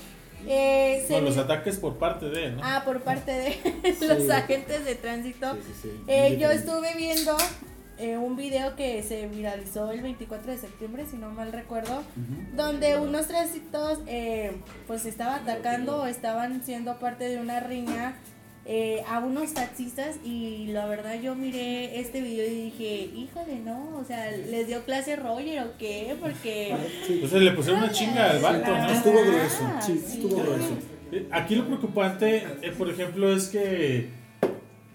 Eh, 0.45 1.03
se 1.07 1.13
No, 1.15 1.21
los 1.21 1.35
vi- 1.35 1.41
ataques 1.41 1.77
por 1.77 1.97
parte 1.97 2.29
de, 2.29 2.51
¿no? 2.51 2.61
ah, 2.63 2.83
por 2.85 3.01
parte 3.01 3.31
de 3.31 3.95
los 4.07 4.29
agentes 4.29 4.85
de 4.85 4.95
tránsito. 4.95 5.53
Sí, 5.55 5.59
sí, 5.65 5.73
sí. 5.83 5.89
Eh, 6.07 6.37
yo 6.39 6.51
estuve 6.51 6.93
viendo 6.95 7.35
eh, 7.97 8.17
un 8.17 8.35
video 8.35 8.75
que 8.75 9.01
se 9.01 9.27
viralizó 9.27 9.91
el 9.91 10.01
24 10.01 10.51
de 10.51 10.57
septiembre, 10.59 11.05
si 11.09 11.17
no 11.17 11.31
mal 11.31 11.51
recuerdo, 11.51 12.03
donde 12.55 12.97
unos 12.99 13.27
tránsitos 13.27 13.99
eh, 14.05 14.55
pues 14.85 15.05
estaban 15.05 15.41
atacando 15.41 16.03
o 16.03 16.05
estaban 16.05 16.63
siendo 16.63 16.99
parte 16.99 17.27
de 17.27 17.39
una 17.39 17.59
riña 17.59 18.13
eh, 18.69 19.01
a 19.07 19.19
unos 19.19 19.53
taxistas 19.53 20.17
y 20.25 20.67
la 20.67 20.85
verdad 20.87 21.21
yo 21.21 21.35
miré 21.35 22.01
este 22.01 22.19
video 22.19 22.45
y 22.45 22.63
dije, 22.65 23.09
híjole, 23.15 23.59
no, 23.63 23.97
o 23.97 24.03
sea, 24.03 24.29
¿les 24.31 24.67
dio 24.67 24.83
clase 24.83 25.15
Roger 25.15 25.63
o 25.63 25.77
qué? 25.77 26.15
Porque... 26.19 26.75
Sí. 27.07 27.13
Entonces 27.13 27.41
le 27.43 27.51
pusieron 27.51 27.81
una 27.83 27.91
chinga 27.93 28.29
al 28.31 28.39
vato, 28.39 28.63
Ah, 28.75 28.87
¿no? 28.87 28.93
Estuvo 28.93 29.21
grueso, 29.21 29.71
sí, 29.81 30.03
sí. 30.05 30.17
estuvo 30.21 30.43
grueso. 30.43 30.77
Eh, 31.13 31.27
Aquí 31.31 31.55
lo 31.55 31.65
preocupante, 31.65 32.45
eh, 32.61 32.73
por 32.77 32.89
ejemplo, 32.89 33.33
es 33.33 33.47
que, 33.47 34.09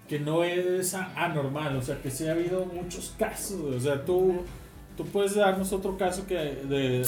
que 0.07 0.19
no 0.19 0.43
es 0.43 0.93
anormal, 0.93 1.75
o 1.75 1.81
sea, 1.81 1.99
que 1.99 2.11
sí 2.11 2.27
ha 2.27 2.33
habido 2.33 2.65
muchos 2.67 3.15
casos, 3.17 3.59
o 3.75 3.79
sea, 3.79 4.05
tú, 4.05 4.35
tú 4.95 5.03
puedes 5.07 5.33
darnos 5.33 5.73
otro 5.73 5.97
caso 5.97 6.27
que 6.27 6.35
de, 6.35 7.07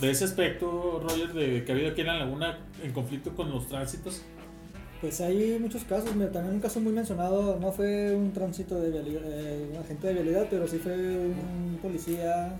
de 0.00 0.10
ese 0.10 0.24
aspecto, 0.24 1.04
Roger, 1.06 1.34
de 1.34 1.64
que 1.66 1.72
ha 1.72 1.74
habido 1.74 1.90
aquí 1.90 2.00
en 2.00 2.06
la 2.06 2.18
laguna 2.20 2.58
en 2.82 2.92
conflicto 2.94 3.34
con 3.34 3.50
los 3.50 3.68
tránsitos. 3.68 4.22
Pues 5.00 5.20
hay 5.20 5.58
muchos 5.60 5.84
casos, 5.84 6.06
también 6.10 6.54
un 6.54 6.60
caso 6.60 6.80
muy 6.80 6.92
mencionado, 6.92 7.56
no 7.60 7.70
fue 7.70 8.12
un 8.16 8.32
tránsito 8.32 8.80
de 8.80 8.88
eh, 8.98 9.68
un 9.70 9.76
agente 9.76 10.08
de 10.08 10.14
vialidad, 10.14 10.46
pero 10.50 10.66
sí 10.66 10.78
fue 10.78 10.92
un 10.92 11.78
policía, 11.80 12.58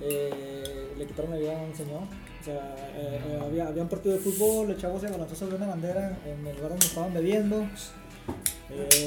eh, 0.00 0.94
le 0.96 1.06
quitaron 1.06 1.32
la 1.32 1.36
vida 1.36 1.60
a 1.60 1.62
un 1.62 1.74
señor. 1.74 2.04
O 2.40 2.44
sea, 2.44 2.74
eh, 2.96 3.20
eh, 3.28 3.40
había, 3.44 3.68
un 3.82 3.88
partido 3.88 4.14
de 4.14 4.20
fútbol, 4.20 4.70
el 4.70 4.78
chavo 4.78 4.98
se 4.98 5.08
abalanzó 5.08 5.34
sobre 5.34 5.56
una 5.56 5.66
bandera 5.66 6.18
en 6.24 6.46
el 6.46 6.56
lugar 6.56 6.70
donde 6.70 6.86
estaban 6.86 7.12
bebiendo. 7.12 7.66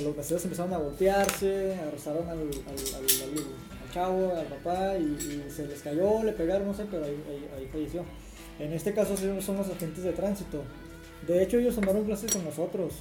Los 0.04 0.18
meseros 0.18 0.44
empezaron 0.44 0.74
a 0.74 0.78
golpearse, 0.78 1.76
arrestaron 1.76 2.30
al, 2.30 2.50
chavo, 3.92 4.36
al 4.36 4.46
papá, 4.46 4.98
y, 4.98 5.46
se 5.50 5.66
les 5.66 5.82
cayó, 5.82 6.24
le 6.24 6.34
pegaron, 6.34 6.68
no 6.68 6.74
sé, 6.76 6.86
pero 6.92 7.06
ahí, 7.06 7.24
ahí- 7.28 7.50
ahí 7.58 7.68
falleció. 7.72 8.04
En 8.60 8.72
este 8.74 8.94
caso 8.94 9.16
son 9.18 9.58
los 9.58 9.70
agentes 9.70 10.04
de 10.04 10.12
tránsito. 10.14 10.64
De 11.28 11.44
hecho, 11.44 11.58
ellos 11.58 11.76
tomaron 11.76 12.04
clases 12.04 12.32
con 12.32 12.44
nosotros. 12.44 12.94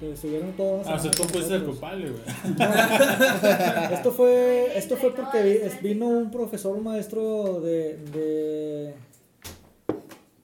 que 0.00 0.12
Estuvieron 0.12 0.52
todos. 0.52 0.86
Ah, 0.86 1.00
tú 1.00 1.24
fuiste 1.24 1.54
el 1.54 1.64
culpable, 1.64 2.10
güey. 2.10 2.22
Esto 3.92 4.12
fue, 4.12 4.76
esto 4.76 4.96
fue 4.96 5.14
porque 5.14 5.70
vino 5.82 6.06
un 6.06 6.30
profesor, 6.30 6.76
un 6.76 6.84
maestro 6.84 7.60
de. 7.60 7.96
¿De, 8.12 8.94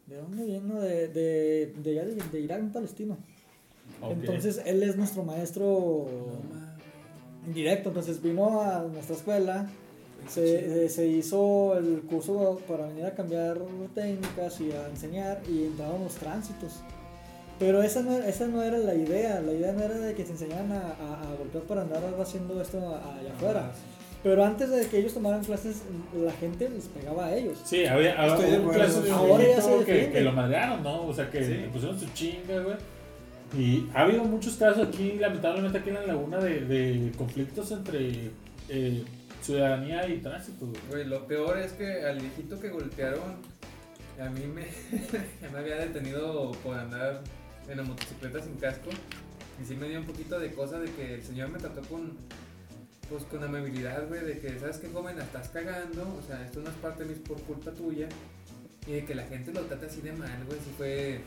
¿de 0.07 0.17
dónde 0.17 0.45
vino? 0.45 0.81
De, 0.81 1.09
de, 1.09 1.75
de, 1.77 2.15
de, 2.33 2.41
Irán, 2.41 2.71
palestino. 2.73 3.17
Ok. 4.01 4.13
Entonces, 4.13 4.63
él 4.65 4.83
es 4.83 4.97
nuestro 4.97 5.25
maestro 5.25 6.07
directo. 7.53 7.91
Entonces, 7.91 8.23
vino 8.23 8.61
a 8.61 8.83
nuestra 8.83 9.17
escuela. 9.17 9.69
Se, 10.29 10.89
se 10.89 11.07
hizo 11.07 11.77
el 11.77 12.01
curso 12.09 12.59
para 12.67 12.87
venir 12.87 13.05
a 13.05 13.15
cambiar 13.15 13.59
técnicas 13.95 14.59
y 14.59 14.73
a 14.73 14.89
enseñar 14.89 15.43
y 15.47 15.65
entraron 15.65 16.03
los 16.03 16.15
tránsitos. 16.15 16.81
Pero 17.59 17.83
esa 17.83 18.03
no, 18.03 18.13
esa 18.19 18.47
no 18.49 18.63
era 18.63 18.79
la 18.79 18.95
idea, 18.95 19.41
la 19.41 19.53
idea 19.53 19.73
no 19.73 19.83
era 19.83 19.97
de 19.97 20.15
que 20.15 20.25
se 20.25 20.33
enseñaran 20.33 20.73
a, 20.73 20.81
a- 21.01 21.23
a 21.31 21.35
golpear 21.37 21.65
para 21.65 21.83
andar 21.83 22.03
haciendo 22.21 22.61
esto 22.61 22.79
allá 22.79 23.33
afuera. 23.33 23.71
Pero 24.23 24.43
antes 24.45 24.71
de 24.71 24.87
que 24.87 24.99
ellos 24.99 25.13
tomaran 25.15 25.45
clases, 25.45 25.83
la 26.17 26.33
gente 26.33 26.69
les 26.71 26.87
pegaba 26.87 27.27
a 27.27 27.37
ellos. 27.37 27.61
Sí, 27.65 27.85
había, 27.85 28.21
había 28.21 28.35
Estoy 28.57 28.75
caso 28.79 29.03
de 29.03 29.11
Ahora 29.11 29.45
ya 29.47 29.61
se 29.61 29.85
que, 29.85 30.11
que 30.11 30.21
lo 30.23 30.33
madrearon, 30.33 30.83
¿no? 30.83 31.07
O 31.07 31.13
sea, 31.13 31.31
que 31.31 31.45
Sí. 31.45 31.53
le 31.55 31.69
pusieron 31.69 32.01
su 32.01 32.07
chinga, 32.15 32.59
güey. 32.63 32.77
Y 33.57 33.87
ha 33.95 34.01
habido 34.01 34.25
muchos 34.25 34.57
casos 34.57 34.89
aquí, 34.89 35.13
lamentablemente 35.21 35.79
aquí 35.79 35.91
en 35.91 35.95
la 35.97 36.07
laguna, 36.07 36.39
de, 36.39 36.61
de 36.63 37.13
conflictos 37.17 37.71
entre 37.71 38.31
eh, 38.71 39.05
ciudadanía 39.43 40.09
y 40.09 40.19
tránsito, 40.19 40.67
güey. 40.67 40.81
Güey, 40.91 41.05
lo 41.05 41.27
peor 41.27 41.59
es 41.59 41.73
que 41.75 42.03
al 42.05 42.19
viejito 42.19 42.59
que 42.59 42.71
golpearon, 42.71 43.37
a 44.19 44.31
mí 44.31 44.41
me, 44.47 44.63
me 45.53 45.59
había 45.59 45.77
detenido 45.77 46.51
por 46.65 46.79
andar 46.79 47.21
en 47.69 47.77
la 47.77 47.83
motocicleta 47.83 48.43
sin 48.43 48.55
casco. 48.57 48.91
Y 49.63 49.65
sí 49.65 49.77
me 49.77 49.89
dio 49.89 50.01
un 50.01 50.07
poquito 50.07 50.39
de 50.39 50.53
cosa 50.53 50.81
de 50.81 50.91
que 50.93 51.15
el 51.15 51.23
señor 51.23 51.49
me 51.51 51.59
trató 51.59 51.81
con, 51.83 52.13
pues 53.09 53.23
con 53.25 53.43
amabilidad, 53.43 54.09
güey, 54.09 54.25
de 54.25 54.39
que, 54.41 54.59
¿sabes 54.59 54.79
qué, 54.79 54.89
joven? 54.89 55.17
La 55.17 55.25
estás 55.25 55.49
cagando, 55.49 56.03
o 56.03 56.27
sea, 56.27 56.45
esto 56.45 56.61
no 56.61 56.71
es 56.71 56.77
parte 56.77 57.05
de 57.05 57.11
mí, 57.11 57.15
es 57.15 57.29
por 57.29 57.41
culpa 57.43 57.71
tuya. 57.71 58.09
Y 58.87 58.93
de 58.93 59.05
que 59.05 59.15
la 59.15 59.23
gente 59.25 59.53
lo 59.53 59.61
trata 59.63 59.87
así 59.87 60.01
de 60.01 60.13
mal, 60.13 60.45
güey, 60.47 60.59
sí 60.59 60.71
fue, 60.77 61.21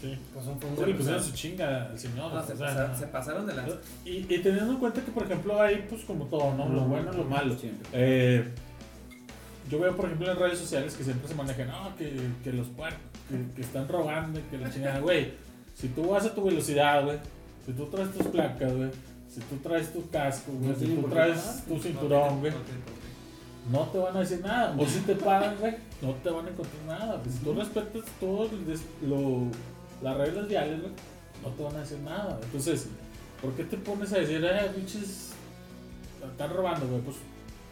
Sí. 0.00 0.18
pues 0.34 0.46
un, 0.46 0.52
un 0.54 0.84
Sí, 0.84 0.92
pusieron 0.94 1.22
su 1.22 1.32
chinga 1.32 1.86
al 1.90 1.98
señor. 1.98 2.32
no, 2.32 2.40
se, 2.44 2.56
sea, 2.56 2.66
pasaron, 2.66 2.96
se 2.98 3.06
pasaron 3.06 3.46
de 3.46 3.54
la... 3.54 3.66
y, 4.04 4.10
y 4.34 4.38
teniendo 4.42 4.72
en 4.72 4.78
cuenta 4.78 5.00
que, 5.04 5.12
por 5.12 5.22
ejemplo, 5.24 5.60
hay, 5.62 5.86
pues, 5.88 6.04
como 6.04 6.26
todo, 6.26 6.54
¿no? 6.56 6.68
Lo 6.68 6.82
bueno 6.86 7.12
y 7.12 7.16
lo 7.16 7.24
malo. 7.24 7.56
Siempre. 7.56 7.88
Eh, 7.92 8.48
yo 9.70 9.78
veo, 9.78 9.96
por 9.96 10.06
ejemplo, 10.06 10.30
en 10.30 10.36
redes 10.38 10.58
sociales 10.58 10.94
que 10.94 11.04
siempre 11.04 11.28
se 11.28 11.34
manejan, 11.36 11.68
no, 11.68 11.96
que, 11.96 12.12
que 12.42 12.52
los 12.52 12.66
puercos, 12.68 13.00
que, 13.30 13.54
que 13.54 13.62
están 13.62 13.88
robando, 13.88 14.40
y 14.40 14.42
que 14.42 14.58
la 14.58 14.70
chingada, 14.72 14.98
güey. 15.00 15.32
Si 15.74 15.88
tú 15.88 16.08
vas 16.08 16.24
a 16.26 16.34
tu 16.34 16.44
velocidad, 16.44 17.04
güey, 17.04 17.18
si 17.66 17.72
tú 17.72 17.86
traes 17.86 18.12
tus 18.12 18.26
placas, 18.28 18.72
güey, 18.76 18.90
si 19.28 19.40
tú 19.40 19.56
traes 19.62 19.92
tu 19.92 20.08
casco, 20.10 20.52
güey, 20.52 20.70
No 20.70 20.76
si 20.76 20.86
tú 20.86 21.02
traes 21.08 21.64
tu 21.66 21.78
cinturón, 21.78 22.40
güey, 22.40 22.52
no 23.70 23.80
te 23.88 23.98
van 23.98 24.16
a 24.16 24.20
decir 24.20 24.40
nada. 24.40 24.74
O 24.76 24.86
si 24.86 25.00
te 25.00 25.14
paran, 25.14 25.56
güey, 25.58 25.74
no 26.00 26.12
te 26.14 26.30
van 26.30 26.46
a 26.46 26.50
encontrar 26.50 26.84
nada. 26.86 27.22
Si 27.28 27.38
tú 27.38 27.54
respetas 27.54 28.02
lo, 29.02 29.46
las 30.02 30.16
reglas 30.16 30.48
viales, 30.48 30.80
güey, 30.80 30.92
no 31.42 31.48
te 31.50 31.62
van 31.62 31.76
a 31.76 31.80
decir 31.80 31.98
nada. 32.00 32.38
Entonces, 32.42 32.88
¿por 33.40 33.52
qué 33.52 33.64
te 33.64 33.76
pones 33.76 34.12
a 34.12 34.18
decir, 34.18 34.44
eh, 34.44 34.70
pinches, 34.74 35.30
están 36.30 36.52
robando, 36.52 36.86
güey? 36.86 37.00
Pues 37.00 37.16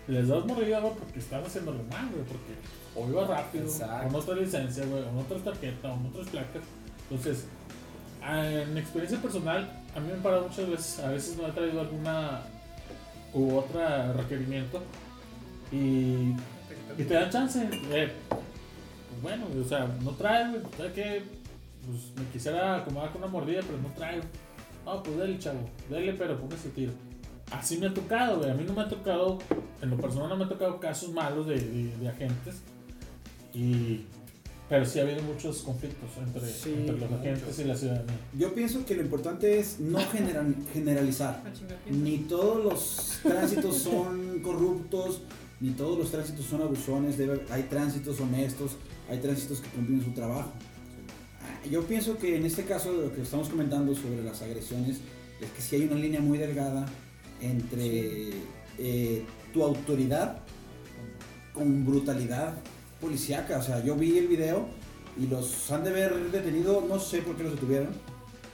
les 0.08 0.28
das 0.28 0.44
mordida, 0.44 0.80
güey, 0.80 0.94
porque 0.94 1.18
están 1.18 1.44
haciéndolo 1.44 1.82
mal, 1.90 2.08
güey, 2.10 2.24
porque 2.24 2.54
o 2.96 3.08
iba 3.08 3.26
rápido, 3.26 3.64
Exacto. 3.64 4.08
o 4.08 4.10
no 4.10 4.18
traes 4.24 4.40
licencia, 4.40 4.84
güey, 4.86 5.02
o 5.02 5.12
no 5.12 5.22
traes 5.22 5.44
tarjeta, 5.44 5.92
o 5.92 5.96
no 5.96 6.08
traes 6.10 6.28
placas. 6.28 6.62
Entonces, 7.08 7.44
en 8.22 8.76
experiencia 8.78 9.20
personal, 9.20 9.68
a 9.94 10.00
mí 10.00 10.08
me 10.08 10.14
han 10.14 10.22
parado 10.22 10.48
muchas 10.48 10.68
veces, 10.68 10.98
a 11.00 11.10
veces 11.10 11.36
no 11.36 11.46
he 11.46 11.52
traído 11.52 11.80
alguna 11.80 12.42
u 13.32 13.56
otra 13.56 14.12
requerimiento 14.12 14.82
y, 15.72 16.34
y 16.98 17.04
te 17.06 17.14
dan 17.14 17.30
chance. 17.30 17.68
eh, 17.90 18.12
pues 18.28 19.22
bueno, 19.22 19.46
o 19.60 19.64
sea, 19.68 19.86
no 20.02 20.12
¿sabes 20.76 20.92
qué? 20.92 21.22
Pues 21.86 22.12
me 22.16 22.30
quisiera 22.32 22.76
acomodar 22.76 23.10
con 23.10 23.22
una 23.22 23.30
mordida, 23.32 23.60
pero 23.66 23.78
no 23.78 23.88
traigo. 23.94 24.24
No, 24.84 25.02
pues 25.02 25.16
dale, 25.18 25.38
chavo, 25.38 25.60
dale, 25.90 26.12
pero 26.14 26.38
póngase 26.40 26.68
tiro. 26.70 26.92
Así 27.52 27.78
me 27.78 27.86
ha 27.88 27.94
tocado, 27.94 28.38
güey. 28.38 28.50
A 28.50 28.54
mí 28.54 28.64
no 28.66 28.72
me 28.74 28.82
ha 28.82 28.88
tocado, 28.88 29.38
en 29.82 29.90
lo 29.90 29.96
personal 29.96 30.28
no 30.28 30.36
me 30.36 30.44
ha 30.44 30.48
tocado 30.48 30.78
casos 30.78 31.12
malos 31.12 31.46
de, 31.46 31.56
de- 31.58 31.96
de 31.96 32.08
agentes. 32.08 32.62
Y, 33.52 34.06
pero 34.70 34.86
sí 34.86 34.98
ha 35.00 35.02
habido 35.02 35.22
muchos 35.24 35.58
conflictos 35.62 36.08
entre, 36.16 36.48
Sí, 36.48 36.72
entre 36.78 36.96
los 36.98 37.12
agentes 37.12 37.58
y 37.58 37.64
la 37.64 37.76
ciudadanía. 37.76 38.14
Yo 38.38 38.54
pienso 38.54 38.86
que 38.86 38.94
lo 38.94 39.02
importante 39.02 39.58
es 39.58 39.80
no 39.80 39.98
general- 39.98 40.54
generalizar. 40.72 41.42
Ni 41.90 42.18
todos 42.18 42.64
los 42.64 43.18
tránsitos 43.22 43.76
son 43.78 44.38
corruptos, 44.42 45.22
ni 45.60 45.70
todos 45.72 45.98
los 45.98 46.10
tránsitos 46.10 46.46
son 46.46 46.62
abusones. 46.62 47.18
debe- 47.18 47.42
hay 47.50 47.64
tránsitos 47.64 48.18
honestos, 48.20 48.76
hay 49.10 49.18
tránsitos 49.18 49.60
que 49.60 49.68
cumplen 49.70 50.02
su 50.04 50.12
trabajo. 50.12 50.52
Ah, 51.42 51.66
Yo 51.68 51.82
pienso 51.84 52.16
que 52.16 52.36
en 52.36 52.46
este 52.46 52.64
caso 52.64 52.96
de 52.96 53.06
lo 53.08 53.14
que 53.14 53.22
estamos 53.22 53.48
comentando 53.48 53.94
sobre 53.94 54.22
las 54.22 54.40
agresiones 54.40 54.98
es 55.40 55.50
que 55.50 55.60
sí 55.62 55.76
hay 55.76 55.82
una 55.82 55.96
línea 55.96 56.20
muy 56.20 56.38
delgada 56.38 56.86
entre 57.40 58.30
eh, 58.78 59.24
tu 59.52 59.64
autoridad 59.64 60.38
con 61.52 61.84
brutalidad 61.84 62.54
policíaca. 63.00 63.58
O 63.58 63.62
sea, 63.62 63.82
yo 63.84 63.94
vi 63.96 64.18
el 64.18 64.28
video 64.28 64.66
y 65.18 65.26
los 65.26 65.70
han 65.70 65.84
de 65.84 65.90
haber 65.90 66.30
detenido, 66.30 66.84
no 66.88 66.98
sé 67.00 67.22
por 67.22 67.36
qué 67.36 67.42
los 67.44 67.52
detuvieron. 67.54 67.88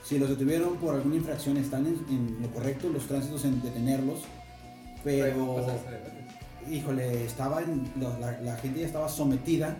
Si 0.03 0.17
los 0.17 0.29
detuvieron 0.29 0.77
por 0.77 0.95
alguna 0.95 1.15
infracción, 1.17 1.57
están 1.57 1.85
en, 1.85 1.95
en 2.09 2.37
lo 2.41 2.49
correcto 2.51 2.89
los 2.89 3.05
tránsitos 3.07 3.43
en 3.45 3.61
detenerlos. 3.61 4.21
Pero, 5.03 5.65
híjole, 6.69 7.25
estaba 7.25 7.61
en- 7.61 7.91
la, 7.99 8.17
la- 8.19 8.41
la 8.41 8.55
gente 8.57 8.79
ya 8.81 8.85
estaba 8.87 9.09
sometida 9.09 9.77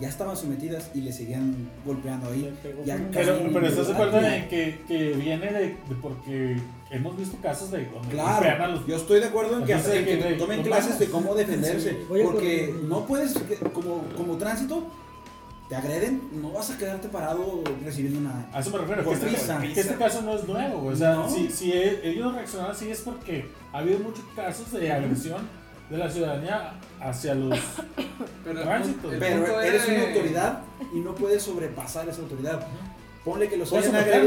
ya 0.00 0.08
estaban 0.08 0.36
sometidas 0.36 0.90
y 0.94 1.02
le 1.02 1.12
seguían 1.12 1.54
golpeando 1.84 2.30
ahí. 2.30 2.52
Ya 2.84 2.96
Pero, 3.12 3.38
pero 3.52 3.66
estás 3.66 3.86
de 3.88 3.92
acuerdo 3.92 4.20
en 4.20 4.48
que, 4.48 4.80
que 4.88 5.12
viene 5.12 5.52
de, 5.52 5.60
de 5.60 5.76
porque 6.00 6.56
hemos 6.90 7.16
visto 7.18 7.36
casos 7.42 7.70
de 7.70 7.84
donde 7.86 8.20
a 8.20 8.38
Claro, 8.38 8.72
los 8.72 8.86
yo 8.86 8.96
estoy 8.96 9.20
de 9.20 9.26
acuerdo 9.26 9.58
en 9.58 9.64
que, 9.64 10.36
tomen 10.38 10.62
clases 10.62 10.98
de 10.98 11.06
cómo 11.10 11.34
defenderse, 11.34 11.90
Sí. 11.90 11.96
Oye, 12.10 12.24
porque 12.24 12.72
pero- 12.74 12.88
no 12.88 13.06
puedes, 13.06 13.34
que- 13.34 13.56
como, 13.56 14.04
como 14.16 14.36
tránsito, 14.38 14.86
te 15.68 15.76
agreden, 15.76 16.22
no 16.42 16.50
vas 16.50 16.68
a 16.70 16.78
quedarte 16.78 17.08
parado 17.08 17.62
recibiendo 17.84 18.18
una... 18.18 18.48
A 18.52 18.58
eso 18.58 18.70
me 18.70 18.78
refiero, 18.78 19.04
que 19.04 19.12
este, 19.12 19.72
que 19.74 19.80
este 19.80 19.94
caso 19.94 20.20
no 20.22 20.34
es 20.34 20.44
nuevo. 20.48 20.86
O 20.88 20.96
sea, 20.96 21.14
No. 21.14 21.30
si, 21.30 21.48
si 21.48 21.72
ellos 21.72 22.34
reaccionaron 22.34 22.74
así 22.74 22.90
es 22.90 23.00
porque 23.02 23.48
ha 23.72 23.78
habido 23.78 24.00
muchos 24.00 24.24
casos 24.34 24.72
de 24.72 24.90
agresión 24.90 25.59
de 25.90 25.96
la 25.98 26.10
ciudadanía 26.10 26.74
hacia 27.00 27.34
los 27.34 27.58
Pero 28.44 28.58
el 28.60 28.64
Tránsito. 28.64 29.00
punto- 29.00 29.12
el 29.12 29.18
Pero 29.18 29.60
eres 29.60 29.88
una 29.88 30.02
autoridad 30.08 30.60
y 30.94 30.98
no 31.00 31.14
puedes 31.14 31.42
sobrepasar 31.42 32.08
esa 32.08 32.22
autoridad. 32.22 32.60
Ponle 33.24 33.48
que 33.48 33.56
los 33.58 33.68
Puedes 33.68 33.92
hayan 33.92 34.26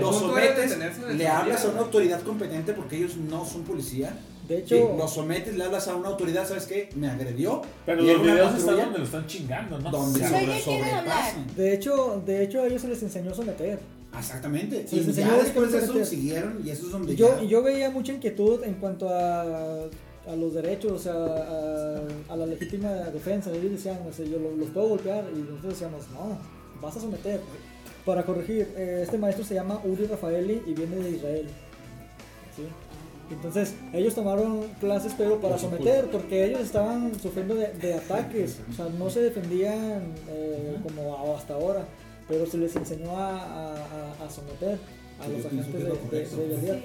los 0.00 0.16
sometes, 0.18 0.76
le 1.16 1.28
hablas 1.28 1.64
a 1.64 1.68
una 1.68 1.80
autoridad 1.80 2.20
competente 2.22 2.72
porque 2.72 2.96
ellos 2.96 3.16
no 3.16 3.44
son 3.44 3.62
policía. 3.62 4.18
De 4.48 4.56
Sí, 4.66 4.74
hecho, 4.74 4.96
los 4.98 5.14
sometes, 5.14 5.56
le 5.56 5.62
hablas 5.62 5.86
a 5.86 5.94
una 5.94 6.08
autoridad, 6.08 6.44
¿sabes 6.48 6.66
qué? 6.66 6.88
Me 6.96 7.08
agredió. 7.08 7.62
Pero 7.86 8.02
los 8.02 8.20
videos 8.20 8.58
están 8.58 8.76
donde 8.78 8.98
lo 8.98 9.04
están 9.04 9.26
chingando, 9.28 9.78
¿no? 9.78 9.90
donde 9.92 10.26
sobre, 10.26 10.60
sobrepasan. 10.60 11.46
de 11.56 11.72
hecho, 11.74 12.20
de 12.26 12.42
hecho 12.42 12.62
a 12.62 12.66
ellos 12.66 12.82
se 12.82 12.88
les 12.88 13.00
enseñó 13.00 13.30
a 13.30 13.34
someter. 13.34 13.78
Exactamente. 14.18 14.88
Se 14.88 14.96
les 14.96 15.06
y 15.06 15.08
enseñó 15.10 15.36
ya 15.36 15.42
después 15.44 15.70
de 15.70 15.78
eso 15.78 16.04
siguieron 16.04 16.60
y 16.64 16.70
eso 16.70 16.86
es 16.86 16.90
donde 16.92 17.14
yo, 17.14 17.38
ya- 17.40 17.44
yo 17.46 17.62
veía 17.62 17.90
mucha 17.90 18.12
inquietud 18.12 18.64
en 18.64 18.74
cuanto 18.74 19.08
a, 19.08 19.84
a 20.30 20.36
los 20.36 20.54
derechos, 20.54 21.06
a, 21.06 21.12
a, 21.14 22.00
a 22.28 22.36
la 22.36 22.46
legítima 22.46 22.90
defensa. 23.12 23.50
Ellos 23.50 23.72
decían, 23.72 23.98
o 24.08 24.12
sea, 24.12 24.24
yo 24.26 24.38
lo- 24.38 24.56
los 24.56 24.68
puedo 24.70 24.88
golpear 24.90 25.24
y 25.34 25.38
nosotros 25.40 25.72
decíamos, 25.74 26.04
no, 26.12 26.38
vas 26.80 26.96
a 26.96 27.00
someter. 27.00 27.40
Para 28.04 28.22
corregir, 28.24 28.68
eh, 28.76 29.00
este 29.02 29.18
maestro 29.18 29.44
se 29.44 29.54
llama 29.54 29.80
Uri 29.84 30.06
Rafaeli 30.06 30.62
y 30.66 30.74
viene 30.74 30.96
de 30.96 31.10
Israel. 31.10 31.46
¿sí? 32.56 32.62
Entonces, 33.30 33.74
ellos 33.92 34.14
tomaron 34.14 34.62
clases, 34.80 35.12
pero 35.16 35.40
para 35.40 35.56
someter, 35.58 36.10
porque 36.10 36.44
ellos 36.46 36.60
estaban 36.62 37.14
sufriendo 37.20 37.54
de, 37.54 37.68
de 37.74 37.94
ataques, 37.94 38.58
o 38.68 38.72
sea, 38.72 38.86
no 38.88 39.08
se 39.08 39.20
defendían 39.22 40.02
eh, 40.28 40.76
como 40.82 41.34
hasta 41.36 41.54
ahora, 41.54 41.84
pero 42.28 42.44
se 42.46 42.58
les 42.58 42.74
enseñó 42.74 43.16
a, 43.16 43.36
a- 43.36 43.74
a- 43.76 44.24
a 44.26 44.30
someter 44.30 44.78
a 45.20 45.28
los 45.28 45.44
agentes 45.46 45.72
de, 45.74 45.80
de, 46.36 46.56
de. 46.56 46.82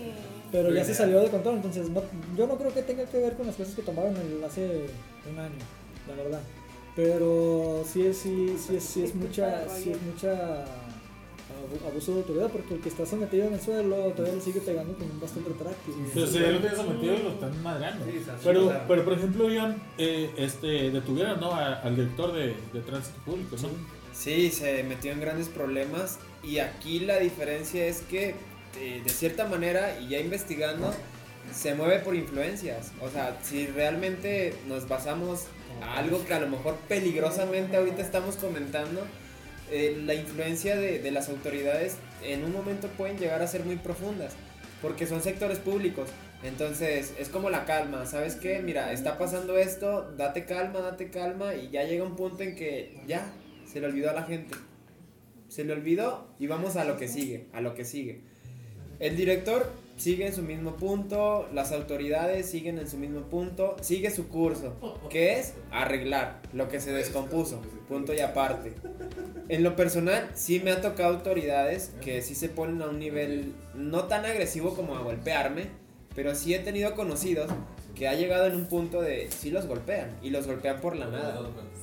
Pero 0.64 0.74
ya 0.74 0.84
se 0.86 0.94
salió 0.94 1.22
de 1.22 1.30
control, 1.30 1.56
entonces 1.56 1.90
no- 1.90 2.04
yo 2.38 2.48
no 2.48 2.58
creo 2.58 2.74
que 2.74 2.82
tenga 2.84 3.06
que 3.06 3.18
ver 3.20 3.34
con 3.36 3.48
las 3.48 3.56
cosas 3.56 3.74
que 3.76 3.82
tomaron 3.82 4.16
el- 4.18 4.44
hace 4.44 4.86
un 5.32 5.40
año, 5.40 5.56
la 6.08 6.16
verdad. 6.24 6.42
Pero 6.96 7.84
sí 7.92 8.06
es, 8.06 8.18
sí, 8.18 8.56
sí 8.58 8.78
es, 8.78 8.84
sí 8.84 9.04
es 9.04 9.14
mucha, 9.16 9.68
sí 9.68 9.92
es 9.92 10.02
mucha 10.02 10.64
abu- 10.64 11.88
abuso 11.90 12.14
de 12.14 12.18
autoridad, 12.20 12.50
porque 12.50 12.76
el 12.76 12.80
que 12.80 12.88
está 12.90 13.06
sometido 13.06 13.48
en 13.48 13.54
el 13.56 13.60
suelo 13.62 13.96
todavía 14.14 14.36
le 14.36 14.42
sigue 14.42 14.62
pegando 14.62 14.94
con 14.98 15.12
un 15.12 15.20
bastón 15.20 15.44
retráctil. 15.46 15.94
Pero 16.14 16.26
si 16.28 16.40
ya 16.40 16.52
lo 16.52 16.60
tienes 16.60 16.78
sometido 16.78 17.14
y 17.16 17.24
lo 17.24 17.30
están 17.32 17.64
madrando. 17.64 18.06
Pero, 18.44 18.74
pero 18.88 19.04
por 19.04 19.14
ejemplo, 19.14 19.50
Ian, 19.50 19.76
eh, 19.98 20.32
este, 20.38 20.90
detuvieron 20.92 21.40
¿no? 21.42 21.52
a- 21.52 21.82
al 21.82 21.96
director 21.98 22.32
de, 22.34 22.56
de 22.74 22.82
tránsito 22.86 23.18
público, 23.26 23.56
¿no? 23.62 23.70
Sí, 24.14 24.50
se 24.50 24.82
metió 24.84 25.12
en 25.12 25.20
grandes 25.20 25.50
problemas 25.50 26.20
y 26.42 26.60
aquí 26.60 27.00
la 27.02 27.20
diferencia 27.20 27.86
es 27.86 28.00
que 28.04 28.36
eh, 28.78 29.02
de 29.04 29.10
cierta 29.10 29.46
manera 29.46 30.00
y 30.00 30.10
ya 30.10 30.20
investigando 30.20 30.94
se 31.54 31.76
mueve 31.76 32.00
por 32.00 32.16
influencias. 32.16 32.92
O 33.02 33.10
sea, 33.10 33.38
si 33.44 33.68
realmente 33.68 34.54
nos 34.68 34.88
basamos 34.88 35.46
a 35.82 35.98
algo 35.98 36.26
que 36.26 36.34
a 36.34 36.40
lo 36.40 36.48
mejor 36.48 36.76
peligrosamente 36.88 37.78
ahorita 37.78 38.02
estamos 38.02 38.36
comentando, 38.36 39.06
eh, 39.72 40.02
la 40.06 40.14
influencia 40.14 40.76
de, 40.76 41.00
de 41.00 41.12
las 41.12 41.30
autoridades 41.30 41.98
en 42.24 42.44
un 42.44 42.54
momento 42.54 42.88
pueden 42.90 43.18
llegar 43.18 43.42
a 43.42 43.48
ser 43.48 43.64
muy 43.64 43.78
profundas 43.78 44.34
porque 44.82 45.08
son 45.08 45.22
sectores 45.22 45.60
públicos. 45.60 46.10
Entonces 46.44 47.14
es 47.18 47.30
como 47.30 47.50
la 47.50 47.66
calma, 47.66 48.06
¿sabes 48.06 48.36
qué? 48.36 48.60
Mira, 48.60 48.92
está 48.92 49.18
pasando 49.18 49.58
esto, 49.58 50.12
date 50.16 50.46
calma, 50.46 50.80
date 50.80 51.10
calma 51.10 51.56
y 51.56 51.70
ya 51.70 51.84
llega 51.84 52.04
un 52.04 52.16
punto 52.16 52.44
en 52.44 52.56
que 52.56 53.02
ya 53.08 53.34
se 53.66 53.80
le 53.80 53.88
olvidó 53.88 54.12
a 54.12 54.14
la 54.14 54.24
gente. 54.24 54.56
Se 55.48 55.64
le 55.64 55.74
olvidó 55.74 56.28
y 56.38 56.48
vamos 56.48 56.76
a 56.76 56.86
lo 56.86 56.98
que 56.98 57.08
sigue, 57.08 57.48
a 57.54 57.62
lo 57.62 57.74
que 57.74 57.86
sigue. 57.86 58.22
El 59.00 59.18
director 59.18 59.72
sigue 59.98 60.28
en 60.28 60.34
su 60.34 60.42
mismo 60.42 60.76
punto, 60.76 61.48
las 61.54 61.72
autoridades 61.72 62.50
siguen 62.50 62.80
en 62.80 62.88
su 62.88 62.98
mismo 62.98 63.22
punto, 63.22 63.76
sigue 63.82 64.12
su 64.12 64.28
curso, 64.28 64.76
que 65.10 65.40
es 65.40 65.54
arreglar 65.72 66.42
lo 66.54 66.68
que 66.68 66.80
se 66.80 66.92
descompuso, 66.92 67.62
punto 67.88 68.14
y 68.14 68.20
aparte. 68.20 68.74
En 69.48 69.64
lo 69.64 69.76
personal, 69.76 70.30
sí 70.34 70.60
me 70.60 70.72
ha 70.72 70.82
tocado 70.82 71.16
autoridades 71.16 71.92
que 72.02 72.22
sí 72.22 72.36
se 72.36 72.50
ponen 72.50 72.82
a 72.82 72.90
un 72.90 73.00
nivel 73.00 73.54
no 73.74 74.06
tan 74.06 74.26
agresivo 74.26 74.76
como 74.76 74.96
a 74.96 75.02
golpearme, 75.02 75.68
pero 76.16 76.36
sí 76.36 76.54
he 76.54 76.60
tenido 76.60 76.96
conocidos 76.96 77.52
que 77.96 78.08
ha 78.08 78.16
llegado 78.16 78.46
en 78.48 78.56
un 78.56 78.66
punto 78.66 79.02
de 79.02 79.30
sí 79.32 79.52
los 79.52 79.66
golpean 79.68 80.10
y 80.22 80.30
los 80.30 80.48
golpean 80.48 80.82
por 80.82 80.96
la 80.96 81.08
nada. 81.08 81.42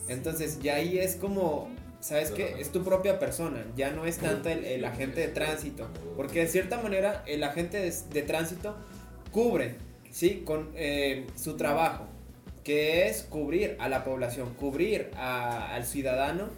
Entonces 0.08 0.60
ya 0.60 0.76
ahí 0.76 0.98
es 0.98 1.16
como, 1.16 1.68
¿sabes 2.02 2.30
qué? 2.32 2.56
Es 2.60 2.70
tu 2.70 2.82
propia 2.84 3.18
persona, 3.18 3.64
ya 3.76 3.90
no 3.90 4.04
es 4.04 4.18
tanto 4.18 4.48
el, 4.50 4.64
el 4.64 4.84
agente 4.84 5.20
de 5.20 5.28
tránsito, 5.28 5.88
porque 6.16 6.40
de 6.40 6.48
cierta 6.48 6.80
manera 6.82 7.22
el 7.26 7.42
agente 7.44 7.78
de, 7.80 8.22
tránsito 8.22 8.76
cubre, 9.30 9.76
¿sí? 10.10 10.42
Con 10.44 10.70
eh, 10.74 11.26
su 11.36 11.56
trabajo, 11.56 12.04
que 12.64 13.08
es 13.08 13.22
cubrir 13.22 13.76
a 13.80 13.88
la 13.88 14.04
población, 14.04 14.52
cubrir 14.54 15.10
a- 15.16 15.74
al 15.74 15.84
ciudadano 15.84 16.48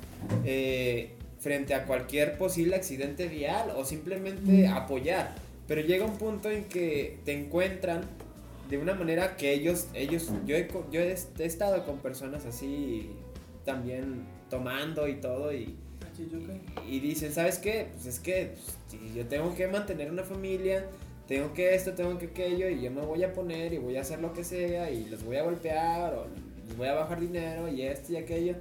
eh, 0.44 1.10
frente 1.40 1.74
a 1.74 1.84
cualquier 1.84 2.36
posible 2.38 2.74
accidente 2.74 3.28
vial 3.28 3.70
o 3.76 3.84
simplemente 3.84 4.66
apoyar. 4.66 5.34
Pero 5.68 5.80
llega 5.82 6.04
un 6.04 6.16
punto 6.18 6.50
en 6.50 6.64
que 6.64 7.18
te 7.24 7.32
encuentran 7.38 8.02
de 8.68 8.78
una 8.78 8.94
manera 8.94 9.36
que 9.36 9.52
ellos, 9.52 9.88
ellos, 9.94 10.30
yo 10.46 10.56
he, 10.56 10.68
yo 10.90 11.00
he 11.00 11.14
estado 11.44 11.84
con 11.84 11.98
personas 11.98 12.44
así 12.46 13.10
también 13.64 14.24
tomando 14.50 15.08
y 15.08 15.14
todo 15.16 15.52
y, 15.52 15.76
y 16.88 17.00
dicen, 17.00 17.32
¿sabes 17.32 17.58
qué? 17.58 17.88
Pues 17.92 18.06
es 18.06 18.20
que 18.20 18.52
pues, 18.54 18.76
si 18.88 19.14
yo 19.16 19.26
tengo 19.26 19.54
que 19.54 19.66
mantener 19.68 20.10
una 20.10 20.22
familia, 20.22 20.86
tengo 21.26 21.52
que 21.54 21.74
esto, 21.74 21.92
tengo 21.92 22.18
que 22.18 22.26
aquello 22.26 22.68
y 22.68 22.82
yo 22.82 22.90
me 22.90 23.00
voy 23.02 23.24
a 23.24 23.32
poner 23.32 23.72
y 23.72 23.78
voy 23.78 23.96
a 23.96 24.02
hacer 24.02 24.20
lo 24.20 24.32
que 24.32 24.44
sea 24.44 24.90
y 24.90 25.06
los 25.06 25.24
voy 25.24 25.36
a 25.38 25.42
golpear 25.42 26.14
o 26.14 26.26
les 26.66 26.76
voy 26.76 26.88
a 26.88 26.94
bajar 26.94 27.20
dinero 27.20 27.68
y 27.68 27.82
esto 27.82 28.12
y 28.12 28.16
aquello. 28.16 28.54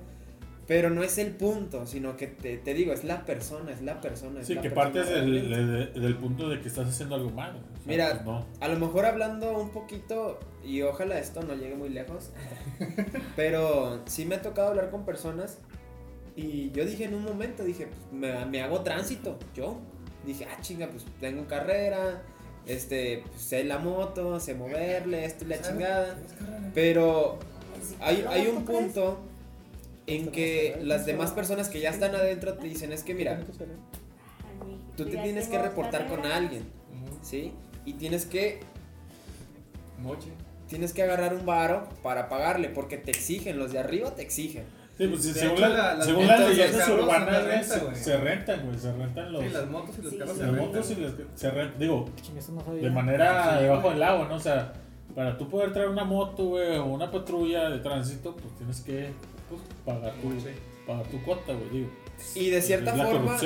Pero 0.66 0.90
no 0.90 1.04
es 1.04 1.18
el 1.18 1.32
punto, 1.32 1.86
sino 1.86 2.16
que 2.16 2.26
te, 2.28 2.56
te 2.56 2.74
digo, 2.74 2.94
es 2.94 3.04
la 3.04 3.26
persona, 3.26 3.74
es 3.74 3.82
la 3.82 4.00
persona. 4.00 4.40
es 4.40 4.48
Sí, 4.48 4.54
la 4.56 4.62
que 4.62 4.70
persona 4.70 4.94
partes 4.94 5.10
del, 5.14 5.50
realmente. 5.50 6.00
de- 6.00 6.06
del 6.06 6.16
punto 6.16 6.48
de 6.48 6.62
que 6.62 6.70
estás 6.70 6.88
haciendo 6.88 7.16
algo 7.16 7.32
malo. 7.32 7.60
O 7.60 7.76
sea, 7.84 7.86
Mira, 7.86 8.10
pues 8.14 8.26
no. 8.26 8.46
A 8.62 8.70
lo 8.70 8.80
mejor 8.80 9.06
hablando 9.06 9.60
un 9.60 9.72
poquito, 9.72 10.40
y 10.66 10.82
ojalá 10.82 11.20
esto 11.20 11.44
no 11.44 11.54
llegue 11.56 11.76
muy 11.76 11.90
lejos, 11.90 12.30
pero 13.36 14.02
sí 14.06 14.26
me 14.26 14.36
ha 14.36 14.42
tocado 14.42 14.70
hablar 14.70 14.90
con 14.90 15.04
personas 15.06 15.58
y 16.36 16.72
yo 16.72 16.86
dije 16.86 17.06
en 17.06 17.14
un 17.14 17.24
momento, 17.24 17.64
dije, 17.64 17.88
pues, 17.88 18.02
me, 18.12 18.46
me 18.46 18.62
hago 18.62 18.82
tránsito, 18.82 19.38
yo. 19.56 19.80
Dije, 20.26 20.46
ah, 20.50 20.62
chinga, 20.62 20.88
pues 20.88 21.06
tengo 21.20 21.46
carrera, 21.48 22.24
este, 22.66 23.24
pues, 23.28 23.42
sé 23.42 23.64
la 23.64 23.78
moto, 23.80 24.40
sé 24.40 24.56
moverle, 24.56 25.26
esto 25.26 25.46
y 25.46 25.50
la 25.50 25.62
chingada. 25.62 26.18
Pero 26.74 27.40
hay, 28.00 28.26
hay 28.30 28.48
un 28.48 28.64
punto 28.66 29.20
en 30.08 30.32
que 30.32 30.80
las 30.82 31.06
demás 31.06 31.32
personas 31.32 31.70
que 31.70 31.80
ya 31.80 31.90
están 31.90 32.16
adentro 32.16 32.54
te 32.56 32.68
dicen, 32.68 32.92
es 32.92 33.04
que 33.04 33.14
mira, 33.14 33.42
tú 34.96 35.06
te 35.06 35.18
tienes 35.18 35.48
que 35.48 35.60
reportar 35.60 36.08
con 36.08 36.26
alguien, 36.26 36.64
¿sí? 37.22 37.52
Y 37.86 37.94
tienes 37.94 38.26
que 38.26 38.62
Moche. 40.00 40.30
tienes 40.68 40.94
que 40.94 41.04
agarrar 41.04 41.34
un 41.34 41.46
varo 41.46 41.88
para 42.02 42.30
pagarle, 42.30 42.70
porque 42.70 42.98
te 42.98 43.12
exigen, 43.12 43.60
los 43.60 43.72
de 43.72 43.80
arriba 43.80 44.16
te 44.16 44.22
exigen. 44.22 44.64
Sí, 44.98 45.08
pues 45.08 45.24
sí, 45.24 45.34
De 45.34 45.40
según, 45.40 45.58
hecho, 45.58 45.62
la- 45.62 45.70
la- 45.70 45.96
las 45.96 46.06
según 46.06 46.28
las 46.28 46.40
leyendas 46.40 46.90
urbanas, 46.90 47.26
se 47.36 47.42
güey, 47.42 47.48
rentan, 47.48 47.80
se, 47.80 47.86
güey. 47.86 47.96
se 47.96 48.18
rentan, 48.18 48.66
güey, 48.66 48.80
se 48.80 48.92
rentan 48.94 49.34
los, 49.34 49.44
Sí, 49.44 49.50
las 49.50 49.66
motos 49.70 49.96
y 49.98 50.02
los 50.04 50.12
Sí, 50.12 50.18
carros 50.20 50.38
se 50.38 50.46
motos 50.46 50.92
y 50.92 50.96
se 51.36 51.52
rentan, 51.52 51.80
digo, 51.80 52.10
no 52.68 52.74
de 52.76 52.90
manera 52.92 53.58
Sí, 53.58 53.64
debajo 53.64 53.90
del 53.90 54.04
agua, 54.04 54.28
¿no? 54.30 54.36
O 54.36 54.40
sea, 54.40 54.74
para 55.16 55.38
tú 55.38 55.50
poder 55.50 55.74
traer 55.74 55.90
una 55.90 56.04
moto, 56.04 56.44
güey, 56.46 56.78
o 56.78 56.86
una 56.86 57.10
patrulla 57.10 57.70
de 57.70 57.80
tránsito, 57.80 58.36
pues 58.36 58.56
tienes 58.56 58.82
que 58.82 59.10
pues, 59.50 59.62
pagar, 59.86 60.14
tu, 60.22 60.30
pagar 60.86 61.06
tu 61.08 61.24
cuota, 61.24 61.54
güey, 61.54 61.70
digo. 61.70 61.90
Y 62.36 62.52
de 62.52 62.62
cierta 62.62 62.92
Es 62.92 62.98
la 62.98 63.06
forma, 63.08 63.38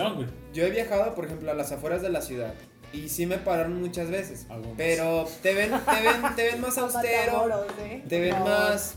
yo 0.54 0.64
he 0.66 0.70
viajado, 0.70 1.16
por 1.16 1.26
ejemplo, 1.26 1.50
a 1.50 1.54
las 1.54 1.72
afueras 1.72 2.02
de 2.02 2.10
la 2.10 2.22
ciudad. 2.22 2.54
Y 2.94 3.10
sí 3.10 3.26
me 3.26 3.38
pararon 3.38 3.82
muchas 3.82 4.10
veces. 4.10 4.48
Pero 4.78 5.28
te 5.42 5.54
ven, 5.54 5.72
te 5.72 6.02
ven, 6.02 6.36
te 6.36 6.44
ven 6.52 6.62
más 6.62 6.78
austero. 6.78 7.66
¿eh? 7.82 8.04
Te 8.08 8.20
ven 8.20 8.40
más. 8.44 8.96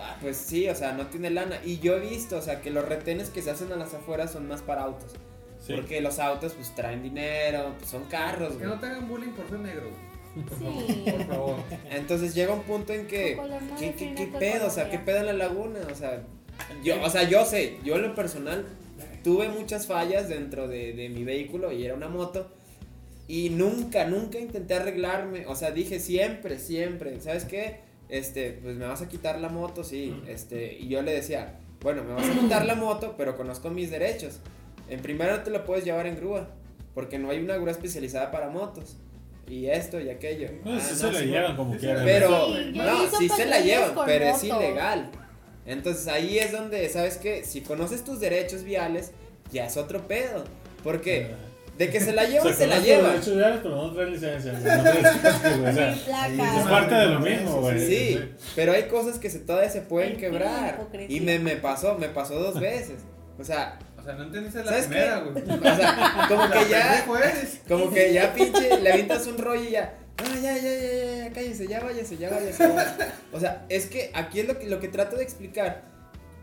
Ah, 0.00 0.16
Pues 0.20 0.36
sí, 0.36 0.68
o 0.68 0.74
sea, 0.74 0.92
no 0.92 1.06
tiene 1.06 1.30
lana. 1.30 1.60
Y 1.64 1.78
yo 1.78 1.96
he 1.96 2.00
visto, 2.00 2.36
o 2.38 2.42
sea, 2.42 2.60
que 2.60 2.70
los 2.70 2.88
retenes 2.88 3.30
que 3.30 3.42
se 3.42 3.50
hacen 3.50 3.72
a 3.72 3.76
las 3.76 3.94
afueras 3.94 4.32
son 4.32 4.48
más 4.48 4.62
para 4.62 4.82
autos. 4.82 5.12
Sí. 5.60 5.74
Porque 5.74 6.00
los 6.00 6.18
autos, 6.18 6.54
pues 6.54 6.74
traen 6.74 7.02
dinero, 7.02 7.74
pues 7.78 7.90
son 7.90 8.04
carros, 8.04 8.52
Que 8.54 8.64
güey. 8.64 8.68
no 8.70 8.80
te 8.80 8.86
hagan 8.86 9.08
bullying 9.08 9.32
por 9.32 9.48
ser 9.48 9.58
negro. 9.60 9.90
Sí. 10.58 11.04
Por 11.10 11.26
favor. 11.26 11.56
Entonces 11.90 12.34
llega 12.34 12.54
un 12.54 12.62
punto 12.62 12.92
en 12.92 13.06
que. 13.08 13.32
Tu 13.32 13.36
color 13.42 13.62
no 13.62 13.76
¿Qué, 13.76 13.80
qué, 13.80 13.86
define 13.92 14.14
qué 14.14 14.26
tu 14.26 14.38
pedo? 14.38 14.66
O 14.68 14.70
sea. 14.70 14.88
¿qué 14.88 14.98
pedo 14.98 15.18
en 15.18 15.26
la 15.26 15.32
laguna? 15.32 15.80
O 15.90 15.94
sea, 15.94 16.22
yo, 16.84 17.02
o 17.02 17.10
sea, 17.10 17.24
yo 17.24 17.44
sé, 17.44 17.78
yo 17.84 17.96
en 17.96 18.02
lo 18.02 18.14
personal 18.14 18.64
tuve 19.24 19.48
muchas 19.48 19.86
fallas 19.86 20.28
dentro 20.28 20.68
de, 20.68 20.92
de 20.92 21.08
mi 21.08 21.24
vehículo 21.24 21.72
y 21.72 21.84
era 21.84 21.94
una 21.94 22.08
moto. 22.08 22.48
Y 23.26 23.50
nunca, 23.50 24.06
nunca 24.06 24.38
intenté 24.38 24.74
arreglarme. 24.74 25.46
O 25.46 25.54
sea, 25.56 25.72
dije 25.72 26.00
siempre, 26.00 26.58
siempre. 26.58 27.20
¿Sabes 27.20 27.44
qué? 27.44 27.80
Este, 28.10 28.58
pues 28.62 28.76
me 28.76 28.86
vas 28.86 29.02
a 29.02 29.08
quitar 29.08 29.40
la 29.40 29.48
moto, 29.48 29.84
sí. 29.84 30.20
Este, 30.26 30.76
y 30.78 30.88
yo 30.88 31.02
le 31.02 31.12
decía, 31.12 31.58
bueno, 31.80 32.02
me 32.04 32.12
vas 32.14 32.28
a 32.28 32.32
quitar 32.32 32.66
la 32.66 32.74
moto, 32.74 33.14
pero 33.16 33.36
conozco 33.36 33.70
mis 33.70 33.90
derechos. 33.90 34.40
En 34.88 35.00
primero 35.00 35.36
no 35.36 35.42
te 35.42 35.50
lo 35.50 35.64
puedes 35.64 35.84
llevar 35.84 36.06
en 36.06 36.16
grúa, 36.16 36.48
porque 36.94 37.18
no 37.18 37.30
hay 37.30 37.38
una 37.38 37.56
grúa 37.56 37.70
especializada 37.70 38.30
para 38.30 38.48
motos. 38.50 38.96
Y 39.48 39.66
esto 39.66 40.00
y 40.00 40.10
aquello. 40.10 40.48
No, 40.64 40.72
Ah, 40.72 40.74
no, 40.74 40.80
se 40.80 41.12
la 41.12 41.18
sí, 41.18 41.26
llevan 41.26 41.56
como 41.56 41.76
quieran. 41.76 42.04
Pero, 42.04 42.46
Sí, 42.46 42.72
no, 42.74 43.10
sí 43.18 43.28
se 43.28 43.46
la 43.46 43.60
llevan, 43.60 43.92
pero 44.06 44.24
es 44.26 44.44
ilegal. 44.44 45.10
Entonces 45.66 46.06
ahí 46.08 46.38
es 46.38 46.52
donde, 46.52 46.88
¿sabes 46.88 47.16
qué? 47.18 47.44
Si 47.44 47.60
conoces 47.60 48.04
tus 48.04 48.20
derechos 48.20 48.62
viales, 48.64 49.12
ya 49.52 49.66
es 49.66 49.76
otro 49.76 50.06
pedo. 50.06 50.44
Porque 50.82 51.28
de 51.80 51.88
que 51.88 51.98
se 51.98 52.12
la 52.12 52.26
llevan, 52.26 52.54
se 52.54 52.66
la 52.66 52.78
viales, 52.78 53.24
pero 53.62 53.74
no 53.74 53.90
trae 53.90 54.10
licencia. 54.10 54.52
o 54.52 55.72
sea, 55.72 55.92
es 55.94 56.68
parte 56.68 56.94
de 56.94 57.06
lo 57.06 57.20
mismo, 57.20 57.62
güey. 57.62 57.80
Sí, 57.80 58.20
pero 58.54 58.72
hay 58.72 58.82
cosas 58.82 59.18
que 59.18 59.30
se, 59.30 59.38
todavía 59.38 59.70
se 59.70 59.80
pueden 59.80 60.18
quebrar. 60.18 60.78
Y 61.08 61.20
me, 61.20 61.38
me 61.38 61.56
pasó, 61.56 61.96
me 61.96 62.10
pasó 62.10 62.34
dos 62.38 62.60
veces. 62.60 62.98
O 63.38 63.44
sea, 63.44 63.78
O 63.98 64.02
sea, 64.02 64.12
no 64.12 64.24
entendiste 64.24 64.62
la 64.62 64.76
primera, 64.76 65.20
güey. 65.20 65.42
o 65.42 65.76
sea, 65.76 66.26
como 66.28 66.50
que 66.50 66.68
ya, 66.68 67.06
como 67.66 67.90
que 67.90 68.12
ya 68.12 68.34
pinche, 68.34 68.78
le 68.78 68.92
avientas 68.92 69.26
un 69.26 69.38
rollo 69.38 69.64
y 69.64 69.70
ya. 69.70 69.94
Ah, 70.18 70.34
ya, 70.34 70.54
ya, 70.54 70.62
ya, 70.62 70.80
ya, 70.80 71.16
ya, 71.24 71.32
cállese, 71.32 71.66
ya 71.66 71.80
váyase, 71.80 72.18
ya 72.18 72.28
váyase. 72.28 72.58
ya 72.58 72.68
váyase". 72.68 73.04
O 73.32 73.40
sea, 73.40 73.64
es 73.70 73.86
que 73.86 74.10
aquí 74.12 74.40
es 74.40 74.48
lo 74.48 74.58
que, 74.58 74.66
lo 74.66 74.80
que 74.80 74.88
trato 74.88 75.16
de 75.16 75.22
explicar. 75.22 75.89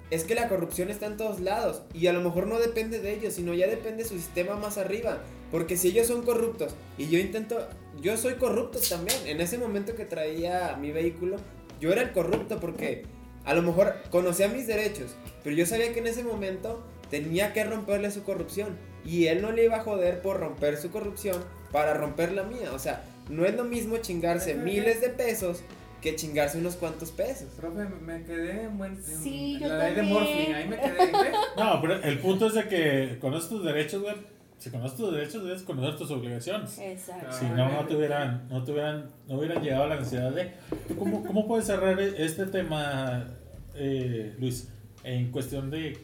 Es 0.09 0.23
que 0.23 0.35
la 0.35 0.47
corrupción 0.47 0.89
está 0.89 1.05
en 1.05 1.17
todos 1.17 1.39
lados. 1.39 1.81
Y 1.93 2.07
a 2.07 2.13
lo 2.13 2.21
mejor 2.21 2.47
no 2.47 2.59
depende 2.59 2.99
de 2.99 3.13
ellos, 3.13 3.33
sino 3.33 3.53
ya 3.53 3.67
depende 3.67 4.03
de 4.03 4.09
su 4.09 4.15
sistema 4.15 4.55
más 4.55 4.77
arriba. 4.77 5.21
Porque 5.51 5.77
si 5.77 5.89
ellos 5.89 6.07
son 6.07 6.23
corruptos 6.23 6.75
y 6.97 7.07
yo 7.09 7.19
intento. 7.19 7.67
Yo 8.01 8.15
soy 8.15 8.35
corrupto 8.35 8.79
también. 8.87 9.17
En 9.25 9.41
ese 9.41 9.57
momento 9.57 9.95
que 9.95 10.05
traía 10.05 10.77
mi 10.79 10.91
vehículo, 10.91 11.37
yo 11.81 11.91
era 11.91 12.01
el 12.03 12.11
corrupto 12.11 12.59
porque 12.59 13.05
a 13.43 13.53
lo 13.53 13.61
mejor 13.63 13.95
conocía 14.11 14.47
mis 14.47 14.67
derechos. 14.67 15.15
Pero 15.43 15.55
yo 15.55 15.65
sabía 15.65 15.93
que 15.93 15.99
en 15.99 16.07
ese 16.07 16.23
momento 16.23 16.83
tenía 17.09 17.53
que 17.53 17.63
romperle 17.63 18.11
su 18.11 18.23
corrupción. 18.23 18.77
Y 19.03 19.27
él 19.27 19.41
no 19.41 19.51
le 19.51 19.65
iba 19.65 19.77
a 19.77 19.83
joder 19.83 20.21
por 20.21 20.39
romper 20.39 20.77
su 20.77 20.91
corrupción 20.91 21.43
para 21.71 21.93
romper 21.93 22.33
la 22.33 22.43
mía. 22.43 22.71
O 22.73 22.79
sea, 22.79 23.03
no 23.29 23.45
es 23.45 23.55
lo 23.55 23.63
mismo 23.63 23.97
chingarse 23.97 24.55
miles 24.55 25.01
de 25.01 25.09
pesos 25.09 25.61
que 26.01 26.15
chingarse 26.15 26.57
unos 26.59 26.75
cuantos 26.75 27.11
pesos. 27.11 27.47
Profe, 27.55 27.85
me 28.01 28.23
quedé 28.23 28.63
en 28.63 28.77
buen. 28.77 28.93
en 28.93 29.03
Sí, 29.03 29.57
yo 29.59 29.67
la 29.67 29.77
ley 29.79 29.89
de 29.91 29.95
también. 29.97 30.13
Morphy, 30.13 30.53
ahí 30.53 30.67
me 30.67 30.77
quedé. 30.79 31.05
¿ve? 31.11 31.31
No, 31.57 31.81
pero 31.81 31.95
el 32.03 32.19
punto 32.19 32.47
es 32.47 32.53
de 32.53 32.67
que 32.67 33.17
conoces 33.19 33.49
tus 33.49 33.63
derechos, 33.65 34.01
güey. 34.01 34.15
Si 34.59 34.71
conoces 34.71 34.97
tus 34.97 35.11
derechos, 35.13 35.43
debes 35.43 35.61
conocer 35.61 35.95
tus 35.97 36.09
obligaciones. 36.09 36.79
Exacto. 36.79 37.31
Si 37.31 37.45
no, 37.45 37.69
no 37.71 37.85
te 37.85 37.95
hubieran, 37.95 38.47
no 38.49 38.63
te 38.63 38.71
hubieran, 38.71 39.05
no 39.27 39.37
hubieran 39.37 39.61
llegado 39.63 39.83
a 39.83 39.87
la 39.87 39.95
necesidad 39.97 40.31
de. 40.31 40.51
¿Tú 40.87 40.95
cómo, 40.97 41.23
cómo 41.23 41.47
puedes 41.47 41.65
cerrar 41.67 41.99
este 41.99 42.45
tema, 42.47 43.27
eh, 43.75 44.35
Luis? 44.39 44.69
En 45.03 45.31
cuestión 45.31 45.69
de, 45.69 45.97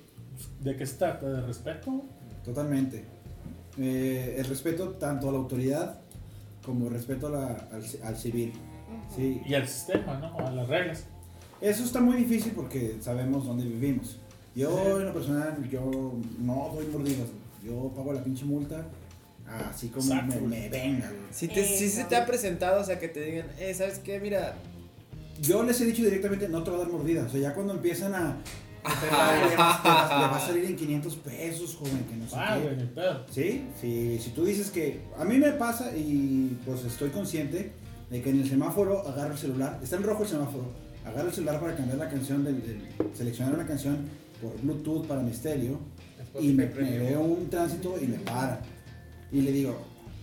de 0.60 0.76
qué 0.76 0.86
se 0.86 0.98
trata, 0.98 1.28
de 1.30 1.42
respeto. 1.42 2.04
Totalmente. 2.46 3.06
Eh, 3.80 4.36
el 4.38 4.46
respeto 4.46 4.90
tanto 4.92 5.30
a 5.30 5.32
la 5.32 5.40
autoridad 5.40 6.00
como 6.64 6.88
el 6.88 6.94
respeto 6.94 7.28
a 7.28 7.32
la- 7.32 7.68
al, 7.72 7.84
al 8.04 8.16
civil. 8.18 8.54
Sí, 9.16 9.42
Y 9.46 9.54
al 9.54 9.68
sistema, 9.68 10.16
¿no? 10.20 10.38
A 10.46 10.52
las 10.52 10.68
reglas. 10.68 11.06
Eso 11.62 11.84
está 11.84 12.02
muy 12.02 12.18
difícil 12.18 12.52
porque 12.54 12.98
sabemos 13.02 13.46
dónde 13.46 13.64
vivimos. 13.66 14.18
Yo, 14.56 15.00
en 15.00 15.06
lo 15.08 15.14
personal, 15.14 15.58
yo 15.70 16.14
no 16.40 16.72
doy 16.76 16.86
mordidas. 16.88 17.28
Yo 17.64 17.92
pago 17.96 18.12
la 18.14 18.24
pinche 18.24 18.46
multa 18.46 18.86
así 19.70 19.88
como 19.90 20.06
Exacto. 20.14 20.36
me, 20.42 20.48
me 20.48 20.70
venga. 20.70 21.12
Si, 21.32 21.48
te, 21.48 21.66
si 21.66 21.90
se 21.90 22.06
te 22.06 22.16
ha 22.16 22.26
presentado, 22.26 22.82
o 22.82 22.84
sea, 22.84 22.98
que 23.00 23.08
te 23.08 23.22
digan, 23.24 23.48
eh, 23.60 23.74
¿sabes 23.74 24.00
qué? 24.00 24.20
Mira, 24.20 24.56
Yo 25.42 25.64
les 25.64 25.80
he 25.82 25.86
dicho 25.86 26.04
directamente, 26.04 26.48
no 26.50 26.64
te 26.64 26.70
voy 26.72 26.80
a 26.80 26.84
dar 26.84 26.92
mordida. 26.92 27.24
O 27.26 27.30
sea, 27.30 27.40
ya 27.40 27.54
cuando 27.54 27.74
empiezan 27.74 28.14
a... 28.14 28.38
"Ay, 28.84 29.50
le, 29.50 29.56
va, 29.56 29.82
va- 29.84 30.28
va 30.32 30.36
a 30.36 30.40
salir 30.46 30.66
en 30.66 30.76
500 30.76 31.16
pesos, 31.18 31.76
joven, 31.78 32.04
que 32.10 32.16
no 32.18 32.28
sé 32.28 32.36
Ah, 32.38 32.60
qué". 32.62 32.86
pedo. 32.86 33.26
Sí, 33.32 33.64
sí, 33.80 34.20
si 34.22 34.30
tú 34.32 34.44
dices 34.46 34.70
que 34.72 35.00
a 35.18 35.24
mí 35.26 35.38
me 35.38 35.52
pasa 35.54 35.96
y 35.96 36.58
pues 36.66 36.84
estoy 36.86 37.10
consciente 37.10 37.72
de 38.14 38.22
que 38.22 38.30
en 38.30 38.42
el 38.42 38.48
semáforo 38.50 39.06
agarro 39.08 39.34
el 39.34 39.40
celular, 39.40 39.80
está 39.84 39.96
en 39.96 40.04
rojo 40.04 40.22
el 40.24 40.30
semáforo, 40.30 40.66
agarro 41.04 41.28
el 41.30 41.34
celular 41.34 41.60
para 41.60 41.76
cambiar 41.76 41.98
la 41.98 42.10
canción, 42.10 42.44
del, 42.44 42.62
del- 42.62 42.88
seleccionar 43.18 43.56
una 43.56 43.66
canción 43.66 43.98
por 44.42 44.60
Bluetooth 44.62 45.08
para 45.08 45.22
mi 45.22 45.32
estéreo 45.32 45.80
y 46.40 46.54
me, 46.54 46.68
me 46.68 46.98
veo 47.00 47.22
un 47.22 47.50
tránsito 47.50 47.96
y 48.02 48.06
me 48.08 48.18
para. 48.20 48.62
Y 49.32 49.42
le 49.42 49.52
digo, 49.52 49.76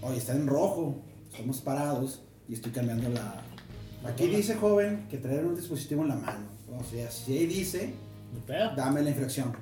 oye, 0.03 0.19
está 0.19 0.35
en 0.35 0.47
rojo, 0.47 0.97
estamos 1.33 1.61
parados 1.61 2.23
y 2.49 2.55
estoy 2.55 2.71
cambiando 2.73 3.09
la... 3.09 3.43
Aquí 4.09 4.29
dice 4.29 4.55
joven 4.55 5.07
que 5.11 5.19
traer 5.19 5.45
un 5.45 5.57
dispositivo 5.57 6.03
en 6.03 6.09
la 6.09 6.17
mano. 6.17 6.47
O 6.79 6.85
sea, 6.85 7.11
si 7.11 7.37
ahí 7.37 7.47
dice, 7.47 7.93
dame 8.77 9.03
la 9.03 9.11
infracción. 9.11 9.53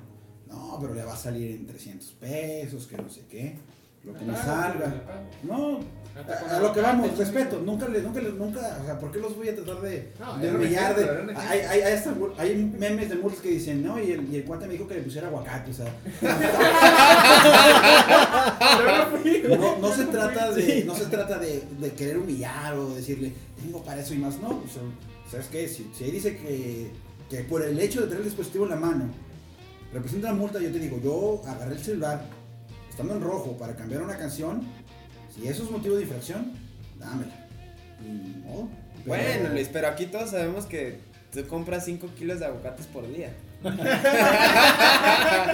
No, 0.47 0.77
pero 0.79 0.93
le 0.93 1.03
va 1.03 1.13
a 1.13 1.17
salir 1.17 1.51
en 1.51 1.65
300 1.67 2.07
pesos, 2.11 2.85
que 2.87 2.97
no 2.97 3.09
sé 3.09 3.21
qué. 3.29 3.55
Lo 4.03 4.13
que 4.13 4.23
me 4.25 4.33
Ah, 4.33 4.43
salga. 4.43 5.03
No, 5.43 5.79
a, 6.27 6.55
a 6.55 6.59
lo 6.59 6.73
que 6.73 6.81
vamos, 6.81 7.17
respeto. 7.17 7.61
Nunca, 7.65 7.87
le, 7.87 8.01
nunca, 8.01 8.19
le- 8.21 8.31
nunca, 8.31 8.77
o 8.81 8.85
sea, 8.85 8.99
¿por 8.99 9.11
qué 9.11 9.19
los 9.19 9.35
voy 9.35 9.49
a 9.49 9.55
tratar 9.55 9.81
de, 9.81 10.11
No, 10.19 10.37
de 10.37 10.51
humillar? 10.51 10.95
De, 10.95 11.33
hay, 11.35 11.59
hay, 11.59 11.81
hay, 11.81 11.93
hasta 11.93 12.13
hay 12.37 12.55
memes 12.77 13.09
de 13.09 13.15
multas 13.15 13.41
que 13.41 13.49
dicen, 13.49 13.83
no, 13.83 13.99
y 14.01 14.11
el, 14.11 14.31
y 14.33 14.37
el 14.37 14.43
cuate 14.43 14.67
me 14.67 14.73
dijo 14.73 14.87
que 14.87 14.95
le 14.95 15.01
pusiera 15.01 15.27
aguacate, 15.27 15.71
o 15.71 15.73
sea. 15.73 15.93
no, 19.49 19.77
no 19.79 19.93
se 19.95 20.05
trata 20.05 20.51
de, 20.51 20.83
no 20.85 20.95
se 20.95 21.05
trata 21.05 21.37
de, 21.39 21.63
de 21.79 21.91
querer 21.93 22.17
humillar 22.17 22.73
o 22.75 22.93
decirle, 22.95 23.33
tengo 23.61 23.83
para 23.83 24.01
eso 24.01 24.13
y 24.13 24.17
más, 24.17 24.39
no. 24.39 24.49
O 24.49 24.67
sea, 24.71 24.81
¿Sabes 25.29 25.47
qué? 25.51 25.67
Si, 25.67 25.89
si 25.95 26.03
ahí 26.05 26.11
dice 26.11 26.35
que, 26.37 26.89
que 27.29 27.43
por 27.43 27.61
el 27.63 27.79
hecho 27.79 28.01
de 28.01 28.07
tener 28.07 28.19
el 28.21 28.25
dispositivo 28.25 28.63
en 28.63 28.71
la 28.71 28.75
mano 28.77 29.05
representa 29.93 30.29
una 30.31 30.39
multa, 30.39 30.59
yo 30.59 30.71
te 30.71 30.79
digo, 30.79 30.99
yo 31.03 31.41
agarré 31.47 31.73
el 31.75 31.79
celular 31.83 32.23
estando 32.89 33.13
en 33.15 33.21
rojo 33.21 33.55
para 33.57 33.75
cambiar 33.75 34.01
una 34.01 34.17
canción, 34.17 34.63
si 35.41 35.47
eso 35.47 35.63
es 35.63 35.71
motivo 35.71 35.95
de 35.95 36.03
infracción, 36.03 36.51
dámela. 36.99 37.47
Y 38.01 38.07
no. 38.45 38.69
pero- 39.05 39.05
bueno, 39.05 39.49
Luis, 39.53 39.69
pero 39.71 39.87
aquí 39.87 40.05
todos 40.07 40.29
sabemos 40.31 40.65
que 40.65 40.99
tú 41.33 41.45
compras 41.47 41.85
5 41.85 42.07
kilos 42.17 42.39
de 42.39 42.45
aguacates 42.45 42.85
por 42.87 43.07
día. 43.11 43.33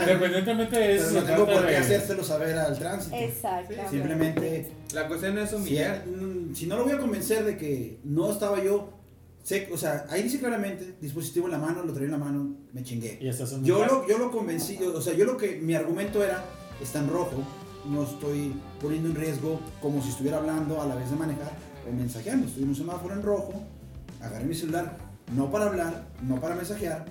Independientemente 0.01 0.77
de 0.77 0.95
eso, 0.95 1.07
Pero 1.09 1.21
no 1.21 1.27
tengo 1.27 1.45
por 1.59 1.67
qué 1.67 1.77
hacérselo 1.77 2.23
saber 2.23 2.57
al 2.57 2.77
tránsito. 2.77 3.15
Exactamente. 3.15 3.89
Simplemente, 3.89 4.71
La 4.93 5.07
cuestión 5.07 5.37
es 5.37 5.49
si, 5.49 5.55
humillar. 5.55 6.05
mm, 6.05 6.53
si 6.55 6.67
no 6.67 6.77
lo 6.77 6.83
voy 6.83 6.93
a 6.93 6.97
convencer 6.99 7.43
de 7.43 7.57
que 7.57 7.97
no 8.03 8.31
estaba 8.31 8.63
yo, 8.63 8.93
sé, 9.43 9.69
o 9.71 9.77
sea, 9.77 10.05
ahí 10.09 10.23
dice 10.23 10.39
claramente, 10.39 10.95
dispositivo 11.01 11.47
en 11.47 11.53
la 11.53 11.57
mano, 11.59 11.83
lo 11.83 11.93
traía 11.93 12.05
en 12.07 12.11
la 12.11 12.17
mano, 12.17 12.55
me 12.73 12.83
chingué. 12.83 13.17
Y 13.21 13.31
Yo 13.63 13.85
lo, 13.85 14.07
yo 14.07 14.17
lo 14.17 14.31
convencí, 14.31 14.77
yo- 14.77 14.95
o 14.95 15.01
sea, 15.01 15.13
yo 15.13 15.25
lo 15.25 15.37
que, 15.37 15.55
mi 15.59 15.73
argumento 15.75 16.23
era, 16.23 16.43
está 16.81 16.99
en 16.99 17.09
rojo, 17.09 17.43
no 17.89 18.03
estoy 18.03 18.55
poniendo 18.81 19.09
en 19.09 19.15
riesgo 19.15 19.59
como 19.81 20.01
si 20.01 20.09
estuviera 20.09 20.37
hablando 20.37 20.81
a 20.81 20.85
la 20.85 20.95
vez 20.95 21.09
de 21.09 21.15
manejar 21.15 21.51
o 21.87 21.93
mensajeando, 21.93 22.47
estoy 22.47 22.63
en 22.63 22.69
un 22.69 22.75
semáforo 22.75 23.13
en 23.13 23.23
rojo, 23.23 23.53
agarré 24.21 24.45
mi 24.45 24.55
celular, 24.55 24.97
no 25.35 25.51
para 25.51 25.65
hablar, 25.65 26.07
no 26.21 26.39
para 26.39 26.55
mensajear, 26.55 27.05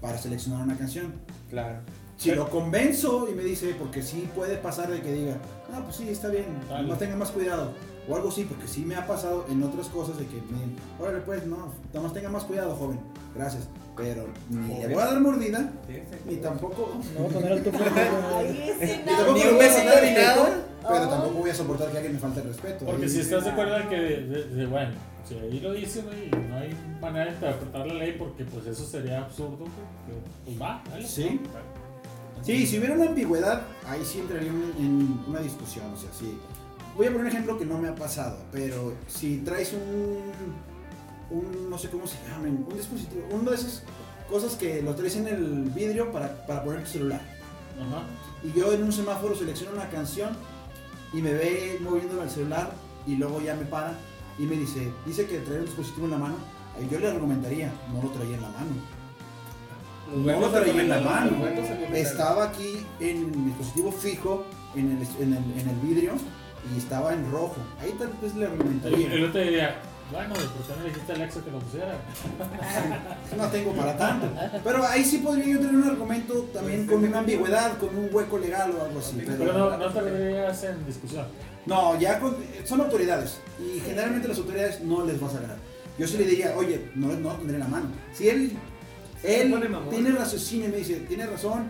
para 0.00 0.18
seleccionar 0.18 0.62
una 0.62 0.76
canción. 0.76 1.12
Claro. 1.48 1.80
Si 2.16 2.30
lo 2.32 2.50
convenzo 2.50 3.28
y 3.30 3.34
me 3.34 3.42
dice, 3.42 3.74
porque 3.78 4.02
sí 4.02 4.28
puede 4.34 4.56
pasar 4.56 4.90
de 4.90 5.00
que 5.00 5.10
diga, 5.10 5.38
ah, 5.72 5.80
pues 5.82 5.96
sí, 5.96 6.08
está 6.08 6.28
bien, 6.28 6.44
no 6.86 6.94
tenga 6.96 7.16
más 7.16 7.30
cuidado. 7.30 7.72
O 8.08 8.14
algo 8.14 8.28
así, 8.28 8.44
porque 8.44 8.68
sí 8.68 8.82
me 8.84 8.94
ha 8.94 9.06
pasado 9.06 9.46
en 9.48 9.62
otras 9.62 9.86
cosas 9.88 10.18
de 10.18 10.26
que 10.26 10.36
me 10.36 11.02
órale 11.02 11.20
pues, 11.20 11.46
no, 11.46 11.72
nada 11.92 12.00
más 12.02 12.12
tenga 12.12 12.28
más 12.28 12.44
cuidado, 12.44 12.74
joven, 12.76 13.00
gracias. 13.34 13.68
Pero 14.02 14.26
ni 14.50 14.78
le 14.80 14.94
voy 14.94 15.02
a 15.02 15.06
dar 15.06 15.20
mordida, 15.20 15.72
ni 16.26 16.36
tampoco... 16.36 16.92
No 17.14 17.20
voy 17.24 17.30
a 17.30 17.34
poner 17.34 17.52
el 17.52 17.58
ese 17.58 18.96
ni 19.04 19.04
tampoco 19.04 19.34
le 19.38 19.52
voy 19.52 19.64
a 19.64 20.00
ni 20.02 20.14
nada. 20.14 20.64
Pero 20.88 21.08
tampoco 21.08 21.34
voy 21.34 21.50
a 21.50 21.54
soportar 21.54 21.90
que 21.90 21.96
alguien 21.98 22.14
me 22.14 22.18
falte 22.20 22.40
el 22.40 22.46
respeto. 22.48 22.84
Porque 22.86 23.08
si 23.08 23.20
estás 23.20 23.44
de 23.44 23.50
acuerdo 23.50 23.76
en 23.78 23.88
que, 23.88 23.96
de- 23.96 24.44
de- 24.48 24.66
bueno, 24.66 24.92
si 25.28 25.34
ahí 25.34 25.60
lo 25.60 25.72
dice, 25.72 26.00
güey, 26.02 26.30
no 26.48 26.56
hay 26.56 26.70
manera 27.00 27.26
de 27.26 27.30
interpretar 27.32 27.86
la 27.86 27.94
ley 27.94 28.16
porque 28.18 28.44
pues 28.44 28.66
eso 28.66 28.84
sería 28.86 29.20
absurdo, 29.20 29.58
güey, 29.58 30.20
Pues 30.46 30.60
va, 30.60 30.82
dale. 30.90 31.06
Sí. 31.06 31.38
Sí, 32.42 32.66
si 32.66 32.78
hubiera 32.78 32.94
una 32.94 33.06
ambigüedad, 33.08 33.62
ahí 33.86 34.00
sí 34.02 34.20
entraría 34.20 34.48
en, 34.48 34.72
en 34.78 35.20
una 35.28 35.40
discusión. 35.40 35.84
O 35.92 35.96
sea, 35.96 36.08
sí. 36.18 36.38
Voy 36.96 37.06
a 37.06 37.10
poner 37.10 37.26
un 37.26 37.28
ejemplo 37.28 37.58
que 37.58 37.66
no 37.66 37.76
me 37.78 37.88
ha 37.88 37.94
pasado, 37.94 38.38
pero 38.50 38.94
si 39.06 39.38
traes 39.38 39.72
un, 39.74 40.32
un 41.30 41.70
no 41.70 41.78
sé 41.78 41.88
cómo 41.88 42.06
se 42.06 42.16
llaman, 42.28 42.64
un 42.68 42.76
dispositivo, 42.76 43.22
uno 43.30 43.50
de 43.50 43.56
esas 43.56 43.82
cosas 44.28 44.54
que 44.56 44.82
lo 44.82 44.94
traes 44.94 45.16
en 45.16 45.26
el 45.28 45.70
vidrio 45.74 46.12
para, 46.12 46.46
para 46.46 46.62
poner 46.64 46.84
tu 46.84 46.90
celular. 46.90 47.20
Ajá. 47.76 48.02
Y 48.42 48.58
yo 48.58 48.72
en 48.72 48.82
un 48.82 48.92
semáforo 48.92 49.34
selecciono 49.34 49.72
una 49.74 49.88
canción 49.88 50.30
y 51.12 51.20
me 51.22 51.32
ve 51.32 51.78
moviéndolo 51.82 52.22
al 52.22 52.30
celular 52.30 52.72
y 53.06 53.16
luego 53.16 53.40
ya 53.40 53.54
me 53.54 53.64
para 53.64 53.94
y 54.38 54.42
me 54.44 54.56
dice, 54.56 54.92
dice 55.06 55.26
que 55.26 55.38
trae 55.38 55.58
un 55.58 55.66
dispositivo 55.66 56.06
en 56.06 56.12
la 56.12 56.18
mano. 56.18 56.34
Ahí 56.78 56.88
yo 56.90 56.98
le 56.98 57.08
argumentaría, 57.08 57.72
no 57.92 58.02
lo 58.02 58.08
traía 58.10 58.36
en 58.36 58.42
la 58.42 58.48
mano. 58.48 58.70
No 60.14 60.40
lo 60.40 60.48
traía 60.50 60.82
en 60.82 60.88
la 60.88 61.00
mano. 61.00 61.46
Estaba 61.94 62.44
aquí 62.44 62.86
en 63.00 63.16
el 63.18 63.44
dispositivo 63.46 63.92
fijo, 63.92 64.44
en 64.74 64.92
el, 64.92 65.22
en 65.22 65.34
el, 65.34 65.60
en 65.60 65.68
el 65.68 65.76
vidrio, 65.82 66.12
y 66.74 66.78
estaba 66.78 67.12
en 67.12 67.30
rojo. 67.30 67.56
Ahí 67.80 67.94
tal 67.98 68.12
vez 68.22 68.34
le 68.34 68.46
El, 68.46 68.52
argumentaría. 68.52 69.12
el 69.12 69.24
otro 69.24 69.40
diría, 69.40 69.76
bueno, 70.12 70.34
¿por 70.34 70.42
qué 70.66 70.72
no 70.76 70.82
le 70.82 70.88
dijiste 70.88 71.12
a 71.12 71.14
Alexa 71.14 71.40
que 71.44 71.50
lo 71.50 71.58
pusiera? 71.60 71.98
No 73.36 73.48
tengo 73.48 73.72
para 73.72 73.96
tanto. 73.96 74.26
Pero 74.64 74.86
ahí 74.86 75.04
sí 75.04 75.18
podría 75.18 75.46
yo 75.46 75.58
tener 75.58 75.74
un 75.74 75.84
argumento 75.84 76.34
también 76.52 76.86
con 76.86 77.04
una 77.04 77.18
ambigüedad, 77.20 77.78
con 77.78 77.96
un 77.96 78.08
hueco 78.12 78.38
legal 78.38 78.72
o 78.78 78.84
algo 78.84 78.98
así. 78.98 79.22
Pero 79.24 79.38
Pero 79.38 79.52
no, 79.52 79.76
no 79.78 79.88
te 79.92 80.66
en 80.68 80.86
discusión. 80.86 81.26
no, 81.66 81.98
ya 81.98 82.18
con- 82.18 82.36
son 82.64 82.80
autoridades. 82.80 83.38
Y 83.60 83.80
generalmente 83.80 84.28
las 84.28 84.38
autoridades 84.38 84.80
no 84.82 85.04
les 85.04 85.20
vas 85.20 85.34
a 85.34 85.40
ganar. 85.40 85.56
Yo 85.98 86.06
sí 86.06 86.16
le 86.16 86.24
diría, 86.24 86.54
oye, 86.56 86.90
no, 86.94 87.08
no 87.14 87.30
tendré 87.34 87.58
la 87.58 87.68
mano. 87.68 87.86
Si 88.14 88.28
él, 88.28 88.52
él 89.22 89.54
tiene 89.90 90.10
raciocinio 90.12 90.68
y 90.68 90.70
me 90.70 90.76
dice, 90.78 90.94
tiene 91.00 91.26
razón, 91.26 91.68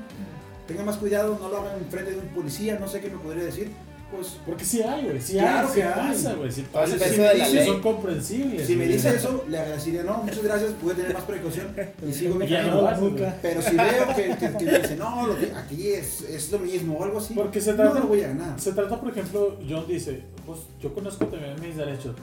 tenga 0.69 0.85
más 0.85 0.97
cuidado, 0.99 1.37
no 1.41 1.49
lo 1.49 1.59
hagan 1.59 1.79
enfrente 1.79 2.13
de 2.13 2.19
un 2.19 2.29
policía, 2.29 2.79
no 2.79 2.87
sé 2.87 3.01
qué 3.01 3.11
me 3.11 3.17
podría 3.19 3.45
decir. 3.45 3.73
Pues 4.11 4.39
Porque 4.45 4.65
sí 4.65 4.83
hay, 4.83 5.05
güey, 5.05 5.21
sí 5.21 5.35
Claro 5.35 5.69
hay, 5.69 5.75
que 5.75 5.81
sí 5.83 5.87
hay. 5.87 6.09
pasa, 6.09 6.35
güey, 6.35 6.51
sí 6.51 6.67
pasa. 6.73 6.97
de 6.97 7.51
me 7.55 7.65
son 7.65 7.81
comprensibles. 7.81 8.67
si 8.67 8.77
me 8.77 8.87
dice 8.87 9.15
eso, 9.15 9.45
le 9.49 9.59
agradecería, 9.59 10.03
no, 10.03 10.19
muchas 10.19 10.43
gracias, 10.43 10.73
pude 10.73 10.95
tener 10.95 11.15
más 11.15 11.23
precaución 11.23 11.69
y 12.07 12.13
sigo 12.13 12.35
mi 12.35 12.49
Ya 12.49 12.63
camino. 12.67 12.83
no. 12.83 13.33
Pero 13.41 13.63
si 13.63 13.77
veo 13.77 14.15
que, 14.17 14.23
que, 14.37 14.57
que 14.57 14.65
me 14.65 14.79
dice, 14.79 14.97
no, 14.97 15.27
lo 15.29 15.39
que 15.39 15.53
aquí 15.55 15.89
es, 15.93 16.23
es 16.23 16.51
lo 16.51 16.59
mismo 16.59 16.99
o 16.99 17.05
algo 17.05 17.19
así, 17.19 17.35
Porque 17.35 17.61
se 17.61 17.71
no 17.71 17.77
trata, 17.77 18.01
lo 18.01 18.07
voy 18.09 18.23
a 18.23 18.29
ganar. 18.29 18.61
se 18.61 18.73
trata, 18.73 19.01
por 19.01 19.11
ejemplo, 19.11 19.57
John 19.69 19.87
dice, 19.87 20.23
pues 20.45 20.61
yo 20.83 20.93
conozco 20.93 21.27
también 21.27 21.55
mis 21.61 21.77
derechos. 21.77 22.17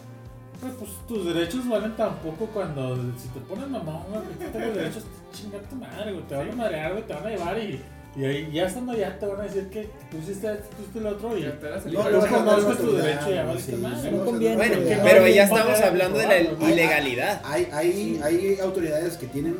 Pues, 0.59 0.73
pues 0.79 0.91
tus 1.07 1.23
derechos 1.33 1.69
valen 1.69 1.95
tan 1.95 2.15
poco 2.17 2.47
cuando 2.47 2.95
si 3.17 3.27
te 3.29 3.39
ponen 3.41 3.71
mamón, 3.71 4.01
güey, 4.09 4.73
derechos, 4.73 5.03
chinga 5.31 5.59
tu 5.69 5.75
madre, 5.75 6.11
güey, 6.13 6.27
te 6.27 6.35
van 6.35 6.49
a 6.51 6.55
madrear, 6.55 6.91
güey, 6.93 7.05
te 7.07 7.13
van 7.13 7.25
a 7.27 7.29
llevar 7.29 7.57
y, 7.59 7.79
y 8.17 8.25
ahí 8.25 8.49
ya 8.51 8.65
estando 8.65 8.93
allá 8.93 9.19
te 9.19 9.25
van 9.27 9.41
a 9.41 9.43
decir 9.43 9.69
que 9.69 9.89
tú 10.09 10.17
hiciste 10.17 10.51
esto, 10.51 10.65
tú 10.75 10.81
hiciste 10.81 10.99
lo 11.01 11.09
otro 11.11 11.37
y 11.37 11.43
Ya 11.43 11.59
te 11.59 11.67
el 11.67 11.93
No, 11.93 11.99
vas 11.99 12.07
a 12.07 12.09
Tú 12.09 12.19
ganar 12.21 12.45
conozcas 12.45 12.67
la 12.67 12.75
tu 12.85 12.91
derecho 12.95 13.29
ya 13.31 13.43
valiste 13.45 13.77
No 13.77 13.89
no 13.89 14.25
conviene. 14.25 14.55
Bueno, 14.55 14.75
no 14.77 15.03
pero 15.03 15.27
ya 15.27 15.43
estamos 15.43 15.79
hablando 15.81 16.17
de 16.19 16.27
la 16.27 16.69
ilegalidad. 16.69 17.41
Hay, 17.45 17.67
hay, 17.71 18.19
hay 18.23 18.59
autoridades 18.59 19.17
que 19.17 19.27
tienen, 19.27 19.57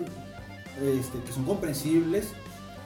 este, 0.81 1.19
que 1.23 1.31
son 1.31 1.45
comprensibles, 1.45 2.29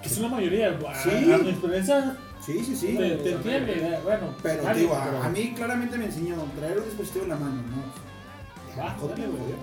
Que 0.02 0.08
es 0.10 0.18
la 0.20 0.28
mayoría, 0.28 0.78
Sí. 1.04 1.32
a 1.32 1.38
mi 1.38 1.50
experiencia 1.52 2.18
sí, 2.46 2.64
sí, 2.66 2.76
sí, 2.76 2.98
te, 2.98 3.10
te 3.18 3.32
entiende, 3.34 3.74
eh, 3.74 4.00
bueno. 4.04 4.36
pero 4.44 4.68
alguien, 4.68 4.88
digo, 4.88 4.96
a, 4.98 5.06
pero- 5.06 5.24
a 5.24 5.30
mí 5.30 5.54
claramente 5.56 5.98
me 5.98 6.06
enseñó 6.06 6.36
traer 6.60 6.80
un 6.80 6.86
dispositivo 6.86 7.24
en 7.26 7.30
la 7.30 7.36
mano, 7.38 7.62
¿no? 7.62 8.12
Ya, 8.76 8.96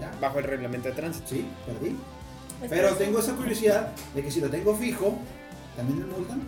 ya. 0.00 0.12
Bajo 0.20 0.38
el 0.38 0.44
reglamento 0.44 0.88
de 0.88 0.94
tránsito. 0.94 1.26
Sí, 1.28 1.46
perdí. 1.66 1.96
Pero 2.68 2.94
tengo 2.94 3.20
esa 3.20 3.34
curiosidad 3.34 3.92
de 4.14 4.22
que 4.22 4.30
si 4.30 4.40
lo 4.40 4.48
tengo 4.48 4.74
fijo, 4.74 5.18
¿también 5.78 6.00
me 6.00 6.06
multan? 6.14 6.42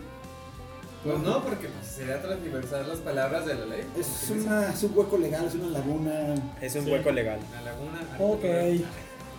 Pues 1.03 1.17
no, 1.19 1.41
porque 1.43 1.67
pues, 1.67 1.87
sería 1.87 2.21
transversar 2.21 2.87
las 2.87 2.99
palabras 2.99 3.45
de 3.47 3.55
la 3.55 3.65
ley. 3.65 3.83
Es, 3.97 4.29
una, 4.29 4.69
es 4.69 4.83
un 4.83 4.95
hueco 4.95 5.17
legal, 5.17 5.45
es 5.45 5.55
una 5.55 5.69
laguna. 5.69 6.35
Es 6.61 6.75
un 6.75 6.85
Sí. 6.85 6.91
hueco 6.91 7.11
legal. 7.11 7.39
La 7.55 7.61
laguna. 7.61 7.99
Ok. 8.19 8.85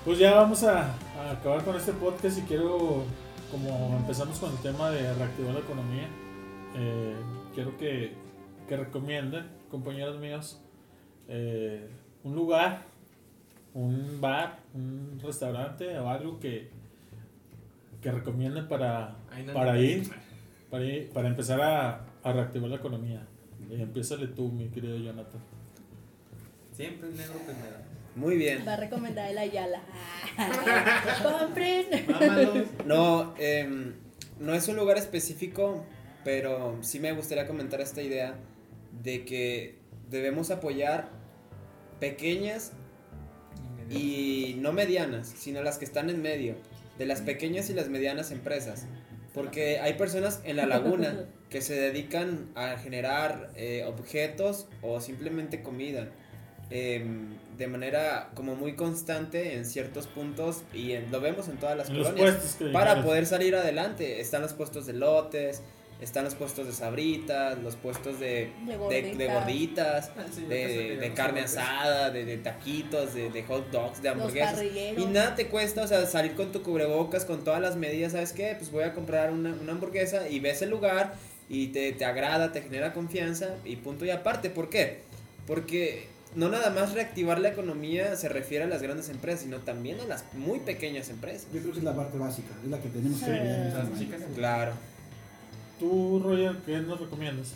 Pues 0.05 0.19
ya 0.19 0.35
vamos 0.35 0.65
a, 0.65 0.95
a 1.17 1.31
acabar 1.31 1.63
con 1.65 1.77
este 1.77 1.93
podcast 1.93 2.37
y 2.39 2.43
quiero, 2.43 3.05
como 3.53 3.97
empezamos 3.97 4.39
con 4.41 4.51
el 4.51 4.59
tema 4.59 4.91
de 4.91 5.15
reactivar 5.15 5.55
la 5.55 5.61
economía, 5.61 6.09
eh, 6.75 7.15
quiero 7.55 7.77
que, 7.79 8.13
que 8.69 8.77
recomienden, 8.77 9.47
compañeros 9.71 10.19
míos, 10.19 10.61
eh, 11.29 11.89
un 12.25 12.35
lugar, 12.35 12.83
un 13.75 14.21
bar, 14.21 14.59
un 14.75 15.21
restaurante 15.23 15.97
o 15.97 16.09
algo 16.09 16.41
que, 16.41 16.71
que 18.03 18.11
recomienden 18.11 18.69
para, 18.69 19.17
no 19.47 19.53
para 19.53 19.79
ir, 19.79 20.11
para 20.71 20.85
ir, 20.85 21.09
para 21.11 21.29
empezar 21.29 21.61
a, 21.61 22.05
a 22.23 22.33
reactivar 22.33 22.71
la 22.71 22.77
economía. 22.77 23.27
Y 23.71 23.81
empiézale 23.81 24.27
tú, 24.27 24.49
mi 24.49 24.69
querido 24.69 24.97
Jonathan. 24.99 25.41
Siempre 26.73 27.09
el 27.09 27.17
negro 27.17 27.39
primero. 27.39 27.93
Muy 28.15 28.37
bien. 28.37 28.65
Va 28.67 28.75
a 28.75 28.77
recomendar 28.77 29.31
el 29.31 29.39
Ayala. 29.39 29.81
Compren. 31.23 31.87
No, 32.85 33.35
em, 33.39 33.95
no 34.39 34.55
es 34.55 34.69
un 34.69 34.77
lugar 34.77 34.99
específico, 34.99 35.85
pero 36.25 36.79
sí 36.83 37.01
me 37.01 37.13
gustaría 37.13 37.47
comentar 37.47 37.81
esta 37.81 38.03
idea 38.03 38.35
de 39.03 39.25
que 39.25 39.79
debemos 40.11 40.51
apoyar 40.51 41.09
pequeñas 42.01 42.73
y 43.89 44.57
no 44.59 44.73
medianas, 44.73 45.29
sino 45.29 45.63
las 45.63 45.79
que 45.79 45.85
están 45.85 46.11
en 46.11 46.21
medio, 46.21 46.57
de 46.99 47.07
las 47.07 47.21
pequeñas 47.23 47.71
y 47.71 47.75
las 47.75 47.89
medianas 47.89 48.31
empresas. 48.31 48.87
Porque 49.35 49.79
hay 49.81 49.95
personas 49.95 50.41
en 50.45 50.57
la 50.57 50.67
laguna 50.67 51.27
que 51.51 51.61
se 51.63 51.75
dedican 51.75 52.51
a 52.55 52.77
generar 52.79 53.51
eh, 53.57 53.85
objetos 53.87 54.67
o 54.83 55.01
simplemente 55.01 55.63
comida 55.63 56.09
em, 56.71 57.37
de 57.57 57.67
manera 57.67 58.31
como 58.35 58.55
muy 58.57 58.75
constante 58.75 59.55
en 59.55 59.65
ciertos 59.67 60.07
puntos 60.07 60.63
y 60.73 60.93
en- 60.93 61.11
lo 61.13 61.21
vemos 61.21 61.49
en 61.49 61.57
todas 61.59 61.77
las 61.77 61.89
En 61.91 61.97
colonias 61.97 62.59
para 62.73 63.03
poder 63.03 63.27
salir 63.27 63.55
adelante. 63.55 64.21
Están 64.21 64.43
los 64.43 64.53
puestos 64.55 64.87
de 64.87 64.95
lotes, 64.95 65.63
están 66.03 66.25
los 66.25 66.35
puestos 66.35 66.67
de 66.67 66.73
sabritas, 66.73 67.59
los 67.63 67.77
puestos 67.77 68.19
de, 68.19 68.51
De 68.67 69.03
de, 69.03 69.15
de 69.15 69.27
gorditas. 69.29 70.11
Ah, 70.17 70.25
sí, 70.35 70.43
de, 70.43 70.99
que 71.01 71.13
carne 71.15 71.43
asada, 71.43 72.11
de, 72.11 72.25
de 72.25 72.39
taquitos, 72.39 73.15
de, 73.15 73.31
de 73.31 73.43
hot 73.45 73.71
dogs, 73.71 74.03
de 74.03 74.09
hamburguesas. 74.09 74.63
Y 74.63 75.05
nada 75.07 75.35
te 75.35 75.47
cuesta, 75.47 75.83
o 75.83 75.87
sea, 75.87 76.05
salir 76.07 76.35
con 76.35 76.51
tu 76.53 76.63
cubrebocas, 76.63 77.25
con 77.25 77.45
todas 77.45 77.61
las 77.61 77.77
medidas, 77.77 78.13
¿sabes 78.13 78.33
qué? 78.33 78.55
Pues 78.59 78.71
voy 78.73 78.85
a 78.85 78.93
comprar 78.95 79.31
una, 79.33 79.53
una 79.53 79.73
hamburguesa 79.73 80.29
y 80.29 80.41
ves 80.41 80.61
el 80.63 80.71
lugar 80.71 81.15
y 81.49 81.69
te, 81.69 81.93
te 81.93 82.05
agrada, 82.05 82.51
te 82.53 82.63
genera 82.63 82.93
confianza 82.93 83.55
y 83.65 83.77
punto 83.77 84.05
y 84.05 84.11
aparte. 84.11 84.51
¿Por 84.51 84.69
qué? 84.71 85.03
Porque 85.47 86.09
no 86.35 86.49
nada 86.49 86.71
más 86.71 86.95
reactivar 86.95 87.39
la 87.39 87.51
economía 87.51 88.17
se 88.17 88.29
refiere 88.29 88.65
a 88.65 88.67
las 88.67 88.83
grandes 88.83 89.09
empresas, 89.09 89.43
sino 89.43 89.59
también 89.59 90.01
a 90.01 90.05
las 90.07 90.25
muy 90.35 90.61
pequeñas 90.61 91.11
empresas. 91.11 91.47
Yo 91.53 91.61
creo 91.61 91.73
que 91.73 91.79
es 91.79 91.85
la 91.85 91.95
parte 91.95 92.19
básica, 92.19 92.49
es 92.65 92.71
la 92.71 92.81
que 92.81 92.89
tenemos 92.89 93.21
que 93.21 93.27
Sí. 93.27 93.31
en 93.33 93.67
este 93.67 93.99
chicas. 93.99 94.21
Claro. 94.35 94.73
Tú, 95.83 96.21
Roger, 96.25 96.53
¿qué 96.65 96.79
nos 96.79 97.01
recomiendas? 97.01 97.55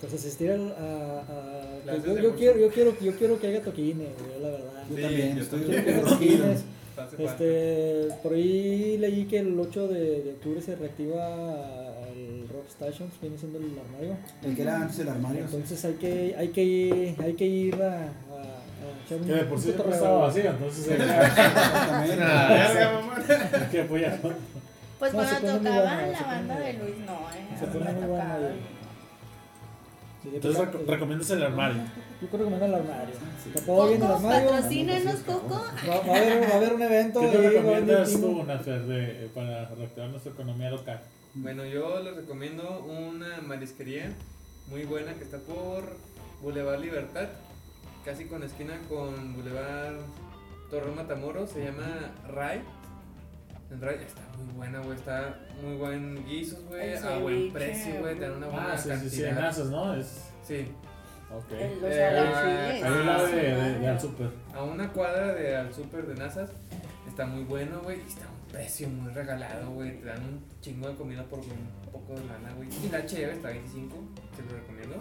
Pues 0.00 0.14
asistir 0.14 0.50
al- 0.50 0.72
a. 0.78 1.20
a- 1.20 1.82
pues 1.84 2.04
yo, 2.22 2.34
quiero, 2.34 2.58
yo, 2.58 2.70
quiero, 2.70 2.96
yo 3.00 3.14
quiero 3.16 3.38
que 3.38 3.48
haya 3.48 3.62
toquines, 3.62 4.08
güey, 4.18 4.40
la 4.42 4.48
verdad. 4.48 4.84
Yo 4.88 4.96
Sí, 4.96 5.02
también, 5.02 5.36
yo 5.36 5.42
estoy. 5.42 5.60
Quiero 5.60 6.08
toquines. 6.08 6.64
Este, 7.18 8.08
por 8.22 8.32
ahí 8.34 8.96
leí 8.98 9.24
que 9.26 9.38
el 9.40 9.58
8 9.60 9.88
de, 9.88 10.22
de 10.22 10.30
octubre 10.32 10.60
se 10.62 10.76
reactiva 10.76 12.06
el 12.14 12.48
Rock 12.48 12.68
Stations, 12.70 13.12
viene 13.20 13.36
siendo 13.38 13.58
el 13.58 13.64
armario. 13.78 14.16
El 14.42 14.54
que 14.56 14.62
era 14.62 14.80
antes 14.80 14.98
el 15.00 15.08
armario. 15.08 15.44
Entonces 15.44 15.84
hay 15.84 15.94
que, 15.94 16.34
hay 16.38 16.48
que 16.48 16.62
ir, 16.64 17.14
hay 17.22 17.34
que 17.34 17.46
ir 17.46 17.74
a, 17.76 17.88
a, 17.88 18.02
a 18.02 19.04
echar 19.06 19.18
un, 19.20 19.26
Que 19.26 19.32
de 19.34 19.44
por 19.44 19.60
sí 19.60 19.70
estaba 19.70 20.18
vacío, 20.18 20.50
entonces. 20.50 20.98
Ah, 22.20 22.72
hay 23.60 23.70
que 23.70 23.80
apoyar. 23.82 24.18
Pues 25.02 25.14
No, 25.14 25.24
se 25.24 25.28
cuando 25.30 25.48
pone 25.48 25.58
muy 25.58 25.64
tocaba 25.64 25.94
buena, 25.96 26.20
la 26.20 26.26
banda 26.28 26.58
de. 26.60 26.72
Luis, 26.74 26.98
no, 26.98 27.12
eh. 27.12 27.56
Se 27.58 27.66
pone 27.66 27.92
me 27.92 28.06
muy. 28.06 28.52
Sí, 30.22 30.30
Entonces 30.32 30.86
recomiendas 30.86 31.30
el 31.30 31.42
armario. 31.42 31.82
Yo 32.20 32.28
creo 32.28 32.44
que 32.44 32.50
me 32.54 32.64
el 32.66 32.74
armario. 32.74 33.14
Me 33.52 33.62
puedo 33.62 33.88
ir 33.88 33.96
en 33.96 34.02
el 34.02 34.08
Coco, 34.08 34.14
armario. 34.14 34.50
patrocínenos, 34.50 35.14
Coco. 35.26 35.64
Va, 35.90 36.00
va 36.00 36.14
a 36.14 36.16
haber, 36.18 36.42
va 36.48 36.52
a 36.52 36.56
haber 36.56 36.74
un 36.74 36.82
evento 36.82 37.20
¿Qué 37.20 37.26
te 37.26 37.50
recomiendas 37.50 38.12
tú, 38.12 38.44
Nafer, 38.44 38.82
de, 38.82 39.30
para 39.34 39.64
reactivar 39.70 40.10
nuestra 40.10 40.32
economía 40.32 40.70
local? 40.70 41.00
Bueno, 41.34 41.64
yo 41.64 42.00
les 42.00 42.14
recomiendo 42.14 42.84
una 42.84 43.40
marisquería 43.40 44.12
muy 44.68 44.84
buena 44.84 45.14
que 45.14 45.24
está 45.24 45.38
por 45.38 45.96
Boulevard 46.42 46.78
Libertad, 46.78 47.26
casi 48.04 48.26
con 48.26 48.44
esquina 48.44 48.78
con 48.88 49.34
Boulevard 49.34 49.96
Torreón 50.70 50.94
Matamoros, 50.94 51.50
se 51.50 51.64
llama 51.64 52.12
Ray. 52.32 52.62
Está 53.80 54.20
muy 54.36 54.54
buena, 54.54 54.80
güey, 54.80 54.98
está 54.98 55.38
muy 55.62 55.76
buen 55.76 56.26
guisos, 56.26 56.62
güey, 56.66 56.94
a 56.94 57.18
buen 57.18 57.52
precio, 57.52 58.00
güey, 58.00 58.14
te 58.16 58.28
dan 58.28 58.36
una 58.36 58.46
buena 58.48 58.72
Ah, 58.74 58.78
sí, 58.78 58.90
sí, 59.02 59.08
sí, 59.10 59.16
en 59.22 59.28
cantidad. 59.30 59.42
Nazas, 59.48 59.66
¿no? 59.70 59.94
Es, 59.94 60.28
Sí, 60.46 60.66
ok. 61.34 61.52
El- 61.52 61.84
Eh, 61.84 62.82
al 62.84 63.06
lado 63.06 63.26
de, 63.28 63.32
de, 63.36 63.78
de 63.78 63.88
al 63.88 64.00
super. 64.00 64.28
a 64.54 64.62
una 64.62 64.92
cuadra 64.92 65.32
de 65.34 65.56
al 65.56 65.72
super 65.72 66.06
de 66.06 66.14
Nazas. 66.16 66.50
Está 67.08 67.24
muy 67.26 67.44
bueno, 67.44 67.80
güey, 67.82 67.98
y 67.98 68.08
está 68.08 68.26
a 68.26 68.28
un 68.30 68.52
precio 68.52 68.88
muy 68.88 69.12
regalado, 69.12 69.70
güey, 69.70 69.98
te 70.00 70.06
dan 70.06 70.22
un 70.22 70.44
chingo 70.60 70.88
de 70.88 70.94
comida 70.94 71.22
por 71.24 71.38
un 71.40 71.90
poco 71.90 72.14
de 72.14 72.24
lana, 72.26 72.52
güey. 72.56 72.68
Y 72.84 72.88
la 72.90 73.06
cheve 73.06 73.32
está 73.32 73.48
a 73.48 73.52
25, 73.52 73.96
te 74.36 74.42
lo 74.52 74.58
recomiendo. 74.60 74.96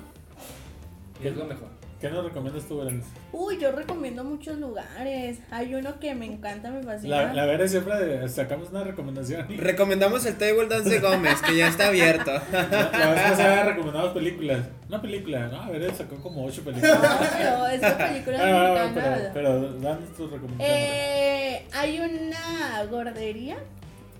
Y 1.21 1.27
es 1.27 1.35
lo 1.35 1.45
mejor. 1.45 1.69
¿Qué 2.01 2.09
nos 2.09 2.25
recomiendas 2.25 2.63
tú, 2.65 2.79
Berenice? 2.79 3.07
Uy, 3.31 3.59
yo 3.59 3.71
recomiendo 3.71 4.23
muchos 4.23 4.57
lugares. 4.57 5.37
Hay 5.51 5.75
uno 5.75 5.99
que 5.99 6.15
me 6.15 6.25
encanta, 6.25 6.71
me 6.71 6.81
fascina. 6.81 7.31
La, 7.31 7.45
la 7.45 7.67
siempre 7.67 8.27
sacamos 8.27 8.69
una 8.71 8.83
recomendación. 8.83 9.45
y 9.51 9.57
Recomendamos 9.57 10.25
el 10.25 10.35
Table 10.35 10.65
Dance 10.67 10.89
de 10.89 10.99
Gómez, 10.99 11.39
que 11.43 11.55
ya 11.55 11.67
está 11.67 11.89
abierto. 11.89 12.31
La, 12.51 12.63
la 12.91 13.11
vez 13.11 13.21
pasada 13.21 13.63
recomendamos 13.65 14.13
películas. 14.13 14.65
Una 14.89 14.99
película, 14.99 15.47
¿no? 15.49 15.61
A 15.61 15.69
ver, 15.69 15.93
sacó 15.93 16.15
como 16.15 16.43
ocho 16.43 16.63
películas. 16.63 16.99
No, 17.01 17.09
pero 17.37 17.67
es 17.67 17.81
de 17.81 17.91
películas 17.91 18.41
Ah, 18.43 18.49
no, 18.49 18.73
mexicanas. 18.73 19.19
pero, 19.33 19.33
pero 19.33 19.73
danos 19.73 20.09
tus 20.17 20.31
recomendaciones. 20.31 20.67
Eh, 20.83 21.65
hay 21.71 21.99
una 21.99 22.83
gordería 22.89 23.57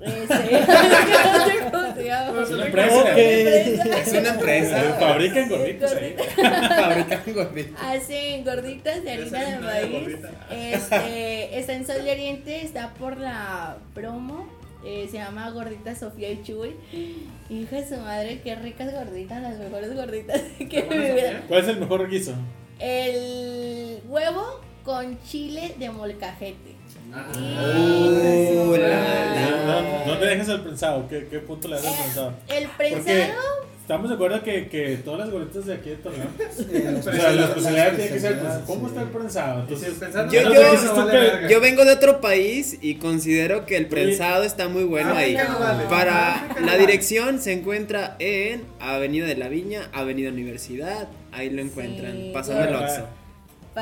Es 2.41 2.49
una 2.49 2.65
empresa. 2.65 3.17
Es 3.17 4.13
una 4.13 4.29
empresa. 4.29 4.97
Fabrican 4.99 5.49
gorditos 5.49 5.91
ahí. 5.93 6.15
Fabrican 6.37 7.21
gorditos. 7.33 7.81
Hacen 7.81 8.43
gorditas 8.43 9.03
de 9.03 9.11
harina 9.11 9.39
de 9.39 9.59
maíz. 9.59 10.17
Este, 10.49 11.59
está 11.59 11.73
en 11.73 11.85
Sol 11.85 12.03
de 12.03 12.11
Oriente, 12.11 12.61
está 12.63 12.93
por 12.95 13.17
la 13.17 13.77
promo. 13.93 14.47
eh, 14.83 15.07
se 15.11 15.17
llama 15.17 15.49
Gordita 15.51 15.93
Sofía 15.95 16.31
y 16.31 16.41
Chuy. 16.43 16.75
Hija 17.49 17.75
de 17.75 17.87
su 17.87 17.97
madre, 17.97 18.41
qué 18.43 18.55
ricas 18.55 18.91
gorditas, 18.93 19.41
las 19.41 19.59
mejores 19.59 19.93
gorditas 19.95 20.41
que 20.57 20.85
¿Cómo 20.85 20.97
me? 20.97 21.41
¿Cuál 21.47 21.61
es 21.61 21.67
el 21.67 21.77
mejor 21.79 22.09
guiso? 22.09 22.33
El 22.79 23.99
huevo 24.07 24.61
con 24.83 25.21
chile 25.23 25.75
de 25.77 25.89
molcajete. 25.91 26.80
La, 27.11 27.27
la. 27.27 27.31
¿Dónde- 29.75 30.03
¿Dónde 30.05 30.25
dejas 30.27 30.49
el 30.49 30.61
prensado? 30.61 31.07
¿Qué, 31.09 31.27
qué 31.29 31.39
punto 31.39 31.67
le 31.67 31.75
das 31.75 31.85
al 31.85 31.93
prensado? 31.95 32.33
El 32.47 32.67
prensado, 32.69 33.33
estamos 33.81 34.09
de 34.09 34.15
acuerdo 34.15 34.43
que, 34.43 34.67
que 34.69 34.97
todas 35.03 35.19
las 35.21 35.29
gorditas 35.29 35.65
de 35.65 35.73
aquí 35.73 35.89
de 35.89 35.95
Torreón, 35.97 36.29
Eh, 36.71 36.95
o 36.99 37.03
sea, 37.03 37.31
la 37.33 37.43
especialidad 37.45 37.95
tiene 37.95 38.11
que 38.11 38.19
ser, 38.19 38.39
pues, 38.39 38.53
¿cómo 38.65 38.81
sí. 38.81 38.85
está 38.89 39.01
el 39.01 39.07
prensado? 39.09 39.59
Entonces, 39.61 39.93
Yo- 40.31 40.53
yo- 40.53 40.83
no 40.95 41.05
vale. 41.05 41.31
Yo 41.49 41.59
vengo 41.61 41.83
de 41.85 41.91
otro 41.93 42.21
país 42.21 42.77
y 42.81 42.95
considero 42.95 43.65
que 43.65 43.75
el 43.77 43.87
prensado 43.87 44.43
está 44.43 44.67
muy 44.69 44.83
bueno 44.85 45.11
Ah, 45.13 45.17
ahí. 45.19 45.35
no 45.35 45.59
vale. 45.59 45.83
Para 45.89 46.47
no 46.59 46.65
la 46.65 46.77
dirección 46.77 47.39
se 47.41 47.51
encuentra 47.53 48.15
en 48.19 48.63
Avenida 48.79 49.25
de 49.25 49.35
la 49.35 49.47
Viña, 49.49 49.89
Avenida 49.93 50.29
Universidad. 50.29 51.07
Ahí 51.33 51.49
lo 51.49 51.61
encuentran, 51.61 52.11
Sí, 52.13 52.31
pasando 52.33 52.63
el 52.63 52.69
bueno. 52.75 53.20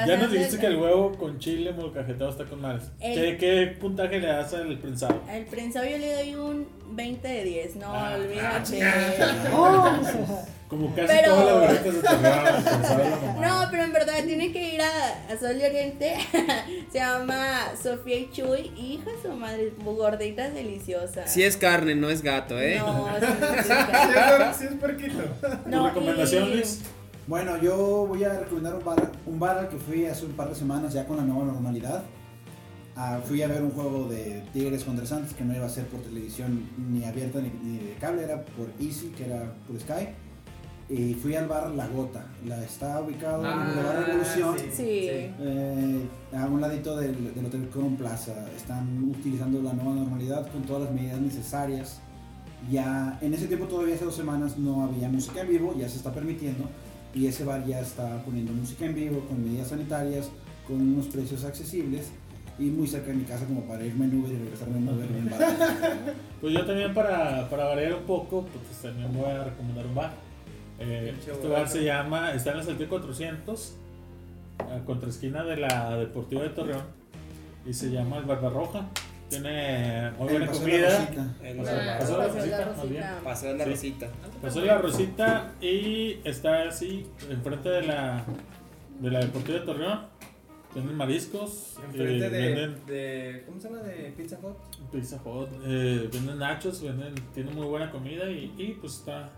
Ya 0.05 0.17
nos 0.17 0.31
dijiste 0.31 0.55
el- 0.55 0.61
que 0.61 0.67
el 0.67 0.75
huevo 0.77 1.11
con 1.17 1.39
chile 1.39 1.71
molcajetado 1.73 2.29
está 2.29 2.45
con 2.45 2.61
madres. 2.61 2.83
El- 2.99 3.15
¿Qué, 3.15 3.37
¿Qué 3.37 3.75
puntaje 3.79 4.19
le 4.19 4.27
das 4.27 4.53
al 4.53 4.77
prensado? 4.77 5.19
Al 5.29 5.45
prensado 5.45 5.85
yo 5.85 5.97
le 5.97 6.13
doy 6.13 6.35
un 6.35 6.67
20 6.91 7.27
de 7.27 7.43
10, 7.43 7.75
no 7.77 7.87
Ah, 7.93 8.15
olvídate. 8.15 8.79
Como 10.67 10.93
casi 10.93 11.07
Pero- 11.07 11.65
es 11.65 12.03
la 12.03 12.11
mamá. 12.13 13.41
No, 13.41 13.67
pero 13.71 13.83
en 13.85 13.91
verdad 13.93 14.23
tiene 14.23 14.51
que 14.51 14.75
ir 14.75 14.81
a, 14.83 15.33
a 15.33 15.37
Sol 15.39 15.57
de 15.57 15.65
Oriente. 15.67 16.13
Se 16.91 16.99
llama 16.99 17.71
Sofía 17.81 18.17
y 18.19 18.29
Chuy. 18.31 18.71
Hija 18.77 19.09
de 19.09 19.21
su 19.23 19.35
madre, 19.35 19.73
gorditas 19.83 20.53
deliciosas. 20.53 21.31
Si 21.33 21.41
es 21.41 21.57
carne, 21.57 21.95
no 21.95 22.11
es 22.11 22.21
gato, 22.21 22.59
¿eh? 22.59 22.77
No, 22.77 23.07
sí, 23.19 23.25
sí, 23.25 23.33
Sí, 23.63 23.63
sí. 23.63 23.73
es- 24.51 24.57
sí 24.57 24.65
es 24.65 24.73
puerquito. 24.75 25.23
¿Tu 25.63 25.69
No, 25.69 25.87
recomendación, 25.87 26.49
y- 26.49 26.53
Luis? 26.57 26.81
Bueno, 27.29 27.61
yo 27.61 28.07
voy 28.07 28.23
a 28.23 28.39
recomendar 28.39 28.73
un 28.73 28.83
bar, 28.83 29.11
un 29.27 29.39
bar 29.39 29.59
al 29.59 29.69
que 29.69 29.77
fui 29.77 30.03
hace 30.07 30.25
un 30.25 30.31
par 30.31 30.49
de 30.49 30.55
semanas 30.55 30.93
ya 30.93 31.05
con 31.05 31.17
la 31.17 31.21
nueva 31.21 31.45
normalidad. 31.45 32.03
Ah, 32.95 33.19
fui 33.23 33.43
a 33.43 33.47
ver 33.47 33.61
un 33.61 33.69
juego 33.69 34.09
de 34.09 34.43
Tigres 34.51 34.83
contra 34.83 35.05
Santos 35.05 35.35
que 35.35 35.45
no 35.45 35.55
iba 35.55 35.67
a 35.67 35.69
ser 35.69 35.85
por 35.85 35.99
televisión 36.01 36.67
ni 36.89 37.03
abierta 37.03 37.39
ni, 37.39 37.51
ni 37.61 37.77
de 37.77 37.93
cable, 37.99 38.23
era 38.23 38.43
por 38.43 38.71
Easy, 38.79 39.09
que 39.09 39.25
era 39.25 39.53
por 39.67 39.79
Sky. 39.79 40.07
Y 40.89 41.13
fui 41.13 41.35
al 41.35 41.47
bar 41.47 41.69
La 41.69 41.87
Gota. 41.87 42.25
La, 42.47 42.63
está 42.63 42.99
ubicado 42.99 43.45
en 43.45 43.59
el 43.59 43.75
Boulevard 43.75 44.05
Revolución. 44.07 44.55
Sí. 44.71 45.07
Eh, 45.11 46.09
a 46.35 46.47
un 46.47 46.59
ladito 46.59 46.97
del, 46.97 47.35
del 47.35 47.45
Hotel 47.45 47.69
Crown 47.69 47.95
Plaza. 47.95 48.33
Están 48.57 49.03
utilizando 49.03 49.61
la 49.61 49.73
nueva 49.73 49.93
normalidad 49.93 50.51
con 50.51 50.63
todas 50.63 50.85
las 50.85 50.91
medidas 50.93 51.21
necesarias. 51.21 52.01
Ya 52.71 53.19
en 53.21 53.35
ese 53.35 53.45
tiempo, 53.45 53.67
todavía 53.67 53.93
hace 53.93 54.05
dos 54.05 54.15
semanas, 54.15 54.57
no 54.57 54.83
había 54.83 55.07
música 55.09 55.41
en 55.41 55.49
vivo, 55.49 55.75
ya 55.77 55.87
se 55.87 55.97
está 55.97 56.11
permitiendo. 56.11 56.67
Y 57.13 57.27
ese 57.27 57.43
bar 57.43 57.65
ya 57.65 57.79
está 57.79 58.23
poniendo 58.23 58.53
música 58.53 58.85
en 58.85 58.95
vivo 58.95 59.21
con 59.27 59.43
medidas 59.43 59.69
sanitarias, 59.69 60.29
con 60.67 60.79
unos 60.81 61.07
precios 61.07 61.43
accesibles 61.43 62.11
y 62.59 62.63
muy 62.63 62.87
cerca 62.87 63.07
de 63.07 63.13
mi 63.13 63.23
casa, 63.23 63.45
como 63.45 63.61
para 63.61 63.85
irme 63.85 64.05
en 64.05 64.19
Uber 64.19 64.31
y 64.31 64.37
regresarme 64.37 64.77
en 64.77 64.89
Uber 64.89 65.07
bien 65.07 65.29
barato. 65.29 65.63
Pues 66.41 66.53
yo 66.53 66.65
también 66.65 66.93
para, 66.93 67.49
para 67.49 67.65
variar 67.65 67.95
un 67.95 68.03
poco, 68.03 68.43
pues 68.45 68.81
también 68.81 69.11
voy 69.13 69.29
a 69.29 69.43
recomendar 69.43 69.85
un 69.85 69.95
bar. 69.95 70.11
Eh, 70.79 71.13
este 71.19 71.47
bar. 71.47 71.59
bar 71.59 71.67
se 71.67 71.83
llama, 71.83 72.33
está 72.33 72.51
en 72.51 72.57
la 72.57 72.63
Saltillo 72.63 72.87
400, 72.87 73.75
a 74.59 74.85
contraesquina 74.85 75.43
de 75.43 75.57
la 75.57 75.97
Deportiva 75.97 76.43
de 76.43 76.49
Torreón, 76.49 76.83
y 77.65 77.73
se 77.73 77.91
llama 77.91 78.19
el 78.19 78.23
Barbarroja. 78.23 78.87
Tiene 79.29 80.11
muy 80.17 80.27
buena 80.29 80.45
El 80.45 80.51
Paseo 80.51 82.19
de 82.19 82.47
la 82.47 82.73
comida. 82.73 83.17
Ah, 83.17 83.21
Pasó 83.23 83.47
la 83.47 83.53
pasó 83.53 83.53
rosita, 83.53 83.53
de 83.53 83.57
la. 83.57 83.65
Rosita. 83.65 84.07
Pasó 84.41 84.61
la 84.61 84.77
Rosita 84.79 85.51
y 85.61 86.19
está 86.23 86.67
así, 86.67 87.05
enfrente 87.29 87.69
de 87.69 87.83
la, 87.83 88.25
de 88.99 89.11
la 89.11 89.19
Deportiva 89.19 89.59
de 89.59 89.65
Torreón. 89.65 89.99
Venden 90.73 90.95
mariscos, 90.95 91.77
Enfrente 91.83 92.25
eh, 92.25 92.29
de, 92.29 92.39
venden 92.39 92.85
de. 92.85 93.43
¿Cómo 93.45 93.59
se 93.59 93.69
llama? 93.69 93.81
De 93.81 94.13
Pizza 94.15 94.37
Hut. 94.41 94.57
Pizza 94.91 95.19
Hut, 95.23 95.49
eh, 95.65 96.09
venden 96.11 96.37
nachos, 96.39 96.81
venden, 96.81 97.13
tienen 97.33 97.55
muy 97.55 97.65
buena 97.65 97.91
comida 97.91 98.29
y, 98.29 98.53
y, 98.57 98.77
pues 98.79 98.97
está, 98.97 99.31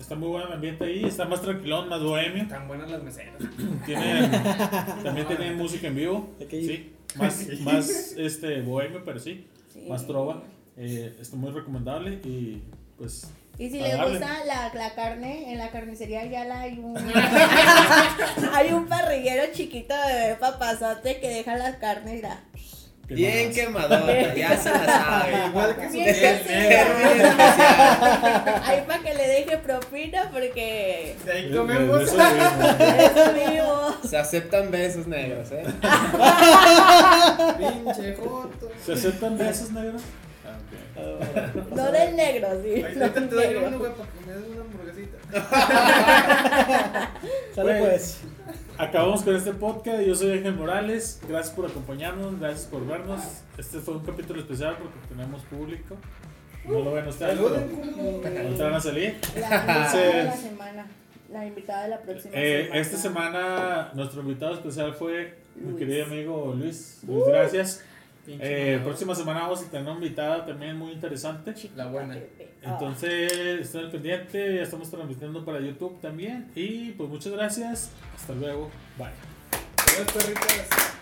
está 0.00 0.16
muy 0.16 0.28
buen 0.28 0.52
ambiente 0.52 0.84
ahí, 0.84 1.04
está 1.04 1.24
más 1.24 1.40
tranquilón, 1.40 1.88
más 1.88 2.02
bohemio. 2.02 2.48
Tan 2.48 2.66
buenas 2.66 2.90
las 2.90 3.02
meseras. 3.02 3.34
Tienen, 3.84 4.30
también 5.04 5.26
tienen 5.28 5.56
música 5.56 5.86
en 5.86 5.94
vivo, 5.94 6.30
sí, 6.50 6.95
más, 7.16 7.46
más 7.60 8.12
este, 8.16 8.60
bohemio, 8.62 9.02
pero 9.04 9.18
sí, 9.18 9.46
Sí. 9.72 9.86
más 9.88 10.06
trova. 10.06 10.42
Eh, 10.76 11.16
está 11.20 11.36
muy 11.36 11.50
recomendable 11.52 12.20
y 12.24 12.62
pues 12.98 13.28
Y 13.58 13.70
si 13.70 13.78
les 13.80 13.92
darle. 13.92 14.18
gusta 14.18 14.44
la, 14.44 14.72
la 14.74 14.94
carne, 14.94 15.52
en 15.52 15.58
la 15.58 15.70
carnicería 15.70 16.24
ya 16.26 16.44
la 16.44 16.60
hay 16.62 16.78
un 16.78 16.96
hay 18.54 18.72
un 18.72 18.86
parrillero 18.86 19.44
chiquito 19.52 19.94
de 19.94 20.34
papazote 20.36 21.18
que 21.20 21.28
deja 21.28 21.56
las 21.56 21.76
carnes 21.76 22.14
mira, 22.14 22.42
¿qué 22.54 22.60
Bien 23.08 23.46
más? 23.46 23.54
quemador, 23.56 24.34
ya 24.34 24.56
se 24.58 24.70
la 24.70 24.84
sabe. 24.86 25.46
Igual 25.48 25.76
que 25.76 25.86
su 25.86 25.92
Bien 25.92 26.14
ahí 28.64 28.82
para 28.86 29.02
que 29.02 29.14
le 29.14 29.28
deje 29.28 29.58
propina 29.58 30.28
porque 30.32 31.14
De 31.24 31.32
ahí 31.32 31.52
comemos. 31.54 32.02
eso 32.02 32.16
vivo. 33.34 33.96
Se 34.08 34.16
aceptan 34.18 34.70
besos 34.70 35.06
negros, 35.06 35.48
¿eh? 35.52 35.62
Pinche 37.58 38.16
joto. 38.16 38.70
¿Se 38.84 38.92
aceptan 38.94 39.38
besos, 39.38 39.70
negro? 39.70 39.98
Ah, 40.44 40.58
ok. 41.54 41.66
No 41.76 41.92
del 41.92 42.16
negro, 42.16 42.48
sí. 42.62 42.82
no 42.96 43.04
Ahorita 43.04 43.12
te 43.12 43.20
doy 43.34 43.46
negro. 43.46 43.68
uno, 43.68 43.78
güey, 43.78 43.92
para 43.92 44.10
que 44.10 44.20
me 44.26 44.32
des 44.32 44.42
una 44.50 44.60
hamburguesita. 44.62 45.16
Sale 47.54 47.74
pues. 47.80 48.18
Acabamos 48.78 49.22
con 49.22 49.34
este 49.34 49.52
podcast. 49.52 50.02
Yo 50.02 50.14
soy 50.14 50.32
Ángel 50.32 50.54
Morales. 50.54 51.20
Gracias 51.26 51.54
por 51.54 51.66
acompañarnos. 51.66 52.38
Gracias 52.38 52.66
por 52.66 52.86
vernos. 52.86 53.20
Este 53.56 53.78
fue 53.80 53.94
un 53.96 54.04
capítulo 54.04 54.40
especial 54.40 54.76
porque 54.78 54.98
tenemos 55.08 55.42
público. 55.44 55.96
No 56.66 56.80
lo 56.80 56.92
ven 56.92 57.06
ustedes, 57.06 57.38
pero 57.38 58.42
ahorita 58.42 58.64
van 58.64 58.74
a 58.74 58.80
salir. 58.80 59.16
La 59.34 59.46
invitada 59.46 59.92
de 59.94 60.12
la 60.12 60.20
Entonces, 60.24 60.40
semana. 60.40 60.86
La 61.32 61.46
invitada 61.46 61.82
de 61.84 61.88
la 61.88 62.00
próxima 62.00 62.34
eh, 62.36 62.62
semana. 62.64 62.80
esta 62.80 62.96
semana 62.98 63.90
nuestro 63.94 64.20
invitado 64.20 64.54
especial 64.54 64.94
fue 64.94 65.38
mi 65.56 65.70
Luis. 65.70 65.78
querido 65.78 66.04
amigo 66.06 66.54
Luis. 66.56 67.00
Luis, 67.06 67.24
gracias. 67.26 67.84
Pinche 68.26 68.74
Eh, 68.74 68.78
próxima 68.80 69.14
semana 69.14 69.40
vamos 69.42 69.62
a 69.62 69.70
tener 69.70 69.86
una 69.86 69.94
invitada 69.94 70.44
también 70.44 70.76
muy 70.76 70.92
interesante. 70.92 71.54
La 71.76 71.86
buena. 71.86 72.16
Ah. 72.64 72.72
Entonces, 72.72 73.32
estén 73.32 73.82
al 73.82 73.90
pendiente. 73.90 74.56
Ya 74.56 74.62
estamos 74.62 74.90
transmitiendo 74.90 75.44
para 75.44 75.60
YouTube 75.60 76.00
también. 76.00 76.50
Y 76.54 76.92
pues 76.92 77.08
muchas 77.08 77.32
gracias. 77.32 77.90
Hasta 78.14 78.34
luego. 78.34 78.70
Bye. 78.98 79.08
Adiós, 79.76 80.12
perritas. 80.12 80.95